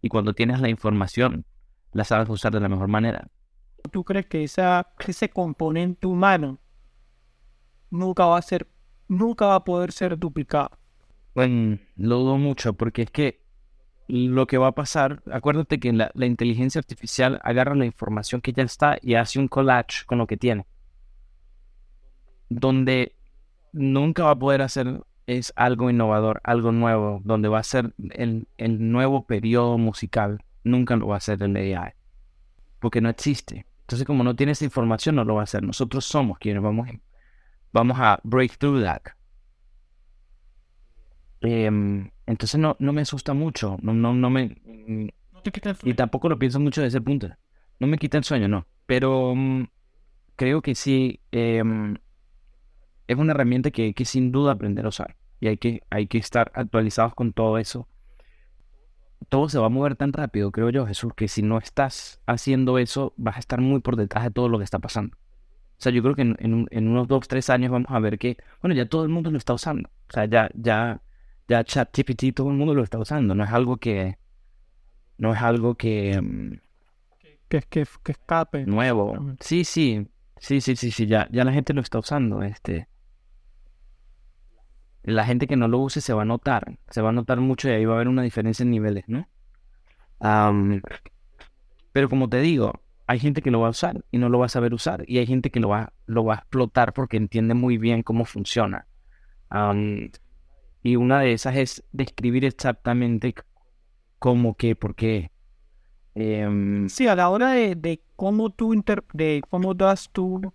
Y 0.00 0.08
cuando 0.08 0.34
tienes 0.34 0.60
la 0.60 0.68
información, 0.68 1.44
la 1.92 2.04
sabes 2.04 2.28
usar 2.28 2.52
de 2.52 2.60
la 2.60 2.68
mejor 2.68 2.88
manera. 2.88 3.28
¿Tú 3.90 4.04
crees 4.04 4.26
que 4.26 4.44
esa, 4.44 4.88
ese 5.06 5.28
componente 5.28 6.06
humano 6.06 6.58
nunca 7.90 8.24
va 8.26 8.38
a 8.38 8.42
ser, 8.42 8.66
nunca 9.08 9.46
va 9.46 9.56
a 9.56 9.64
poder 9.64 9.92
ser 9.92 10.18
duplicado? 10.18 10.70
Bueno, 11.34 11.78
lo 11.96 12.18
dudo 12.20 12.38
mucho, 12.38 12.72
porque 12.74 13.02
es 13.02 13.10
que 13.10 13.43
lo 14.08 14.46
que 14.46 14.58
va 14.58 14.68
a 14.68 14.72
pasar, 14.72 15.22
acuérdate 15.32 15.80
que 15.80 15.92
la, 15.92 16.10
inteligencia 16.14 16.78
artificial 16.78 17.40
agarra 17.42 17.74
la 17.74 17.86
información 17.86 18.40
que 18.40 18.52
ya 18.52 18.62
está 18.62 18.98
y 19.00 19.14
hace 19.14 19.38
un 19.38 19.48
collage 19.48 20.04
con 20.06 20.18
lo 20.18 20.26
que 20.26 20.36
tiene. 20.36 20.66
Donde 22.48 23.14
nunca 23.72 24.24
va 24.24 24.30
a 24.32 24.38
poder 24.38 24.62
hacer 24.62 25.02
es 25.26 25.52
algo 25.56 25.88
innovador, 25.88 26.40
algo 26.44 26.70
nuevo, 26.70 27.22
donde 27.24 27.48
va 27.48 27.58
a 27.60 27.62
ser 27.62 27.94
el, 28.10 28.46
el 28.58 28.92
nuevo 28.92 29.26
periodo 29.26 29.78
musical. 29.78 30.44
Nunca 30.64 30.96
lo 30.96 31.08
va 31.08 31.14
a 31.14 31.18
hacer 31.18 31.42
el 31.42 31.56
AI, 31.56 31.92
porque 32.78 33.00
no 33.00 33.08
existe. 33.08 33.66
Entonces, 33.80 34.06
como 34.06 34.24
no 34.24 34.36
tiene 34.36 34.52
esa 34.52 34.64
información, 34.64 35.16
no 35.16 35.24
lo 35.24 35.34
va 35.34 35.42
a 35.42 35.44
hacer. 35.44 35.62
Nosotros 35.62 36.04
somos 36.04 36.38
quienes 36.38 36.62
vamos, 36.62 36.88
vamos 37.72 37.98
a 37.98 38.18
break 38.22 38.58
through 38.58 38.82
that. 38.82 39.02
Em, 41.40 42.10
entonces 42.26 42.60
no, 42.60 42.76
no 42.78 42.92
me 42.92 43.02
asusta 43.02 43.34
mucho. 43.34 43.76
No, 43.82 43.92
no, 43.92 44.14
no 44.14 44.30
me. 44.30 44.56
y 45.82 45.94
tampoco 45.94 46.28
lo 46.28 46.38
pienso 46.38 46.60
mucho 46.60 46.82
desde 46.82 46.98
ese 46.98 47.04
punto. 47.04 47.28
No 47.80 47.86
me 47.86 47.98
quita 47.98 48.18
el 48.18 48.24
sueño, 48.24 48.48
no. 48.48 48.66
Pero 48.86 49.34
mm, 49.34 49.64
creo 50.36 50.62
que 50.62 50.74
sí. 50.74 51.20
Em, 51.32 51.96
es 53.06 53.18
una 53.18 53.32
herramienta 53.32 53.70
que 53.70 53.82
hay 53.82 53.94
que 53.94 54.04
sin 54.04 54.32
duda 54.32 54.52
aprender 54.52 54.86
a 54.86 54.88
usar. 54.88 55.16
Y 55.40 55.48
hay 55.48 55.58
que, 55.58 55.82
hay 55.90 56.06
que 56.06 56.18
estar 56.18 56.50
actualizados 56.54 57.14
con 57.14 57.32
todo 57.32 57.58
eso 57.58 57.86
todo 59.28 59.48
se 59.48 59.58
va 59.58 59.66
a 59.66 59.70
mover 59.70 59.96
tan 59.96 60.12
rápido, 60.12 60.50
creo 60.50 60.70
yo, 60.70 60.86
Jesús, 60.86 61.12
que 61.14 61.28
si 61.28 61.42
no 61.42 61.58
estás 61.58 62.20
haciendo 62.26 62.78
eso, 62.78 63.14
vas 63.16 63.36
a 63.36 63.40
estar 63.40 63.60
muy 63.60 63.80
por 63.80 63.96
detrás 63.96 64.24
de 64.24 64.30
todo 64.30 64.48
lo 64.48 64.58
que 64.58 64.64
está 64.64 64.78
pasando. 64.78 65.16
O 65.16 65.82
sea, 65.84 65.92
yo 65.92 66.02
creo 66.02 66.14
que 66.14 66.22
en, 66.22 66.88
unos 66.88 67.08
dos, 67.08 67.26
tres 67.28 67.50
años 67.50 67.70
vamos 67.70 67.90
a 67.90 67.98
ver 67.98 68.18
que, 68.18 68.36
bueno, 68.62 68.74
ya 68.74 68.88
todo 68.88 69.02
el 69.02 69.08
mundo 69.08 69.30
lo 69.30 69.38
está 69.38 69.52
usando. 69.52 69.88
O 70.08 70.12
sea, 70.12 70.24
ya, 70.26 70.50
ya, 70.54 71.02
ya 71.48 71.64
ChatGPT 71.64 72.34
todo 72.34 72.50
el 72.50 72.56
mundo 72.56 72.74
lo 72.74 72.82
está 72.82 72.98
usando. 72.98 73.34
No 73.34 73.44
es 73.44 73.50
algo 73.50 73.76
que, 73.76 74.18
no 75.18 75.34
es 75.34 75.40
algo 75.40 75.74
que, 75.74 76.20
mm, 76.20 76.60
que, 77.48 77.62
que, 77.62 77.86
que 78.02 78.12
escape. 78.12 78.66
Nuevo. 78.66 79.34
Sí, 79.40 79.64
sí, 79.64 80.06
sí, 80.38 80.60
sí, 80.60 80.76
sí, 80.76 80.90
sí, 80.90 81.06
ya, 81.06 81.28
ya 81.30 81.44
la 81.44 81.52
gente 81.52 81.72
lo 81.72 81.80
está 81.80 81.98
usando. 81.98 82.42
Este, 82.42 82.88
la 85.04 85.24
gente 85.24 85.46
que 85.46 85.56
no 85.56 85.68
lo 85.68 85.78
use 85.78 86.00
se 86.00 86.14
va 86.14 86.22
a 86.22 86.24
notar, 86.24 86.78
se 86.88 87.02
va 87.02 87.10
a 87.10 87.12
notar 87.12 87.38
mucho 87.40 87.68
y 87.68 87.72
ahí 87.72 87.84
va 87.84 87.92
a 87.92 87.96
haber 87.96 88.08
una 88.08 88.22
diferencia 88.22 88.62
en 88.62 88.70
niveles, 88.70 89.04
¿no? 89.06 89.28
pero 91.92 92.08
como 92.08 92.30
te 92.30 92.40
digo, 92.40 92.80
hay 93.06 93.18
gente 93.18 93.42
que 93.42 93.50
lo 93.50 93.60
va 93.60 93.66
a 93.66 93.70
usar 93.70 94.02
y 94.10 94.16
no 94.16 94.30
lo 94.30 94.38
va 94.38 94.46
a 94.46 94.48
saber 94.48 94.72
usar 94.72 95.04
y 95.06 95.18
hay 95.18 95.26
gente 95.26 95.50
que 95.50 95.60
lo 95.60 95.68
va, 95.68 95.92
lo 96.06 96.24
va 96.24 96.36
a 96.36 96.38
explotar 96.38 96.94
porque 96.94 97.18
entiende 97.18 97.52
muy 97.52 97.76
bien 97.76 98.02
cómo 98.02 98.24
funciona. 98.24 98.86
Y 100.84 100.96
una 100.96 101.20
de 101.20 101.32
esas 101.32 101.56
es 101.56 101.82
describir 101.92 102.44
exactamente 102.44 103.34
cómo, 104.18 104.54
qué, 104.54 104.76
por 104.76 104.94
qué. 104.94 105.30
Em, 106.14 106.88
sí, 106.90 107.08
a 107.08 107.16
la 107.16 107.30
hora 107.30 107.52
de, 107.52 108.02
cómo 108.14 108.50
tú 108.50 108.74
inter 108.74 109.02
cómo 109.48 109.72
das 109.74 110.10
tu 110.12 110.52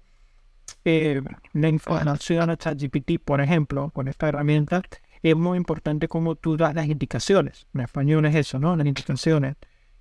eh, 0.86 1.22
la 1.54 1.68
información 1.68 2.52
a 2.52 2.58
ChatGPT, 2.58 3.20
por 3.26 3.42
ejemplo, 3.42 3.90
con 3.90 4.08
esta 4.08 4.30
herramienta, 4.30 4.84
es 5.24 5.36
muy 5.36 5.58
importante 5.58 6.08
cómo 6.08 6.36
tú 6.36 6.58
das 6.58 6.76
las 6.76 6.88
indicaciones. 6.88 7.66
En 7.74 7.82
español 7.82 8.24
es 8.28 8.36
eso, 8.36 8.60
¿no? 8.60 8.76
Las 8.76 8.86
indicaciones. 8.86 9.56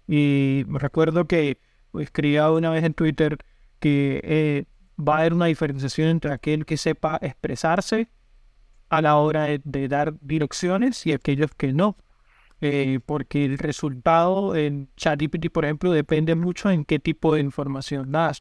Y 0.06 0.64
recuerdo 0.68 1.26
que 1.26 1.58
escribía 1.98 2.50
una 2.50 2.68
vez 2.68 2.84
en 2.84 2.92
Twitter 2.92 3.38
que 3.80 4.20
eh, 4.24 4.64
va 5.00 5.16
a 5.16 5.18
haber 5.20 5.32
una 5.32 5.46
diferenciación 5.46 6.08
entre 6.08 6.32
aquel 6.32 6.66
que 6.66 6.76
sepa 6.76 7.18
expresarse 7.22 8.10
a 8.88 9.02
la 9.02 9.16
hora 9.16 9.46
de, 9.62 9.88
dar 9.88 10.14
direcciones 10.20 11.06
y 11.06 11.12
aquellos 11.12 11.50
que 11.54 11.72
no. 11.72 11.96
Eh, 12.60 12.98
porque 13.06 13.44
el 13.44 13.58
resultado 13.58 14.56
en 14.56 14.88
ChatGPT, 14.96 15.50
por 15.50 15.64
ejemplo, 15.64 15.92
depende 15.92 16.34
mucho 16.34 16.70
en 16.70 16.84
qué 16.84 16.98
tipo 16.98 17.34
de 17.34 17.40
información 17.40 18.10
das. 18.10 18.40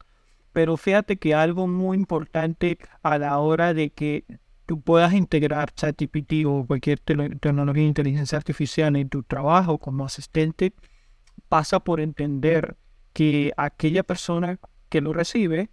Pero 0.53 0.75
fíjate 0.75 1.17
que 1.17 1.35
algo 1.35 1.67
muy 1.67 1.97
importante 1.97 2.79
a 3.03 3.19
la 3.19 3.37
hora 3.37 3.75
de 3.75 3.91
que 3.91 4.25
tú 4.65 4.81
puedas 4.81 5.13
integrar 5.13 5.71
ChatGPT 5.73 6.45
o 6.45 6.65
cualquier 6.65 6.99
tecnología 6.99 7.83
de 7.83 7.89
inteligencia 7.89 8.37
artificial 8.37 8.95
en 8.95 9.09
tu 9.09 9.23
trabajo 9.23 9.77
como 9.77 10.05
asistente 10.05 10.73
pasa 11.47 11.79
por 11.79 11.99
entender 12.01 12.75
que 13.13 13.53
aquella 13.55 14.03
persona 14.03 14.59
que 14.89 15.01
lo 15.01 15.13
recibe 15.13 15.69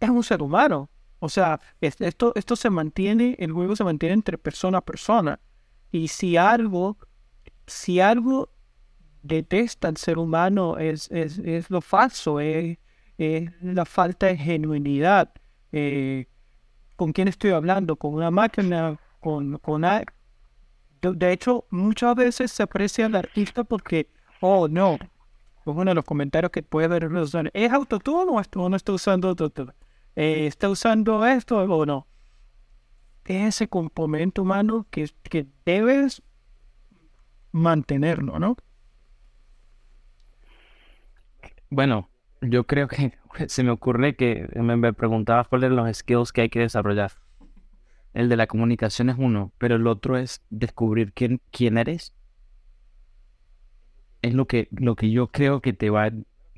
es 0.00 0.10
un 0.10 0.22
ser 0.22 0.42
humano. 0.42 0.90
O 1.24 1.28
sea, 1.28 1.60
esto, 1.80 2.32
esto 2.34 2.56
se 2.56 2.68
mantiene, 2.68 3.36
el 3.38 3.52
juego 3.52 3.76
se 3.76 3.84
mantiene 3.84 4.14
entre 4.14 4.38
persona 4.38 4.78
a 4.78 4.80
persona. 4.80 5.38
Y 5.92 6.08
si 6.08 6.36
algo, 6.36 6.98
si 7.64 8.00
algo 8.00 8.50
detesta 9.22 9.86
al 9.86 9.98
ser 9.98 10.18
humano 10.18 10.78
es, 10.78 11.08
es, 11.12 11.38
es 11.38 11.70
lo 11.70 11.80
falso, 11.80 12.40
es, 12.40 12.76
es 13.18 13.52
la 13.62 13.84
falta 13.84 14.26
de 14.26 14.36
genuinidad. 14.36 15.32
Eh, 15.70 16.26
¿Con 16.96 17.12
quién 17.12 17.28
estoy 17.28 17.52
hablando? 17.52 17.94
¿Con 17.94 18.14
una 18.14 18.32
máquina? 18.32 18.98
¿Con, 19.20 19.58
con 19.58 19.82
de, 19.82 21.32
hecho, 21.32 21.66
muchas 21.70 22.16
veces 22.16 22.50
se 22.50 22.64
aprecia 22.64 23.06
al 23.06 23.14
artista 23.14 23.62
porque, 23.62 24.08
oh, 24.40 24.66
no, 24.66 24.94
es 24.94 25.00
uno 25.66 25.84
de 25.84 25.94
los 25.94 26.04
comentarios 26.04 26.50
que 26.50 26.64
puede 26.64 26.88
ver 26.88 27.08
¿Es 27.52 27.72
autotune 27.72 28.42
o, 28.56 28.68
no 28.68 28.76
está 28.76 28.92
usando 28.92 29.28
autotune? 29.28 29.72
Eh, 30.16 30.46
¿Está 30.46 30.68
usando 30.68 31.24
esto 31.26 31.58
o 31.58 31.86
no? 31.86 32.06
Es 33.24 33.54
ese 33.54 33.68
componente 33.68 34.40
humano 34.40 34.86
que, 34.90 35.10
que 35.22 35.46
debes 35.64 36.22
mantenerlo, 37.52 38.38
¿no? 38.38 38.56
Bueno, 41.70 42.10
yo 42.42 42.66
creo 42.66 42.88
que 42.88 43.12
se 43.48 43.62
me 43.62 43.70
ocurre 43.70 44.16
que 44.16 44.48
me 44.54 44.92
preguntaba 44.92 45.44
cuáles 45.44 45.70
eran 45.70 45.84
los 45.84 45.96
skills 45.96 46.32
que 46.32 46.42
hay 46.42 46.48
que 46.50 46.60
desarrollar. 46.60 47.12
El 48.12 48.28
de 48.28 48.36
la 48.36 48.46
comunicación 48.46 49.08
es 49.08 49.16
uno, 49.18 49.52
pero 49.56 49.76
el 49.76 49.86
otro 49.86 50.18
es 50.18 50.42
descubrir 50.50 51.14
quién, 51.14 51.40
quién 51.50 51.78
eres. 51.78 52.14
Es 54.20 54.34
lo 54.34 54.46
que, 54.46 54.68
lo 54.70 54.96
que 54.96 55.10
yo 55.10 55.28
creo 55.28 55.62
que 55.62 55.72
te 55.72 55.88
va 55.88 56.04
a, 56.04 56.12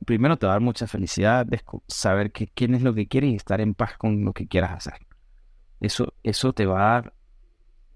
primero 0.06 0.36
te 0.36 0.46
va 0.46 0.52
a 0.52 0.56
dar 0.56 0.62
mucha 0.62 0.86
felicidad 0.86 1.46
saber 1.86 2.32
que, 2.32 2.48
quién 2.48 2.74
es 2.74 2.82
lo 2.82 2.94
que 2.94 3.06
quieres 3.06 3.32
y 3.32 3.36
estar 3.36 3.60
en 3.60 3.74
paz 3.74 3.96
con 3.96 4.24
lo 4.24 4.32
que 4.32 4.46
quieras 4.46 4.72
hacer. 4.72 5.06
eso, 5.80 6.14
eso 6.22 6.52
te 6.52 6.66
va 6.66 6.80
a 6.80 6.92
dar, 6.94 7.14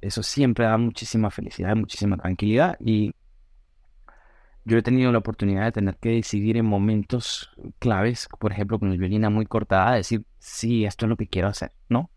eso 0.00 0.22
siempre 0.22 0.64
da 0.66 0.78
muchísima 0.78 1.30
felicidad, 1.30 1.76
muchísima 1.76 2.16
tranquilidad 2.16 2.76
y 2.80 3.14
yo 4.64 4.76
he 4.76 4.82
tenido 4.82 5.10
la 5.12 5.18
oportunidad 5.18 5.64
de 5.64 5.72
tener 5.72 5.96
que 5.96 6.10
decidir 6.10 6.58
en 6.58 6.66
momentos 6.66 7.50
claves, 7.78 8.28
por 8.38 8.52
ejemplo, 8.52 8.78
con 8.78 8.92
el 8.92 8.98
violina 8.98 9.30
muy 9.30 9.46
cortada, 9.46 9.94
decir, 9.94 10.24
sí, 10.38 10.84
esto 10.84 11.06
es 11.06 11.10
lo 11.10 11.16
que 11.16 11.26
quiero 11.26 11.48
hacer, 11.48 11.72
¿no? 11.88 12.10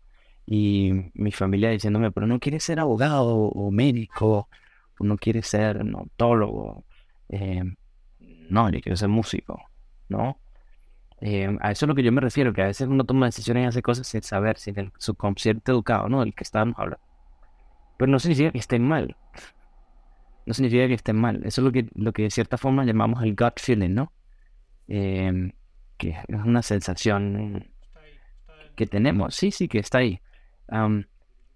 Y 0.44 0.92
mi 1.14 1.32
familia 1.32 1.70
diciéndome, 1.70 2.10
pero 2.10 2.26
no 2.26 2.40
quieres 2.40 2.64
ser 2.64 2.78
abogado 2.78 3.36
o 3.36 3.70
médico, 3.70 4.48
no 5.00 5.16
quieres 5.16 5.46
ser 5.46 5.78
odontólogo, 5.78 6.84
eh, 7.30 7.62
no, 8.50 8.70
yo 8.70 8.80
quiero 8.80 8.96
ser 8.96 9.08
músico, 9.08 9.58
¿no? 10.12 10.38
Eh, 11.20 11.56
a 11.60 11.72
eso 11.72 11.86
es 11.86 11.88
lo 11.88 11.94
que 11.94 12.02
yo 12.02 12.12
me 12.12 12.20
refiero, 12.20 12.52
que 12.52 12.62
a 12.62 12.66
veces 12.66 12.88
uno 12.88 13.04
toma 13.04 13.26
decisiones 13.26 13.64
y 13.64 13.66
hace 13.68 13.82
cosas 13.82 14.06
sin 14.06 14.22
saber, 14.22 14.58
sin 14.58 14.78
el 14.78 14.92
subconsciente 14.98 15.72
educado, 15.72 16.08
¿no? 16.08 16.20
Del 16.20 16.34
que 16.34 16.44
estábamos 16.44 16.78
hablando. 16.78 17.04
Pero 17.96 18.10
no 18.10 18.18
significa 18.18 18.50
que 18.52 18.58
estén 18.58 18.86
mal 18.86 19.16
no 20.46 20.54
significa 20.54 20.88
que 20.88 20.94
estén 20.94 21.16
mal. 21.16 21.36
Eso 21.44 21.60
es 21.60 21.64
lo 21.64 21.72
que, 21.72 21.88
lo 21.94 22.12
que 22.12 22.22
de 22.22 22.30
cierta 22.30 22.58
forma 22.58 22.84
llamamos 22.84 23.22
el 23.22 23.34
gut 23.34 23.60
feeling, 23.60 23.94
¿no? 23.94 24.12
Em, 24.88 25.52
que 25.96 26.10
es 26.10 26.40
una 26.44 26.62
sensación 26.62 27.70
que 28.76 28.86
tenemos. 28.86 29.34
Sí, 29.34 29.50
sí, 29.50 29.68
que 29.68 29.78
está 29.78 29.98
ahí. 29.98 30.20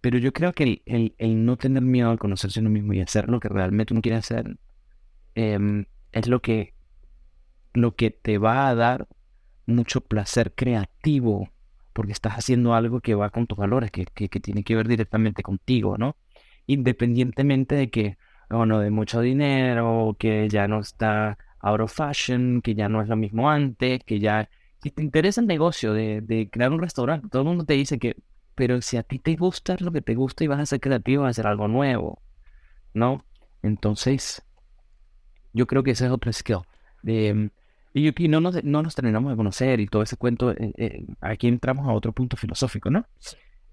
pero 0.00 0.18
yo 0.18 0.32
creo 0.32 0.52
que 0.52 0.82
el, 0.86 1.14
el, 1.18 1.44
no 1.44 1.56
tener 1.56 1.82
miedo 1.82 2.10
a 2.10 2.16
conocerse 2.16 2.60
uno 2.60 2.70
mismo 2.70 2.92
y 2.92 3.00
hacer 3.00 3.28
lo 3.28 3.40
que 3.40 3.48
realmente 3.48 3.92
uno 3.92 4.02
quiere 4.02 4.18
hacer 4.18 4.56
em, 5.34 5.86
es 6.12 6.28
lo 6.28 6.40
que, 6.40 6.74
lo 7.76 7.94
que 7.94 8.10
te 8.10 8.38
va 8.38 8.68
a 8.68 8.74
dar 8.74 9.08
mucho 9.66 10.00
placer 10.00 10.54
creativo 10.54 11.50
porque 11.92 12.12
estás 12.12 12.34
haciendo 12.34 12.74
algo 12.74 13.00
que 13.00 13.14
va 13.14 13.30
con 13.30 13.46
tus 13.46 13.56
valores, 13.56 13.90
que, 13.90 14.04
que, 14.04 14.28
tiene 14.40 14.64
que 14.64 14.76
ver 14.76 14.86
directamente 14.86 15.42
contigo, 15.42 15.96
¿no? 15.96 16.16
Independientemente 16.66 17.74
de 17.74 17.90
que 17.90 18.18
o 18.50 18.66
no 18.66 18.80
de 18.80 18.90
mucho 18.90 19.20
dinero, 19.20 20.14
que 20.18 20.48
ya 20.48 20.68
no 20.68 20.80
está 20.80 21.38
out 21.60 21.80
of 21.80 21.92
fashion, 21.92 22.60
que 22.62 22.74
ya 22.74 22.88
no 22.88 23.00
es 23.02 23.08
lo 23.08 23.16
mismo 23.16 23.50
antes, 23.50 24.04
que 24.04 24.20
ya... 24.20 24.48
Si 24.82 24.90
te 24.90 25.02
interesa 25.02 25.40
el 25.40 25.46
negocio 25.46 25.94
de, 25.94 26.20
de 26.20 26.50
crear 26.50 26.70
un 26.70 26.80
restaurante, 26.80 27.28
todo 27.28 27.42
el 27.42 27.48
mundo 27.48 27.64
te 27.64 27.74
dice 27.74 27.98
que, 27.98 28.16
pero 28.54 28.82
si 28.82 28.98
a 28.98 29.02
ti 29.02 29.18
te 29.18 29.34
gusta 29.34 29.76
lo 29.80 29.90
que 29.90 30.02
te 30.02 30.14
gusta 30.14 30.44
y 30.44 30.48
vas 30.48 30.60
a 30.60 30.66
ser 30.66 30.80
creativo, 30.80 31.22
vas 31.22 31.28
a 31.28 31.40
hacer 31.40 31.46
algo 31.46 31.66
nuevo, 31.66 32.20
¿no? 32.94 33.24
Entonces, 33.62 34.42
yo 35.54 35.66
creo 35.66 35.82
que 35.82 35.92
ese 35.92 36.06
es 36.06 36.12
otro 36.12 36.32
skill. 36.32 36.60
De, 37.02 37.50
y, 37.96 38.08
aquí 38.08 38.28
no 38.28 38.40
nos, 38.40 38.62
no 38.62 38.82
nos 38.82 38.94
terminamos 38.94 39.30
de 39.30 39.36
conocer 39.36 39.80
y 39.80 39.86
todo 39.86 40.02
ese 40.02 40.16
cuento, 40.16 40.52
eh, 40.52 40.72
eh, 40.76 41.06
aquí 41.20 41.48
entramos 41.48 41.88
a 41.88 41.92
otro 41.92 42.12
punto 42.12 42.36
filosófico, 42.36 42.90
¿no? 42.90 43.06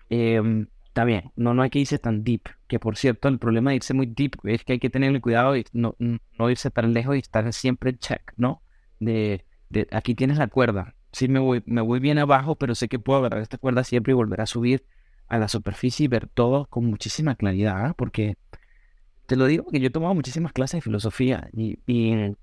Eh, 0.09 0.65
está 0.85 1.03
bien, 1.03 1.31
no, 1.35 1.53
no 1.53 1.61
hay 1.61 1.69
que 1.69 1.79
irse 1.79 1.99
tan 1.99 2.23
deep, 2.23 2.43
que 2.67 2.79
por 2.79 2.95
cierto, 2.97 3.27
el 3.27 3.39
problema 3.39 3.71
de 3.71 3.77
irse 3.77 3.93
muy 3.93 4.05
deep 4.05 4.35
es 4.43 4.63
que 4.63 4.73
hay 4.73 4.79
que 4.79 4.89
tener 4.89 5.19
cuidado 5.21 5.57
y 5.57 5.65
no, 5.73 5.95
no 5.99 6.49
irse 6.49 6.71
tan 6.71 6.93
lejos 6.93 7.15
y 7.15 7.19
estar 7.19 7.51
siempre 7.51 7.91
en 7.91 7.99
check, 7.99 8.33
¿no? 8.37 8.61
De, 8.99 9.45
de 9.69 9.87
aquí 9.91 10.15
tienes 10.15 10.37
la 10.37 10.47
cuerda, 10.47 10.95
sí 11.11 11.27
me 11.27 11.39
voy, 11.39 11.63
me 11.65 11.81
voy 11.81 11.99
bien 11.99 12.17
abajo, 12.17 12.55
pero 12.55 12.75
sé 12.75 12.87
que 12.87 12.99
puedo 12.99 13.19
agarrar 13.19 13.41
esta 13.41 13.57
cuerda 13.57 13.83
siempre 13.83 14.11
y 14.11 14.15
volver 14.15 14.41
a 14.41 14.45
subir 14.45 14.85
a 15.27 15.37
la 15.37 15.47
superficie 15.47 16.05
y 16.05 16.07
ver 16.07 16.27
todo 16.27 16.67
con 16.67 16.85
muchísima 16.85 17.35
claridad, 17.35 17.85
¿ah? 17.85 17.93
porque 17.97 18.37
te 19.25 19.35
lo 19.35 19.45
digo 19.45 19.63
porque 19.63 19.79
yo 19.79 19.87
he 19.87 19.91
tomado 19.91 20.13
muchísimas 20.13 20.53
clases 20.53 20.79
de 20.79 20.81
filosofía 20.81 21.49
y, 21.53 21.79
y, 21.87 22.35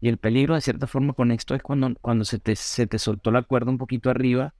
y, 0.00 0.08
el 0.08 0.18
peligro 0.18 0.54
de 0.54 0.60
cierta 0.60 0.86
forma 0.86 1.14
con 1.14 1.30
esto 1.30 1.54
es 1.54 1.62
cuando, 1.62 1.94
cuando 2.00 2.24
se, 2.24 2.38
te, 2.38 2.56
se 2.56 2.86
te 2.86 2.98
soltó 2.98 3.30
la 3.30 3.42
cuerda 3.42 3.70
un 3.70 3.78
poquito 3.78 4.10
arriba 4.10 4.54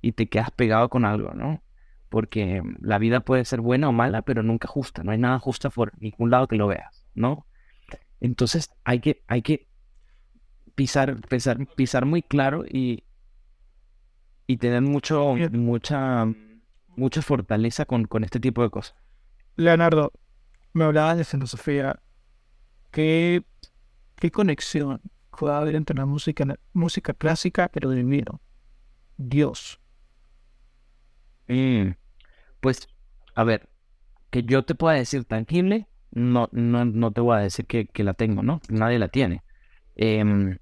y 0.00 0.12
te 0.12 0.28
quedas 0.28 0.50
pegado 0.50 0.88
con 0.88 1.04
algo, 1.04 1.34
¿no? 1.34 1.62
porque 2.08 2.62
la 2.80 2.98
vida 2.98 3.20
puede 3.20 3.44
ser 3.44 3.60
buena 3.60 3.88
o 3.88 3.92
mala, 3.92 4.22
pero 4.22 4.42
nunca 4.42 4.68
justa, 4.68 5.02
no 5.02 5.12
hay 5.12 5.18
nada 5.18 5.38
justa 5.38 5.70
por 5.70 5.92
ningún 6.00 6.30
lado 6.30 6.48
que 6.48 6.56
lo 6.56 6.66
veas, 6.66 7.04
¿no? 7.14 7.46
Entonces 8.20 8.70
hay 8.84 9.00
que, 9.00 9.22
hay 9.26 9.42
que 9.42 9.68
pisar, 10.74 11.20
pisar, 11.28 11.66
pisar 11.76 12.06
muy 12.06 12.22
claro 12.22 12.64
y, 12.66 13.04
y 14.46 14.56
tener 14.56 14.82
mucho, 14.82 15.34
mucha, 15.52 16.26
mucha 16.96 17.22
fortaleza 17.22 17.84
con, 17.84 18.04
con 18.04 18.24
este 18.24 18.40
tipo 18.40 18.62
de 18.62 18.70
cosas. 18.70 18.96
Leonardo, 19.56 20.12
me 20.72 20.84
hablabas 20.84 21.18
de 21.18 21.24
filosofía. 21.24 22.00
¿Qué, 22.90 23.44
qué 24.18 24.30
conexión 24.30 25.00
puede 25.30 25.54
haber 25.54 25.76
entre 25.76 25.96
la 25.96 26.06
música, 26.06 26.44
música 26.72 27.14
clásica 27.14 27.70
y 27.74 27.80
lo 27.80 27.90
divino? 27.90 28.40
Dios. 29.16 29.80
Mm, 31.48 31.92
pues, 32.60 32.88
a 33.34 33.44
ver, 33.44 33.68
que 34.30 34.42
yo 34.42 34.64
te 34.64 34.74
pueda 34.74 34.96
decir 34.96 35.24
tangible, 35.24 35.86
no, 36.10 36.48
no, 36.52 36.84
no 36.84 37.12
te 37.12 37.20
voy 37.20 37.36
a 37.36 37.40
decir 37.40 37.66
que, 37.66 38.04
la 38.04 38.14
tengo, 38.14 38.42
¿no? 38.42 38.60
Nadie 38.68 38.98
la 38.98 39.08
tiene. 39.08 39.42
Em, 39.96 40.58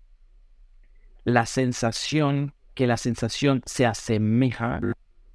la 1.24 1.46
sensación, 1.46 2.54
que 2.74 2.86
la 2.86 2.96
sensación 2.96 3.62
se 3.66 3.86
asemeja 3.86 4.76
a 4.76 4.80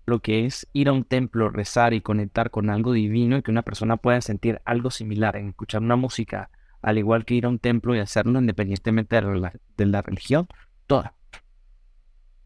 lo 0.06 0.19
que 0.19 0.45
es 0.45 0.68
ir 0.73 0.89
a 0.89 0.93
un 0.93 1.03
templo, 1.03 1.49
rezar 1.49 1.93
y 1.93 2.02
conectar 2.02 2.52
con 2.52 2.69
algo 2.69 2.93
divino 2.93 3.38
y 3.38 3.41
que 3.41 3.52
una 3.52 3.61
persona 3.64 3.98
pueda 3.98 4.22
sentir 4.22 4.61
algo 4.65 4.91
similar 4.91 5.35
en 5.35 5.49
escuchar 5.49 5.81
una 5.81 5.95
música, 5.95 6.49
al 6.82 6.98
igual 6.98 7.26
que 7.26 7.36
ir 7.36 7.45
a 7.45 7.49
un 7.49 7.60
templo 7.60 7.95
y 7.95 7.99
hacerlo 7.99 8.40
independientemente 8.40 9.16
de 9.16 9.40
la, 9.40 9.53
de 9.78 9.86
la 9.86 10.02
religión, 10.02 10.48
toda. 10.88 11.16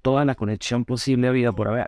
Toda 0.02 0.26
la 0.26 0.36
conexión 0.36 0.86
posible 0.86 1.32
vida 1.32 1.52
por 1.52 1.68
haber 1.68 1.88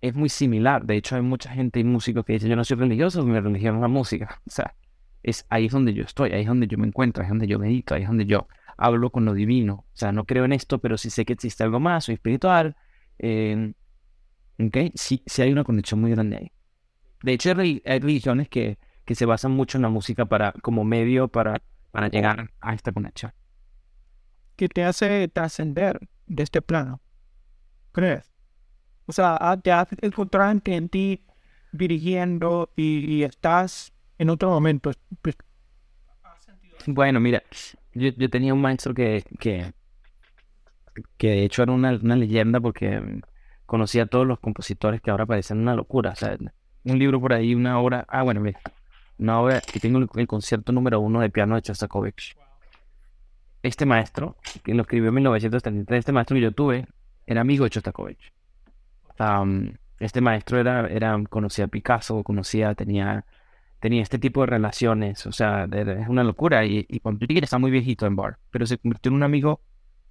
es 0.00 0.14
muy 0.14 0.28
similar. 0.28 0.84
De 0.84 0.96
hecho, 0.96 1.16
hay 1.16 1.22
mucha 1.22 1.50
gente 1.50 1.80
y 1.80 1.84
músicos 1.84 2.24
que 2.24 2.34
dicen, 2.34 2.50
yo 2.50 2.56
no 2.56 2.64
soy 2.64 2.76
religioso, 2.76 3.24
mi 3.24 3.38
religión 3.38 3.76
es 3.76 3.80
la 3.80 3.88
música. 3.88 4.40
O 4.46 4.50
sea, 4.50 4.74
es 5.22 5.46
ahí 5.50 5.66
es 5.66 5.72
donde 5.72 5.92
yo 5.92 6.04
estoy, 6.04 6.32
ahí 6.32 6.42
es 6.42 6.46
donde 6.46 6.68
yo 6.68 6.78
me 6.78 6.86
encuentro, 6.86 7.22
ahí 7.22 7.26
es 7.26 7.30
donde 7.30 7.46
yo 7.46 7.58
medito, 7.58 7.94
ahí 7.94 8.02
es 8.02 8.08
donde 8.08 8.26
yo 8.26 8.46
hablo 8.76 9.10
con 9.10 9.24
lo 9.24 9.34
divino. 9.34 9.84
O 9.92 9.96
sea, 9.96 10.12
no 10.12 10.24
creo 10.24 10.44
en 10.44 10.52
esto, 10.52 10.78
pero 10.78 10.96
sí 10.98 11.10
sé 11.10 11.24
que 11.24 11.32
existe 11.32 11.64
algo 11.64 11.80
más, 11.80 12.04
soy 12.04 12.14
espiritual. 12.14 12.76
Eh, 13.18 13.72
¿Ok? 14.58 14.76
Sí, 14.94 15.22
sí 15.26 15.42
hay 15.42 15.52
una 15.52 15.64
conexión 15.64 16.00
muy 16.00 16.10
grande 16.10 16.36
ahí. 16.36 16.52
De 17.22 17.32
hecho, 17.32 17.50
hay, 17.58 17.82
religiones 17.84 18.48
que, 18.48 18.78
que 19.06 19.14
se 19.14 19.24
basan 19.24 19.52
mucho 19.52 19.78
en 19.78 19.82
la 19.82 19.88
música 19.88 20.26
para, 20.26 20.52
como 20.60 20.84
medio 20.84 21.28
para, 21.28 21.62
para 21.92 22.08
llegar 22.08 22.50
a 22.60 22.74
esta 22.74 22.92
conexión. 22.92 23.32
¿Qué 24.56 24.68
te 24.68 24.84
hace 24.84 25.28
trascender 25.28 26.00
de 26.26 26.42
este 26.42 26.60
plano? 26.60 27.00
¿Crees? 27.92 28.30
O 29.06 29.12
sea, 29.12 29.38
ah, 29.40 29.56
te 29.56 29.70
has 29.70 29.88
encontrado 30.02 30.60
en 30.64 30.88
ti 30.88 31.24
dirigiendo 31.70 32.72
y, 32.74 33.22
estás 33.22 33.92
en 34.18 34.30
otro 34.30 34.50
momento. 34.50 34.90
Pues, 35.22 35.36
bueno, 36.86 37.20
mira, 37.20 37.42
yo, 37.94 38.08
yo 38.08 38.28
tenía 38.28 38.54
un 38.54 38.60
maestro 38.60 38.92
que, 38.92 39.22
que, 39.38 39.72
que 41.16 41.28
de 41.28 41.44
hecho 41.44 41.62
era 41.62 41.72
una, 41.72 41.92
una, 41.92 42.16
leyenda 42.16 42.60
porque 42.60 43.20
conocía 43.66 44.04
a 44.04 44.06
todos 44.06 44.26
los 44.26 44.40
compositores 44.40 45.00
que 45.00 45.12
ahora 45.12 45.26
parecen 45.26 45.58
una 45.58 45.76
locura. 45.76 46.10
O 46.10 46.16
sea, 46.16 46.36
un 46.84 46.98
libro 46.98 47.20
por 47.20 47.32
ahí, 47.32 47.54
una 47.54 47.78
obra. 47.78 48.04
Ah, 48.08 48.22
bueno, 48.22 48.40
mira, 48.40 48.58
una 49.18 49.40
obra 49.40 49.60
que 49.60 49.80
tengo 49.80 49.98
el, 49.98 50.26
concierto 50.26 50.72
número 50.72 51.00
uno 51.00 51.20
de 51.20 51.30
piano 51.30 51.54
de 51.54 51.62
Chostakovich. 51.62 52.36
Este 53.62 53.86
maestro, 53.86 54.36
que 54.62 54.74
lo 54.74 54.82
escribió 54.82 55.08
en 55.08 55.14
1933, 55.14 55.98
este 55.98 56.12
maestro 56.12 56.34
que 56.36 56.42
yo 56.42 56.52
tuve, 56.52 56.86
era 57.26 57.40
amigo 57.40 57.64
de 57.64 57.70
Chostakovich 57.70 58.32
este 59.98 60.20
maestro 60.20 60.58
era, 60.58 60.86
era, 60.88 61.18
conocía 61.28 61.66
a 61.66 61.68
Picasso, 61.68 62.22
conocía, 62.22 62.74
tenía, 62.74 63.24
tenía 63.80 64.02
este 64.02 64.18
tipo 64.18 64.42
de 64.42 64.46
relaciones, 64.46 65.26
o 65.26 65.32
sea, 65.32 65.64
es 65.64 66.08
una 66.08 66.24
locura. 66.24 66.64
Y, 66.64 66.86
y 66.88 67.00
está 67.38 67.58
muy 67.58 67.70
viejito 67.70 68.06
en 68.06 68.16
bar, 68.16 68.38
pero 68.50 68.66
se 68.66 68.78
convirtió 68.78 69.10
en 69.10 69.16
un 69.16 69.22
amigo 69.22 69.60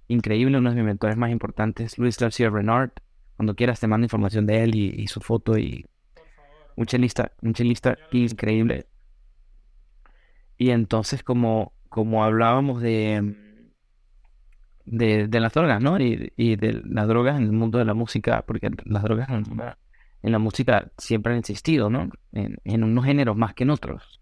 increíble, 0.08 0.58
uno 0.58 0.70
de 0.70 0.76
mis 0.76 0.84
mentores 0.84 1.16
más 1.16 1.30
importantes, 1.30 1.98
Luis 1.98 2.18
García 2.18 2.50
Renard. 2.50 2.90
Cuando 3.36 3.54
quieras 3.54 3.80
te 3.80 3.86
mando 3.86 4.06
información 4.06 4.46
de 4.46 4.62
él 4.62 4.74
y, 4.74 5.06
su 5.08 5.20
foto 5.20 5.58
y 5.58 5.84
un 6.74 6.86
chelista, 6.86 7.32
un 7.42 7.52
chelista 7.52 7.98
increíble. 8.12 8.86
Y 10.58 10.70
entonces 10.70 11.22
como, 11.22 11.72
como 11.88 12.24
hablábamos 12.24 12.80
de 12.82 13.36
de, 14.86 15.40
las 15.40 15.52
drogas, 15.52 15.82
¿no? 15.82 16.00
Y, 16.00 16.32
y, 16.36 16.56
de 16.56 16.80
las 16.84 17.08
drogas 17.08 17.36
en 17.36 17.44
el 17.44 17.52
mundo 17.52 17.78
de 17.78 17.84
la 17.84 17.94
música, 17.94 18.44
porque 18.46 18.70
las 18.84 19.02
drogas 19.02 19.28
en, 19.28 20.32
la 20.32 20.38
música 20.38 20.90
siempre 20.96 21.32
han 21.32 21.40
existido, 21.40 21.90
¿no? 21.90 22.08
En, 22.32 22.58
en 22.64 22.84
unos 22.84 23.04
géneros 23.04 23.36
más 23.36 23.54
que 23.54 23.64
en 23.64 23.70
otros. 23.70 24.20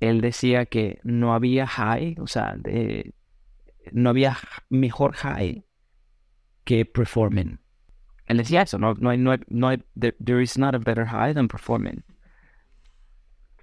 él 0.00 0.20
decía 0.20 0.66
que 0.66 1.00
no 1.02 1.34
había 1.34 1.66
high, 1.66 2.16
o 2.20 2.26
sea, 2.26 2.56
no 3.92 4.10
había 4.10 4.36
mejor 4.68 5.14
high 5.14 5.64
que 6.64 6.84
performing. 6.84 7.58
Él 8.26 8.36
decía 8.36 8.62
eso, 8.62 8.78
no, 8.78 8.94
no 8.94 9.08
hay, 9.08 9.18
no 9.18 9.32
hay, 9.32 9.38
no 9.48 9.68
hay 9.68 9.82
there 9.96 10.42
is 10.42 10.58
not 10.58 10.74
a 10.74 10.78
better 10.78 11.06
high 11.06 11.32
than 11.32 11.48
performing. 11.48 12.04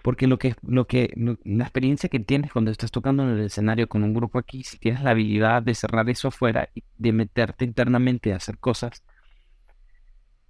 Porque 0.06 0.28
lo 0.28 0.38
que, 0.38 0.54
lo 0.62 0.86
que, 0.86 1.12
la 1.16 1.64
experiencia 1.64 2.10
que 2.10 2.20
tienes 2.20 2.52
cuando 2.52 2.70
estás 2.70 2.92
tocando 2.92 3.24
en 3.24 3.30
el 3.30 3.46
escenario 3.46 3.90
con 3.90 4.04
un 4.04 4.14
grupo 4.14 4.38
aquí, 4.38 4.64
si 4.64 4.78
tienes 4.78 5.02
la 5.02 5.10
habilidad 5.10 5.64
de 5.64 5.74
cerrar 5.74 6.08
eso 6.12 6.28
afuera 6.28 6.70
y 6.76 6.84
de 7.00 7.12
meterte 7.12 7.66
internamente 7.66 8.32
a 8.32 8.36
hacer 8.36 8.60
cosas, 8.60 9.04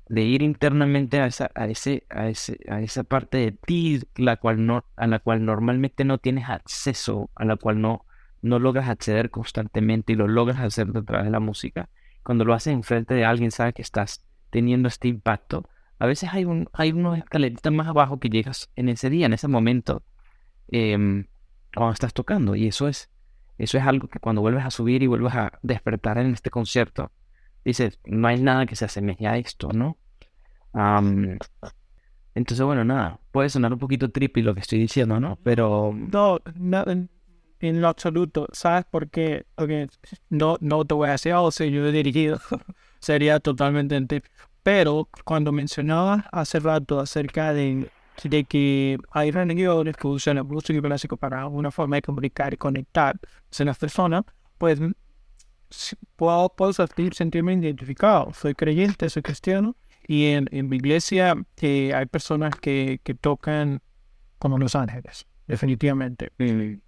de 0.10 0.24
ir 0.24 0.42
internamente 0.42 1.22
a 1.22 1.28
esa, 1.28 1.52
a 1.56 1.68
ese, 1.68 2.06
a 2.10 2.28
ese, 2.28 2.60
a 2.68 2.82
esa 2.82 3.06
parte 3.06 3.38
de 3.38 3.54
ti 3.54 4.02
la 4.18 4.36
cual 4.36 4.66
no, 4.66 4.84
a 4.98 5.08
la 5.08 5.20
cual 5.20 5.46
normalmente 5.46 6.04
no 6.04 6.18
tienes 6.18 6.50
acceso, 6.50 7.30
a 7.34 7.46
la 7.46 7.56
cual 7.56 7.80
no, 7.80 8.06
no 8.42 8.60
logras 8.60 8.90
acceder 8.90 9.30
constantemente 9.30 10.12
y 10.12 10.18
lo 10.18 10.28
logras 10.28 10.60
hacer 10.60 10.90
a 10.94 11.02
través 11.02 11.28
de 11.28 11.32
la 11.32 11.40
música. 11.40 11.88
Cuando 12.24 12.44
lo 12.44 12.54
haces 12.54 12.74
enfrente 12.74 13.14
de 13.14 13.24
alguien, 13.24 13.52
sabe 13.52 13.72
que 13.72 13.84
estás 13.84 14.22
teniendo 14.50 14.90
este 14.90 15.08
impacto. 15.08 15.70
A 16.00 16.06
veces 16.06 16.30
hay 16.34 16.46
un, 16.46 16.70
hay 16.74 16.92
unos 16.92 17.18
escaleritas 17.18 17.72
más 17.72 17.88
abajo 17.88 18.20
que 18.20 18.30
llegas 18.30 18.70
en 18.76 18.90
ese 18.90 19.10
día, 19.10 19.26
en 19.26 19.34
ese 19.34 19.48
momento, 19.48 20.04
em, 20.68 21.28
cuando 21.74 21.94
estás 21.94 22.14
tocando. 22.14 22.56
Y 22.56 22.68
eso 22.68 22.88
es, 22.88 23.10
eso 23.58 23.78
es 23.78 23.86
algo 23.86 24.08
que 24.08 24.20
cuando 24.20 24.42
vuelves 24.42 24.66
a 24.66 24.72
subir 24.72 25.04
y 25.04 25.08
vuelves 25.08 25.34
a 25.36 25.60
despertar 25.62 26.18
en 26.18 26.34
este 26.34 26.50
concierto, 26.50 27.12
dices, 27.64 28.00
no 28.06 28.28
hay 28.28 28.42
nada 28.42 28.66
que 28.66 28.76
se 28.76 28.86
asemeje 28.86 29.28
a 29.28 29.38
esto, 29.38 29.70
¿no? 29.74 29.98
entonces, 32.36 32.66
bueno, 32.66 32.84
nada, 32.84 33.22
puede 33.32 33.50
sonar 33.50 33.72
un 33.72 33.80
poquito 33.80 34.12
trippy 34.12 34.42
lo 34.42 34.54
que 34.54 34.60
estoy 34.60 34.78
diciendo, 34.78 35.22
¿no? 35.22 35.40
Pero... 35.42 35.94
No, 35.96 36.40
no 36.56 36.84
en, 36.86 37.10
lo 37.82 37.88
absoluto. 37.88 38.48
¿Sabes 38.52 38.84
por 38.84 39.10
qué? 39.10 39.46
Okay, 39.56 39.88
no, 40.30 40.58
no 40.60 40.84
te 40.84 40.94
voy 40.94 41.08
a 41.08 41.14
decir, 41.14 41.32
oh, 41.32 41.50
sí, 41.50 41.72
yo 41.72 41.86
he 41.88 41.94
dirigido. 41.94 42.40
Sería 43.00 43.40
totalmente 43.40 44.00
trippy. 44.02 44.28
Pero 44.66 45.08
cuando 45.26 45.52
mencionabas 45.52 46.26
hace 46.32 46.60
rato 46.60 47.00
acerca 47.00 47.54
de, 47.54 47.88
de 48.24 48.46
que 48.46 48.98
hay 49.12 49.30
religiones 49.30 49.96
que 49.96 50.08
usan 50.08 50.40
el 50.40 50.44
música 50.44 50.82
clásico 50.82 51.18
para 51.18 51.46
una 51.46 51.70
forma 51.70 51.98
de 51.98 52.02
comunicar 52.02 52.52
y 52.52 52.58
conectar 52.58 53.16
con 53.56 53.68
las 53.68 53.78
personas, 53.78 54.24
pues 54.58 54.80
puedo, 56.16 56.50
puedo 56.50 56.74
sentirme 56.74 57.54
identificado. 57.54 58.34
Soy 58.34 58.56
creyente, 58.56 59.08
soy 59.08 59.22
cristiano, 59.22 59.76
y 60.08 60.30
en, 60.32 60.48
en 60.52 60.68
mi 60.68 60.78
iglesia 60.78 61.36
eh, 61.62 61.94
hay 61.94 62.08
personas 62.08 62.56
que, 62.56 63.00
que, 63.04 63.14
tocan 63.14 63.84
como 64.40 64.58
Los 64.58 64.74
Ángeles, 64.74 65.28
definitivamente. 65.46 66.32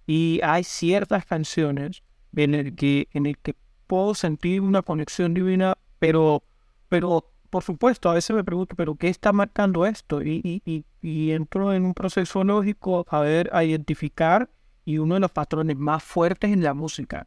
Y 0.04 0.40
hay 0.42 0.64
ciertas 0.64 1.24
canciones 1.26 2.02
en 2.34 2.56
el 2.56 2.74
que, 2.74 3.06
en 3.12 3.26
el 3.26 3.38
que 3.38 3.54
puedo 3.86 4.16
sentir 4.16 4.62
una 4.62 4.82
conexión 4.82 5.32
divina, 5.32 5.78
pero, 6.00 6.42
pero 6.88 7.30
por 7.50 7.62
supuesto, 7.64 8.10
a 8.10 8.14
veces 8.14 8.34
me 8.34 8.44
pregunto, 8.44 8.74
¿pero 8.76 8.94
qué 8.96 9.08
está 9.08 9.32
marcando 9.32 9.86
esto? 9.86 10.22
Y, 10.22 10.40
y, 10.44 10.62
y, 10.64 10.84
y 11.00 11.32
entro 11.32 11.72
en 11.72 11.84
un 11.84 11.94
proceso 11.94 12.44
lógico 12.44 13.06
a 13.08 13.20
ver, 13.20 13.50
a 13.52 13.64
identificar, 13.64 14.50
y 14.84 14.98
uno 14.98 15.14
de 15.14 15.20
los 15.20 15.30
patrones 15.30 15.76
más 15.76 16.02
fuertes 16.02 16.50
en 16.50 16.62
la 16.62 16.74
música 16.74 17.26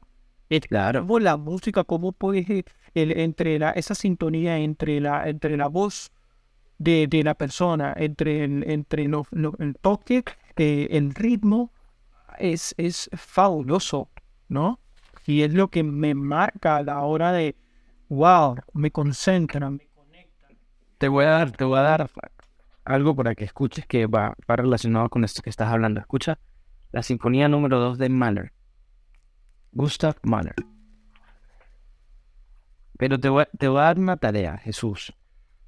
Claro. 0.59 1.07
la 1.19 1.37
música, 1.37 1.83
cómo 1.83 2.11
puedes, 2.11 2.47
el, 2.93 3.17
entre 3.19 3.57
la, 3.57 3.71
esa 3.71 3.95
sintonía 3.95 4.57
entre 4.57 4.99
la, 4.99 5.29
entre 5.29 5.55
la 5.55 5.67
voz 5.67 6.11
de, 6.77 7.07
de 7.07 7.23
la 7.23 7.35
persona, 7.35 7.93
entre 7.95 8.43
el, 8.43 8.69
entre 8.69 9.03
el 9.05 9.75
toque, 9.79 10.23
eh, 10.57 10.87
el 10.91 11.13
ritmo, 11.13 11.71
es, 12.37 12.75
es 12.77 13.09
fabuloso, 13.13 14.09
¿no? 14.49 14.79
Y 15.25 15.43
es 15.43 15.53
lo 15.53 15.69
que 15.69 15.83
me 15.83 16.15
marca 16.15 16.77
a 16.77 16.83
la 16.83 17.01
hora 17.01 17.31
de, 17.31 17.55
wow, 18.09 18.55
me 18.73 18.91
concentra, 18.91 19.69
me. 19.69 19.89
Te 21.01 21.07
voy 21.07 21.25
a 21.25 21.29
dar, 21.29 21.51
te 21.51 21.63
voy 21.63 21.79
a 21.79 21.81
dar 21.81 22.11
algo 22.85 23.15
para 23.15 23.33
que 23.33 23.43
escuches 23.43 23.87
que 23.87 24.05
va, 24.05 24.35
va 24.47 24.55
relacionado 24.55 25.09
con 25.09 25.23
esto 25.23 25.41
que 25.41 25.49
estás 25.49 25.69
hablando. 25.69 25.99
Escucha 25.99 26.37
la 26.91 27.01
sinfonía 27.01 27.47
número 27.47 27.79
2 27.79 27.97
de 27.97 28.07
Mahler. 28.07 28.53
Gustav 29.71 30.17
Mahler. 30.21 30.53
Pero 32.99 33.19
te 33.19 33.29
voy, 33.29 33.41
a, 33.41 33.45
te 33.45 33.67
voy 33.67 33.79
a 33.79 33.85
dar 33.85 33.97
una 33.97 34.17
tarea, 34.17 34.59
Jesús. 34.59 35.15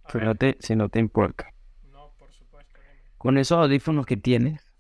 Si 0.07 0.19
no, 0.19 0.35
te, 0.35 0.55
si 0.59 0.75
no 0.75 0.89
te 0.89 0.99
importa. 0.99 1.51
No, 1.91 2.13
por 2.19 2.31
supuesto. 2.31 2.79
Con 3.17 3.39
esos 3.39 3.57
audífonos 3.57 4.05
que 4.05 4.17
tienes, 4.17 4.71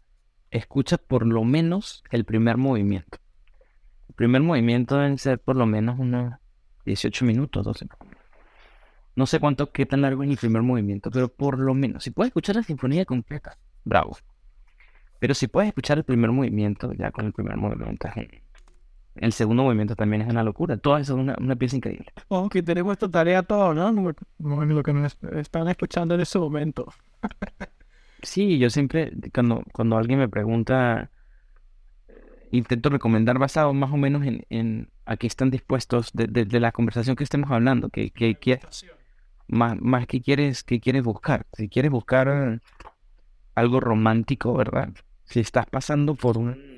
escucha 0.51 0.99
por 0.99 1.25
lo 1.25 1.43
menos 1.43 2.03
el 2.11 2.25
primer 2.25 2.57
movimiento. 2.57 3.17
El 4.07 4.13
primer 4.13 4.43
movimiento 4.43 4.97
deben 4.97 5.17
ser 5.17 5.39
por 5.39 5.55
lo 5.55 5.65
menos 5.65 5.97
unos 5.97 6.35
18 6.85 7.25
minutos, 7.25 7.65
12. 7.65 7.87
No 9.15 9.25
sé 9.25 9.39
cuánto, 9.39 9.71
qué 9.71 9.85
tan 9.85 10.01
largo 10.01 10.23
es 10.23 10.29
el 10.29 10.37
primer 10.37 10.63
movimiento, 10.63 11.11
pero 11.11 11.29
por 11.29 11.59
lo 11.59 11.73
menos, 11.73 12.03
si 12.03 12.11
puedes 12.11 12.29
escuchar 12.29 12.55
la 12.55 12.63
sinfonía 12.63 13.05
completa, 13.05 13.57
bravo. 13.83 14.17
Pero 15.19 15.33
si 15.33 15.47
puedes 15.47 15.69
escuchar 15.69 15.97
el 15.99 16.03
primer 16.03 16.31
movimiento, 16.31 16.91
ya 16.93 17.11
con 17.11 17.25
el 17.25 17.33
primer 17.33 17.57
movimiento 17.57 18.09
el 19.15 19.31
segundo 19.31 19.63
movimiento 19.63 19.95
también 19.95 20.23
es 20.23 20.29
una 20.29 20.43
locura. 20.43 20.77
Todo 20.77 20.97
eso 20.97 21.13
es 21.13 21.19
una, 21.19 21.35
una 21.39 21.55
pieza 21.55 21.75
increíble. 21.75 22.07
Oh, 22.29 22.49
que 22.49 22.63
tenemos 22.63 22.93
esta 22.93 23.09
tarea 23.09 23.43
todo, 23.43 23.73
¿no? 23.73 23.91
Lo 24.39 24.83
que 24.83 24.93
nos 24.93 25.17
están 25.33 25.67
escuchando 25.67 26.15
en 26.15 26.21
ese 26.21 26.39
momento. 26.39 26.91
sí, 28.23 28.57
yo 28.57 28.69
siempre, 28.69 29.13
cuando, 29.33 29.63
cuando 29.71 29.97
alguien 29.97 30.19
me 30.19 30.29
pregunta, 30.29 31.11
intento 32.51 32.89
recomendar 32.89 33.37
basado 33.37 33.73
más 33.73 33.91
o 33.91 33.97
menos 33.97 34.25
en, 34.25 34.45
en 34.49 34.89
a 35.05 35.17
qué 35.17 35.27
están 35.27 35.51
dispuestos 35.51 36.11
de, 36.13 36.27
de, 36.27 36.59
la 36.59 36.71
conversación 36.71 37.15
que 37.15 37.23
estemos 37.23 37.51
hablando, 37.51 37.89
que, 37.89 38.09
que, 38.11 38.59
más, 39.53 39.79
más 39.79 40.07
que 40.07 40.21
quieres, 40.21 40.63
que 40.63 40.79
quieres 40.79 41.03
buscar. 41.03 41.45
Si 41.53 41.69
quieres 41.69 41.91
buscar 41.91 42.61
algo 43.55 43.79
romántico, 43.79 44.53
¿verdad? 44.53 44.89
Si 45.25 45.39
estás 45.39 45.65
pasando 45.67 46.15
por 46.15 46.37
un 46.37 46.73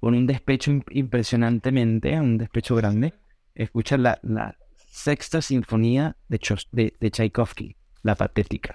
con 0.00 0.14
un 0.14 0.26
despecho 0.26 0.72
impresionantemente, 0.90 2.18
un 2.18 2.38
despecho 2.38 2.74
grande, 2.74 3.14
escucha 3.54 3.98
la, 3.98 4.18
la 4.22 4.56
sexta 4.76 5.42
sinfonía 5.42 6.16
de, 6.28 6.40
de, 6.72 6.94
de, 6.98 7.10
Tchaikovsky, 7.10 7.76
la 8.02 8.14
patética. 8.14 8.74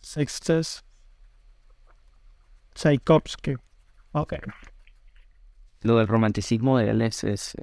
Sexta 0.00 0.60
Tchaikovsky. 2.74 3.56
Ok. 4.12 4.34
Lo 5.80 5.96
del 5.96 6.08
romanticismo 6.08 6.78
de 6.78 6.90
él 6.90 7.02
es, 7.02 7.24
es, 7.24 7.56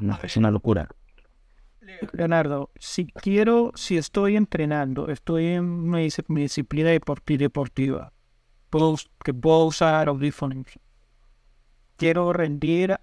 una, 0.00 0.20
es 0.22 0.36
una 0.36 0.50
locura. 0.50 0.88
Leonardo, 2.12 2.70
si 2.78 3.06
quiero, 3.06 3.72
si 3.74 3.96
estoy 3.96 4.36
entrenando, 4.36 5.08
estoy 5.08 5.46
en 5.46 5.64
una 5.64 5.98
disciplina 5.98 6.90
deportiva, 6.90 8.12
que 9.24 9.34
puedo 9.34 9.64
usar 9.64 10.08
audífonos, 10.08 10.66
quiero 11.96 12.32
rendir 12.32 12.98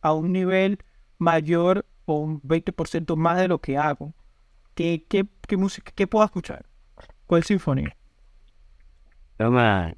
a 0.00 0.12
un 0.12 0.32
nivel 0.32 0.78
mayor 1.18 1.86
o 2.04 2.18
un 2.18 2.42
20% 2.42 3.16
más 3.16 3.38
de 3.38 3.48
lo 3.48 3.60
que 3.60 3.78
hago, 3.78 4.14
¿qué, 4.74 5.04
qué, 5.08 5.26
qué 5.46 5.56
música, 5.56 5.92
qué 5.94 6.06
puedo 6.06 6.24
escuchar? 6.24 6.66
¿Cuál 7.26 7.44
sinfonía? 7.44 7.96
Toma. 9.38 9.94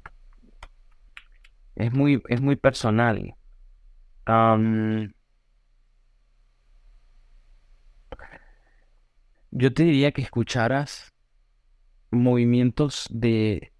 Es 1.75 1.93
muy, 1.93 2.21
es 2.29 2.41
muy 2.41 2.55
personal. 2.55 3.35
Yo 9.51 9.73
te 9.73 9.83
diría 9.83 10.11
que 10.11 10.21
escucharas 10.21 11.13
movimientos 12.11 13.07
de, 13.09 13.73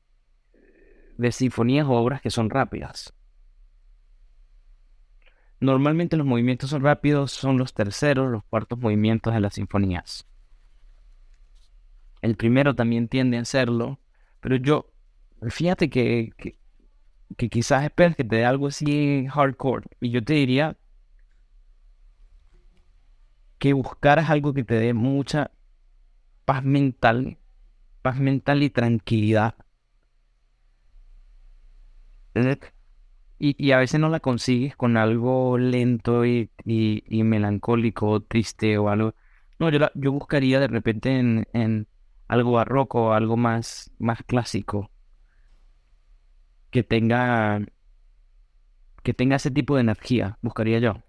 de 1.18 1.32
sinfonías 1.32 1.88
o 1.88 1.92
obras 1.92 2.22
que 2.22 2.30
son 2.30 2.50
rápidas. 2.50 3.14
Normalmente 5.60 6.18
los 6.18 6.28
movimientos 6.28 6.70
son 6.70 6.84
rápidos, 6.84 7.32
son 7.32 7.58
los 7.58 7.74
terceros, 7.74 8.32
los 8.32 8.44
cuartos 8.44 8.78
movimientos 8.78 9.34
de 9.34 9.40
las 9.40 9.56
sinfonías. 9.56 10.28
El 12.22 12.36
primero 12.36 12.76
también 12.76 13.08
tiende 13.08 13.38
a 13.38 13.46
serlo, 13.46 14.00
pero 14.40 14.56
yo, 14.56 14.92
fíjate 15.50 15.90
que, 15.90 16.32
que, 17.36 17.50
quizás 17.50 17.84
esperes 17.84 18.16
que 18.16 18.24
te 18.24 18.38
dé 18.38 18.46
algo 18.46 18.68
así 18.68 19.28
hardcore. 19.28 19.88
Y 20.00 20.12
yo 20.12 20.24
te 20.24 20.34
diría 20.34 20.78
que 23.58 23.74
buscaras 23.74 24.30
algo 24.30 24.54
que 24.54 24.64
te 24.64 24.76
dé 24.76 24.94
mucha 24.94 25.52
paz 26.48 26.64
mental, 26.64 27.38
paz 28.02 28.18
mental 28.20 28.64
y 28.64 28.70
tranquilidad. 28.70 29.56
Y, 33.40 33.72
a 33.72 33.78
veces 33.80 34.00
no 34.00 34.08
la 34.08 34.22
consigues 34.22 34.78
con 34.78 34.96
algo 34.96 35.58
lento 35.58 36.26
y, 36.26 36.50
y, 36.64 37.24
melancólico, 37.24 38.22
triste 38.22 38.78
o 38.78 38.88
algo. 38.88 39.14
No, 39.60 39.70
yo, 39.70 39.80
yo 39.96 40.12
buscaría 40.14 40.62
de 40.62 40.68
repente 40.70 41.20
en, 41.20 41.48
en 41.52 41.88
algo 42.30 42.54
barroco, 42.54 43.14
algo 43.14 43.36
más, 43.36 43.92
más 44.00 44.24
clásico. 44.24 44.90
Que 46.72 46.84
tenga, 46.84 47.60
que 49.04 49.14
tenga 49.14 49.36
ese 49.36 49.52
tipo 49.52 49.76
de 49.76 49.82
energía, 49.82 50.38
buscaría 50.42 50.80
yo. 50.80 51.04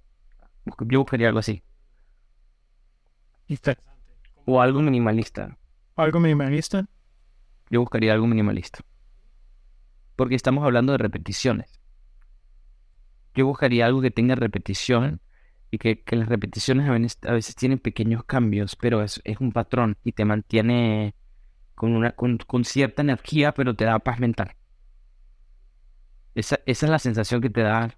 Yo 0.80 0.98
buscaría 1.00 1.28
algo 1.28 1.38
así. 1.38 1.62
O 4.50 4.60
algo 4.60 4.80
minimalista. 4.80 5.56
¿Algo 5.96 6.20
minimalista? 6.20 6.86
Yo 7.70 7.80
buscaría 7.80 8.14
algo 8.14 8.26
minimalista. 8.26 8.80
Porque 10.16 10.34
estamos 10.34 10.64
hablando 10.64 10.92
de 10.92 10.98
repeticiones 10.98 11.78
yo 13.38 13.46
buscaría 13.46 13.86
algo 13.86 14.02
que 14.02 14.10
tenga 14.10 14.34
repetición 14.34 15.20
y 15.70 15.78
que, 15.78 16.02
las 16.10 16.28
repeticiones 16.28 16.88
a 16.88 17.32
veces, 17.32 17.54
tienen 17.54 17.78
pequeños 17.78 18.24
cambios, 18.24 18.74
pero 18.74 19.02
es, 19.02 19.22
un 19.38 19.52
patrón 19.52 19.96
y 20.02 20.12
te 20.12 20.24
mantiene, 20.24 21.14
con, 21.76 21.92
una, 21.94 22.12
con, 22.12 22.64
cierta 22.64 23.02
energía, 23.02 23.52
pero 23.52 23.74
te 23.74 23.84
da 23.84 24.00
paz 24.00 24.18
mental. 24.18 24.56
Esa, 26.34 26.58
esa, 26.66 26.86
es 26.86 26.90
la 26.90 26.98
sensación 26.98 27.40
que 27.40 27.50
te 27.50 27.60
da, 27.60 27.96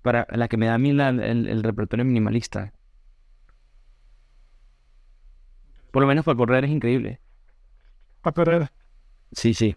para 0.00 0.26
la 0.30 0.48
que 0.48 0.56
me 0.56 0.66
da 0.66 0.74
a 0.74 0.78
mí 0.78 0.90
el, 0.90 1.62
repertorio 1.62 2.04
minimalista. 2.06 2.72
Por 5.90 6.02
lo 6.02 6.08
menos 6.08 6.24
para 6.24 6.36
correr 6.36 6.64
es 6.64 6.70
increíble. 6.70 7.20
Para 8.22 8.34
correr. 8.34 8.72
Sí, 9.32 9.54
sí. 9.54 9.76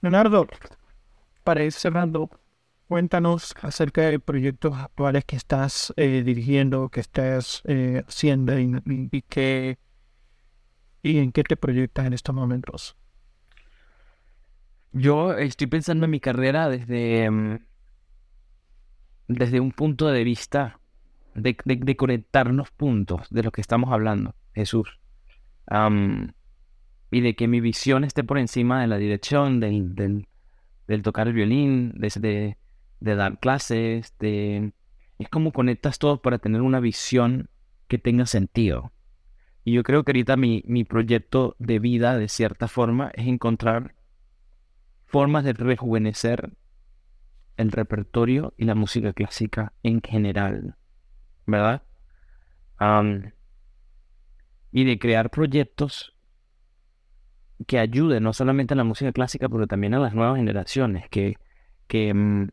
Leonardo, 0.00 0.46
para 1.44 1.64
ir 1.64 1.72
cerrando, 1.72 2.30
cuéntanos 2.88 3.54
acerca 3.62 4.02
de 4.02 4.20
proyectos 4.20 4.76
actuales 4.76 5.24
que 5.24 5.36
estás 5.36 5.92
eh, 5.96 6.22
dirigiendo, 6.24 6.88
que 6.88 7.00
estás 7.00 7.62
eh, 7.66 8.02
haciendo 8.06 8.58
y, 8.58 8.80
y, 8.86 9.24
y 11.02 11.18
en 11.18 11.32
qué 11.32 11.42
te 11.44 11.56
proyectas 11.56 12.06
en 12.06 12.12
estos 12.12 12.34
momentos. 12.34 12.96
Yo 14.92 15.34
estoy 15.34 15.66
pensando 15.66 16.04
en 16.04 16.10
mi 16.10 16.20
carrera 16.20 16.68
desde, 16.68 17.30
mm, 17.30 17.58
desde 19.28 19.60
un 19.60 19.72
punto 19.72 20.08
de 20.08 20.24
vista 20.24 20.80
de, 21.36 21.56
de, 21.64 21.96
conectarnos 21.96 22.70
puntos 22.70 23.28
de 23.30 23.42
lo 23.42 23.52
que 23.52 23.60
estamos 23.60 23.92
hablando, 23.92 24.34
Jesús. 24.54 24.98
y 27.10 27.20
de 27.20 27.36
que 27.36 27.48
mi 27.48 27.60
visión 27.60 28.04
esté 28.04 28.24
por 28.24 28.38
encima 28.38 28.80
de 28.80 28.86
la 28.86 28.96
dirección, 28.96 29.60
del, 29.60 29.94
del, 29.94 31.02
tocar 31.02 31.28
el 31.28 31.34
violín, 31.34 31.92
de, 31.96 32.56
de, 33.00 33.14
dar 33.14 33.38
clases, 33.38 34.14
de... 34.18 34.72
Es 35.18 35.28
como 35.28 35.52
conectas 35.52 35.98
todo 35.98 36.20
para 36.20 36.38
tener 36.38 36.60
una 36.60 36.80
visión 36.80 37.48
que 37.88 37.98
tenga 37.98 38.26
sentido. 38.26 38.92
Y 39.64 39.72
yo 39.72 39.82
creo 39.82 40.04
que 40.04 40.12
ahorita 40.12 40.36
mi, 40.36 40.62
mi 40.66 40.84
proyecto 40.84 41.56
de 41.58 41.78
vida, 41.78 42.18
de 42.18 42.28
cierta 42.28 42.68
forma, 42.68 43.10
es 43.14 43.26
encontrar 43.26 43.94
formas 45.06 45.44
de 45.44 45.54
rejuvenecer 45.54 46.52
el 47.56 47.72
repertorio 47.72 48.54
y 48.56 48.64
la 48.64 48.74
música 48.74 49.12
clásica 49.12 49.72
en 49.82 50.02
general, 50.02 50.76
¿verdad? 51.46 51.82
y 54.72 54.84
de 54.84 54.98
crear 54.98 55.30
proyectos 55.30 56.14
que 57.66 57.78
ayuden 57.78 58.22
no 58.22 58.32
solamente 58.32 58.74
a 58.74 58.76
la 58.76 58.84
música 58.84 59.12
clásica, 59.12 59.48
pero 59.48 59.66
también 59.66 59.94
a 59.94 59.98
las 59.98 60.14
nuevas 60.14 60.36
generaciones, 60.36 61.08
que, 61.08 61.36
que, 61.86 62.12
mm, 62.12 62.48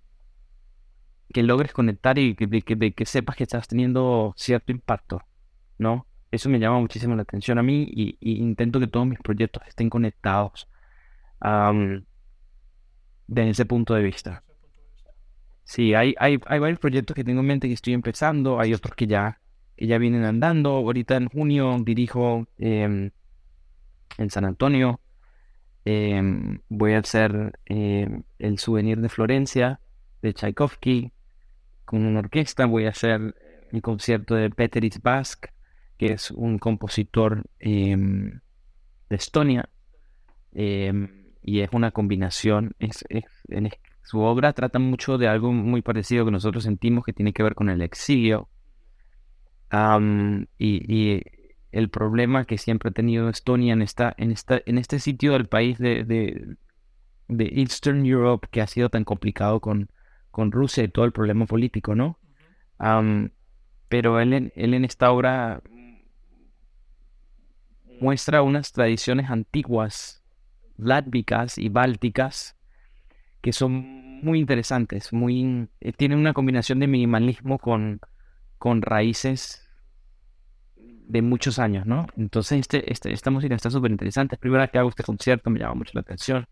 que 1.33 1.43
logres 1.43 1.73
conectar 1.73 2.17
y 2.17 2.35
que, 2.35 2.47
que, 2.93 3.05
sepas 3.05 3.35
que 3.35 3.43
estás 3.43 3.67
teniendo 3.67 4.33
cierto 4.37 4.71
impacto, 4.71 5.21
¿no? 5.77 6.07
Eso 6.31 6.49
me 6.49 6.59
llama 6.59 6.79
muchísimo 6.79 7.15
la 7.15 7.23
atención 7.23 7.57
a 7.57 7.63
mí 7.63 7.85
y, 7.89 8.17
intento 8.21 8.79
que 8.79 8.87
todos 8.87 9.05
mis 9.05 9.19
proyectos 9.19 9.63
estén 9.67 9.89
conectados 9.89 10.67
desde 13.27 13.49
ese 13.49 13.65
punto 13.65 13.93
de 13.93 14.03
vista. 14.03 14.43
Sí, 15.63 15.93
hay, 15.93 16.13
hay, 16.19 16.39
hay 16.45 16.59
varios 16.59 16.79
proyectos 16.79 17.15
que 17.15 17.23
tengo 17.23 17.39
en 17.39 17.47
mente 17.47 17.67
que 17.67 17.73
estoy 17.73 17.93
empezando, 17.93 18.59
hay 18.59 18.73
otros 18.73 18.95
que 18.95 19.07
ya, 19.07 19.39
que 19.75 19.87
ya 19.87 19.97
vienen 19.97 20.23
andando. 20.23 20.71
Ahorita 20.71 21.15
en 21.15 21.27
junio 21.29 21.77
dirijo 21.83 22.47
em, 22.57 23.11
en 24.17 24.29
San 24.29 24.45
Antonio. 24.45 24.99
Em, 25.85 26.59
voy 26.69 26.93
a 26.93 26.99
hacer 26.99 27.59
em, 27.65 28.23
el 28.39 28.57
souvenir 28.59 28.99
de 29.01 29.09
Florencia 29.09 29.79
de 30.21 30.33
Tchaikovsky 30.33 31.11
con 31.85 32.05
una 32.05 32.19
orquesta. 32.19 32.65
Voy 32.65 32.85
a 32.85 32.89
hacer 32.89 33.35
el 33.71 33.81
concierto 33.81 34.35
de 34.35 34.49
Peter 34.49 34.83
Bask, 35.01 35.47
que 35.97 36.13
es 36.13 36.31
un 36.31 36.59
compositor 36.59 37.43
de 37.59 38.39
Estonia. 39.09 39.69
y 41.45 41.59
es 41.59 41.69
una 41.73 41.91
combinación, 41.91 42.75
es, 42.79 43.03
en, 43.49 43.69
su 44.03 44.19
obra 44.19 44.53
trata 44.53 44.79
mucho 44.79 45.17
de 45.17 45.27
algo 45.27 45.51
muy 45.51 45.81
parecido 45.81 46.25
que 46.25 46.31
nosotros 46.31 46.63
sentimos 46.63 47.05
que 47.05 47.13
tiene 47.13 47.33
que 47.33 47.43
ver 47.43 47.55
con 47.55 47.69
el 47.69 47.81
exilio. 47.81 48.49
y, 50.59 51.21
el 51.71 51.89
problema 51.89 52.45
que 52.45 52.59
siempre 52.59 52.89
ha 52.89 52.93
tenido 52.93 53.29
Estonia 53.29 53.73
en, 53.73 53.81
esta, 53.81 54.13
en, 54.19 54.31
esta, 54.31 54.61
en 54.67 54.77
este 54.77 54.99
sitio 54.99 55.33
del 55.33 55.47
país 55.47 55.79
de, 55.79 56.03
de, 56.03 57.45
Eastern 57.59 58.05
Europe 58.05 58.47
que 58.51 58.61
ha 58.61 58.67
sido 58.67 58.89
tan 58.89 59.03
complicado 59.03 59.59
con, 59.59 59.89
con 60.29 60.51
Rusia 60.51 60.83
y 60.83 60.89
todo 60.89 61.05
el 61.05 61.11
problema 61.11 61.47
político, 61.47 61.95
¿no? 61.95 62.19
pero 63.89 64.19
él 64.19 64.33
en, 64.33 64.53
él 64.55 64.75
en 64.75 64.85
esta 64.85 65.11
obra 65.11 65.63
muestra 67.99 68.43
unas 68.43 68.71
tradiciones 68.71 69.31
antiguas, 69.31 70.23
látvicas 70.77 71.57
y 71.57 71.69
bálticas, 71.69 72.55
que 73.43 73.51
son 73.51 74.21
muy 74.23 74.39
interesantes, 74.39 75.09
eh, 75.11 75.91
tienen 75.97 76.17
una 76.17 76.31
combinación 76.31 76.79
de 76.79 76.87
minimalismo 76.87 77.59
con, 77.59 77.99
raíces 78.81 79.69
de 80.77 81.21
muchos 81.21 81.59
años, 81.59 81.85
¿no? 81.85 82.07
Entonces 82.15 82.61
este, 82.61 82.89
este 82.89 83.11
esta 83.11 83.31
música 83.31 83.53
está 83.53 83.69
súper 83.69 83.91
interesante. 83.91 84.35
Es 84.35 84.39
primera 84.39 84.69
que 84.69 84.77
hago 84.79 84.87
este 84.87 85.03
concierto, 85.03 85.49
me 85.49 85.59
llama 85.59 85.75
mucho 85.75 85.91
la 85.93 86.01
atención. 86.01 86.47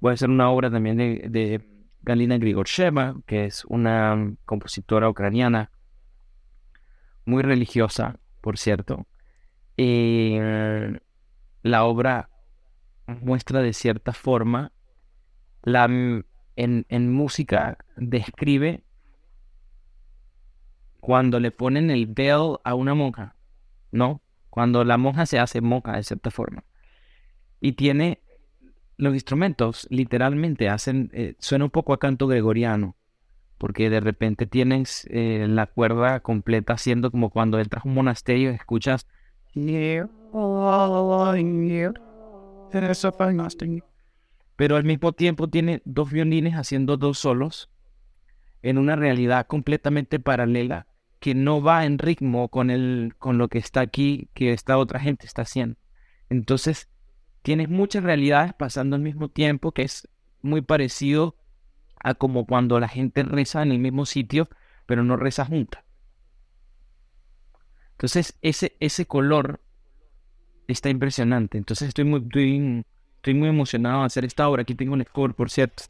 Voy 0.00 0.12
a 0.12 0.14
hacer 0.14 0.30
una 0.30 0.48
obra 0.48 0.70
también 0.70 0.96
de, 0.96 1.26
de 1.28 1.68
Galina 2.00 2.38
Grigorcheva, 2.38 3.16
que 3.26 3.44
es 3.44 3.66
una 3.66 4.34
compositora 4.46 5.10
ucraniana 5.10 5.70
muy 7.26 7.42
religiosa, 7.42 8.18
por 8.40 8.56
cierto. 8.56 9.06
Eh, 9.76 10.98
la 11.62 11.84
obra 11.84 12.30
muestra 13.06 13.60
de 13.60 13.74
cierta 13.74 14.14
forma 14.14 14.72
la, 15.66 15.84
en, 15.84 16.86
en 16.88 17.12
música 17.12 17.76
describe 17.96 18.84
cuando 21.00 21.40
le 21.40 21.50
ponen 21.50 21.90
el 21.90 22.06
bell 22.06 22.58
a 22.62 22.74
una 22.76 22.94
monja, 22.94 23.34
¿no? 23.90 24.22
Cuando 24.48 24.84
la 24.84 24.96
monja 24.96 25.26
se 25.26 25.40
hace 25.40 25.60
monja 25.60 25.96
de 25.96 26.04
cierta 26.04 26.30
forma. 26.30 26.62
Y 27.60 27.72
tiene 27.72 28.22
los 28.96 29.12
instrumentos, 29.14 29.88
literalmente, 29.90 30.68
hacen, 30.68 31.10
eh, 31.12 31.34
suena 31.40 31.64
un 31.64 31.70
poco 31.72 31.92
a 31.92 31.98
canto 31.98 32.28
gregoriano, 32.28 32.94
porque 33.58 33.90
de 33.90 33.98
repente 33.98 34.46
tienes 34.46 35.04
eh, 35.10 35.46
la 35.48 35.66
cuerda 35.66 36.20
completa 36.20 36.74
haciendo 36.74 37.10
como 37.10 37.30
cuando 37.30 37.58
entras 37.58 37.84
a 37.84 37.88
un 37.88 37.94
monasterio 37.94 38.52
y 38.52 38.54
escuchas 38.54 39.08
pero 44.56 44.76
al 44.76 44.84
mismo 44.84 45.12
tiempo 45.12 45.48
tiene 45.48 45.82
dos 45.84 46.10
violines 46.10 46.54
haciendo 46.54 46.96
dos 46.96 47.18
solos 47.18 47.70
en 48.62 48.78
una 48.78 48.96
realidad 48.96 49.46
completamente 49.46 50.18
paralela 50.18 50.86
que 51.20 51.34
no 51.34 51.62
va 51.62 51.84
en 51.84 51.98
ritmo 51.98 52.48
con, 52.48 52.70
el, 52.70 53.14
con 53.18 53.38
lo 53.38 53.48
que 53.48 53.58
está 53.58 53.80
aquí, 53.80 54.28
que 54.34 54.52
esta 54.52 54.78
otra 54.78 54.98
gente 54.98 55.26
está 55.26 55.42
haciendo. 55.42 55.76
Entonces, 56.28 56.88
tienes 57.42 57.68
muchas 57.68 58.02
realidades 58.02 58.54
pasando 58.54 58.96
al 58.96 59.02
mismo 59.02 59.28
tiempo, 59.28 59.72
que 59.72 59.82
es 59.82 60.08
muy 60.42 60.62
parecido 60.62 61.36
a 62.02 62.14
como 62.14 62.46
cuando 62.46 62.80
la 62.80 62.88
gente 62.88 63.22
reza 63.22 63.62
en 63.62 63.72
el 63.72 63.78
mismo 63.78 64.06
sitio, 64.06 64.48
pero 64.86 65.04
no 65.04 65.16
reza 65.16 65.44
junta. 65.44 65.84
Entonces, 67.92 68.38
ese, 68.42 68.76
ese 68.80 69.06
color 69.06 69.60
está 70.68 70.90
impresionante. 70.90 71.56
Entonces, 71.56 71.88
estoy 71.88 72.04
muy, 72.04 72.84
muy 73.34 73.48
emocionado 73.48 74.00
de 74.00 74.06
hacer 74.06 74.24
esta 74.24 74.48
obra. 74.48 74.62
Aquí 74.62 74.74
tengo 74.74 74.94
un 74.94 75.04
score, 75.04 75.34
por 75.34 75.50
cierto. 75.50 75.84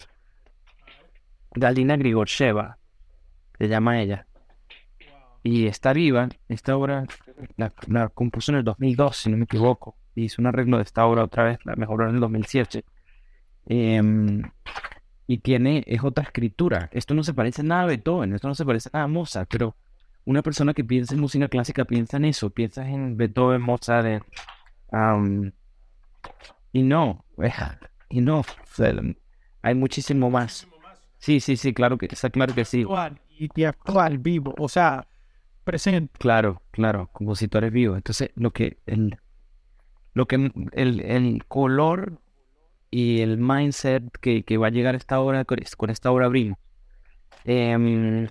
Galina 1.54 1.96
Grigorcheva, 1.96 2.78
se 3.58 3.68
llama 3.68 4.00
ella. 4.00 4.26
Y 5.42 5.66
está 5.66 5.92
viva. 5.92 6.28
Esta 6.48 6.76
obra 6.76 7.06
la, 7.56 8.08
compuso 8.08 8.52
en 8.52 8.58
el 8.58 8.64
2002, 8.64 9.16
si 9.16 9.30
no 9.30 9.36
me 9.36 9.44
equivoco. 9.44 9.96
Hizo 10.14 10.40
un 10.40 10.46
arreglo 10.46 10.78
de 10.78 10.82
esta 10.82 11.06
obra 11.06 11.24
otra 11.24 11.44
vez, 11.44 11.58
la 11.64 11.76
mejoró 11.76 12.08
en 12.08 12.14
el 12.14 12.20
2007. 12.20 12.84
Em, 13.66 14.42
y 15.26 15.38
tiene, 15.38 15.82
es 15.86 16.02
otra 16.04 16.24
escritura. 16.24 16.88
Esto 16.92 17.14
no 17.14 17.22
se 17.22 17.34
parece 17.34 17.62
nada 17.62 17.82
a 17.82 17.86
Beethoven, 17.86 18.32
esto 18.32 18.48
no 18.48 18.54
se 18.54 18.64
parece 18.64 18.90
nada 18.92 19.04
a 19.04 19.08
Mozart, 19.08 19.48
pero 19.50 19.76
una 20.24 20.42
persona 20.42 20.74
que 20.74 20.84
piensa 20.84 21.14
en 21.14 21.20
música 21.20 21.48
clásica 21.48 21.84
piensa 21.84 22.16
en 22.16 22.26
eso, 22.26 22.50
piensa 22.50 22.88
en 22.88 23.16
Beethoven, 23.16 23.62
Mozart, 23.62 24.22
en, 24.92 25.54
y 26.76 26.82
no, 26.82 27.24
y 28.10 28.20
no, 28.20 28.42
hay 29.62 29.74
muchísimo 29.74 30.28
más. 30.28 30.68
Sí, 31.16 31.40
sí, 31.40 31.56
sí, 31.56 31.72
claro 31.72 31.96
que 31.96 32.04
está 32.04 32.28
claro 32.28 32.54
que 32.54 32.66
sí. 32.66 32.84
Y 33.30 33.64
actual, 33.64 34.18
vivo, 34.18 34.54
o 34.58 34.68
sea, 34.68 35.08
presente. 35.64 36.12
Claro, 36.18 36.60
claro, 36.72 37.08
compositores 37.14 37.72
vivos. 37.72 37.96
Entonces, 37.96 38.30
lo 38.34 38.50
que 38.50 38.76
el, 38.84 39.16
lo 40.12 40.26
que 40.26 40.52
el, 40.72 41.00
el 41.00 41.44
color 41.48 42.20
y 42.90 43.22
el 43.22 43.38
mindset 43.38 44.10
que, 44.20 44.44
que, 44.44 44.58
va 44.58 44.66
a 44.66 44.70
llegar 44.70 44.96
esta 44.96 45.18
obra 45.18 45.46
con 45.46 45.88
esta 45.88 46.10
obra 46.10 46.26
abrimos. 46.26 46.58
Em, 47.44 48.28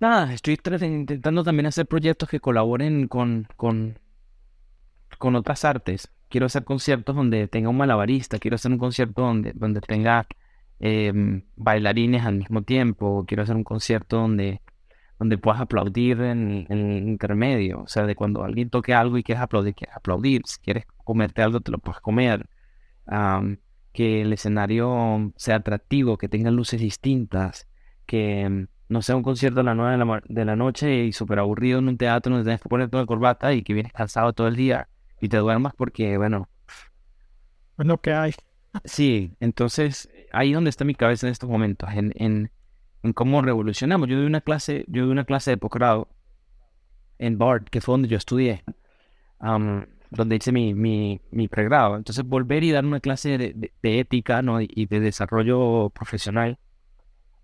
nada, 0.00 0.34
estoy 0.34 0.58
intentando 0.80 1.44
también 1.44 1.66
hacer 1.66 1.86
proyectos 1.86 2.28
que 2.28 2.40
colaboren 2.40 3.06
con, 3.06 3.46
con 3.54 4.00
con 5.18 5.36
otras 5.36 5.64
artes. 5.64 6.10
Quiero 6.32 6.46
hacer 6.46 6.64
conciertos 6.64 7.14
donde 7.14 7.46
tenga 7.46 7.68
un 7.68 7.76
malabarista, 7.76 8.38
quiero 8.38 8.54
hacer 8.54 8.72
un 8.72 8.78
concierto 8.78 9.20
donde, 9.20 9.52
donde 9.54 9.82
tenga 9.82 10.26
em, 10.80 11.44
bailarines 11.56 12.24
al 12.24 12.36
mismo 12.36 12.62
tiempo, 12.62 13.26
quiero 13.28 13.42
hacer 13.42 13.54
un 13.54 13.64
concierto 13.64 14.16
donde, 14.16 14.62
donde 15.18 15.36
puedas 15.36 15.60
aplaudir 15.60 16.22
en, 16.22 16.66
el 16.70 17.06
intermedio, 17.06 17.82
o 17.82 17.86
sea, 17.86 18.06
de 18.06 18.16
cuando 18.16 18.44
alguien 18.44 18.70
toque 18.70 18.94
algo 18.94 19.18
y 19.18 19.22
quieres 19.22 19.42
aplaudir, 19.42 19.74
quieres 19.74 19.94
aplaudir, 19.94 20.40
si 20.46 20.58
quieres 20.60 20.86
comerte 21.04 21.42
algo 21.42 21.60
te 21.60 21.70
lo 21.70 21.78
puedes 21.78 22.00
comer, 22.00 22.48
que 23.92 24.22
el 24.22 24.32
escenario 24.32 25.34
sea 25.36 25.56
atractivo, 25.56 26.16
que 26.16 26.30
tenga 26.30 26.50
luces 26.50 26.80
distintas, 26.80 27.68
que 28.06 28.40
em, 28.40 28.68
no 28.88 29.02
sea 29.02 29.16
un 29.16 29.22
concierto 29.22 29.60
a 29.60 29.64
las 29.64 29.76
9 29.76 29.98
de 29.98 29.98
la, 29.98 30.22
de 30.26 30.44
la 30.46 30.56
noche 30.56 31.04
y 31.04 31.12
súper 31.12 31.40
aburrido 31.40 31.78
en 31.80 31.88
un 31.88 31.98
teatro 31.98 32.32
donde 32.32 32.46
tienes 32.46 32.62
que 32.62 32.70
ponerte 32.70 32.96
una 32.96 33.04
corbata 33.06 33.52
y 33.52 33.62
que 33.62 33.74
vienes 33.74 33.92
cansado 33.92 34.32
todo 34.32 34.48
el 34.48 34.56
día 34.56 34.88
y 35.22 35.28
te 35.28 35.38
duermas 35.38 35.72
porque, 35.74 36.18
bueno... 36.18 36.48
Es 37.78 37.86
lo 37.86 37.98
que 37.98 38.12
hay. 38.12 38.34
Sí, 38.84 39.36
entonces 39.38 40.10
ahí 40.32 40.50
es 40.50 40.54
donde 40.54 40.70
está 40.70 40.84
mi 40.84 40.96
cabeza 40.96 41.28
en 41.28 41.32
estos 41.32 41.48
momentos, 41.48 41.88
en, 41.92 42.12
en, 42.16 42.50
en 43.04 43.12
cómo 43.12 43.40
revolucionamos. 43.40 44.08
Yo 44.08 44.16
doy 44.16 44.26
una 44.26 44.40
clase, 44.40 44.84
yo 44.88 45.04
doy 45.04 45.12
una 45.12 45.24
clase 45.24 45.52
de 45.52 45.58
posgrado 45.58 46.08
en 47.18 47.38
Bard, 47.38 47.66
que 47.66 47.80
fue 47.80 47.92
donde 47.92 48.08
yo 48.08 48.16
estudié, 48.16 48.64
donde 50.10 50.36
hice 50.36 50.50
mi, 50.50 50.74
mi, 50.74 51.20
mi, 51.30 51.46
pregrado. 51.46 51.96
Entonces 51.96 52.24
volver 52.24 52.64
y 52.64 52.72
dar 52.72 52.84
una 52.84 52.98
clase 52.98 53.38
de, 53.38 53.72
de, 53.80 54.00
ética 54.00 54.42
¿no? 54.42 54.60
y 54.60 54.86
de 54.86 54.98
desarrollo 54.98 55.90
profesional 55.90 56.58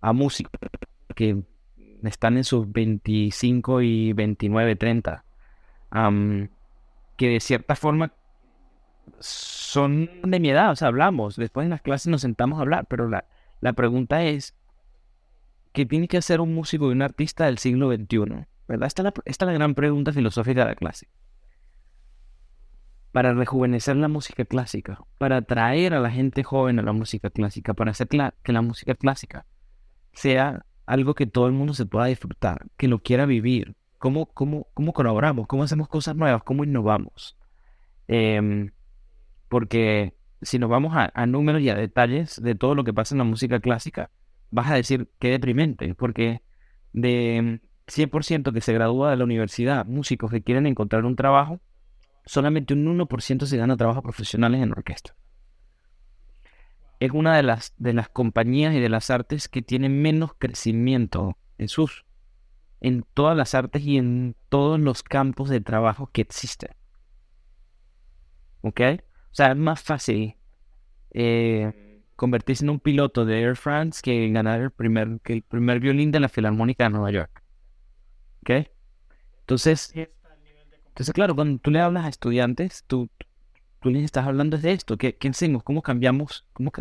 a 0.01 0.11
músicos 0.11 0.59
que 1.15 1.43
están 2.03 2.35
en 2.35 2.43
sus 2.43 2.69
25 2.69 3.81
y 3.83 4.11
29, 4.11 4.75
30 4.75 5.23
que 7.19 7.27
de 7.27 7.41
cierta 7.41 7.75
forma 7.75 8.13
son 9.19 10.09
de 10.23 10.39
mi 10.39 10.51
edad, 10.51 10.71
o 10.71 10.75
sea, 10.77 10.87
hablamos, 10.87 11.35
después 11.35 11.65
en 11.65 11.71
las 11.71 11.81
clases 11.81 12.07
nos 12.07 12.21
sentamos 12.21 12.57
a 12.57 12.61
hablar, 12.61 12.85
pero 12.89 13.09
la, 13.09 13.25
la 13.59 13.73
pregunta 13.73 14.23
es, 14.23 14.55
¿qué 15.73 15.85
tiene 15.85 16.07
que 16.07 16.15
hacer 16.15 16.39
un 16.39 16.55
músico 16.55 16.87
y 16.87 16.93
un 16.93 17.01
artista 17.01 17.45
del 17.45 17.57
siglo 17.57 17.93
XXI? 17.93 18.47
¿Verdad? 18.69 18.87
Esta 18.87 19.01
es 19.01 19.03
la, 19.03 19.13
esta 19.25 19.45
es 19.45 19.47
la 19.47 19.53
gran 19.53 19.75
pregunta 19.75 20.13
filosófica 20.13 20.61
de 20.61 20.67
la 20.67 20.75
clase. 20.75 21.09
Para 23.11 23.33
rejuvenecer 23.33 23.97
la 23.97 24.07
música 24.07 24.45
clásica, 24.45 25.03
para 25.17 25.37
atraer 25.37 25.95
a 25.95 25.99
la 25.99 26.11
gente 26.11 26.45
joven 26.45 26.79
a 26.79 26.83
la 26.83 26.93
música 26.93 27.29
clásica, 27.29 27.73
para 27.73 27.91
hacer 27.91 28.07
que 28.07 28.53
la 28.53 28.61
música 28.61 28.95
clásica 28.95 29.45
sea 30.13 30.65
algo 30.85 31.15
que 31.15 31.27
todo 31.27 31.47
el 31.47 31.53
mundo 31.53 31.73
se 31.73 31.85
pueda 31.85 32.05
disfrutar, 32.05 32.67
que 32.77 32.87
lo 32.87 32.99
quiera 32.99 33.25
vivir, 33.25 33.75
¿Cómo, 33.99 34.27
cómo, 34.27 34.67
cómo 34.73 34.93
colaboramos? 34.93 35.45
¿Cómo 35.47 35.63
hacemos 35.63 35.89
cosas 35.89 36.15
nuevas? 36.15 36.41
¿Cómo 36.43 36.63
innovamos? 36.63 37.37
Em, 38.07 38.71
porque 39.49 40.15
si 40.41 40.57
nos 40.57 40.69
vamos 40.69 40.93
a, 40.95 41.25
números 41.25 41.61
y 41.61 41.69
a 41.69 41.75
detalles 41.75 42.41
de 42.41 42.55
todo 42.55 42.75
lo 42.75 42.85
que 42.85 42.93
pasa 42.93 43.13
en 43.13 43.19
la 43.19 43.25
música 43.25 43.59
clásica, 43.59 44.09
vas 44.51 44.71
a 44.71 44.75
decir 44.75 45.09
qué 45.19 45.29
deprimente, 45.29 45.93
porque 45.95 46.41
de 46.93 47.59
100% 47.87 48.53
que 48.53 48.61
se 48.61 48.73
gradúa 48.73 49.11
de 49.11 49.17
la 49.17 49.25
universidad, 49.25 49.85
músicos 49.85 50.31
que 50.31 50.43
quieren 50.43 50.65
encontrar 50.65 51.03
un 51.03 51.17
trabajo, 51.17 51.59
solamente 52.25 52.73
un 52.73 52.85
1% 52.97 53.45
se 53.45 53.57
gana 53.57 53.75
trabajos 53.75 54.03
profesionales 54.03 54.61
en 54.61 54.71
orquesta. 54.71 55.13
Es 57.01 57.11
una 57.11 57.35
de 57.35 57.43
las, 57.43 57.73
de 57.77 57.93
las 57.93 58.07
compañías 58.07 58.73
y 58.73 58.79
de 58.79 58.89
las 58.89 59.09
artes 59.09 59.49
que 59.49 59.61
tienen 59.61 60.01
menos 60.01 60.31
crecimiento 60.37 61.37
en 61.57 61.67
sus 61.67 62.05
en 62.81 63.05
todas 63.13 63.35
las 63.35 63.53
artes 63.55 63.83
y 63.83 63.97
en 63.97 64.35
todos 64.49 64.79
los 64.79 65.03
campos 65.03 65.49
de 65.49 65.61
trabajo 65.61 66.09
que 66.11 66.21
existen. 66.21 66.71
¿Ok? 68.61 68.81
O 69.31 69.35
sea, 69.35 69.51
es 69.51 69.57
más 69.57 69.81
fácil 69.81 70.35
eh, 71.11 72.01
convertirse 72.15 72.63
en 72.63 72.69
un 72.69 72.79
piloto 72.79 73.25
de 73.25 73.41
Air 73.41 73.55
France 73.55 74.01
que 74.03 74.29
ganar 74.29 74.61
el 74.61 74.71
primer, 74.71 75.19
que 75.21 75.33
el 75.33 75.41
primer 75.41 75.79
violín 75.79 76.11
de 76.11 76.19
la 76.19 76.29
Filarmónica 76.29 76.85
de 76.85 76.89
Nueva 76.91 77.11
York. 77.11 77.43
¿Ok? 78.41 78.67
Entonces, 79.41 79.93
entonces, 79.95 81.13
claro, 81.13 81.35
cuando 81.35 81.59
tú 81.59 81.71
le 81.71 81.79
hablas 81.79 82.05
a 82.05 82.09
estudiantes, 82.09 82.83
tú, 82.85 83.09
tú 83.81 83.89
les 83.89 84.03
estás 84.03 84.27
hablando 84.27 84.57
de 84.57 84.73
esto. 84.73 84.97
¿Qué, 84.97 85.15
qué 85.15 85.29
hacemos? 85.29 85.63
¿Cómo 85.63 85.81
cambiamos? 85.81 86.45
¿Cómo, 86.53 86.71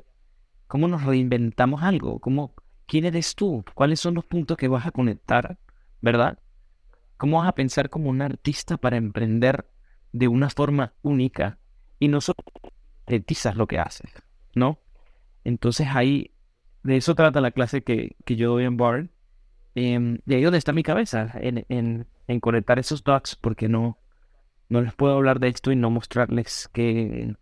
¿Cómo 0.66 0.88
nos 0.88 1.04
reinventamos 1.04 1.82
algo? 1.82 2.18
¿Cómo, 2.18 2.54
¿Quién 2.86 3.04
eres 3.04 3.34
tú? 3.34 3.64
¿Cuáles 3.74 4.00
son 4.00 4.14
los 4.14 4.24
puntos 4.24 4.56
que 4.56 4.68
vas 4.68 4.86
a 4.86 4.90
conectar 4.90 5.56
¿verdad? 6.00 6.38
¿Cómo 7.16 7.38
vas 7.38 7.48
a 7.48 7.54
pensar 7.54 7.90
como 7.90 8.10
un 8.10 8.22
artista 8.22 8.76
para 8.76 8.96
emprender 8.96 9.66
de 10.12 10.28
una 10.28 10.50
forma 10.50 10.94
única 11.02 11.58
y 11.98 12.08
no 12.08 12.20
solo 12.20 12.36
monetizas 13.06 13.56
lo 13.56 13.66
que 13.66 13.78
haces, 13.78 14.10
¿no? 14.54 14.78
Entonces 15.44 15.88
ahí, 15.90 16.32
de 16.82 16.96
eso 16.96 17.14
trata 17.14 17.40
la 17.40 17.50
clase 17.50 17.82
que, 17.82 18.16
que 18.24 18.36
yo 18.36 18.50
doy 18.50 18.64
en 18.64 18.76
Bard. 18.76 19.08
Eh, 19.74 20.18
de 20.24 20.34
ahí 20.34 20.42
donde 20.42 20.58
está 20.58 20.72
mi 20.72 20.82
cabeza, 20.82 21.30
en, 21.34 21.64
en, 21.68 22.06
en, 22.26 22.40
conectar 22.40 22.78
esos 22.78 23.04
dots, 23.04 23.36
porque 23.36 23.68
no, 23.68 23.98
no 24.68 24.80
les 24.80 24.92
puedo 24.94 25.14
hablar 25.14 25.38
de 25.38 25.48
esto 25.48 25.70
y 25.70 25.76
no 25.76 25.90
mostrarles 25.90 26.68
qué, 26.72 27.36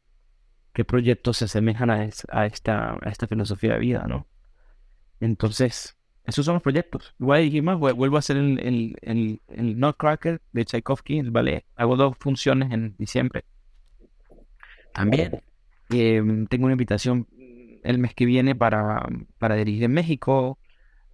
qué 0.72 0.84
proyectos 0.84 1.38
se 1.38 1.46
asemejan 1.46 1.90
a, 1.90 2.08
a, 2.30 2.46
esta, 2.46 2.98
a 3.00 3.08
esta 3.08 3.26
filosofía 3.26 3.74
de 3.74 3.78
vida, 3.78 4.06
¿no? 4.06 4.26
Entonces, 5.20 5.95
esos 6.26 6.44
son 6.44 6.54
los 6.54 6.62
proyectos. 6.62 7.14
Igual 7.20 7.62
más, 7.62 7.78
vuelvo 7.78 8.16
a 8.16 8.18
hacer 8.18 8.36
el, 8.36 8.58
el, 9.02 9.40
el, 9.48 9.80
de 10.52 10.64
Tchaikovsky, 10.64 11.18
el 11.18 11.30
ballet. 11.30 11.64
Hago 11.76 11.96
dos 11.96 12.16
funciones 12.18 12.72
en 12.72 12.96
diciembre. 12.98 13.44
También 14.92 15.40
em, 15.90 16.46
tengo 16.46 16.64
una 16.64 16.72
invitación 16.72 17.28
el 17.84 17.98
mes 17.98 18.14
que 18.14 18.26
viene 18.26 18.56
para, 18.56 19.06
dirigir 19.56 19.84
en 19.84 19.92
México. 19.92 20.58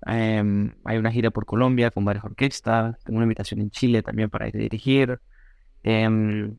Em, 0.06 0.72
hay 0.84 0.96
una 0.96 1.12
gira 1.12 1.30
por 1.30 1.44
Colombia 1.44 1.90
con 1.90 2.06
varias 2.06 2.24
orquestas. 2.24 2.98
Tengo 3.04 3.18
una 3.18 3.24
invitación 3.24 3.60
en 3.60 3.70
Chile 3.70 4.02
también 4.02 4.30
para 4.30 4.46
dirigir. 4.46 5.20
Em, 5.82 6.56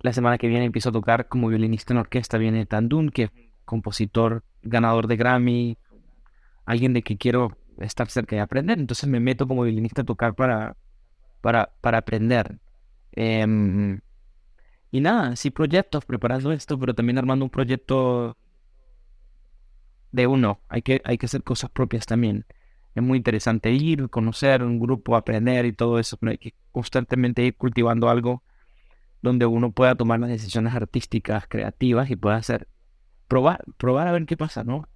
la 0.00 0.12
semana 0.12 0.38
que 0.38 0.46
viene 0.46 0.66
empiezo 0.66 0.90
a 0.90 0.92
tocar 0.92 1.26
como 1.26 1.48
violinista 1.48 1.92
en 1.92 1.98
orquesta. 1.98 2.38
Viene 2.38 2.64
Tandun, 2.66 3.10
que 3.10 3.24
es 3.24 3.30
compositor 3.64 4.44
ganador 4.62 5.08
de 5.08 5.16
Grammy, 5.16 5.78
alguien 6.68 6.92
de 6.92 7.02
que 7.02 7.16
quiero 7.16 7.56
estar 7.78 8.08
cerca 8.10 8.36
y 8.36 8.40
aprender. 8.40 8.78
Entonces 8.78 9.08
me 9.08 9.20
meto 9.20 9.48
como 9.48 9.62
violinista 9.62 10.02
a 10.02 10.04
tocar 10.04 10.34
para, 10.34 10.76
para, 11.40 11.72
para 11.80 11.98
aprender. 11.98 12.58
Em, 13.12 14.00
y 14.90 15.00
nada, 15.00 15.34
sí 15.36 15.50
proyectos, 15.50 16.04
preparando 16.04 16.52
esto, 16.52 16.78
pero 16.78 16.94
también 16.94 17.16
armando 17.16 17.46
un 17.46 17.50
proyecto 17.50 18.36
de 20.12 20.26
uno. 20.26 20.60
Hay 20.68 20.82
que, 20.82 21.00
hay 21.04 21.16
que 21.16 21.24
hacer 21.24 21.42
cosas 21.42 21.70
propias 21.70 22.04
también. 22.04 22.44
Es 22.94 23.02
muy 23.02 23.16
interesante 23.16 23.72
ir, 23.72 24.10
conocer 24.10 24.62
un 24.62 24.78
grupo, 24.78 25.16
aprender 25.16 25.64
y 25.64 25.72
todo 25.72 25.98
eso, 25.98 26.18
pero 26.18 26.32
hay 26.32 26.38
que 26.38 26.54
constantemente 26.70 27.42
ir 27.44 27.56
cultivando 27.56 28.10
algo 28.10 28.42
donde 29.22 29.46
uno 29.46 29.72
pueda 29.72 29.94
tomar 29.94 30.20
las 30.20 30.28
decisiones 30.28 30.74
artísticas, 30.74 31.46
creativas 31.48 32.10
y 32.10 32.16
pueda 32.16 32.36
hacer, 32.36 32.68
probar, 33.26 33.64
probar 33.78 34.06
a 34.06 34.12
ver 34.12 34.26
qué 34.26 34.36
pasa, 34.36 34.64
¿no? 34.64 34.86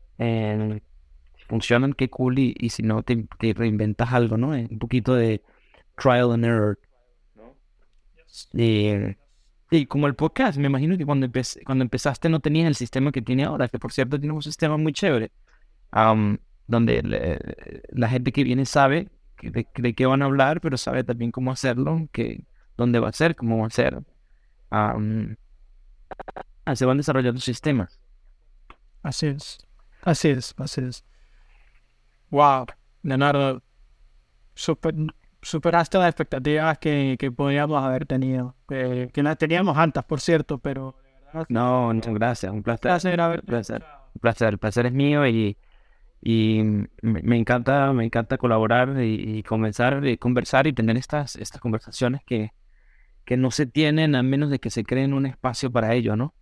Funcionan, 1.52 1.92
qué 1.92 2.08
cool, 2.08 2.38
y, 2.38 2.70
si 2.70 2.82
no, 2.82 3.02
te, 3.02 3.26
reinventas 3.52 4.10
algo, 4.10 4.38
¿no? 4.38 4.48
Un 4.52 4.78
poquito 4.78 5.14
de 5.14 5.42
trial 5.98 6.32
and 6.32 6.46
error. 6.46 6.78
Y, 8.54 9.84
como 9.86 10.06
el 10.06 10.14
podcast, 10.14 10.56
me 10.56 10.68
imagino 10.68 10.96
que 10.96 11.04
cuando, 11.04 11.28
cuando 11.66 11.82
empezaste 11.82 12.30
no 12.30 12.40
tenías 12.40 12.68
el 12.68 12.74
sistema 12.74 13.12
que 13.12 13.20
tiene 13.20 13.44
ahora, 13.44 13.68
que 13.68 13.78
por 13.78 13.92
cierto 13.92 14.18
tiene 14.18 14.34
un 14.34 14.40
sistema 14.40 14.78
muy 14.78 14.94
chévere, 14.94 15.30
donde 16.66 17.38
la 17.90 18.08
gente 18.08 18.32
que 18.32 18.44
viene 18.44 18.64
sabe 18.64 19.10
de, 19.42 19.94
qué 19.94 20.06
van 20.06 20.22
a 20.22 20.24
hablar, 20.24 20.62
pero 20.62 20.78
sabe 20.78 21.04
también 21.04 21.32
cómo 21.32 21.52
hacerlo, 21.52 22.08
que, 22.12 22.46
dónde 22.78 22.98
va 22.98 23.10
a 23.10 23.12
ser, 23.12 23.36
cómo 23.36 23.58
va 23.58 23.66
a 23.66 23.70
ser. 23.70 24.02
se 26.74 26.86
van 26.86 26.96
desarrollando 26.96 27.42
sistemas. 27.42 28.00
Así 29.02 29.26
es, 29.26 29.58
así 30.02 30.30
es, 30.30 30.54
así 30.56 30.80
es. 30.80 31.04
Wow, 32.32 32.64
Leonardo, 33.02 33.62
super, 34.54 34.94
superaste 35.42 35.98
las 35.98 36.08
expectativas 36.08 36.78
que, 36.78 37.16
que 37.18 37.30
podíamos 37.30 37.84
haber 37.84 38.06
tenido. 38.06 38.56
Que, 38.66 39.10
que 39.12 39.22
las 39.22 39.36
teníamos 39.36 39.76
altas, 39.76 40.04
por 40.06 40.18
cierto, 40.18 40.56
pero... 40.56 40.96
no, 41.50 41.92
muchas 41.92 42.14
gracias, 42.14 42.50
un 42.50 42.62
placer. 42.62 42.90
Un 42.90 43.42
placer, 43.44 43.84
un 44.14 44.20
placer. 44.22 44.48
El 44.48 44.58
placer 44.58 44.86
es 44.86 44.92
mío 44.94 45.26
y, 45.26 45.58
y 46.22 46.62
me, 47.02 47.36
encanta, 47.36 47.92
me 47.92 48.06
encanta 48.06 48.38
colaborar 48.38 49.02
y, 49.02 49.42
comenzar 49.42 50.06
y 50.06 50.16
conversar 50.16 50.66
y 50.66 50.72
tener 50.72 50.96
estas, 50.96 51.36
estas 51.36 51.60
conversaciones 51.60 52.22
que, 52.24 52.54
que 53.26 53.36
no 53.36 53.50
se 53.50 53.66
tienen 53.66 54.14
a 54.14 54.22
menos 54.22 54.48
de 54.48 54.58
que 54.58 54.70
se 54.70 54.84
creen 54.84 55.12
un 55.12 55.26
espacio 55.26 55.70
para 55.70 55.92
ello, 55.92 56.16
¿no? 56.16 56.34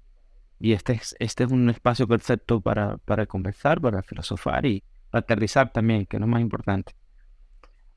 Y 0.60 0.72
este 0.72 0.92
es, 0.92 1.16
este 1.18 1.42
es 1.42 1.50
un 1.50 1.68
espacio 1.68 2.06
perfecto 2.06 2.60
para, 2.60 2.98
para 2.98 3.26
conversar, 3.26 3.80
para 3.80 4.04
filosofar 4.04 4.66
y, 4.66 4.84
para 5.10 5.20
aterrizar 5.20 5.72
también, 5.72 6.06
que 6.06 6.16
es 6.16 6.20
lo 6.20 6.26
más 6.26 6.40
importante. 6.40 6.94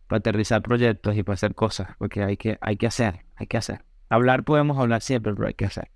Para 0.07 0.19
aterrizar 0.19 0.61
proyectos 0.61 1.15
y 1.15 1.23
para 1.23 1.35
hacer 1.35 1.55
cosas, 1.55 1.89
porque 1.97 2.23
hay 2.23 2.37
que, 2.37 2.57
hay 2.61 2.77
que 2.77 2.87
hacer, 2.87 3.25
hay 3.35 3.47
que 3.47 3.57
hacer. 3.57 3.85
hablar 4.09 4.43
podemos 4.43 4.77
hablar 4.77 5.01
siempre, 5.01 5.33
pero 5.33 5.47
hay 5.47 5.53
que 5.53 5.65
hacer. 5.65 5.89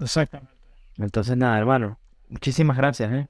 Exactamente. 0.00 0.52
Entonces, 0.96 1.36
nada, 1.36 1.58
hermano. 1.58 1.98
Muchísimas 2.28 2.76
gracias, 2.76 3.12
¿eh? 3.12 3.28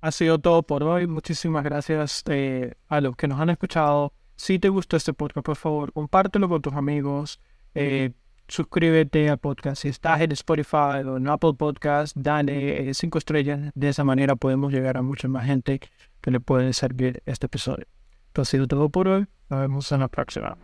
Ha 0.00 0.12
sido 0.12 0.38
todo 0.38 0.62
por 0.62 0.82
hoy. 0.82 1.06
Muchísimas 1.06 1.62
gracias 1.62 2.22
eh, 2.28 2.74
a 2.88 3.00
los 3.00 3.16
que 3.16 3.28
nos 3.28 3.38
han 3.38 3.50
escuchado. 3.50 4.14
Si 4.36 4.58
te 4.58 4.70
gustó 4.70 4.96
este 4.96 5.12
podcast, 5.12 5.44
por 5.44 5.56
favor, 5.56 5.92
compártelo 5.92 6.48
con 6.48 6.62
tus 6.62 6.72
amigos. 6.72 7.40
Eh, 7.74 8.12
suscríbete 8.50 9.30
al 9.30 9.38
podcast. 9.38 9.82
Si 9.82 9.88
estás 9.88 10.20
en 10.20 10.32
Spotify 10.32 11.04
o 11.06 11.16
en 11.16 11.28
Apple 11.28 11.54
Podcast, 11.54 12.16
dale 12.16 12.90
eh, 12.90 12.94
cinco 12.94 13.18
estrellas. 13.18 13.70
De 13.74 13.88
esa 13.88 14.04
manera 14.04 14.36
podemos 14.36 14.72
llegar 14.72 14.96
a 14.96 15.02
mucha 15.02 15.28
más 15.28 15.46
gente 15.46 15.80
que 16.20 16.30
le 16.30 16.40
puede 16.40 16.72
servir 16.72 17.22
este 17.26 17.46
episodio. 17.46 17.86
Esto 18.26 18.42
ha 18.42 18.44
sido 18.44 18.66
todo 18.66 18.88
por 18.90 19.08
hoy. 19.08 19.26
Nos 19.48 19.60
vemos 19.60 19.90
en 19.92 20.00
la 20.00 20.08
próxima. 20.08 20.56